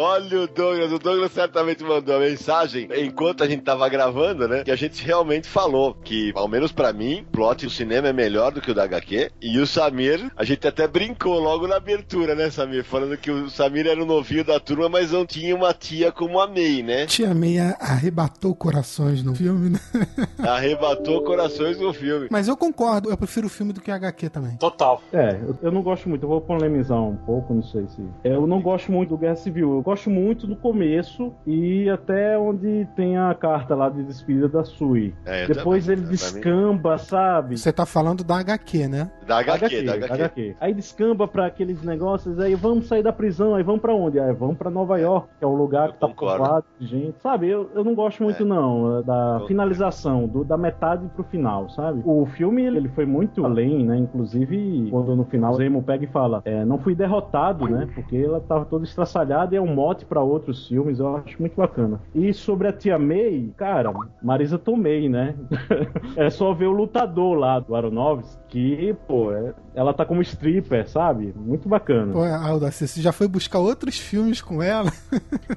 Olha 0.00 0.42
o 0.42 0.46
Douglas, 0.46 0.92
o 0.92 0.98
Douglas 1.00 1.32
certamente 1.32 1.82
mandou 1.82 2.14
a 2.14 2.20
mensagem 2.20 2.88
enquanto 2.98 3.42
a 3.42 3.48
gente 3.48 3.64
tava 3.64 3.88
gravando, 3.88 4.46
né? 4.46 4.62
Que 4.62 4.70
a 4.70 4.76
gente 4.76 5.04
realmente 5.04 5.48
falou 5.48 5.92
que, 5.92 6.30
ao 6.36 6.46
menos 6.46 6.70
para 6.70 6.92
mim, 6.92 7.22
o 7.22 7.32
plot 7.32 7.66
do 7.66 7.70
cinema 7.70 8.06
é 8.06 8.12
melhor 8.12 8.52
do 8.52 8.60
que 8.60 8.70
o 8.70 8.74
da 8.74 8.84
HQ. 8.84 9.32
E 9.42 9.58
o 9.58 9.66
Samir, 9.66 10.30
a 10.36 10.44
gente 10.44 10.68
até 10.68 10.86
brincou 10.86 11.40
logo 11.40 11.66
na 11.66 11.78
abertura, 11.78 12.36
né, 12.36 12.48
Samir? 12.48 12.84
Falando 12.84 13.16
que 13.16 13.28
o 13.28 13.50
Samir 13.50 13.88
era 13.88 14.00
o 14.00 14.06
novinho 14.06 14.44
da 14.44 14.60
turma, 14.60 14.88
mas 14.88 15.10
não 15.10 15.26
tinha 15.26 15.52
uma 15.52 15.74
tia 15.74 16.12
como 16.12 16.38
a 16.38 16.46
May, 16.46 16.80
né? 16.80 17.06
Tia 17.06 17.34
May 17.34 17.58
arrebatou 17.58 18.54
corações 18.54 19.24
no 19.24 19.34
filme, 19.34 19.70
né? 19.70 19.80
Arrebatou 20.38 21.24
corações 21.24 21.76
no 21.76 21.92
filme. 21.92 22.28
Mas 22.30 22.46
eu 22.46 22.56
concordo, 22.56 23.10
eu 23.10 23.16
prefiro 23.16 23.48
o 23.48 23.50
filme 23.50 23.72
do 23.72 23.80
que 23.80 23.90
a 23.90 23.96
HQ 23.96 24.28
também. 24.28 24.56
Total. 24.58 25.02
É, 25.12 25.40
eu, 25.42 25.58
eu 25.60 25.72
não 25.72 25.82
gosto 25.82 26.08
muito, 26.08 26.22
eu 26.22 26.28
vou 26.28 26.40
polemizar 26.40 27.02
um 27.02 27.16
pouco, 27.16 27.52
não 27.52 27.64
sei 27.64 27.84
se. 27.88 28.00
Eu 28.22 28.46
não 28.46 28.62
gosto 28.62 28.92
muito 28.92 29.08
do 29.08 29.18
Guerra 29.18 29.34
Civil. 29.34 29.74
Eu 29.74 29.87
gosto 29.88 30.10
muito 30.10 30.46
do 30.46 30.54
começo 30.54 31.32
e 31.46 31.88
até 31.88 32.38
onde 32.38 32.86
tem 32.94 33.16
a 33.16 33.32
carta 33.34 33.74
lá 33.74 33.88
de 33.88 34.02
despedida 34.02 34.46
da 34.46 34.62
Sui. 34.62 35.14
É, 35.24 35.46
Depois 35.46 35.86
também, 35.86 36.00
ele 36.02 36.10
descamba, 36.10 36.98
sabe? 36.98 37.56
Você 37.56 37.72
tá 37.72 37.86
falando 37.86 38.22
da 38.22 38.38
HQ, 38.38 38.86
né? 38.86 39.10
Da 39.26 39.38
HQ, 39.38 39.82
da 39.82 39.94
HQ. 39.94 40.56
Aí 40.60 40.74
descamba 40.74 41.26
pra 41.26 41.46
aqueles 41.46 41.82
negócios, 41.82 42.38
aí 42.38 42.54
vamos 42.54 42.86
sair 42.86 43.02
da 43.02 43.12
prisão, 43.14 43.54
aí 43.54 43.62
vamos 43.62 43.80
pra 43.80 43.94
onde? 43.94 44.20
Aí 44.20 44.30
vamos 44.34 44.58
pra 44.58 44.70
Nova 44.70 44.98
York, 44.98 45.26
que 45.38 45.44
é 45.44 45.46
o 45.46 45.54
lugar 45.54 45.86
Eu 45.88 45.92
que 45.94 46.00
tá 46.00 46.08
povoado 46.08 46.66
de 46.78 46.86
gente. 46.86 47.14
Sabe, 47.22 47.48
eu, 47.48 47.70
eu 47.74 47.82
não 47.82 47.94
gosto 47.94 48.22
muito 48.22 48.42
É. 48.42 48.46
não 48.46 49.00
da 49.02 49.14
Concordo. 49.14 49.46
finalização, 49.46 50.26
do, 50.26 50.44
da 50.44 50.58
metade 50.58 51.06
pro 51.14 51.24
final, 51.24 51.70
sabe? 51.70 52.02
O 52.04 52.26
filme, 52.26 52.62
ele, 52.62 52.76
ele 52.76 52.88
foi 52.90 53.06
muito 53.06 53.42
além, 53.44 53.86
né? 53.86 53.96
Inclusive, 53.96 54.88
quando 54.90 55.16
no 55.16 55.24
final 55.24 55.52
o 55.52 55.56
Zemo 55.56 55.82
pega 55.82 56.04
e 56.04 56.08
fala, 56.08 56.42
é, 56.44 56.62
não 56.64 56.78
fui 56.78 56.94
derrotado, 56.94 57.66
né? 57.66 57.88
Porque 57.94 58.16
ela 58.18 58.38
tava 58.40 58.66
toda 58.66 58.84
estraçalhada 58.84 59.54
e 59.54 59.58
é 59.58 59.60
um 59.60 59.67
mote 59.68 60.04
pra 60.04 60.20
outros 60.22 60.66
filmes, 60.68 60.98
eu 60.98 61.16
acho 61.16 61.36
muito 61.38 61.56
bacana. 61.56 62.00
E 62.14 62.32
sobre 62.32 62.68
a 62.68 62.72
Tia 62.72 62.98
May, 62.98 63.50
cara, 63.56 63.92
Marisa 64.22 64.58
Tomei, 64.58 65.08
né? 65.08 65.34
é 66.16 66.30
só 66.30 66.52
ver 66.52 66.66
o 66.66 66.72
lutador 66.72 67.36
lá 67.36 67.58
do 67.60 67.74
Aronofsky, 67.74 68.38
que, 68.48 68.96
pô, 69.06 69.32
é- 69.32 69.54
ela 69.74 69.92
tá 69.92 70.04
como 70.04 70.22
stripper, 70.22 70.88
sabe? 70.88 71.32
Muito 71.36 71.68
bacana. 71.68 72.12
Pô, 72.12 72.24
Alda, 72.24 72.70
você 72.70 73.00
já 73.00 73.12
foi 73.12 73.28
buscar 73.28 73.58
outros 73.58 73.98
filmes 73.98 74.40
com 74.40 74.62
ela? 74.62 74.90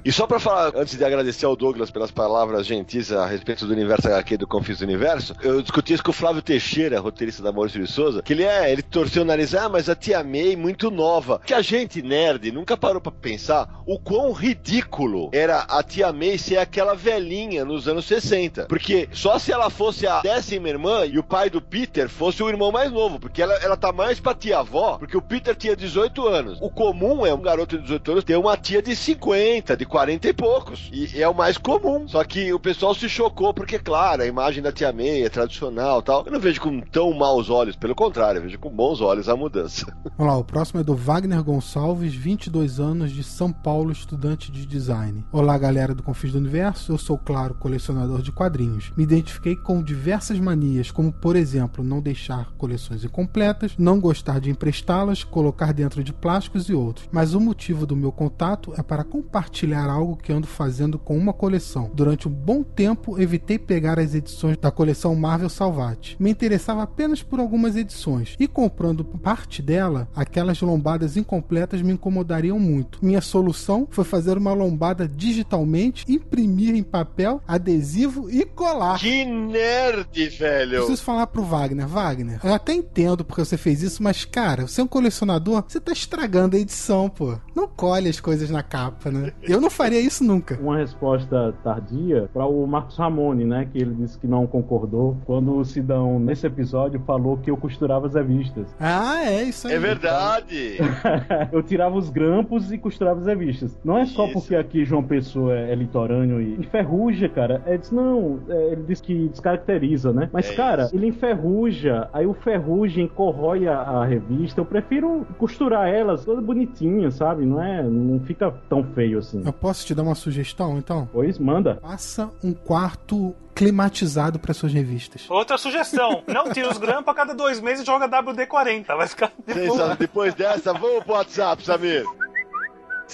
E 0.04 0.12
só 0.12 0.26
pra 0.26 0.38
falar, 0.38 0.72
antes 0.76 0.96
de 0.96 1.04
agradecer 1.04 1.46
ao 1.46 1.56
Douglas 1.56 1.90
pelas 1.90 2.10
palavras 2.10 2.66
gentis 2.66 3.10
a 3.10 3.26
respeito 3.26 3.66
do 3.66 3.72
universo 3.72 4.08
HQ 4.08 4.36
do 4.36 4.46
Confis 4.46 4.78
do 4.78 4.84
Universo, 4.84 5.34
eu 5.42 5.60
discuti 5.62 5.94
isso 5.94 6.04
com 6.04 6.10
o 6.10 6.14
Flávio 6.14 6.42
Teixeira, 6.42 7.00
roteirista 7.00 7.42
da 7.42 7.50
Maurício 7.50 7.80
de 7.82 7.90
Souza, 7.90 8.22
que 8.22 8.32
ele 8.32 8.44
é, 8.44 8.70
ele 8.70 8.82
torceu 8.82 9.22
o 9.22 9.26
nariz, 9.26 9.54
ah, 9.54 9.68
mas 9.68 9.88
a 9.88 9.96
Tia 9.96 10.22
May 10.22 10.54
muito 10.54 10.90
nova. 10.90 11.40
Que 11.44 11.54
a 11.54 11.62
gente, 11.62 12.02
nerd, 12.02 12.52
nunca 12.52 12.76
parou 12.76 13.00
pra 13.00 13.10
pensar 13.10 13.82
o 13.86 13.98
quão 14.04 14.32
ridículo 14.32 15.30
era 15.32 15.60
a 15.60 15.82
Tia 15.82 16.12
May 16.12 16.38
ser 16.38 16.58
aquela 16.58 16.94
velhinha 16.94 17.64
nos 17.64 17.88
anos 17.88 18.04
60. 18.06 18.66
Porque 18.66 19.08
só 19.12 19.38
se 19.38 19.52
ela 19.52 19.70
fosse 19.70 20.06
a 20.06 20.20
décima 20.20 20.68
irmã 20.68 21.04
e 21.06 21.18
o 21.18 21.22
pai 21.22 21.50
do 21.50 21.60
Peter 21.60 22.08
fosse 22.08 22.42
o 22.42 22.48
irmão 22.48 22.72
mais 22.72 22.90
novo, 22.90 23.18
porque 23.18 23.42
ela, 23.42 23.54
ela 23.56 23.76
tá 23.76 23.92
mais 23.92 24.20
pra 24.20 24.34
tia-avó, 24.34 24.98
porque 24.98 25.16
o 25.16 25.22
Peter 25.22 25.54
tinha 25.54 25.76
18 25.76 26.26
anos. 26.26 26.58
O 26.60 26.70
comum 26.70 27.24
é 27.24 27.32
um 27.32 27.40
garoto 27.40 27.76
de 27.76 27.82
18 27.82 28.12
anos 28.12 28.24
ter 28.24 28.36
uma 28.36 28.56
tia 28.56 28.82
de 28.82 28.94
50, 28.94 29.76
de 29.76 29.86
40 29.86 30.28
e 30.28 30.32
poucos. 30.32 30.90
E 30.92 31.20
é 31.20 31.28
o 31.28 31.34
mais 31.34 31.56
comum. 31.58 32.06
Só 32.08 32.22
que 32.24 32.52
o 32.52 32.60
pessoal 32.60 32.94
se 32.94 33.08
chocou, 33.08 33.54
porque, 33.54 33.78
claro, 33.78 34.22
a 34.22 34.26
imagem 34.26 34.62
da 34.62 34.72
tia 34.72 34.92
May 34.92 35.22
é 35.22 35.28
tradicional 35.28 36.02
tal. 36.02 36.24
Eu 36.26 36.32
não 36.32 36.40
vejo 36.40 36.60
com 36.60 36.80
tão 36.80 37.12
maus 37.12 37.50
olhos, 37.50 37.76
pelo 37.76 37.94
contrário, 37.94 38.38
eu 38.38 38.42
vejo 38.42 38.58
com 38.58 38.70
bons 38.70 39.00
olhos 39.00 39.28
a 39.28 39.36
mudança. 39.36 39.86
Vamos 40.16 40.32
lá, 40.32 40.38
o 40.38 40.44
próximo 40.44 40.80
é 40.80 40.84
do 40.84 40.94
Wagner 40.94 41.42
Gonçalves, 41.42 42.14
22 42.14 42.80
anos, 42.80 43.12
de 43.12 43.22
São 43.22 43.52
Paulo, 43.52 43.91
estudante 43.92 44.50
de 44.50 44.66
design. 44.66 45.24
Olá, 45.30 45.56
galera 45.56 45.94
do 45.94 46.02
Confins 46.02 46.32
do 46.32 46.38
Universo. 46.38 46.92
Eu 46.92 46.98
sou, 46.98 47.18
claro, 47.18 47.54
colecionador 47.54 48.22
de 48.22 48.32
quadrinhos. 48.32 48.92
Me 48.96 49.04
identifiquei 49.04 49.54
com 49.54 49.82
diversas 49.82 50.40
manias, 50.40 50.90
como, 50.90 51.12
por 51.12 51.36
exemplo, 51.36 51.84
não 51.84 52.00
deixar 52.00 52.52
coleções 52.58 53.04
incompletas, 53.04 53.74
não 53.78 54.00
gostar 54.00 54.40
de 54.40 54.50
emprestá-las, 54.50 55.22
colocar 55.22 55.72
dentro 55.72 56.02
de 56.02 56.12
plásticos 56.12 56.68
e 56.68 56.74
outros. 56.74 57.08
Mas 57.12 57.34
o 57.34 57.40
motivo 57.40 57.86
do 57.86 57.94
meu 57.94 58.10
contato 58.10 58.72
é 58.76 58.82
para 58.82 59.04
compartilhar 59.04 59.88
algo 59.88 60.16
que 60.16 60.32
ando 60.32 60.46
fazendo 60.46 60.98
com 60.98 61.16
uma 61.16 61.32
coleção. 61.32 61.90
Durante 61.94 62.26
um 62.26 62.32
bom 62.32 62.62
tempo, 62.62 63.20
evitei 63.20 63.58
pegar 63.58 63.98
as 63.98 64.14
edições 64.14 64.56
da 64.56 64.70
coleção 64.70 65.14
Marvel 65.14 65.48
Salvati. 65.48 66.16
Me 66.18 66.30
interessava 66.30 66.82
apenas 66.82 67.22
por 67.22 67.38
algumas 67.38 67.76
edições 67.76 68.34
e 68.40 68.48
comprando 68.48 69.04
parte 69.04 69.62
dela, 69.62 70.08
aquelas 70.16 70.60
lombadas 70.60 71.16
incompletas 71.16 71.82
me 71.82 71.92
incomodariam 71.92 72.58
muito. 72.58 72.98
Minha 73.02 73.20
solução 73.20 73.81
foi 73.90 74.04
fazer 74.04 74.36
uma 74.36 74.52
lombada 74.52 75.08
digitalmente, 75.08 76.04
imprimir 76.08 76.74
em 76.74 76.82
papel, 76.82 77.40
adesivo 77.46 78.30
e 78.30 78.44
colar. 78.44 78.98
Que 78.98 79.24
nerd, 79.24 80.28
velho! 80.28 80.78
Preciso 80.78 81.02
falar 81.02 81.26
pro 81.26 81.42
Wagner. 81.42 81.86
Wagner, 81.86 82.40
eu 82.44 82.54
até 82.54 82.72
entendo 82.72 83.24
porque 83.24 83.44
você 83.44 83.56
fez 83.56 83.82
isso, 83.82 84.02
mas 84.02 84.24
cara, 84.24 84.66
você 84.66 84.80
é 84.80 84.84
um 84.84 84.88
colecionador, 84.88 85.64
você 85.66 85.80
tá 85.80 85.92
estragando 85.92 86.56
a 86.56 86.58
edição, 86.58 87.08
pô. 87.08 87.36
Não 87.54 87.68
colhe 87.68 88.08
as 88.08 88.20
coisas 88.20 88.50
na 88.50 88.62
capa, 88.62 89.10
né? 89.10 89.32
Eu 89.42 89.60
não 89.60 89.70
faria 89.70 90.00
isso 90.00 90.24
nunca. 90.24 90.58
Uma 90.60 90.78
resposta 90.78 91.54
tardia 91.62 92.28
para 92.32 92.46
o 92.46 92.66
Marcos 92.66 92.96
Ramone, 92.96 93.44
né? 93.44 93.68
Que 93.70 93.78
ele 93.78 93.94
disse 93.94 94.18
que 94.18 94.26
não 94.26 94.46
concordou 94.46 95.16
quando 95.24 95.56
o 95.56 95.64
Sidão, 95.64 96.18
nesse 96.18 96.46
episódio, 96.46 97.02
falou 97.06 97.36
que 97.36 97.50
eu 97.50 97.56
costurava 97.56 98.06
as 98.06 98.14
revistas. 98.14 98.74
Ah, 98.78 99.24
é 99.24 99.42
isso 99.44 99.68
aí. 99.68 99.74
É 99.74 99.78
verdade! 99.78 100.78
eu 101.52 101.62
tirava 101.62 101.96
os 101.96 102.10
grampos 102.10 102.72
e 102.72 102.78
costurava 102.78 103.20
as 103.20 103.26
revistas. 103.26 103.71
Não 103.84 103.98
é 103.98 104.04
só 104.06 104.24
Isso. 104.24 104.34
porque 104.34 104.54
aqui 104.56 104.84
João 104.84 105.02
Pessoa 105.02 105.54
é, 105.56 105.72
é 105.72 105.74
litorâneo 105.74 106.40
e 106.40 106.54
enferruja, 106.54 107.28
cara. 107.28 107.62
É, 107.66 107.76
diz, 107.76 107.90
não, 107.90 108.40
é, 108.48 108.72
ele 108.72 108.82
diz 108.82 109.00
que 109.00 109.28
descaracteriza, 109.28 110.12
né? 110.12 110.28
Mas, 110.32 110.50
É 110.50 110.54
cara, 110.54 110.84
isso. 110.84 110.96
ele 110.96 111.06
enferruja, 111.08 112.08
aí 112.12 112.26
o 112.26 112.34
ferrugem 112.34 113.08
corrói 113.08 113.66
a, 113.68 113.78
a 113.78 114.04
revista. 114.04 114.60
Eu 114.60 114.64
prefiro 114.64 115.26
costurar 115.38 115.88
elas 115.88 116.24
toda 116.24 116.40
bonitinha, 116.40 117.10
sabe? 117.10 117.44
Não 117.44 117.62
é, 117.62 117.82
não 117.82 118.20
fica 118.20 118.52
tão 118.68 118.82
feio 118.94 119.18
assim. 119.18 119.42
Eu 119.44 119.52
posso 119.52 119.84
te 119.86 119.94
dar 119.94 120.02
uma 120.02 120.14
sugestão, 120.14 120.78
então? 120.78 121.08
Pois, 121.12 121.38
manda. 121.38 121.78
Faça 121.82 122.30
um 122.42 122.52
quarto 122.52 123.34
climatizado 123.54 124.38
para 124.38 124.54
suas 124.54 124.72
revistas. 124.72 125.26
Outra 125.30 125.58
sugestão: 125.58 126.22
não 126.26 126.50
tira 126.50 126.70
os 126.70 126.78
grampos 126.78 127.08
a 127.08 127.14
cada 127.14 127.34
dois 127.34 127.60
meses 127.60 127.82
e 127.82 127.86
joga 127.86 128.08
WD-40. 128.08 128.86
Vai 128.86 129.06
ficar. 129.08 129.32
Sensacional. 129.46 129.96
Depois 129.96 130.34
dessa, 130.34 130.72
vamos 130.72 131.04
pro 131.04 131.14
WhatsApp, 131.14 131.62
Samir. 131.64 132.04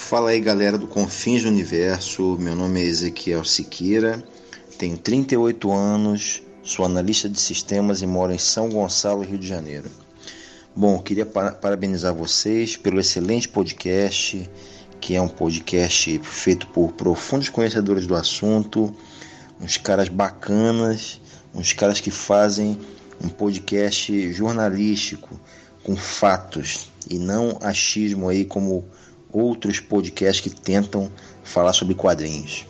Fala 0.01 0.30
aí 0.30 0.40
galera 0.40 0.78
do 0.78 0.86
Confins 0.86 1.42
do 1.42 1.49
Universo, 1.49 2.38
meu 2.38 2.55
nome 2.55 2.80
é 2.80 2.84
Ezequiel 2.84 3.44
Siqueira, 3.44 4.22
tenho 4.78 4.96
38 4.96 5.70
anos, 5.70 6.40
sou 6.62 6.86
analista 6.86 7.28
de 7.28 7.38
sistemas 7.38 8.01
e 8.01 8.07
moro 8.07 8.32
em 8.32 8.38
São 8.38 8.70
Gonçalo, 8.70 9.22
Rio 9.22 9.36
de 9.36 9.46
Janeiro. 9.46 9.90
Bom, 10.74 10.99
queria 11.01 11.26
pa- 11.26 11.51
parabenizar 11.53 12.14
vocês 12.14 12.74
pelo 12.76 13.01
excelente 13.01 13.49
podcast, 13.51 14.49
que 14.99 15.14
é 15.14 15.20
um 15.20 15.28
podcast 15.28 16.18
feito 16.22 16.68
por 16.68 16.92
profundos 16.92 17.51
conhecedores 17.51 18.07
do 18.07 18.14
assunto, 18.14 18.94
uns 19.61 19.76
caras 19.76 20.09
bacanas, 20.09 21.20
uns 21.55 21.72
caras 21.74 22.01
que 22.01 22.11
fazem 22.11 22.78
um 23.22 23.28
podcast 23.28 24.32
jornalístico 24.32 25.38
com 25.82 25.96
fatos 25.96 26.88
e 27.11 27.18
não 27.18 27.59
achismo 27.61 28.28
aí 28.28 28.44
como 28.44 28.88
outros 29.32 29.80
podcasts 29.80 30.40
que 30.40 30.50
tentam 30.50 31.10
falar 31.42 31.72
sobre 31.72 31.94
quadrinhos. 31.94 32.66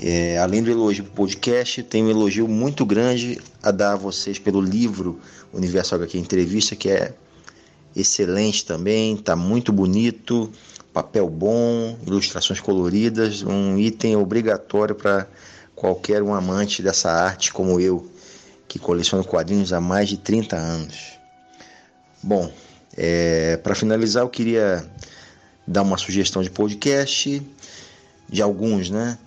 É, 0.00 0.38
além 0.38 0.62
do 0.62 0.70
elogio 0.70 1.04
para 1.04 1.12
o 1.12 1.16
podcast, 1.16 1.82
tenho 1.82 2.06
um 2.06 2.10
elogio 2.10 2.46
muito 2.46 2.86
grande 2.86 3.40
a 3.62 3.70
dar 3.70 3.94
a 3.94 3.96
vocês 3.96 4.38
pelo 4.38 4.60
livro 4.60 5.20
Universo 5.52 5.94
HQ 5.94 6.18
Entrevista, 6.18 6.76
que 6.76 6.88
é 6.88 7.12
excelente 7.96 8.64
também, 8.64 9.14
está 9.14 9.34
muito 9.34 9.72
bonito, 9.72 10.52
papel 10.92 11.28
bom, 11.28 11.98
ilustrações 12.06 12.60
coloridas, 12.60 13.42
um 13.42 13.76
item 13.76 14.16
obrigatório 14.16 14.94
para 14.94 15.26
qualquer 15.74 16.22
um 16.22 16.32
amante 16.32 16.80
dessa 16.80 17.10
arte 17.10 17.52
como 17.52 17.80
eu, 17.80 18.08
que 18.68 18.78
coleciono 18.78 19.24
quadrinhos 19.24 19.72
há 19.72 19.80
mais 19.80 20.08
de 20.08 20.16
30 20.18 20.56
anos. 20.56 21.18
Bom, 22.22 22.52
para 23.62 23.74
finalizar, 23.74 24.22
eu 24.22 24.28
queria 24.28 24.84
dar 25.68 25.82
uma 25.82 25.98
sugestão 25.98 26.42
de 26.42 26.50
podcast, 26.50 27.42
de 28.28 28.42
alguns, 28.42 28.88
né? 28.88 29.18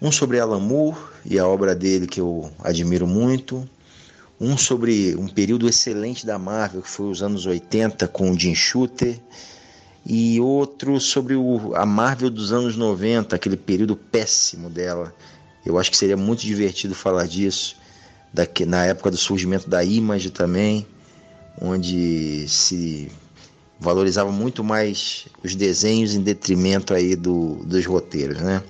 Um 0.00 0.10
sobre 0.12 0.38
Alan 0.38 0.60
Moore 0.60 0.98
e 1.26 1.38
a 1.38 1.46
obra 1.46 1.74
dele 1.74 2.06
que 2.06 2.20
eu 2.20 2.50
admiro 2.62 3.06
muito. 3.06 3.68
Um 4.40 4.56
sobre 4.56 5.14
um 5.16 5.28
período 5.28 5.68
excelente 5.68 6.24
da 6.24 6.38
Marvel, 6.38 6.80
que 6.80 6.88
foi 6.88 7.10
os 7.10 7.22
anos 7.22 7.44
80 7.44 8.08
com 8.08 8.30
o 8.30 8.38
Jim 8.38 8.54
Shooter. 8.54 9.18
E 10.06 10.40
outro 10.40 10.98
sobre 10.98 11.34
o, 11.34 11.74
a 11.74 11.84
Marvel 11.84 12.30
dos 12.30 12.52
anos 12.52 12.76
90, 12.76 13.36
aquele 13.36 13.56
período 13.56 13.94
péssimo 13.94 14.70
dela. 14.70 15.14
Eu 15.66 15.78
acho 15.78 15.90
que 15.90 15.96
seria 15.96 16.16
muito 16.16 16.40
divertido 16.40 16.94
falar 16.94 17.26
disso, 17.26 17.76
daqui, 18.32 18.64
na 18.64 18.86
época 18.86 19.10
do 19.10 19.18
surgimento 19.18 19.68
da 19.68 19.84
Image 19.84 20.30
também, 20.30 20.86
onde 21.60 22.48
se 22.48 23.12
valorizava 23.80 24.30
muito 24.30 24.62
mais 24.62 25.26
os 25.42 25.54
desenhos 25.54 26.14
em 26.14 26.20
detrimento 26.20 26.92
aí 26.92 27.16
do, 27.16 27.56
dos 27.64 27.86
roteiros, 27.86 28.40
né? 28.40 28.62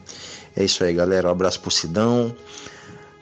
É 0.56 0.64
isso 0.64 0.84
aí, 0.84 0.94
galera. 0.94 1.28
Um 1.28 1.32
abraço 1.32 1.60
pro 1.60 1.70
Sidão, 1.70 2.34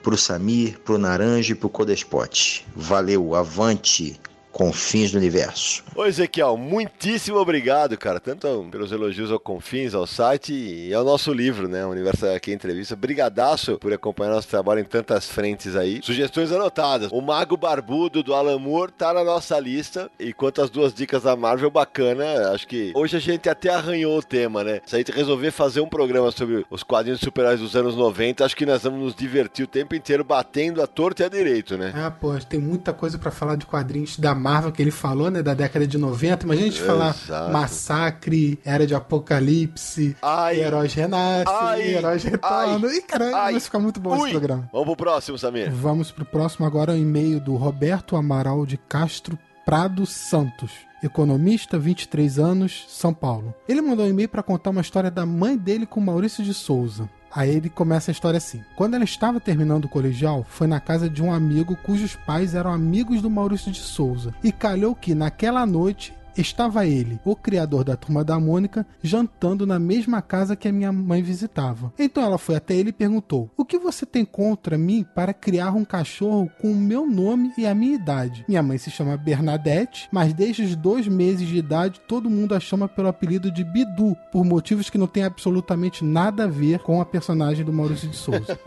pro 0.02 0.16
Samir, 0.16 0.78
pro 0.80 0.98
Naranja 0.98 1.52
e 1.52 1.54
pro 1.54 1.68
Codespot. 1.68 2.66
Valeu, 2.76 3.34
avante, 3.34 4.20
confins 4.58 5.12
do 5.12 5.18
universo. 5.18 5.84
Ô 5.94 6.04
Ezequiel, 6.04 6.56
muitíssimo 6.56 7.38
obrigado, 7.38 7.96
cara, 7.96 8.18
tanto 8.18 8.66
pelos 8.72 8.90
elogios 8.90 9.30
ao 9.30 9.38
Confins, 9.38 9.94
ao 9.94 10.04
site 10.04 10.52
e 10.52 10.92
ao 10.92 11.04
nosso 11.04 11.32
livro, 11.32 11.68
né, 11.68 11.86
Universo 11.86 12.26
aqui 12.26 12.52
Entrevista. 12.52 12.96
Brigadaço 12.96 13.78
por 13.78 13.92
acompanhar 13.92 14.32
nosso 14.32 14.48
trabalho 14.48 14.80
em 14.80 14.84
tantas 14.84 15.28
frentes 15.28 15.76
aí. 15.76 16.00
Sugestões 16.02 16.50
anotadas. 16.50 17.08
O 17.12 17.20
Mago 17.20 17.56
Barbudo 17.56 18.20
do 18.20 18.34
Alan 18.34 18.58
Moore 18.58 18.90
tá 18.90 19.12
na 19.12 19.22
nossa 19.22 19.60
lista. 19.60 20.10
E 20.18 20.32
quanto 20.32 20.60
às 20.60 20.70
duas 20.70 20.92
dicas 20.92 21.22
da 21.22 21.36
Marvel, 21.36 21.70
bacana. 21.70 22.50
Acho 22.52 22.66
que 22.66 22.90
hoje 22.96 23.16
a 23.16 23.20
gente 23.20 23.48
até 23.48 23.68
arranhou 23.68 24.18
o 24.18 24.22
tema, 24.22 24.64
né? 24.64 24.80
Se 24.84 24.96
a 24.96 24.98
gente 24.98 25.12
resolver 25.12 25.52
fazer 25.52 25.80
um 25.80 25.88
programa 25.88 26.32
sobre 26.32 26.66
os 26.68 26.82
quadrinhos 26.82 27.20
super-heróis 27.20 27.60
dos 27.60 27.76
anos 27.76 27.94
90, 27.94 28.44
acho 28.44 28.56
que 28.56 28.66
nós 28.66 28.82
vamos 28.82 28.98
nos 28.98 29.14
divertir 29.14 29.64
o 29.64 29.68
tempo 29.68 29.94
inteiro 29.94 30.24
batendo 30.24 30.82
a 30.82 30.86
torta 30.88 31.22
e 31.22 31.26
a 31.26 31.28
direito, 31.28 31.78
né? 31.78 31.92
Ah, 31.94 32.10
pô, 32.10 32.36
tem 32.40 32.58
muita 32.58 32.92
coisa 32.92 33.18
pra 33.18 33.30
falar 33.30 33.54
de 33.54 33.64
quadrinhos 33.64 34.18
da 34.18 34.34
Marvel 34.34 34.47
que 34.72 34.82
ele 34.82 34.90
falou, 34.90 35.30
né? 35.30 35.42
Da 35.42 35.54
década 35.54 35.86
de 35.86 35.96
90. 35.98 36.44
Imagina 36.44 36.66
a 36.66 36.70
gente 36.70 36.82
falar 36.82 37.14
Exato. 37.14 37.52
Massacre, 37.52 38.58
Era 38.64 38.86
de 38.86 38.94
Apocalipse, 38.94 40.16
Ai. 40.22 40.60
Heróis 40.60 40.94
Renascem, 40.94 41.54
Ai. 41.54 41.94
Heróis 41.94 42.22
Retornam. 42.24 42.88
Ai. 42.88 42.96
Ih, 42.96 43.02
caralho, 43.02 43.36
Ai. 43.36 43.52
vai 43.52 43.60
ficar 43.60 43.78
muito 43.78 44.00
bom 44.00 44.16
Ui. 44.16 44.22
esse 44.22 44.30
programa. 44.30 44.68
Vamos 44.72 44.86
pro 44.86 44.96
próximo, 44.96 45.38
Samir. 45.38 45.70
Vamos 45.72 46.10
pro 46.10 46.24
próximo 46.24 46.66
agora, 46.66 46.92
um 46.92 46.96
e-mail 46.96 47.40
do 47.40 47.56
Roberto 47.56 48.16
Amaral 48.16 48.64
de 48.66 48.76
Castro 48.76 49.38
Prado 49.64 50.06
Santos. 50.06 50.70
Economista, 51.02 51.78
23 51.78 52.38
anos, 52.40 52.84
São 52.88 53.14
Paulo. 53.14 53.54
Ele 53.68 53.80
mandou 53.80 54.04
um 54.04 54.08
e-mail 54.08 54.28
para 54.28 54.42
contar 54.42 54.70
uma 54.70 54.80
história 54.80 55.10
da 55.12 55.24
mãe 55.24 55.56
dele 55.56 55.86
com 55.86 56.00
Maurício 56.00 56.42
de 56.42 56.52
Souza. 56.52 57.08
Aí 57.34 57.50
ele 57.50 57.68
começa 57.68 58.10
a 58.10 58.12
história 58.12 58.38
assim. 58.38 58.64
Quando 58.74 58.94
ela 58.94 59.04
estava 59.04 59.38
terminando 59.38 59.84
o 59.84 59.88
colegial, 59.88 60.44
foi 60.48 60.66
na 60.66 60.80
casa 60.80 61.08
de 61.08 61.22
um 61.22 61.32
amigo 61.32 61.76
cujos 61.76 62.16
pais 62.16 62.54
eram 62.54 62.72
amigos 62.72 63.20
do 63.22 63.30
Maurício 63.30 63.70
de 63.70 63.80
Souza. 63.80 64.34
E 64.42 64.50
calhou 64.50 64.94
que 64.94 65.14
naquela 65.14 65.64
noite 65.66 66.17
estava 66.40 66.86
ele, 66.86 67.18
o 67.24 67.34
criador 67.34 67.84
da 67.84 67.96
turma 67.96 68.24
da 68.24 68.38
Mônica, 68.38 68.86
jantando 69.02 69.66
na 69.66 69.78
mesma 69.78 70.22
casa 70.22 70.56
que 70.56 70.68
a 70.68 70.72
minha 70.72 70.92
mãe 70.92 71.22
visitava. 71.22 71.92
Então 71.98 72.22
ela 72.22 72.38
foi 72.38 72.56
até 72.56 72.74
ele 72.74 72.90
e 72.90 72.92
perguntou: 72.92 73.50
O 73.56 73.64
que 73.64 73.78
você 73.78 74.04
tem 74.06 74.24
contra 74.24 74.78
mim 74.78 75.04
para 75.14 75.34
criar 75.34 75.72
um 75.72 75.84
cachorro 75.84 76.50
com 76.60 76.72
o 76.72 76.76
meu 76.76 77.06
nome 77.06 77.52
e 77.56 77.66
a 77.66 77.74
minha 77.74 77.94
idade? 77.94 78.44
Minha 78.48 78.62
mãe 78.62 78.78
se 78.78 78.90
chama 78.90 79.16
Bernadette, 79.16 80.08
mas 80.12 80.32
desde 80.32 80.62
os 80.62 80.76
dois 80.76 81.08
meses 81.08 81.46
de 81.46 81.56
idade 81.56 82.00
todo 82.06 82.30
mundo 82.30 82.54
a 82.54 82.60
chama 82.60 82.88
pelo 82.88 83.08
apelido 83.08 83.50
de 83.50 83.64
Bidu, 83.64 84.16
por 84.30 84.44
motivos 84.44 84.90
que 84.90 84.98
não 84.98 85.06
tem 85.06 85.24
absolutamente 85.24 86.04
nada 86.04 86.44
a 86.44 86.48
ver 86.48 86.80
com 86.80 87.00
a 87.00 87.06
personagem 87.06 87.64
do 87.64 87.72
Maurício 87.72 88.08
de 88.08 88.16
Souza. 88.16 88.58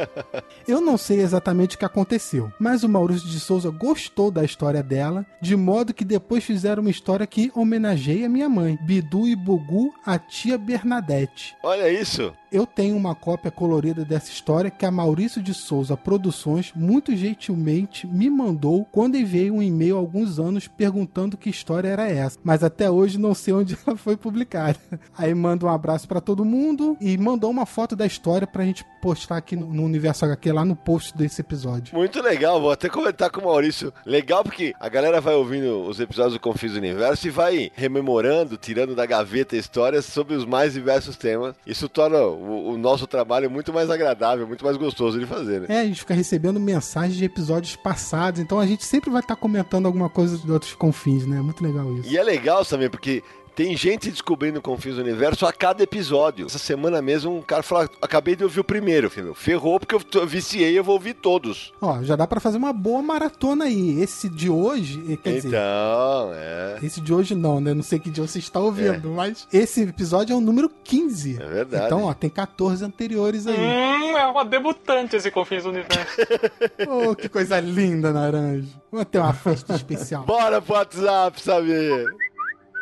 Eu 0.67 0.81
não 0.81 0.97
sei 0.97 1.21
exatamente 1.21 1.75
o 1.75 1.79
que 1.79 1.85
aconteceu, 1.85 2.51
mas 2.59 2.83
o 2.83 2.89
Maurício 2.89 3.27
de 3.27 3.39
Souza 3.39 3.69
gostou 3.69 4.31
da 4.31 4.43
história 4.43 4.83
dela, 4.83 5.25
de 5.41 5.55
modo 5.55 5.93
que 5.93 6.05
depois 6.05 6.43
fizeram 6.43 6.81
uma 6.81 6.89
história 6.89 7.25
que 7.27 7.51
homenageia 7.61 8.27
minha 8.27 8.49
mãe, 8.49 8.77
Bidu 8.81 9.27
e 9.27 9.35
Bugu, 9.35 9.93
a 10.05 10.17
tia 10.17 10.57
Bernadette. 10.57 11.55
Olha 11.63 11.89
isso. 11.89 12.33
Eu 12.51 12.67
tenho 12.67 12.97
uma 12.97 13.15
cópia 13.15 13.49
colorida 13.49 14.03
dessa 14.03 14.29
história 14.29 14.69
que 14.69 14.85
a 14.85 14.91
Maurício 14.91 15.41
de 15.41 15.53
Souza 15.53 15.95
Produções 15.95 16.73
muito 16.75 17.15
gentilmente 17.15 18.05
me 18.05 18.29
mandou 18.29 18.83
quando 18.91 19.15
enviei 19.15 19.49
um 19.49 19.63
e-mail 19.63 19.95
há 19.95 19.99
alguns 19.99 20.37
anos 20.37 20.67
perguntando 20.67 21.37
que 21.37 21.49
história 21.49 21.87
era 21.87 22.09
essa. 22.09 22.37
Mas 22.43 22.61
até 22.61 22.91
hoje 22.91 23.17
não 23.17 23.33
sei 23.33 23.53
onde 23.53 23.77
ela 23.87 23.95
foi 23.95 24.17
publicada. 24.17 24.77
Aí 25.17 25.33
manda 25.33 25.65
um 25.65 25.69
abraço 25.69 26.09
para 26.09 26.19
todo 26.19 26.43
mundo 26.43 26.97
e 26.99 27.17
mandou 27.17 27.49
uma 27.49 27.65
foto 27.65 27.95
da 27.95 28.05
história 28.05 28.45
pra 28.45 28.65
gente 28.65 28.83
postar 29.01 29.37
aqui 29.37 29.55
no, 29.55 29.73
no 29.73 29.83
Universo 29.85 30.25
HQ 30.25 30.51
lá 30.51 30.65
no 30.65 30.75
post 30.75 31.17
desse 31.17 31.39
episódio. 31.39 31.95
Muito 31.95 32.21
legal, 32.21 32.59
vou 32.59 32.71
até 32.71 32.89
comentar 32.89 33.29
com 33.29 33.39
o 33.39 33.45
Maurício. 33.45 33.93
Legal 34.05 34.43
porque 34.43 34.73
a 34.77 34.89
galera 34.89 35.21
vai 35.21 35.35
ouvindo 35.35 35.83
os 35.83 36.01
episódios 36.01 36.33
do 36.33 36.39
Confis 36.39 36.75
Universo 36.75 37.25
e 37.27 37.31
vai 37.31 37.71
rememorando, 37.73 38.57
tirando 38.57 38.93
da 38.93 39.05
gaveta 39.05 39.55
histórias 39.55 40.03
sobre 40.03 40.35
os 40.35 40.43
mais 40.43 40.73
diversos 40.73 41.15
temas. 41.15 41.55
Isso 41.65 41.87
torna 41.87 42.40
o, 42.41 42.73
o 42.73 42.77
nosso 42.77 43.05
trabalho 43.05 43.49
muito 43.49 43.71
mais 43.71 43.89
agradável, 43.89 44.47
muito 44.47 44.65
mais 44.65 44.77
gostoso 44.77 45.19
de 45.19 45.25
fazer, 45.25 45.61
né? 45.61 45.67
É, 45.69 45.81
a 45.81 45.85
gente 45.85 45.99
fica 45.99 46.13
recebendo 46.13 46.59
mensagens 46.59 47.15
de 47.15 47.23
episódios 47.23 47.75
passados, 47.75 48.39
então 48.39 48.59
a 48.59 48.65
gente 48.65 48.83
sempre 48.83 49.09
vai 49.09 49.21
estar 49.21 49.35
comentando 49.35 49.85
alguma 49.85 50.09
coisa 50.09 50.37
de 50.37 50.51
outros 50.51 50.73
confins, 50.73 51.25
né? 51.25 51.39
Muito 51.41 51.63
legal 51.63 51.93
isso. 51.95 52.09
E 52.11 52.17
é 52.17 52.23
legal 52.23 52.65
também, 52.65 52.89
porque 52.89 53.23
tem 53.55 53.75
gente 53.75 54.09
descobrindo 54.09 54.61
Confins 54.61 54.95
do 54.95 55.01
Universo 55.01 55.45
a 55.45 55.53
cada 55.53 55.83
episódio. 55.83 56.45
Essa 56.45 56.57
semana 56.57 57.01
mesmo, 57.01 57.37
um 57.37 57.41
cara 57.41 57.63
falou: 57.63 57.89
acabei 58.01 58.35
de 58.35 58.43
ouvir 58.43 58.59
o 58.59 58.63
primeiro, 58.63 59.09
filho. 59.09 59.33
Ferrou 59.33 59.79
porque 59.79 59.95
eu 59.95 60.27
viciei, 60.27 60.77
eu 60.77 60.83
vou 60.83 60.95
ouvir 60.95 61.13
todos. 61.13 61.73
Ó, 61.81 62.01
já 62.03 62.15
dá 62.15 62.25
pra 62.25 62.39
fazer 62.39 62.57
uma 62.57 62.73
boa 62.73 63.01
maratona 63.01 63.65
aí. 63.65 64.01
Esse 64.01 64.29
de 64.29 64.49
hoje, 64.49 65.03
eh, 65.09 65.17
quer 65.17 65.33
dizer, 65.33 65.47
Então, 65.49 66.31
é. 66.33 66.79
esse 66.83 67.01
de 67.01 67.13
hoje 67.13 67.35
não, 67.35 67.59
né? 67.59 67.73
Não 67.73 67.83
sei 67.83 67.99
que 67.99 68.09
dia 68.09 68.25
você 68.25 68.39
está 68.39 68.59
ouvindo, 68.59 69.09
mas 69.11 69.47
esse 69.51 69.81
episódio 69.81 70.33
é 70.33 70.35
o 70.35 70.41
número 70.41 70.69
15. 70.83 71.41
É 71.41 71.47
verdade. 71.47 71.85
Então, 71.85 72.05
ó, 72.05 72.13
tem 72.13 72.29
14 72.29 72.83
anteriores 72.83 73.47
aí. 73.47 73.57
Hum, 73.57 74.17
é 74.17 74.25
uma 74.25 74.45
debutante 74.45 75.15
esse 75.15 75.29
Confins 75.31 75.63
do 75.63 75.69
Universo. 75.69 76.17
oh, 76.87 77.15
que 77.15 77.27
coisa 77.27 77.59
linda, 77.59 78.11
Naranja. 78.11 78.67
Vamos 78.91 79.07
ter 79.09 79.19
uma 79.19 79.33
festa 79.33 79.75
especial. 79.75 80.23
Bora 80.23 80.61
pro 80.61 80.73
WhatsApp, 80.75 81.41
Samir. 81.41 82.05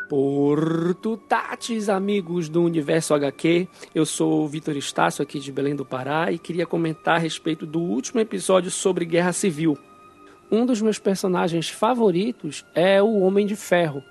Porto 0.09 1.15
Tatis, 1.17 1.87
amigos 1.87 2.49
do 2.49 2.63
Universo 2.63 3.13
HQ. 3.13 3.67
Eu 3.93 4.07
sou 4.07 4.43
o 4.43 4.47
Vitor 4.47 4.75
Estácio, 4.75 5.21
aqui 5.21 5.39
de 5.39 5.51
Belém 5.51 5.75
do 5.75 5.85
Pará, 5.85 6.31
e 6.31 6.39
queria 6.39 6.65
comentar 6.65 7.17
a 7.17 7.19
respeito 7.19 7.63
do 7.63 7.79
último 7.79 8.19
episódio 8.19 8.71
sobre 8.71 9.05
Guerra 9.05 9.31
Civil. 9.31 9.77
Um 10.51 10.65
dos 10.65 10.81
meus 10.81 10.97
personagens 10.97 11.69
favoritos 11.69 12.65
é 12.73 12.99
o 13.03 13.19
Homem 13.19 13.45
de 13.45 13.55
Ferro. 13.55 14.03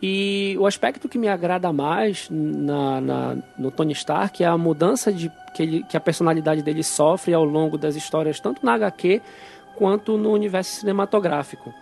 E 0.00 0.56
o 0.58 0.66
aspecto 0.66 1.08
que 1.08 1.18
me 1.18 1.26
agrada 1.26 1.72
mais 1.72 2.28
na, 2.30 3.00
na- 3.00 3.36
no 3.58 3.72
Tony 3.72 3.92
Stark 3.92 4.42
é 4.42 4.46
a 4.46 4.56
mudança 4.56 5.12
de, 5.12 5.30
que, 5.54 5.62
ele- 5.64 5.82
que 5.82 5.96
a 5.96 6.00
personalidade 6.00 6.62
dele 6.62 6.84
sofre 6.84 7.34
ao 7.34 7.44
longo 7.44 7.76
das 7.76 7.96
histórias, 7.96 8.38
tanto 8.38 8.64
na 8.64 8.74
HQ 8.74 9.20
quanto 9.76 10.16
no 10.16 10.30
universo 10.30 10.76
cinematográfico. 10.80 11.74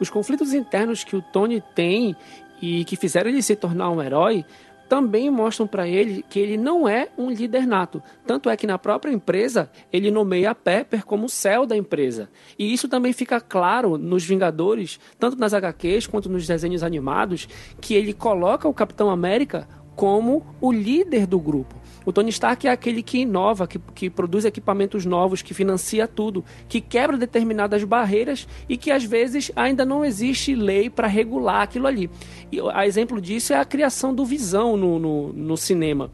Os 0.00 0.10
conflitos 0.10 0.52
internos 0.52 1.04
que 1.04 1.16
o 1.16 1.22
Tony 1.22 1.62
tem 1.74 2.14
e 2.60 2.84
que 2.84 2.96
fizeram 2.96 3.30
ele 3.30 3.42
se 3.42 3.56
tornar 3.56 3.90
um 3.90 4.02
herói 4.02 4.44
também 4.88 5.30
mostram 5.30 5.66
para 5.66 5.86
ele 5.86 6.24
que 6.28 6.40
ele 6.40 6.56
não 6.56 6.88
é 6.88 7.08
um 7.16 7.30
líder 7.30 7.66
nato. 7.66 8.02
Tanto 8.26 8.48
é 8.48 8.56
que 8.56 8.66
na 8.66 8.78
própria 8.78 9.12
empresa 9.12 9.70
ele 9.92 10.10
nomeia 10.10 10.54
Pepper 10.54 11.04
como 11.04 11.26
o 11.26 11.28
céu 11.28 11.66
da 11.66 11.76
empresa. 11.76 12.28
E 12.58 12.72
isso 12.72 12.88
também 12.88 13.12
fica 13.12 13.40
claro 13.40 13.98
nos 13.98 14.24
Vingadores, 14.24 14.98
tanto 15.18 15.36
nas 15.36 15.52
HQs 15.52 16.06
quanto 16.06 16.28
nos 16.28 16.46
desenhos 16.46 16.82
animados, 16.82 17.46
que 17.80 17.94
ele 17.94 18.14
coloca 18.14 18.66
o 18.66 18.74
Capitão 18.74 19.10
América 19.10 19.68
como 19.94 20.46
o 20.60 20.72
líder 20.72 21.26
do 21.26 21.38
grupo. 21.38 21.74
O 22.08 22.12
Tony 22.12 22.30
Stark 22.30 22.66
é 22.66 22.70
aquele 22.70 23.02
que 23.02 23.18
inova, 23.18 23.66
que, 23.66 23.78
que 23.94 24.08
produz 24.08 24.46
equipamentos 24.46 25.04
novos, 25.04 25.42
que 25.42 25.52
financia 25.52 26.08
tudo, 26.08 26.42
que 26.66 26.80
quebra 26.80 27.18
determinadas 27.18 27.84
barreiras 27.84 28.48
e 28.66 28.78
que 28.78 28.90
às 28.90 29.04
vezes 29.04 29.52
ainda 29.54 29.84
não 29.84 30.02
existe 30.02 30.54
lei 30.54 30.88
para 30.88 31.06
regular 31.06 31.60
aquilo 31.60 31.86
ali. 31.86 32.08
E 32.50 32.60
a 32.72 32.86
exemplo 32.86 33.20
disso 33.20 33.52
é 33.52 33.58
a 33.58 33.64
criação 33.66 34.14
do 34.14 34.24
Visão 34.24 34.74
no, 34.74 34.98
no, 34.98 35.32
no 35.34 35.54
cinema. 35.58 36.10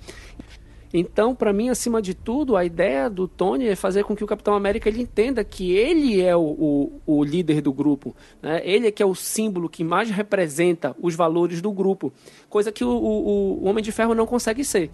Então, 0.96 1.34
para 1.34 1.52
mim, 1.52 1.70
acima 1.70 2.00
de 2.02 2.14
tudo, 2.14 2.56
a 2.56 2.64
ideia 2.64 3.10
do 3.10 3.26
Tony 3.26 3.66
é 3.66 3.76
fazer 3.76 4.04
com 4.04 4.14
que 4.14 4.22
o 4.22 4.26
Capitão 4.28 4.54
América 4.54 4.88
ele 4.88 5.02
entenda 5.02 5.42
que 5.42 5.72
ele 5.72 6.20
é 6.20 6.36
o, 6.36 6.40
o, 6.40 7.00
o 7.04 7.24
líder 7.24 7.60
do 7.60 7.72
grupo. 7.72 8.14
Né? 8.40 8.62
Ele 8.64 8.86
é 8.88 8.90
que 8.92 9.02
é 9.02 9.06
o 9.06 9.14
símbolo 9.14 9.68
que 9.68 9.82
mais 9.82 10.08
representa 10.10 10.94
os 11.00 11.16
valores 11.16 11.60
do 11.60 11.72
grupo. 11.72 12.12
Coisa 12.48 12.70
que 12.70 12.84
o, 12.84 12.90
o, 12.90 13.62
o 13.62 13.64
Homem 13.64 13.82
de 13.82 13.90
Ferro 13.90 14.14
não 14.14 14.24
consegue 14.24 14.64
ser. 14.64 14.88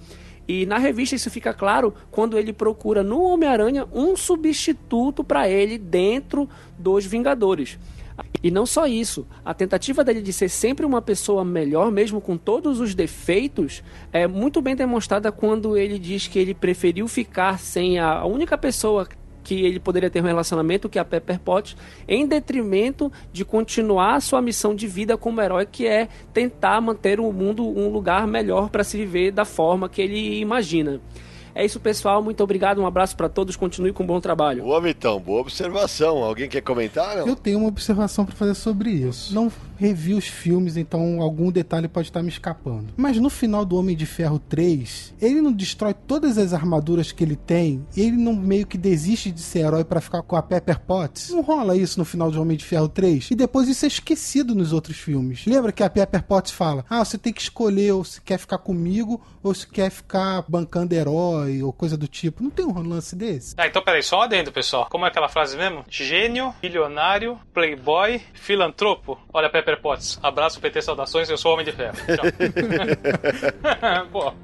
E 0.52 0.66
na 0.66 0.78
revista 0.78 1.14
isso 1.14 1.30
fica 1.30 1.54
claro 1.54 1.94
quando 2.10 2.36
ele 2.36 2.52
procura 2.52 3.04
no 3.04 3.22
Homem-Aranha 3.22 3.86
um 3.92 4.16
substituto 4.16 5.22
para 5.22 5.48
ele 5.48 5.78
dentro 5.78 6.48
dos 6.76 7.06
Vingadores. 7.06 7.78
E 8.42 8.50
não 8.50 8.66
só 8.66 8.84
isso, 8.84 9.24
a 9.44 9.54
tentativa 9.54 10.02
dele 10.02 10.20
de 10.20 10.32
ser 10.32 10.48
sempre 10.48 10.84
uma 10.84 11.00
pessoa 11.00 11.44
melhor, 11.44 11.92
mesmo 11.92 12.20
com 12.20 12.36
todos 12.36 12.80
os 12.80 12.96
defeitos, 12.96 13.80
é 14.12 14.26
muito 14.26 14.60
bem 14.60 14.74
demonstrada 14.74 15.30
quando 15.30 15.76
ele 15.76 16.00
diz 16.00 16.26
que 16.26 16.40
ele 16.40 16.52
preferiu 16.52 17.06
ficar 17.06 17.60
sem 17.60 18.00
a 18.00 18.24
única 18.24 18.58
pessoa 18.58 19.06
que 19.42 19.64
ele 19.64 19.80
poderia 19.80 20.10
ter 20.10 20.20
um 20.20 20.26
relacionamento, 20.26 20.88
que 20.88 20.98
é 20.98 21.02
a 21.02 21.04
Pepper 21.04 21.40
Potts, 21.40 21.76
em 22.06 22.26
detrimento 22.26 23.10
de 23.32 23.44
continuar 23.44 24.16
a 24.16 24.20
sua 24.20 24.40
missão 24.42 24.74
de 24.74 24.86
vida 24.86 25.16
como 25.16 25.40
herói, 25.40 25.66
que 25.66 25.86
é 25.86 26.08
tentar 26.32 26.80
manter 26.80 27.20
o 27.20 27.32
mundo 27.32 27.66
um 27.66 27.88
lugar 27.88 28.26
melhor 28.26 28.68
para 28.70 28.84
se 28.84 28.96
viver 28.96 29.32
da 29.32 29.44
forma 29.44 29.88
que 29.88 30.02
ele 30.02 30.38
imagina. 30.40 31.00
É 31.54 31.64
isso, 31.64 31.80
pessoal. 31.80 32.22
Muito 32.22 32.42
obrigado. 32.42 32.80
Um 32.80 32.86
abraço 32.86 33.16
para 33.16 33.28
todos. 33.28 33.56
Continue 33.56 33.92
com 33.92 34.04
um 34.04 34.06
bom 34.06 34.20
trabalho. 34.20 34.62
Boa, 34.62 34.80
Vitão. 34.80 35.18
Boa 35.18 35.40
observação. 35.40 36.22
Alguém 36.22 36.48
quer 36.48 36.60
comentar? 36.60 37.16
Não? 37.16 37.26
Eu 37.26 37.36
tenho 37.36 37.58
uma 37.58 37.68
observação 37.68 38.24
pra 38.24 38.34
fazer 38.34 38.54
sobre 38.54 38.90
isso. 38.90 39.34
Não 39.34 39.50
revi 39.80 40.12
os 40.12 40.26
filmes, 40.26 40.76
então 40.76 41.22
algum 41.22 41.50
detalhe 41.50 41.88
pode 41.88 42.08
estar 42.08 42.22
me 42.22 42.28
escapando. 42.28 42.92
Mas 42.98 43.16
no 43.16 43.30
final 43.30 43.64
do 43.64 43.76
Homem 43.76 43.96
de 43.96 44.04
Ferro 44.04 44.38
3, 44.38 45.14
ele 45.18 45.40
não 45.40 45.50
destrói 45.50 45.94
todas 45.94 46.36
as 46.36 46.52
armaduras 46.52 47.12
que 47.12 47.24
ele 47.24 47.34
tem, 47.34 47.82
e 47.96 48.02
ele 48.02 48.18
não 48.18 48.34
meio 48.34 48.66
que 48.66 48.76
desiste 48.76 49.30
de 49.30 49.40
ser 49.40 49.60
herói 49.60 49.82
pra 49.82 50.02
ficar 50.02 50.20
com 50.20 50.36
a 50.36 50.42
Pepper 50.42 50.78
Potts. 50.80 51.30
Não 51.30 51.40
rola 51.40 51.74
isso 51.74 51.98
no 51.98 52.04
final 52.04 52.30
de 52.30 52.38
Homem 52.38 52.58
de 52.58 52.64
Ferro 52.64 52.88
3, 52.88 53.30
e 53.30 53.34
depois 53.34 53.68
isso 53.68 53.86
é 53.86 53.88
esquecido 53.88 54.54
nos 54.54 54.74
outros 54.74 54.98
filmes. 54.98 55.46
Lembra 55.46 55.72
que 55.72 55.82
a 55.82 55.88
Pepper 55.88 56.24
Potts 56.24 56.52
fala: 56.52 56.84
"Ah, 56.88 57.02
você 57.02 57.16
tem 57.16 57.32
que 57.32 57.40
escolher 57.40 57.92
ou 57.92 58.04
se 58.04 58.20
quer 58.20 58.38
ficar 58.38 58.58
comigo 58.58 59.18
ou 59.42 59.54
se 59.54 59.66
quer 59.66 59.90
ficar 59.90 60.44
bancando 60.46 60.94
herói 60.94 61.62
ou 61.62 61.72
coisa 61.72 61.96
do 61.96 62.06
tipo". 62.06 62.42
Não 62.42 62.50
tem 62.50 62.66
um 62.66 62.82
lance 62.82 63.16
desse? 63.16 63.54
Ah, 63.56 63.66
então 63.66 63.82
peraí, 63.82 64.02
só 64.02 64.18
um 64.18 64.22
adendo, 64.22 64.52
pessoal. 64.52 64.86
Como 64.90 65.06
é 65.06 65.08
aquela 65.08 65.28
frase 65.28 65.56
mesmo? 65.56 65.86
Gênio, 65.88 66.54
bilionário, 66.60 67.38
playboy, 67.54 68.20
filantropo. 68.34 69.18
Olha, 69.32 69.48
Pepper 69.48 69.69
Potts. 69.76 70.18
Abraço, 70.22 70.60
PT, 70.60 70.82
saudações. 70.82 71.28
Eu 71.28 71.38
sou 71.38 71.50
o 71.50 71.54
Homem 71.54 71.66
de 71.66 71.72
Ferro. 71.72 71.96
Tchau. 71.96 72.24
Boa. 74.12 74.34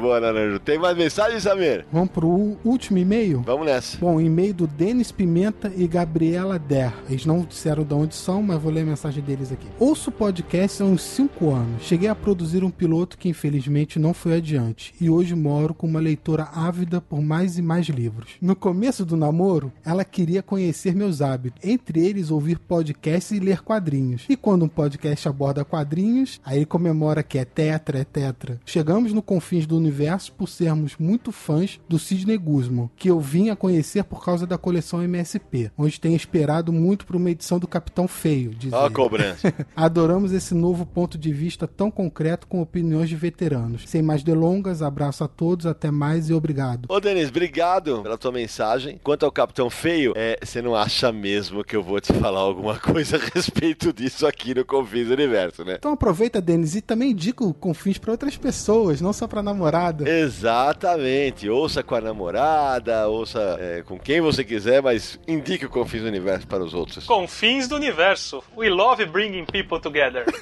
Boa, 0.00 0.20
Naranjo. 0.20 0.58
Tem 0.58 0.78
mais 0.78 0.96
mensagens, 0.96 1.44
Samir? 1.44 1.86
Vamos 1.92 2.10
pro 2.10 2.58
último 2.64 2.98
e-mail? 2.98 3.42
Vamos 3.46 3.66
nessa. 3.66 3.96
Bom, 3.98 4.20
e-mail 4.20 4.52
do 4.52 4.66
Denis 4.66 5.12
Pimenta 5.12 5.72
e 5.76 5.86
Gabriela 5.86 6.58
Der. 6.58 6.92
Eles 7.08 7.24
não 7.24 7.40
disseram 7.42 7.84
de 7.84 7.94
onde 7.94 8.14
são, 8.14 8.42
mas 8.42 8.60
vou 8.60 8.72
ler 8.72 8.82
a 8.82 8.86
mensagem 8.86 9.22
deles 9.22 9.52
aqui. 9.52 9.66
Ouço 9.78 10.10
o 10.10 10.12
podcast 10.12 10.82
há 10.82 10.86
uns 10.86 11.02
5 11.02 11.50
anos. 11.50 11.82
Cheguei 11.82 12.08
a 12.08 12.14
produzir 12.14 12.64
um 12.64 12.70
piloto 12.70 13.16
que 13.16 13.28
infelizmente 13.28 13.98
não 13.98 14.12
foi 14.12 14.36
adiante. 14.36 14.94
E 15.00 15.08
hoje 15.08 15.34
moro 15.34 15.72
com 15.72 15.86
uma 15.86 16.00
leitora 16.00 16.48
ávida 16.52 17.00
por 17.00 17.22
mais 17.22 17.56
e 17.56 17.62
mais 17.62 17.86
livros. 17.86 18.32
No 18.40 18.56
começo 18.56 19.04
do 19.04 19.16
namoro, 19.16 19.72
ela 19.84 20.04
queria 20.04 20.42
conhecer 20.42 20.94
meus 20.94 21.22
hábitos. 21.22 21.62
Entre 21.64 22.04
eles, 22.04 22.30
ouvir 22.30 22.58
podcasts 22.58 23.30
e 23.30 23.40
ler 23.40 23.62
quadrinhos. 23.62 24.24
E 24.28 24.36
quando 24.44 24.66
um 24.66 24.68
podcast 24.68 25.26
aborda 25.26 25.64
quadrinhos, 25.64 26.38
aí 26.44 26.66
comemora 26.66 27.22
que 27.22 27.38
é 27.38 27.46
tetra, 27.46 28.00
é 28.00 28.04
tetra. 28.04 28.60
Chegamos 28.66 29.10
no 29.10 29.22
Confins 29.22 29.66
do 29.66 29.74
Universo 29.74 30.34
por 30.34 30.50
sermos 30.50 30.96
muito 30.98 31.32
fãs 31.32 31.80
do 31.88 31.98
Sidney 31.98 32.36
Guzman, 32.36 32.90
que 32.94 33.08
eu 33.08 33.18
vim 33.18 33.48
a 33.48 33.56
conhecer 33.56 34.04
por 34.04 34.22
causa 34.22 34.46
da 34.46 34.58
coleção 34.58 35.02
MSP, 35.02 35.72
onde 35.78 35.98
tenho 35.98 36.14
esperado 36.14 36.74
muito 36.74 37.06
por 37.06 37.16
uma 37.16 37.30
edição 37.30 37.58
do 37.58 37.66
Capitão 37.66 38.06
Feio. 38.06 38.50
diz 38.50 38.70
Ó 38.70 38.82
a 38.82 38.84
ele. 38.84 38.94
cobrança. 38.94 39.50
Adoramos 39.74 40.30
esse 40.30 40.54
novo 40.54 40.84
ponto 40.84 41.16
de 41.16 41.32
vista 41.32 41.66
tão 41.66 41.90
concreto 41.90 42.46
com 42.46 42.60
opiniões 42.60 43.08
de 43.08 43.16
veteranos. 43.16 43.84
Sem 43.86 44.02
mais 44.02 44.22
delongas, 44.22 44.82
abraço 44.82 45.24
a 45.24 45.28
todos, 45.28 45.64
até 45.64 45.90
mais 45.90 46.28
e 46.28 46.34
obrigado. 46.34 46.84
Ô, 46.90 47.00
Denis, 47.00 47.30
obrigado 47.30 48.02
pela 48.02 48.18
tua 48.18 48.30
mensagem. 48.30 49.00
Quanto 49.02 49.24
ao 49.24 49.32
Capitão 49.32 49.70
Feio, 49.70 50.12
é, 50.14 50.38
você 50.44 50.60
não 50.60 50.74
acha 50.74 51.10
mesmo 51.10 51.64
que 51.64 51.74
eu 51.74 51.82
vou 51.82 51.98
te 51.98 52.12
falar 52.12 52.40
alguma 52.40 52.76
coisa 52.78 53.16
a 53.16 53.20
respeito 53.34 53.90
disso 53.90 54.26
aqui 54.26 54.33
no 54.54 54.64
Confins 54.64 55.08
do 55.08 55.14
Universo, 55.14 55.64
né? 55.64 55.76
Então 55.78 55.92
aproveita, 55.92 56.40
Denis, 56.40 56.74
e 56.74 56.80
também 56.80 57.10
indica 57.10 57.44
o 57.44 57.54
Confins 57.54 57.98
para 57.98 58.12
outras 58.12 58.36
pessoas, 58.36 59.00
não 59.00 59.12
só 59.12 59.26
para 59.26 59.42
namorada. 59.42 60.08
Exatamente. 60.08 61.48
Ouça 61.48 61.82
com 61.82 61.94
a 61.94 62.00
namorada, 62.00 63.08
ouça 63.08 63.56
é, 63.60 63.82
com 63.82 63.98
quem 63.98 64.20
você 64.20 64.44
quiser, 64.44 64.82
mas 64.82 65.18
indique 65.26 65.64
o 65.66 65.70
Confins 65.70 66.02
do 66.02 66.08
Universo 66.08 66.46
para 66.46 66.62
os 66.62 66.74
outros. 66.74 67.06
Confins 67.06 67.68
do 67.68 67.76
universo. 67.76 68.42
We 68.56 68.68
love 68.68 69.04
bringing 69.06 69.44
people 69.46 69.80
together. 69.80 70.24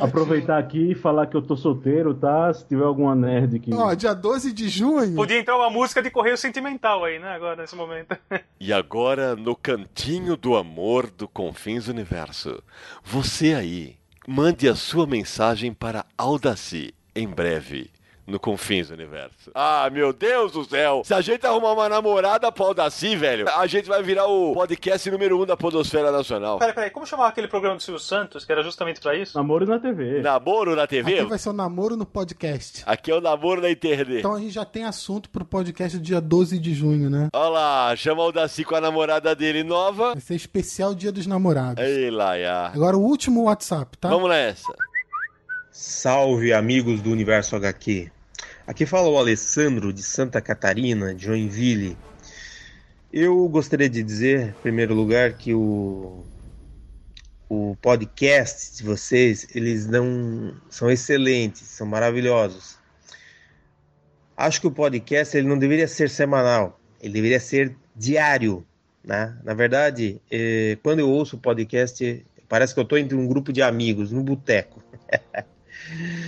Aproveitar 0.00 0.58
aqui 0.58 0.92
e 0.92 0.94
falar 0.94 1.26
que 1.26 1.36
eu 1.36 1.42
tô 1.42 1.56
solteiro, 1.56 2.14
tá? 2.14 2.52
Se 2.52 2.66
tiver 2.66 2.84
alguma 2.84 3.14
nerd 3.14 3.58
que. 3.58 3.72
Ó, 3.74 3.94
dia 3.94 4.14
12 4.14 4.52
de 4.52 4.68
junho. 4.68 5.14
Podia 5.14 5.38
entrar 5.38 5.56
uma 5.56 5.70
música 5.70 6.02
de 6.02 6.10
correio 6.10 6.36
sentimental 6.36 7.04
aí, 7.04 7.18
né? 7.18 7.34
Agora, 7.34 7.56
nesse 7.56 7.76
momento. 7.76 8.16
E 8.60 8.72
agora, 8.72 9.36
no 9.36 9.54
cantinho 9.68 10.34
do 10.34 10.56
amor 10.56 11.10
do 11.10 11.28
Confins 11.28 11.88
Universo, 11.88 12.62
você 13.04 13.52
aí, 13.52 13.98
mande 14.26 14.66
a 14.66 14.74
sua 14.74 15.06
mensagem 15.06 15.74
para 15.74 16.06
Aldaci, 16.16 16.94
em 17.14 17.28
breve. 17.28 17.90
No 18.28 18.38
Confins 18.38 18.88
do 18.88 18.94
Universo. 18.94 19.50
Ah, 19.54 19.88
meu 19.90 20.12
Deus 20.12 20.52
do 20.52 20.62
céu! 20.62 21.02
Se 21.02 21.14
a 21.14 21.20
gente 21.22 21.46
arrumar 21.46 21.72
uma 21.72 21.88
namorada 21.88 22.52
pro 22.52 22.64
Aldaci, 22.64 23.16
velho, 23.16 23.48
a 23.48 23.66
gente 23.66 23.88
vai 23.88 24.02
virar 24.02 24.26
o 24.26 24.52
podcast 24.52 25.10
número 25.10 25.40
um 25.40 25.46
da 25.46 25.56
Podosfera 25.56 26.12
Nacional. 26.12 26.58
Peraí, 26.58 26.74
peraí, 26.74 26.90
como 26.90 27.06
chamava 27.06 27.30
aquele 27.30 27.48
programa 27.48 27.76
do 27.76 27.82
Silvio 27.82 27.98
Santos, 27.98 28.44
que 28.44 28.52
era 28.52 28.62
justamente 28.62 29.00
pra 29.00 29.16
isso? 29.16 29.36
Namoro 29.36 29.64
na 29.64 29.78
TV. 29.78 30.20
Namoro 30.20 30.76
na 30.76 30.86
TV? 30.86 31.20
Aqui 31.20 31.24
vai 31.24 31.38
ser 31.38 31.48
o 31.48 31.52
namoro 31.54 31.96
no 31.96 32.04
podcast. 32.04 32.82
Aqui 32.84 33.10
é 33.10 33.14
o 33.14 33.20
namoro 33.20 33.62
na 33.62 33.70
internet. 33.70 34.18
Então 34.18 34.34
a 34.34 34.40
gente 34.40 34.50
já 34.50 34.64
tem 34.66 34.84
assunto 34.84 35.30
pro 35.30 35.44
podcast 35.44 35.96
do 35.96 36.04
dia 36.04 36.20
12 36.20 36.58
de 36.58 36.74
junho, 36.74 37.08
né? 37.08 37.28
Olha 37.32 37.48
lá, 37.48 37.96
chama 37.96 38.20
o 38.20 38.24
Aldaci 38.24 38.62
com 38.62 38.74
a 38.74 38.80
namorada 38.80 39.34
dele 39.34 39.64
nova. 39.64 40.12
Vai 40.12 40.20
ser 40.20 40.34
especial 40.34 40.94
dia 40.94 41.10
dos 41.10 41.26
namorados. 41.26 41.82
Ei, 41.82 42.10
Laia. 42.10 42.66
Agora 42.74 42.94
o 42.94 43.00
último 43.00 43.44
WhatsApp, 43.44 43.96
tá? 43.96 44.10
Vamos 44.10 44.28
nessa. 44.28 44.70
Salve, 45.70 46.52
amigos 46.52 47.00
do 47.00 47.10
Universo 47.10 47.56
HQ. 47.56 48.10
Aqui 48.68 48.84
fala 48.84 49.08
o 49.08 49.16
Alessandro 49.16 49.94
de 49.94 50.02
Santa 50.02 50.42
Catarina, 50.42 51.16
Joinville. 51.16 51.96
Eu 53.10 53.48
gostaria 53.48 53.88
de 53.88 54.02
dizer, 54.02 54.48
em 54.48 54.60
primeiro 54.60 54.92
lugar, 54.94 55.32
que 55.32 55.54
o, 55.54 56.22
o 57.48 57.74
podcast 57.80 58.76
de 58.76 58.82
vocês, 58.82 59.46
eles 59.54 59.86
não 59.86 60.54
são 60.68 60.90
excelentes, 60.90 61.62
são 61.62 61.86
maravilhosos. 61.86 62.76
Acho 64.36 64.60
que 64.60 64.66
o 64.66 64.70
podcast 64.70 65.34
ele 65.34 65.48
não 65.48 65.58
deveria 65.58 65.88
ser 65.88 66.10
semanal, 66.10 66.78
ele 67.00 67.14
deveria 67.14 67.40
ser 67.40 67.74
diário. 67.96 68.66
Né? 69.02 69.34
Na 69.44 69.54
verdade, 69.54 70.20
eh, 70.30 70.76
quando 70.82 70.98
eu 70.98 71.08
ouço 71.08 71.36
o 71.36 71.40
podcast, 71.40 72.22
parece 72.46 72.74
que 72.74 72.80
eu 72.80 72.84
estou 72.84 72.98
entre 72.98 73.16
um 73.16 73.26
grupo 73.26 73.50
de 73.50 73.62
amigos, 73.62 74.12
no 74.12 74.22
boteco. 74.22 74.84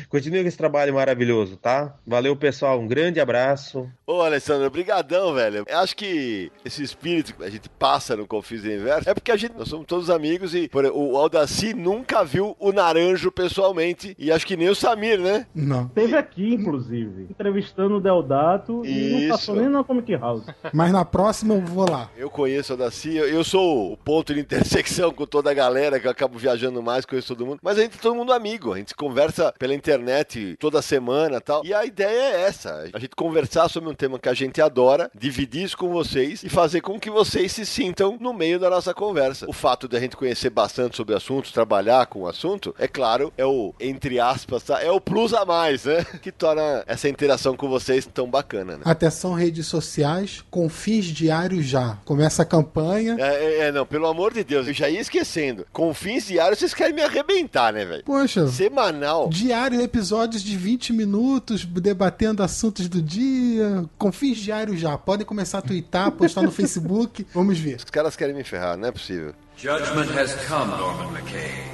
Continue 0.08 0.42
com 0.42 0.48
esse 0.48 0.56
trabalho 0.56 0.94
maravilhoso, 0.94 1.56
tá? 1.56 1.94
Valeu, 2.06 2.34
pessoal. 2.36 2.80
Um 2.80 2.86
grande 2.86 3.20
abraço. 3.20 3.88
Ô, 4.06 4.22
Alessandro, 4.22 4.70
brigadão, 4.70 5.34
velho. 5.34 5.64
Eu 5.68 5.78
acho 5.78 5.96
que 5.96 6.50
esse 6.64 6.82
espírito 6.82 7.34
que 7.34 7.44
a 7.44 7.50
gente 7.50 7.68
passa 7.68 8.16
no 8.16 8.26
Confis 8.26 8.62
do 8.62 8.72
Inverso 8.72 9.08
é 9.08 9.14
porque 9.14 9.30
a 9.30 9.36
gente, 9.36 9.54
nós 9.56 9.68
somos 9.68 9.86
todos 9.86 10.10
amigos 10.10 10.54
e 10.54 10.68
por, 10.68 10.84
o 10.86 11.16
Aldaci 11.16 11.74
nunca 11.74 12.24
viu 12.24 12.56
o 12.58 12.72
Naranjo 12.72 13.30
pessoalmente 13.30 14.14
e 14.18 14.32
acho 14.32 14.46
que 14.46 14.56
nem 14.56 14.68
o 14.68 14.74
Samir, 14.74 15.20
né? 15.20 15.46
Não. 15.54 15.88
Teve 15.88 16.16
aqui, 16.16 16.54
inclusive, 16.54 17.26
entrevistando 17.30 17.96
o 17.96 18.00
Deodato 18.00 18.84
e 18.84 19.10
não 19.10 19.18
Isso. 19.20 19.28
passou 19.28 19.56
nem 19.56 19.68
na 19.68 19.84
Comic 19.84 20.14
House. 20.16 20.44
Mas 20.72 20.92
na 20.92 21.04
próxima 21.04 21.54
eu 21.54 21.60
vou 21.60 21.88
lá. 21.88 22.10
Eu 22.16 22.30
conheço 22.30 22.72
o 22.72 22.74
Aldaci, 22.74 23.16
eu, 23.16 23.28
eu 23.28 23.44
sou 23.44 23.92
o 23.92 23.96
ponto 23.96 24.34
de 24.34 24.40
intersecção 24.40 25.12
com 25.12 25.26
toda 25.26 25.50
a 25.50 25.54
galera 25.54 26.00
que 26.00 26.06
eu 26.06 26.10
acabo 26.10 26.38
viajando 26.38 26.82
mais, 26.82 27.04
conheço 27.04 27.28
todo 27.28 27.46
mundo. 27.46 27.58
Mas 27.62 27.78
a 27.78 27.82
gente 27.82 27.96
é 27.96 28.00
todo 28.00 28.14
mundo 28.14 28.32
amigo, 28.32 28.72
a 28.72 28.78
gente 28.78 28.94
conversa 28.94 29.39
pela 29.58 29.74
internet 29.74 30.56
toda 30.58 30.82
semana 30.82 31.36
e 31.36 31.40
tal. 31.40 31.64
E 31.64 31.72
a 31.72 31.84
ideia 31.84 32.36
é 32.36 32.42
essa: 32.42 32.88
a 32.92 32.98
gente 32.98 33.14
conversar 33.16 33.68
sobre 33.68 33.88
um 33.88 33.94
tema 33.94 34.18
que 34.18 34.28
a 34.28 34.34
gente 34.34 34.60
adora, 34.60 35.10
dividir 35.14 35.64
isso 35.64 35.76
com 35.76 35.88
vocês 35.90 36.42
e 36.42 36.48
fazer 36.48 36.80
com 36.80 36.98
que 36.98 37.10
vocês 37.10 37.52
se 37.52 37.64
sintam 37.64 38.16
no 38.20 38.32
meio 38.32 38.58
da 38.58 38.68
nossa 38.68 38.92
conversa. 38.92 39.46
O 39.48 39.52
fato 39.52 39.88
de 39.88 39.96
a 39.96 40.00
gente 40.00 40.16
conhecer 40.16 40.50
bastante 40.50 40.96
sobre 40.96 41.14
assuntos, 41.14 41.52
trabalhar 41.52 42.06
com 42.06 42.22
o 42.22 42.26
assunto, 42.26 42.74
é 42.78 42.86
claro, 42.86 43.32
é 43.36 43.44
o, 43.44 43.74
entre 43.80 44.20
aspas, 44.20 44.62
tá? 44.62 44.82
é 44.82 44.90
o 44.90 45.00
plus 45.00 45.32
a 45.32 45.44
mais, 45.44 45.84
né? 45.84 46.04
Que 46.20 46.30
torna 46.30 46.84
essa 46.86 47.08
interação 47.08 47.56
com 47.56 47.68
vocês 47.68 48.06
tão 48.06 48.28
bacana, 48.28 48.76
né? 48.76 48.82
Atenção, 48.84 49.32
redes 49.32 49.66
sociais, 49.66 50.44
confins 50.50 51.06
diários 51.06 51.64
já. 51.64 51.98
Começa 52.04 52.42
a 52.42 52.44
campanha. 52.44 53.16
É, 53.18 53.44
é, 53.44 53.58
é, 53.66 53.72
não, 53.72 53.86
pelo 53.86 54.06
amor 54.06 54.34
de 54.34 54.44
Deus, 54.44 54.66
eu 54.66 54.74
já 54.74 54.88
ia 54.88 55.00
esquecendo. 55.00 55.66
Com 55.72 55.94
fins 55.94 56.26
diários, 56.26 56.58
vocês 56.58 56.74
querem 56.74 56.94
me 56.94 57.02
arrebentar, 57.02 57.72
né, 57.72 57.84
velho? 57.84 58.04
Poxa, 58.04 58.46
Semanal. 58.48 59.29
Diário, 59.30 59.80
episódios 59.80 60.42
de 60.42 60.56
20 60.56 60.92
minutos, 60.92 61.64
debatendo 61.64 62.42
assuntos 62.42 62.88
do 62.88 63.00
dia. 63.00 63.88
Confins 63.96 64.38
diários 64.38 64.80
já. 64.80 64.98
Podem 64.98 65.24
começar 65.26 65.58
a 65.58 65.62
twittar, 65.62 66.10
postar 66.12 66.42
no 66.42 66.50
Facebook. 66.50 67.26
Vamos 67.32 67.58
ver. 67.58 67.76
Os 67.76 67.84
caras 67.84 68.16
querem 68.16 68.34
me 68.34 68.44
ferrar, 68.44 68.76
não 68.76 68.88
é 68.88 68.92
possível. 68.92 69.32
Judgment 69.56 70.10
has 70.18 70.34
come, 70.46 70.70
Norman 70.72 71.12
McKay. 71.12 71.70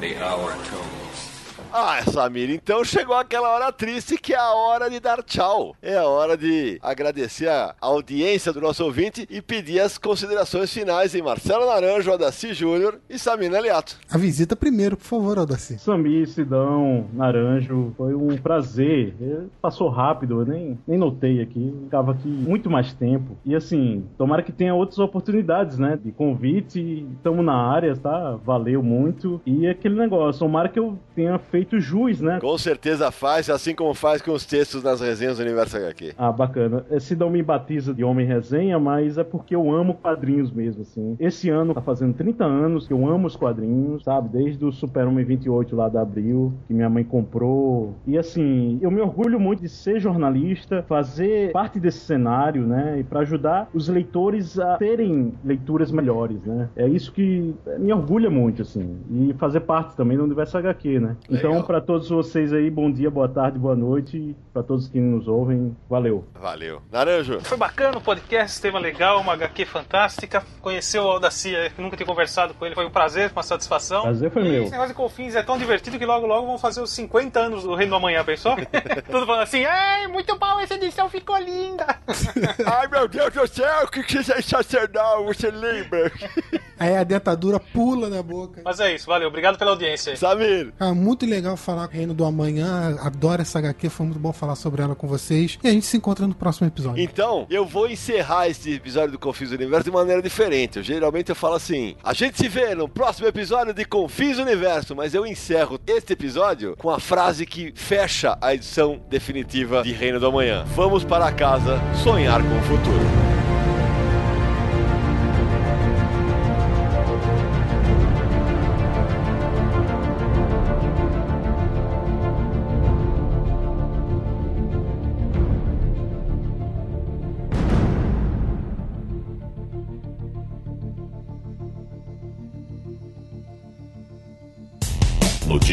The 0.00 0.22
hour 0.22 0.52
tools. 0.68 1.25
Ah, 1.72 2.00
Samir, 2.10 2.50
então 2.50 2.82
chegou 2.84 3.14
aquela 3.14 3.50
hora 3.50 3.70
triste 3.70 4.16
que 4.16 4.32
é 4.32 4.38
a 4.38 4.52
hora 4.54 4.88
de 4.88 4.98
dar 4.98 5.22
tchau. 5.22 5.74
É 5.82 5.96
a 5.98 6.04
hora 6.06 6.36
de 6.36 6.78
agradecer 6.82 7.48
a 7.48 7.74
audiência 7.80 8.50
do 8.52 8.60
nosso 8.60 8.82
ouvinte 8.84 9.26
e 9.28 9.42
pedir 9.42 9.80
as 9.80 9.98
considerações 9.98 10.72
finais 10.72 11.14
em 11.14 11.20
Marcelo 11.20 11.66
Naranjo, 11.66 12.12
Adaci 12.12 12.54
Júnior 12.54 12.98
e 13.10 13.18
Samina 13.18 13.58
Aliato. 13.58 13.98
A 14.10 14.16
visita 14.16 14.56
primeiro, 14.56 14.96
por 14.96 15.04
favor, 15.04 15.38
Aldaci. 15.38 15.78
Sami, 15.78 16.26
Sidão, 16.26 17.08
Naranjo, 17.12 17.92
foi 17.96 18.14
um 18.14 18.38
prazer. 18.38 19.14
É, 19.20 19.40
Passou 19.60 19.88
rápido, 19.90 20.40
eu 20.40 20.46
nem, 20.46 20.78
nem 20.86 20.98
notei 20.98 21.42
aqui. 21.42 21.74
Ficava 21.84 22.12
aqui 22.12 22.28
muito 22.28 22.70
mais 22.70 22.94
tempo. 22.94 23.36
E 23.44 23.54
assim, 23.54 24.04
tomara 24.16 24.42
que 24.42 24.52
tenha 24.52 24.74
outras 24.74 24.98
oportunidades, 24.98 25.78
né? 25.78 25.98
De 26.02 26.10
convite. 26.10 27.06
Estamos 27.16 27.44
na 27.44 27.54
área, 27.54 27.94
tá? 27.96 28.38
Valeu 28.44 28.82
muito. 28.82 29.40
E 29.44 29.66
aquele 29.68 29.96
negócio, 29.96 30.38
tomara 30.38 30.68
que 30.70 30.78
eu 30.78 30.98
tenha 31.14 31.38
feito 31.38 31.55
jus, 31.78 32.20
né? 32.20 32.38
Com 32.40 32.56
certeza 32.58 33.10
faz, 33.10 33.48
assim 33.50 33.74
como 33.74 33.94
faz 33.94 34.22
com 34.22 34.32
os 34.32 34.44
textos 34.44 34.82
nas 34.82 35.00
resenhas 35.00 35.38
do 35.38 35.42
Universo 35.42 35.76
HQ. 35.76 36.14
Ah, 36.16 36.32
bacana. 36.32 36.84
É, 36.90 36.98
Sidão 36.98 37.30
me 37.30 37.42
batiza 37.42 37.94
de 37.94 38.04
Homem 38.04 38.26
Resenha, 38.26 38.78
mas 38.78 39.18
é 39.18 39.24
porque 39.24 39.54
eu 39.54 39.70
amo 39.70 39.94
quadrinhos 39.94 40.50
mesmo, 40.52 40.82
assim. 40.82 41.16
Esse 41.18 41.48
ano 41.50 41.74
tá 41.74 41.80
fazendo 41.80 42.14
30 42.14 42.44
anos 42.44 42.86
que 42.86 42.92
eu 42.92 43.08
amo 43.08 43.26
os 43.26 43.36
quadrinhos, 43.36 44.02
sabe? 44.04 44.28
Desde 44.28 44.64
o 44.64 44.72
Super-Homem 44.72 45.24
28 45.24 45.76
lá 45.76 45.88
da 45.88 46.02
Abril, 46.02 46.52
que 46.66 46.74
minha 46.74 46.88
mãe 46.88 47.04
comprou. 47.04 47.94
E 48.06 48.18
assim, 48.18 48.78
eu 48.80 48.90
me 48.90 49.00
orgulho 49.00 49.38
muito 49.38 49.62
de 49.62 49.68
ser 49.68 50.00
jornalista, 50.00 50.84
fazer 50.88 51.52
parte 51.52 51.78
desse 51.78 52.00
cenário, 52.00 52.66
né? 52.66 52.98
E 53.00 53.04
pra 53.04 53.20
ajudar 53.20 53.68
os 53.72 53.88
leitores 53.88 54.58
a 54.58 54.76
terem 54.76 55.32
leituras 55.44 55.90
melhores, 55.90 56.42
né? 56.44 56.68
É 56.76 56.86
isso 56.86 57.12
que 57.12 57.54
me 57.78 57.92
orgulha 57.92 58.30
muito, 58.30 58.62
assim. 58.62 58.96
E 59.10 59.34
fazer 59.34 59.60
parte 59.60 59.96
também 59.96 60.16
do 60.16 60.24
universo 60.24 60.56
HQ, 60.58 61.00
né? 61.00 61.16
Então, 61.30 61.45
Legal. 61.50 61.64
pra 61.66 61.80
todos 61.80 62.08
vocês 62.08 62.52
aí, 62.52 62.70
bom 62.70 62.90
dia, 62.90 63.10
boa 63.10 63.28
tarde, 63.28 63.58
boa 63.58 63.74
noite. 63.76 64.34
Pra 64.52 64.62
todos 64.62 64.88
que 64.88 64.98
nos 64.98 65.28
ouvem, 65.28 65.76
valeu. 65.88 66.24
Valeu. 66.40 66.80
Naranjo. 66.90 67.40
Foi 67.40 67.56
bacana 67.58 67.98
o 67.98 68.00
podcast, 68.00 68.60
tema 68.60 68.78
legal, 68.78 69.20
uma 69.20 69.34
HQ 69.34 69.64
fantástica. 69.66 70.42
Conheceu 70.60 71.04
o 71.04 71.10
Aldaci, 71.10 71.52
que 71.74 71.82
nunca 71.82 71.96
tinha 71.96 72.06
conversado 72.06 72.54
com 72.54 72.64
ele, 72.64 72.74
foi 72.74 72.86
um 72.86 72.90
prazer, 72.90 73.30
uma 73.32 73.42
satisfação. 73.42 74.02
Prazer 74.02 74.30
foi 74.30 74.42
E 74.42 74.48
meu. 74.50 74.62
esse 74.62 74.70
negócio 74.72 74.92
de 74.92 74.96
Confins 74.96 75.34
é 75.34 75.42
tão 75.42 75.58
divertido 75.58 75.98
que 75.98 76.06
logo 76.06 76.26
logo 76.26 76.46
vão 76.46 76.58
fazer 76.58 76.80
os 76.80 76.90
50 76.90 77.38
anos 77.38 77.62
do 77.64 77.74
Reino 77.74 77.90
do 77.90 77.96
Amanhã, 77.96 78.24
pensou? 78.24 78.56
Tudo 79.10 79.26
falando 79.26 79.42
assim, 79.42 79.64
ai, 79.64 80.06
muito 80.06 80.36
bom, 80.38 80.58
essa 80.60 80.74
edição 80.74 81.08
ficou 81.08 81.36
linda. 81.38 81.86
Ai, 82.66 82.88
meu 82.88 83.06
Deus 83.08 83.32
do 83.32 83.46
céu, 83.46 83.86
que 83.88 84.02
que 84.02 84.18
é 84.18 84.22
sensacional, 84.22 85.24
você 85.24 85.50
lembra? 85.50 86.10
Aí 86.78 86.96
a 86.96 87.04
dentadura 87.04 87.58
pula 87.58 88.08
na 88.08 88.22
boca. 88.22 88.62
Mas 88.64 88.80
é 88.80 88.94
isso, 88.94 89.06
valeu, 89.06 89.28
obrigado 89.28 89.58
pela 89.58 89.70
audiência 89.70 90.12
aí. 90.12 90.16
Samir. 90.16 90.72
Ah, 90.78 90.94
muito 90.94 91.26
legal 91.26 91.56
falar 91.56 91.88
com 91.88 91.94
o 91.94 91.96
Reino 91.96 92.14
do 92.14 92.24
Amanhã. 92.24 92.96
Adoro 93.00 93.42
essa 93.42 93.58
HQ, 93.58 93.88
foi 93.88 94.06
muito 94.06 94.18
bom 94.18 94.32
falar 94.32 94.56
sobre 94.56 94.82
ela 94.82 94.94
com 94.94 95.06
vocês. 95.06 95.58
E 95.62 95.68
a 95.68 95.72
gente 95.72 95.86
se 95.86 95.96
encontra 95.96 96.26
no 96.26 96.34
próximo 96.34 96.66
episódio. 96.66 97.02
Então, 97.02 97.46
eu 97.50 97.64
vou 97.64 97.88
encerrar 97.88 98.48
esse 98.48 98.74
episódio 98.74 99.12
do 99.12 99.18
Confis 99.18 99.52
Universo 99.52 99.84
de 99.84 99.90
maneira 99.90 100.20
diferente. 100.22 100.78
Eu, 100.78 100.82
geralmente 100.82 101.30
eu 101.30 101.36
falo 101.36 101.54
assim: 101.54 101.96
a 102.02 102.12
gente 102.12 102.36
se 102.36 102.48
vê 102.48 102.74
no 102.74 102.88
próximo 102.88 103.26
episódio 103.26 103.72
de 103.72 103.84
Confis 103.84 104.38
Universo, 104.38 104.94
mas 104.94 105.14
eu 105.14 105.26
encerro 105.26 105.78
este 105.86 106.12
episódio 106.12 106.76
com 106.76 106.90
a 106.90 107.00
frase 107.00 107.46
que 107.46 107.72
fecha 107.74 108.36
a 108.40 108.54
edição 108.54 109.00
definitiva 109.08 109.82
de 109.82 109.92
Reino 109.92 110.20
do 110.20 110.26
Amanhã. 110.26 110.64
Vamos 110.74 111.04
para 111.04 111.30
casa 111.32 111.80
sonhar 112.02 112.42
com 112.42 112.58
o 112.58 112.62
futuro. 112.62 113.25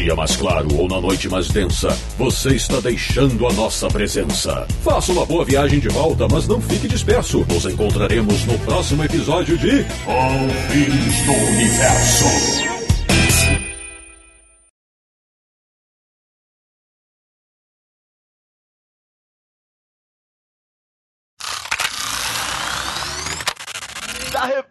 dia 0.04 0.14
mais 0.14 0.36
claro 0.36 0.68
ou 0.76 0.86
na 0.86 1.00
noite 1.00 1.30
mais 1.30 1.48
densa, 1.48 1.88
você 2.18 2.50
está 2.56 2.78
deixando 2.78 3.46
a 3.46 3.52
nossa 3.54 3.88
presença. 3.88 4.66
Faça 4.82 5.12
uma 5.12 5.24
boa 5.24 5.46
viagem 5.46 5.80
de 5.80 5.88
volta, 5.88 6.28
mas 6.30 6.46
não 6.46 6.60
fique 6.60 6.86
disperso. 6.86 7.44
Nos 7.48 7.64
encontraremos 7.64 8.44
no 8.44 8.58
próximo 8.58 9.02
episódio 9.02 9.56
de 9.56 9.82
Confins 10.04 11.22
do 11.24 11.32
Universo. 11.32 12.74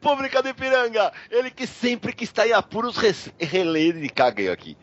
República 0.04 0.44
do 0.44 0.50
Ipiranga. 0.50 1.12
Ele 1.32 1.50
que 1.50 1.66
sempre 1.66 2.14
que 2.14 2.24
está 2.24 2.48
em 2.48 2.52
apuros 2.52 2.98
re 2.98 3.14
relê 3.40 3.92
de 3.94 4.10
caguei 4.10 4.50
aqui. 4.50 4.78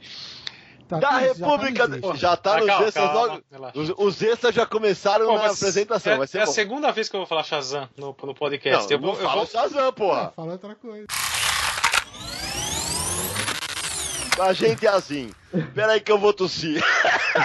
Tá, 0.90 0.98
da 0.98 1.08
tá, 1.08 1.18
República 1.18 1.84
já 2.16 2.36
tá 2.36 2.58
extras. 2.58 2.94
já 2.94 3.16
tá 3.16 3.26
nos 3.28 3.42
relaxa. 3.48 3.78
Os, 3.78 3.92
os 3.96 4.22
extras 4.22 4.52
já 4.52 4.66
começaram 4.66 5.26
Pô, 5.26 5.38
na 5.38 5.46
apresentação, 5.46 6.14
é, 6.14 6.16
vai 6.18 6.26
ser 6.26 6.38
é 6.38 6.42
a 6.42 6.46
segunda 6.48 6.90
vez 6.90 7.08
que 7.08 7.14
eu 7.14 7.20
vou 7.20 7.26
falar 7.28 7.44
Shazam 7.44 7.88
no, 7.96 8.16
no 8.24 8.34
podcast. 8.34 8.86
Não, 8.86 8.90
eu 8.90 8.98
vou, 9.00 9.12
não 9.12 9.20
eu 9.20 9.28
fala 9.28 9.36
vou- 9.36 9.46
Shazam, 9.46 9.92
porra. 9.94 10.32
Fala 10.34 10.52
outra 10.52 10.74
coisa. 10.74 11.06
A 14.40 14.52
gente 14.52 14.84
é 14.84 14.88
assim. 14.88 15.30
Pera 15.74 15.92
aí 15.92 16.00
que 16.00 16.10
eu 16.10 16.18
vou 16.18 16.32
tossir. 16.32 16.82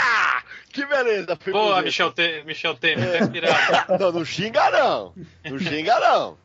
que 0.74 0.84
beleza. 0.88 1.38
Boa, 1.52 1.76
pro 1.76 1.84
Michel, 1.84 2.12
Te, 2.14 2.44
Michel 2.46 2.76
Temer, 2.76 3.20
tá 3.20 3.26
extra. 3.26 3.86
Não, 4.00 4.12
não 4.12 4.26
xinga 4.26 4.72
não. 4.72 5.14
Não 5.44 5.60
xinga 5.60 6.00
não. 6.00 6.38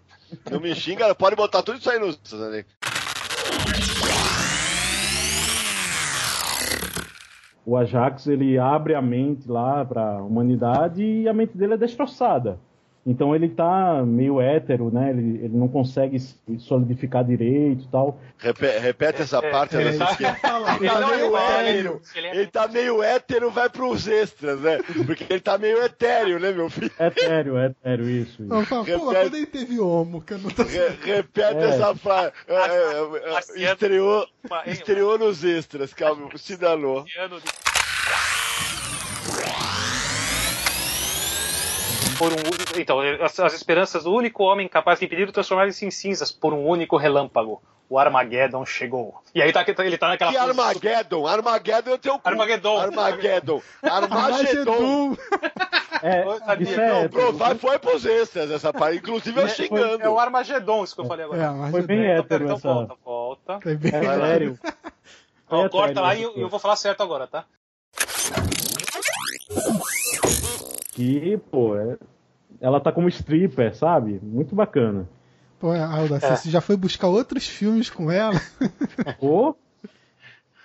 Não 0.50 0.60
me 0.60 0.74
xinga, 0.74 1.08
não. 1.08 1.14
pode 1.14 1.34
botar 1.34 1.62
tudo 1.62 1.78
isso 1.78 1.90
aí 1.90 1.98
no. 1.98 2.14
O 7.64 7.76
Ajax 7.76 8.26
ele 8.26 8.58
abre 8.58 8.94
a 8.94 9.02
mente 9.02 9.50
lá 9.50 9.84
para 9.84 10.18
a 10.18 10.22
humanidade 10.22 11.02
e 11.02 11.28
a 11.28 11.32
mente 11.32 11.56
dele 11.56 11.74
é 11.74 11.76
destroçada. 11.76 12.58
Então 13.06 13.34
ele 13.34 13.48
tá 13.48 14.02
meio 14.04 14.40
hétero, 14.42 14.90
né? 14.92 15.08
Ele, 15.10 15.38
ele 15.44 15.56
não 15.56 15.66
consegue 15.68 16.18
se 16.18 16.36
solidificar 16.58 17.24
direito 17.24 17.84
e 17.84 17.88
tal. 17.88 18.20
Repete, 18.38 18.78
repete 18.78 19.22
essa 19.22 19.40
parte. 19.40 19.74
ele 19.74 19.92
né? 19.92 19.98
tá- 19.98 20.16
Ele 20.78 20.88
tá 20.88 20.96
Ele 21.00 21.16
meio 21.16 21.36
é- 21.36 21.70
hétero. 21.70 22.00
ele 22.14 22.26
é- 22.26 22.36
Ele 22.36 22.46
tá 22.46 22.68
meio 22.68 23.02
hétero, 23.02 23.50
vai 23.50 23.70
pros 23.70 24.06
extras, 24.06 24.60
né? 24.60 24.78
Porque 25.06 25.24
ele 25.30 25.40
tá 25.40 25.56
meio 25.56 25.82
etéreo, 25.82 26.38
né, 26.38 26.52
meu 26.52 26.68
filho? 26.68 26.90
Hétero, 26.98 27.56
hétero, 27.56 28.08
isso. 28.08 28.42
isso. 28.42 28.52
Eu 28.54 28.66
falo, 28.66 28.84
pô, 28.84 28.90
Repete. 28.90 29.14
quando 29.22 29.34
ele 29.36 29.46
teve 29.46 29.80
homo, 29.80 30.20
que 30.20 30.34
eu 30.34 30.38
não 30.38 30.50
tô 30.50 30.62
Re- 30.62 30.88
repete 31.02 31.56
É. 31.58 31.68
essa 31.70 31.94
frase. 31.94 32.32
É, 32.46 32.54
é, 32.54 33.64
é, 33.64 33.72
estreou, 33.72 34.26
estreou 34.66 35.18
nos 35.18 35.42
extras, 35.42 35.94
calma, 35.94 36.28
se 36.36 36.54
danou. 36.56 37.04
Por 42.20 42.30
um, 42.34 42.78
então, 42.78 43.00
as, 43.00 43.40
as 43.40 43.54
esperanças 43.54 44.04
do 44.04 44.12
único 44.12 44.42
homem 44.44 44.68
capaz 44.68 44.98
de 44.98 45.06
impedir 45.06 45.26
o 45.26 45.32
transformar-se 45.32 45.86
em 45.86 45.90
cinzas 45.90 46.30
por 46.30 46.52
um 46.52 46.66
único 46.66 46.98
relâmpago. 46.98 47.62
O 47.88 47.98
Armageddon 47.98 48.66
chegou. 48.66 49.14
E 49.34 49.40
aí 49.40 49.50
tá, 49.54 49.64
ele 49.78 49.96
tá 49.96 50.08
naquela 50.08 50.30
Que 50.30 50.36
Armageddon? 50.36 51.26
Armageddon 51.26 51.90
é 51.90 51.94
o 51.94 51.98
teu 51.98 52.18
cu. 52.18 52.28
Armageddon. 52.28 52.78
Armageddon. 52.78 53.62
Armagedon. 53.82 55.16
É, 56.02 56.24
isso 56.62 56.78
é 56.80 57.08
Não, 57.08 57.32
vai, 57.32 57.54
foi 57.54 57.78
pros 57.78 58.04
extras 58.04 58.50
essa 58.50 58.70
parte. 58.70 58.98
Inclusive 58.98 59.40
eu 59.40 59.48
Foi- 59.48 59.56
xingando. 59.56 60.04
É 60.04 60.08
o 60.10 60.18
Armagedon, 60.20 60.84
isso 60.84 60.94
que 60.94 61.00
eu 61.00 61.06
falei 61.06 61.24
agora. 61.24 61.42
É, 61.42 61.70
Foi 61.70 61.82
bem 61.82 62.00
Então, 62.04 62.16
hétero 62.18 62.44
então 62.44 62.56
essa. 62.56 62.68
volta, 62.74 62.94
volta. 63.02 63.60
Foi 63.62 63.76
bem... 63.76 63.92
É 63.94 64.02
sério. 64.02 64.58
É 65.50 65.68
corta 65.70 66.00
lá 66.02 66.14
e 66.14 66.22
eu, 66.22 66.36
eu 66.36 66.48
vou 66.50 66.60
falar 66.60 66.76
certo 66.76 67.02
agora, 67.02 67.26
tá? 67.26 67.44
Que, 70.92 71.38
pô, 71.50 71.76
é- 71.76 71.98
ela 72.60 72.80
tá 72.80 72.90
como 72.92 73.08
stripper, 73.08 73.74
sabe? 73.74 74.20
Muito 74.22 74.54
bacana. 74.54 75.08
Pô, 75.58 75.72
Alda, 75.72 76.16
É. 76.16 76.36
você 76.36 76.50
já 76.50 76.60
foi 76.60 76.76
buscar 76.76 77.06
outros 77.08 77.46
filmes 77.46 77.90
com 77.90 78.10
ela? 78.10 78.40
Pô. 79.20 79.54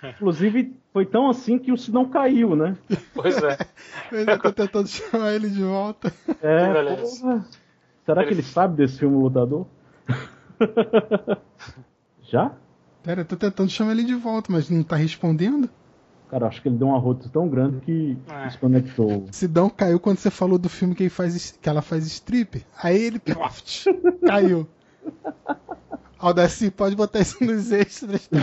Inclusive, 0.02 0.74
foi 0.92 1.04
tão 1.06 1.28
assim 1.28 1.58
que 1.58 1.72
o 1.72 1.76
sinal 1.76 2.06
caiu, 2.08 2.54
né? 2.56 2.76
Pois 3.14 3.36
é. 3.42 3.56
Eu 4.12 4.18
ainda 4.20 4.38
tô 4.38 4.52
tentando 4.52 4.88
chamar 4.88 5.32
ele 5.32 5.48
de 5.48 5.62
volta. 5.62 6.12
É, 6.42 6.96
porra. 6.96 7.46
Será 8.04 8.24
que 8.24 8.30
ele 8.32 8.42
sabe 8.42 8.76
desse 8.76 8.98
filme 8.98 9.16
Lutador? 9.16 9.66
Já? 12.22 12.52
Pera, 13.02 13.20
eu 13.20 13.24
tô 13.24 13.36
tentando 13.36 13.70
chamar 13.70 13.92
ele 13.92 14.04
de 14.04 14.14
volta, 14.14 14.52
mas 14.52 14.68
não 14.70 14.82
tá 14.82 14.96
respondendo. 14.96 15.68
Cara, 16.30 16.46
acho 16.48 16.60
que 16.60 16.68
ele 16.68 16.76
deu 16.76 16.88
um 16.88 16.94
arroto 16.94 17.28
tão 17.28 17.48
grande 17.48 17.80
que 17.80 18.18
É. 18.28 18.46
desconectou. 18.46 19.26
Sidão 19.30 19.70
caiu 19.70 20.00
quando 20.00 20.18
você 20.18 20.30
falou 20.30 20.58
do 20.58 20.68
filme 20.68 20.94
que, 20.94 21.04
ele 21.04 21.10
faz, 21.10 21.56
que 21.60 21.68
ela 21.68 21.80
faz 21.82 22.04
strip. 22.06 22.64
Aí 22.82 23.00
ele 23.00 23.18
ploft, 23.18 23.84
caiu. 24.26 24.66
Aldaci, 26.18 26.70
pode 26.70 26.96
botar 26.96 27.20
isso 27.20 27.42
nos 27.44 27.70
extras, 27.70 28.26
tá? 28.26 28.38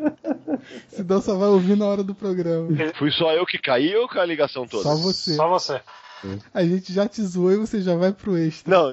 Sidão 0.88 1.20
só 1.20 1.36
vai 1.36 1.48
ouvir 1.48 1.76
na 1.76 1.84
hora 1.86 2.02
do 2.02 2.14
programa. 2.14 2.68
Fui 2.98 3.10
só 3.12 3.32
eu 3.32 3.46
que 3.46 3.58
caí 3.58 3.94
ou 3.94 4.08
com 4.08 4.18
a 4.18 4.24
ligação 4.24 4.66
toda? 4.66 4.82
Só 4.82 4.96
você. 4.96 5.34
Só 5.34 5.48
você. 5.48 5.80
A 6.52 6.64
gente 6.64 6.92
já 6.92 7.06
te 7.06 7.22
zoou 7.22 7.52
e 7.52 7.56
você 7.56 7.80
já 7.80 7.94
vai 7.94 8.12
pro 8.12 8.36
extra. 8.36 8.76
Não, 8.76 8.92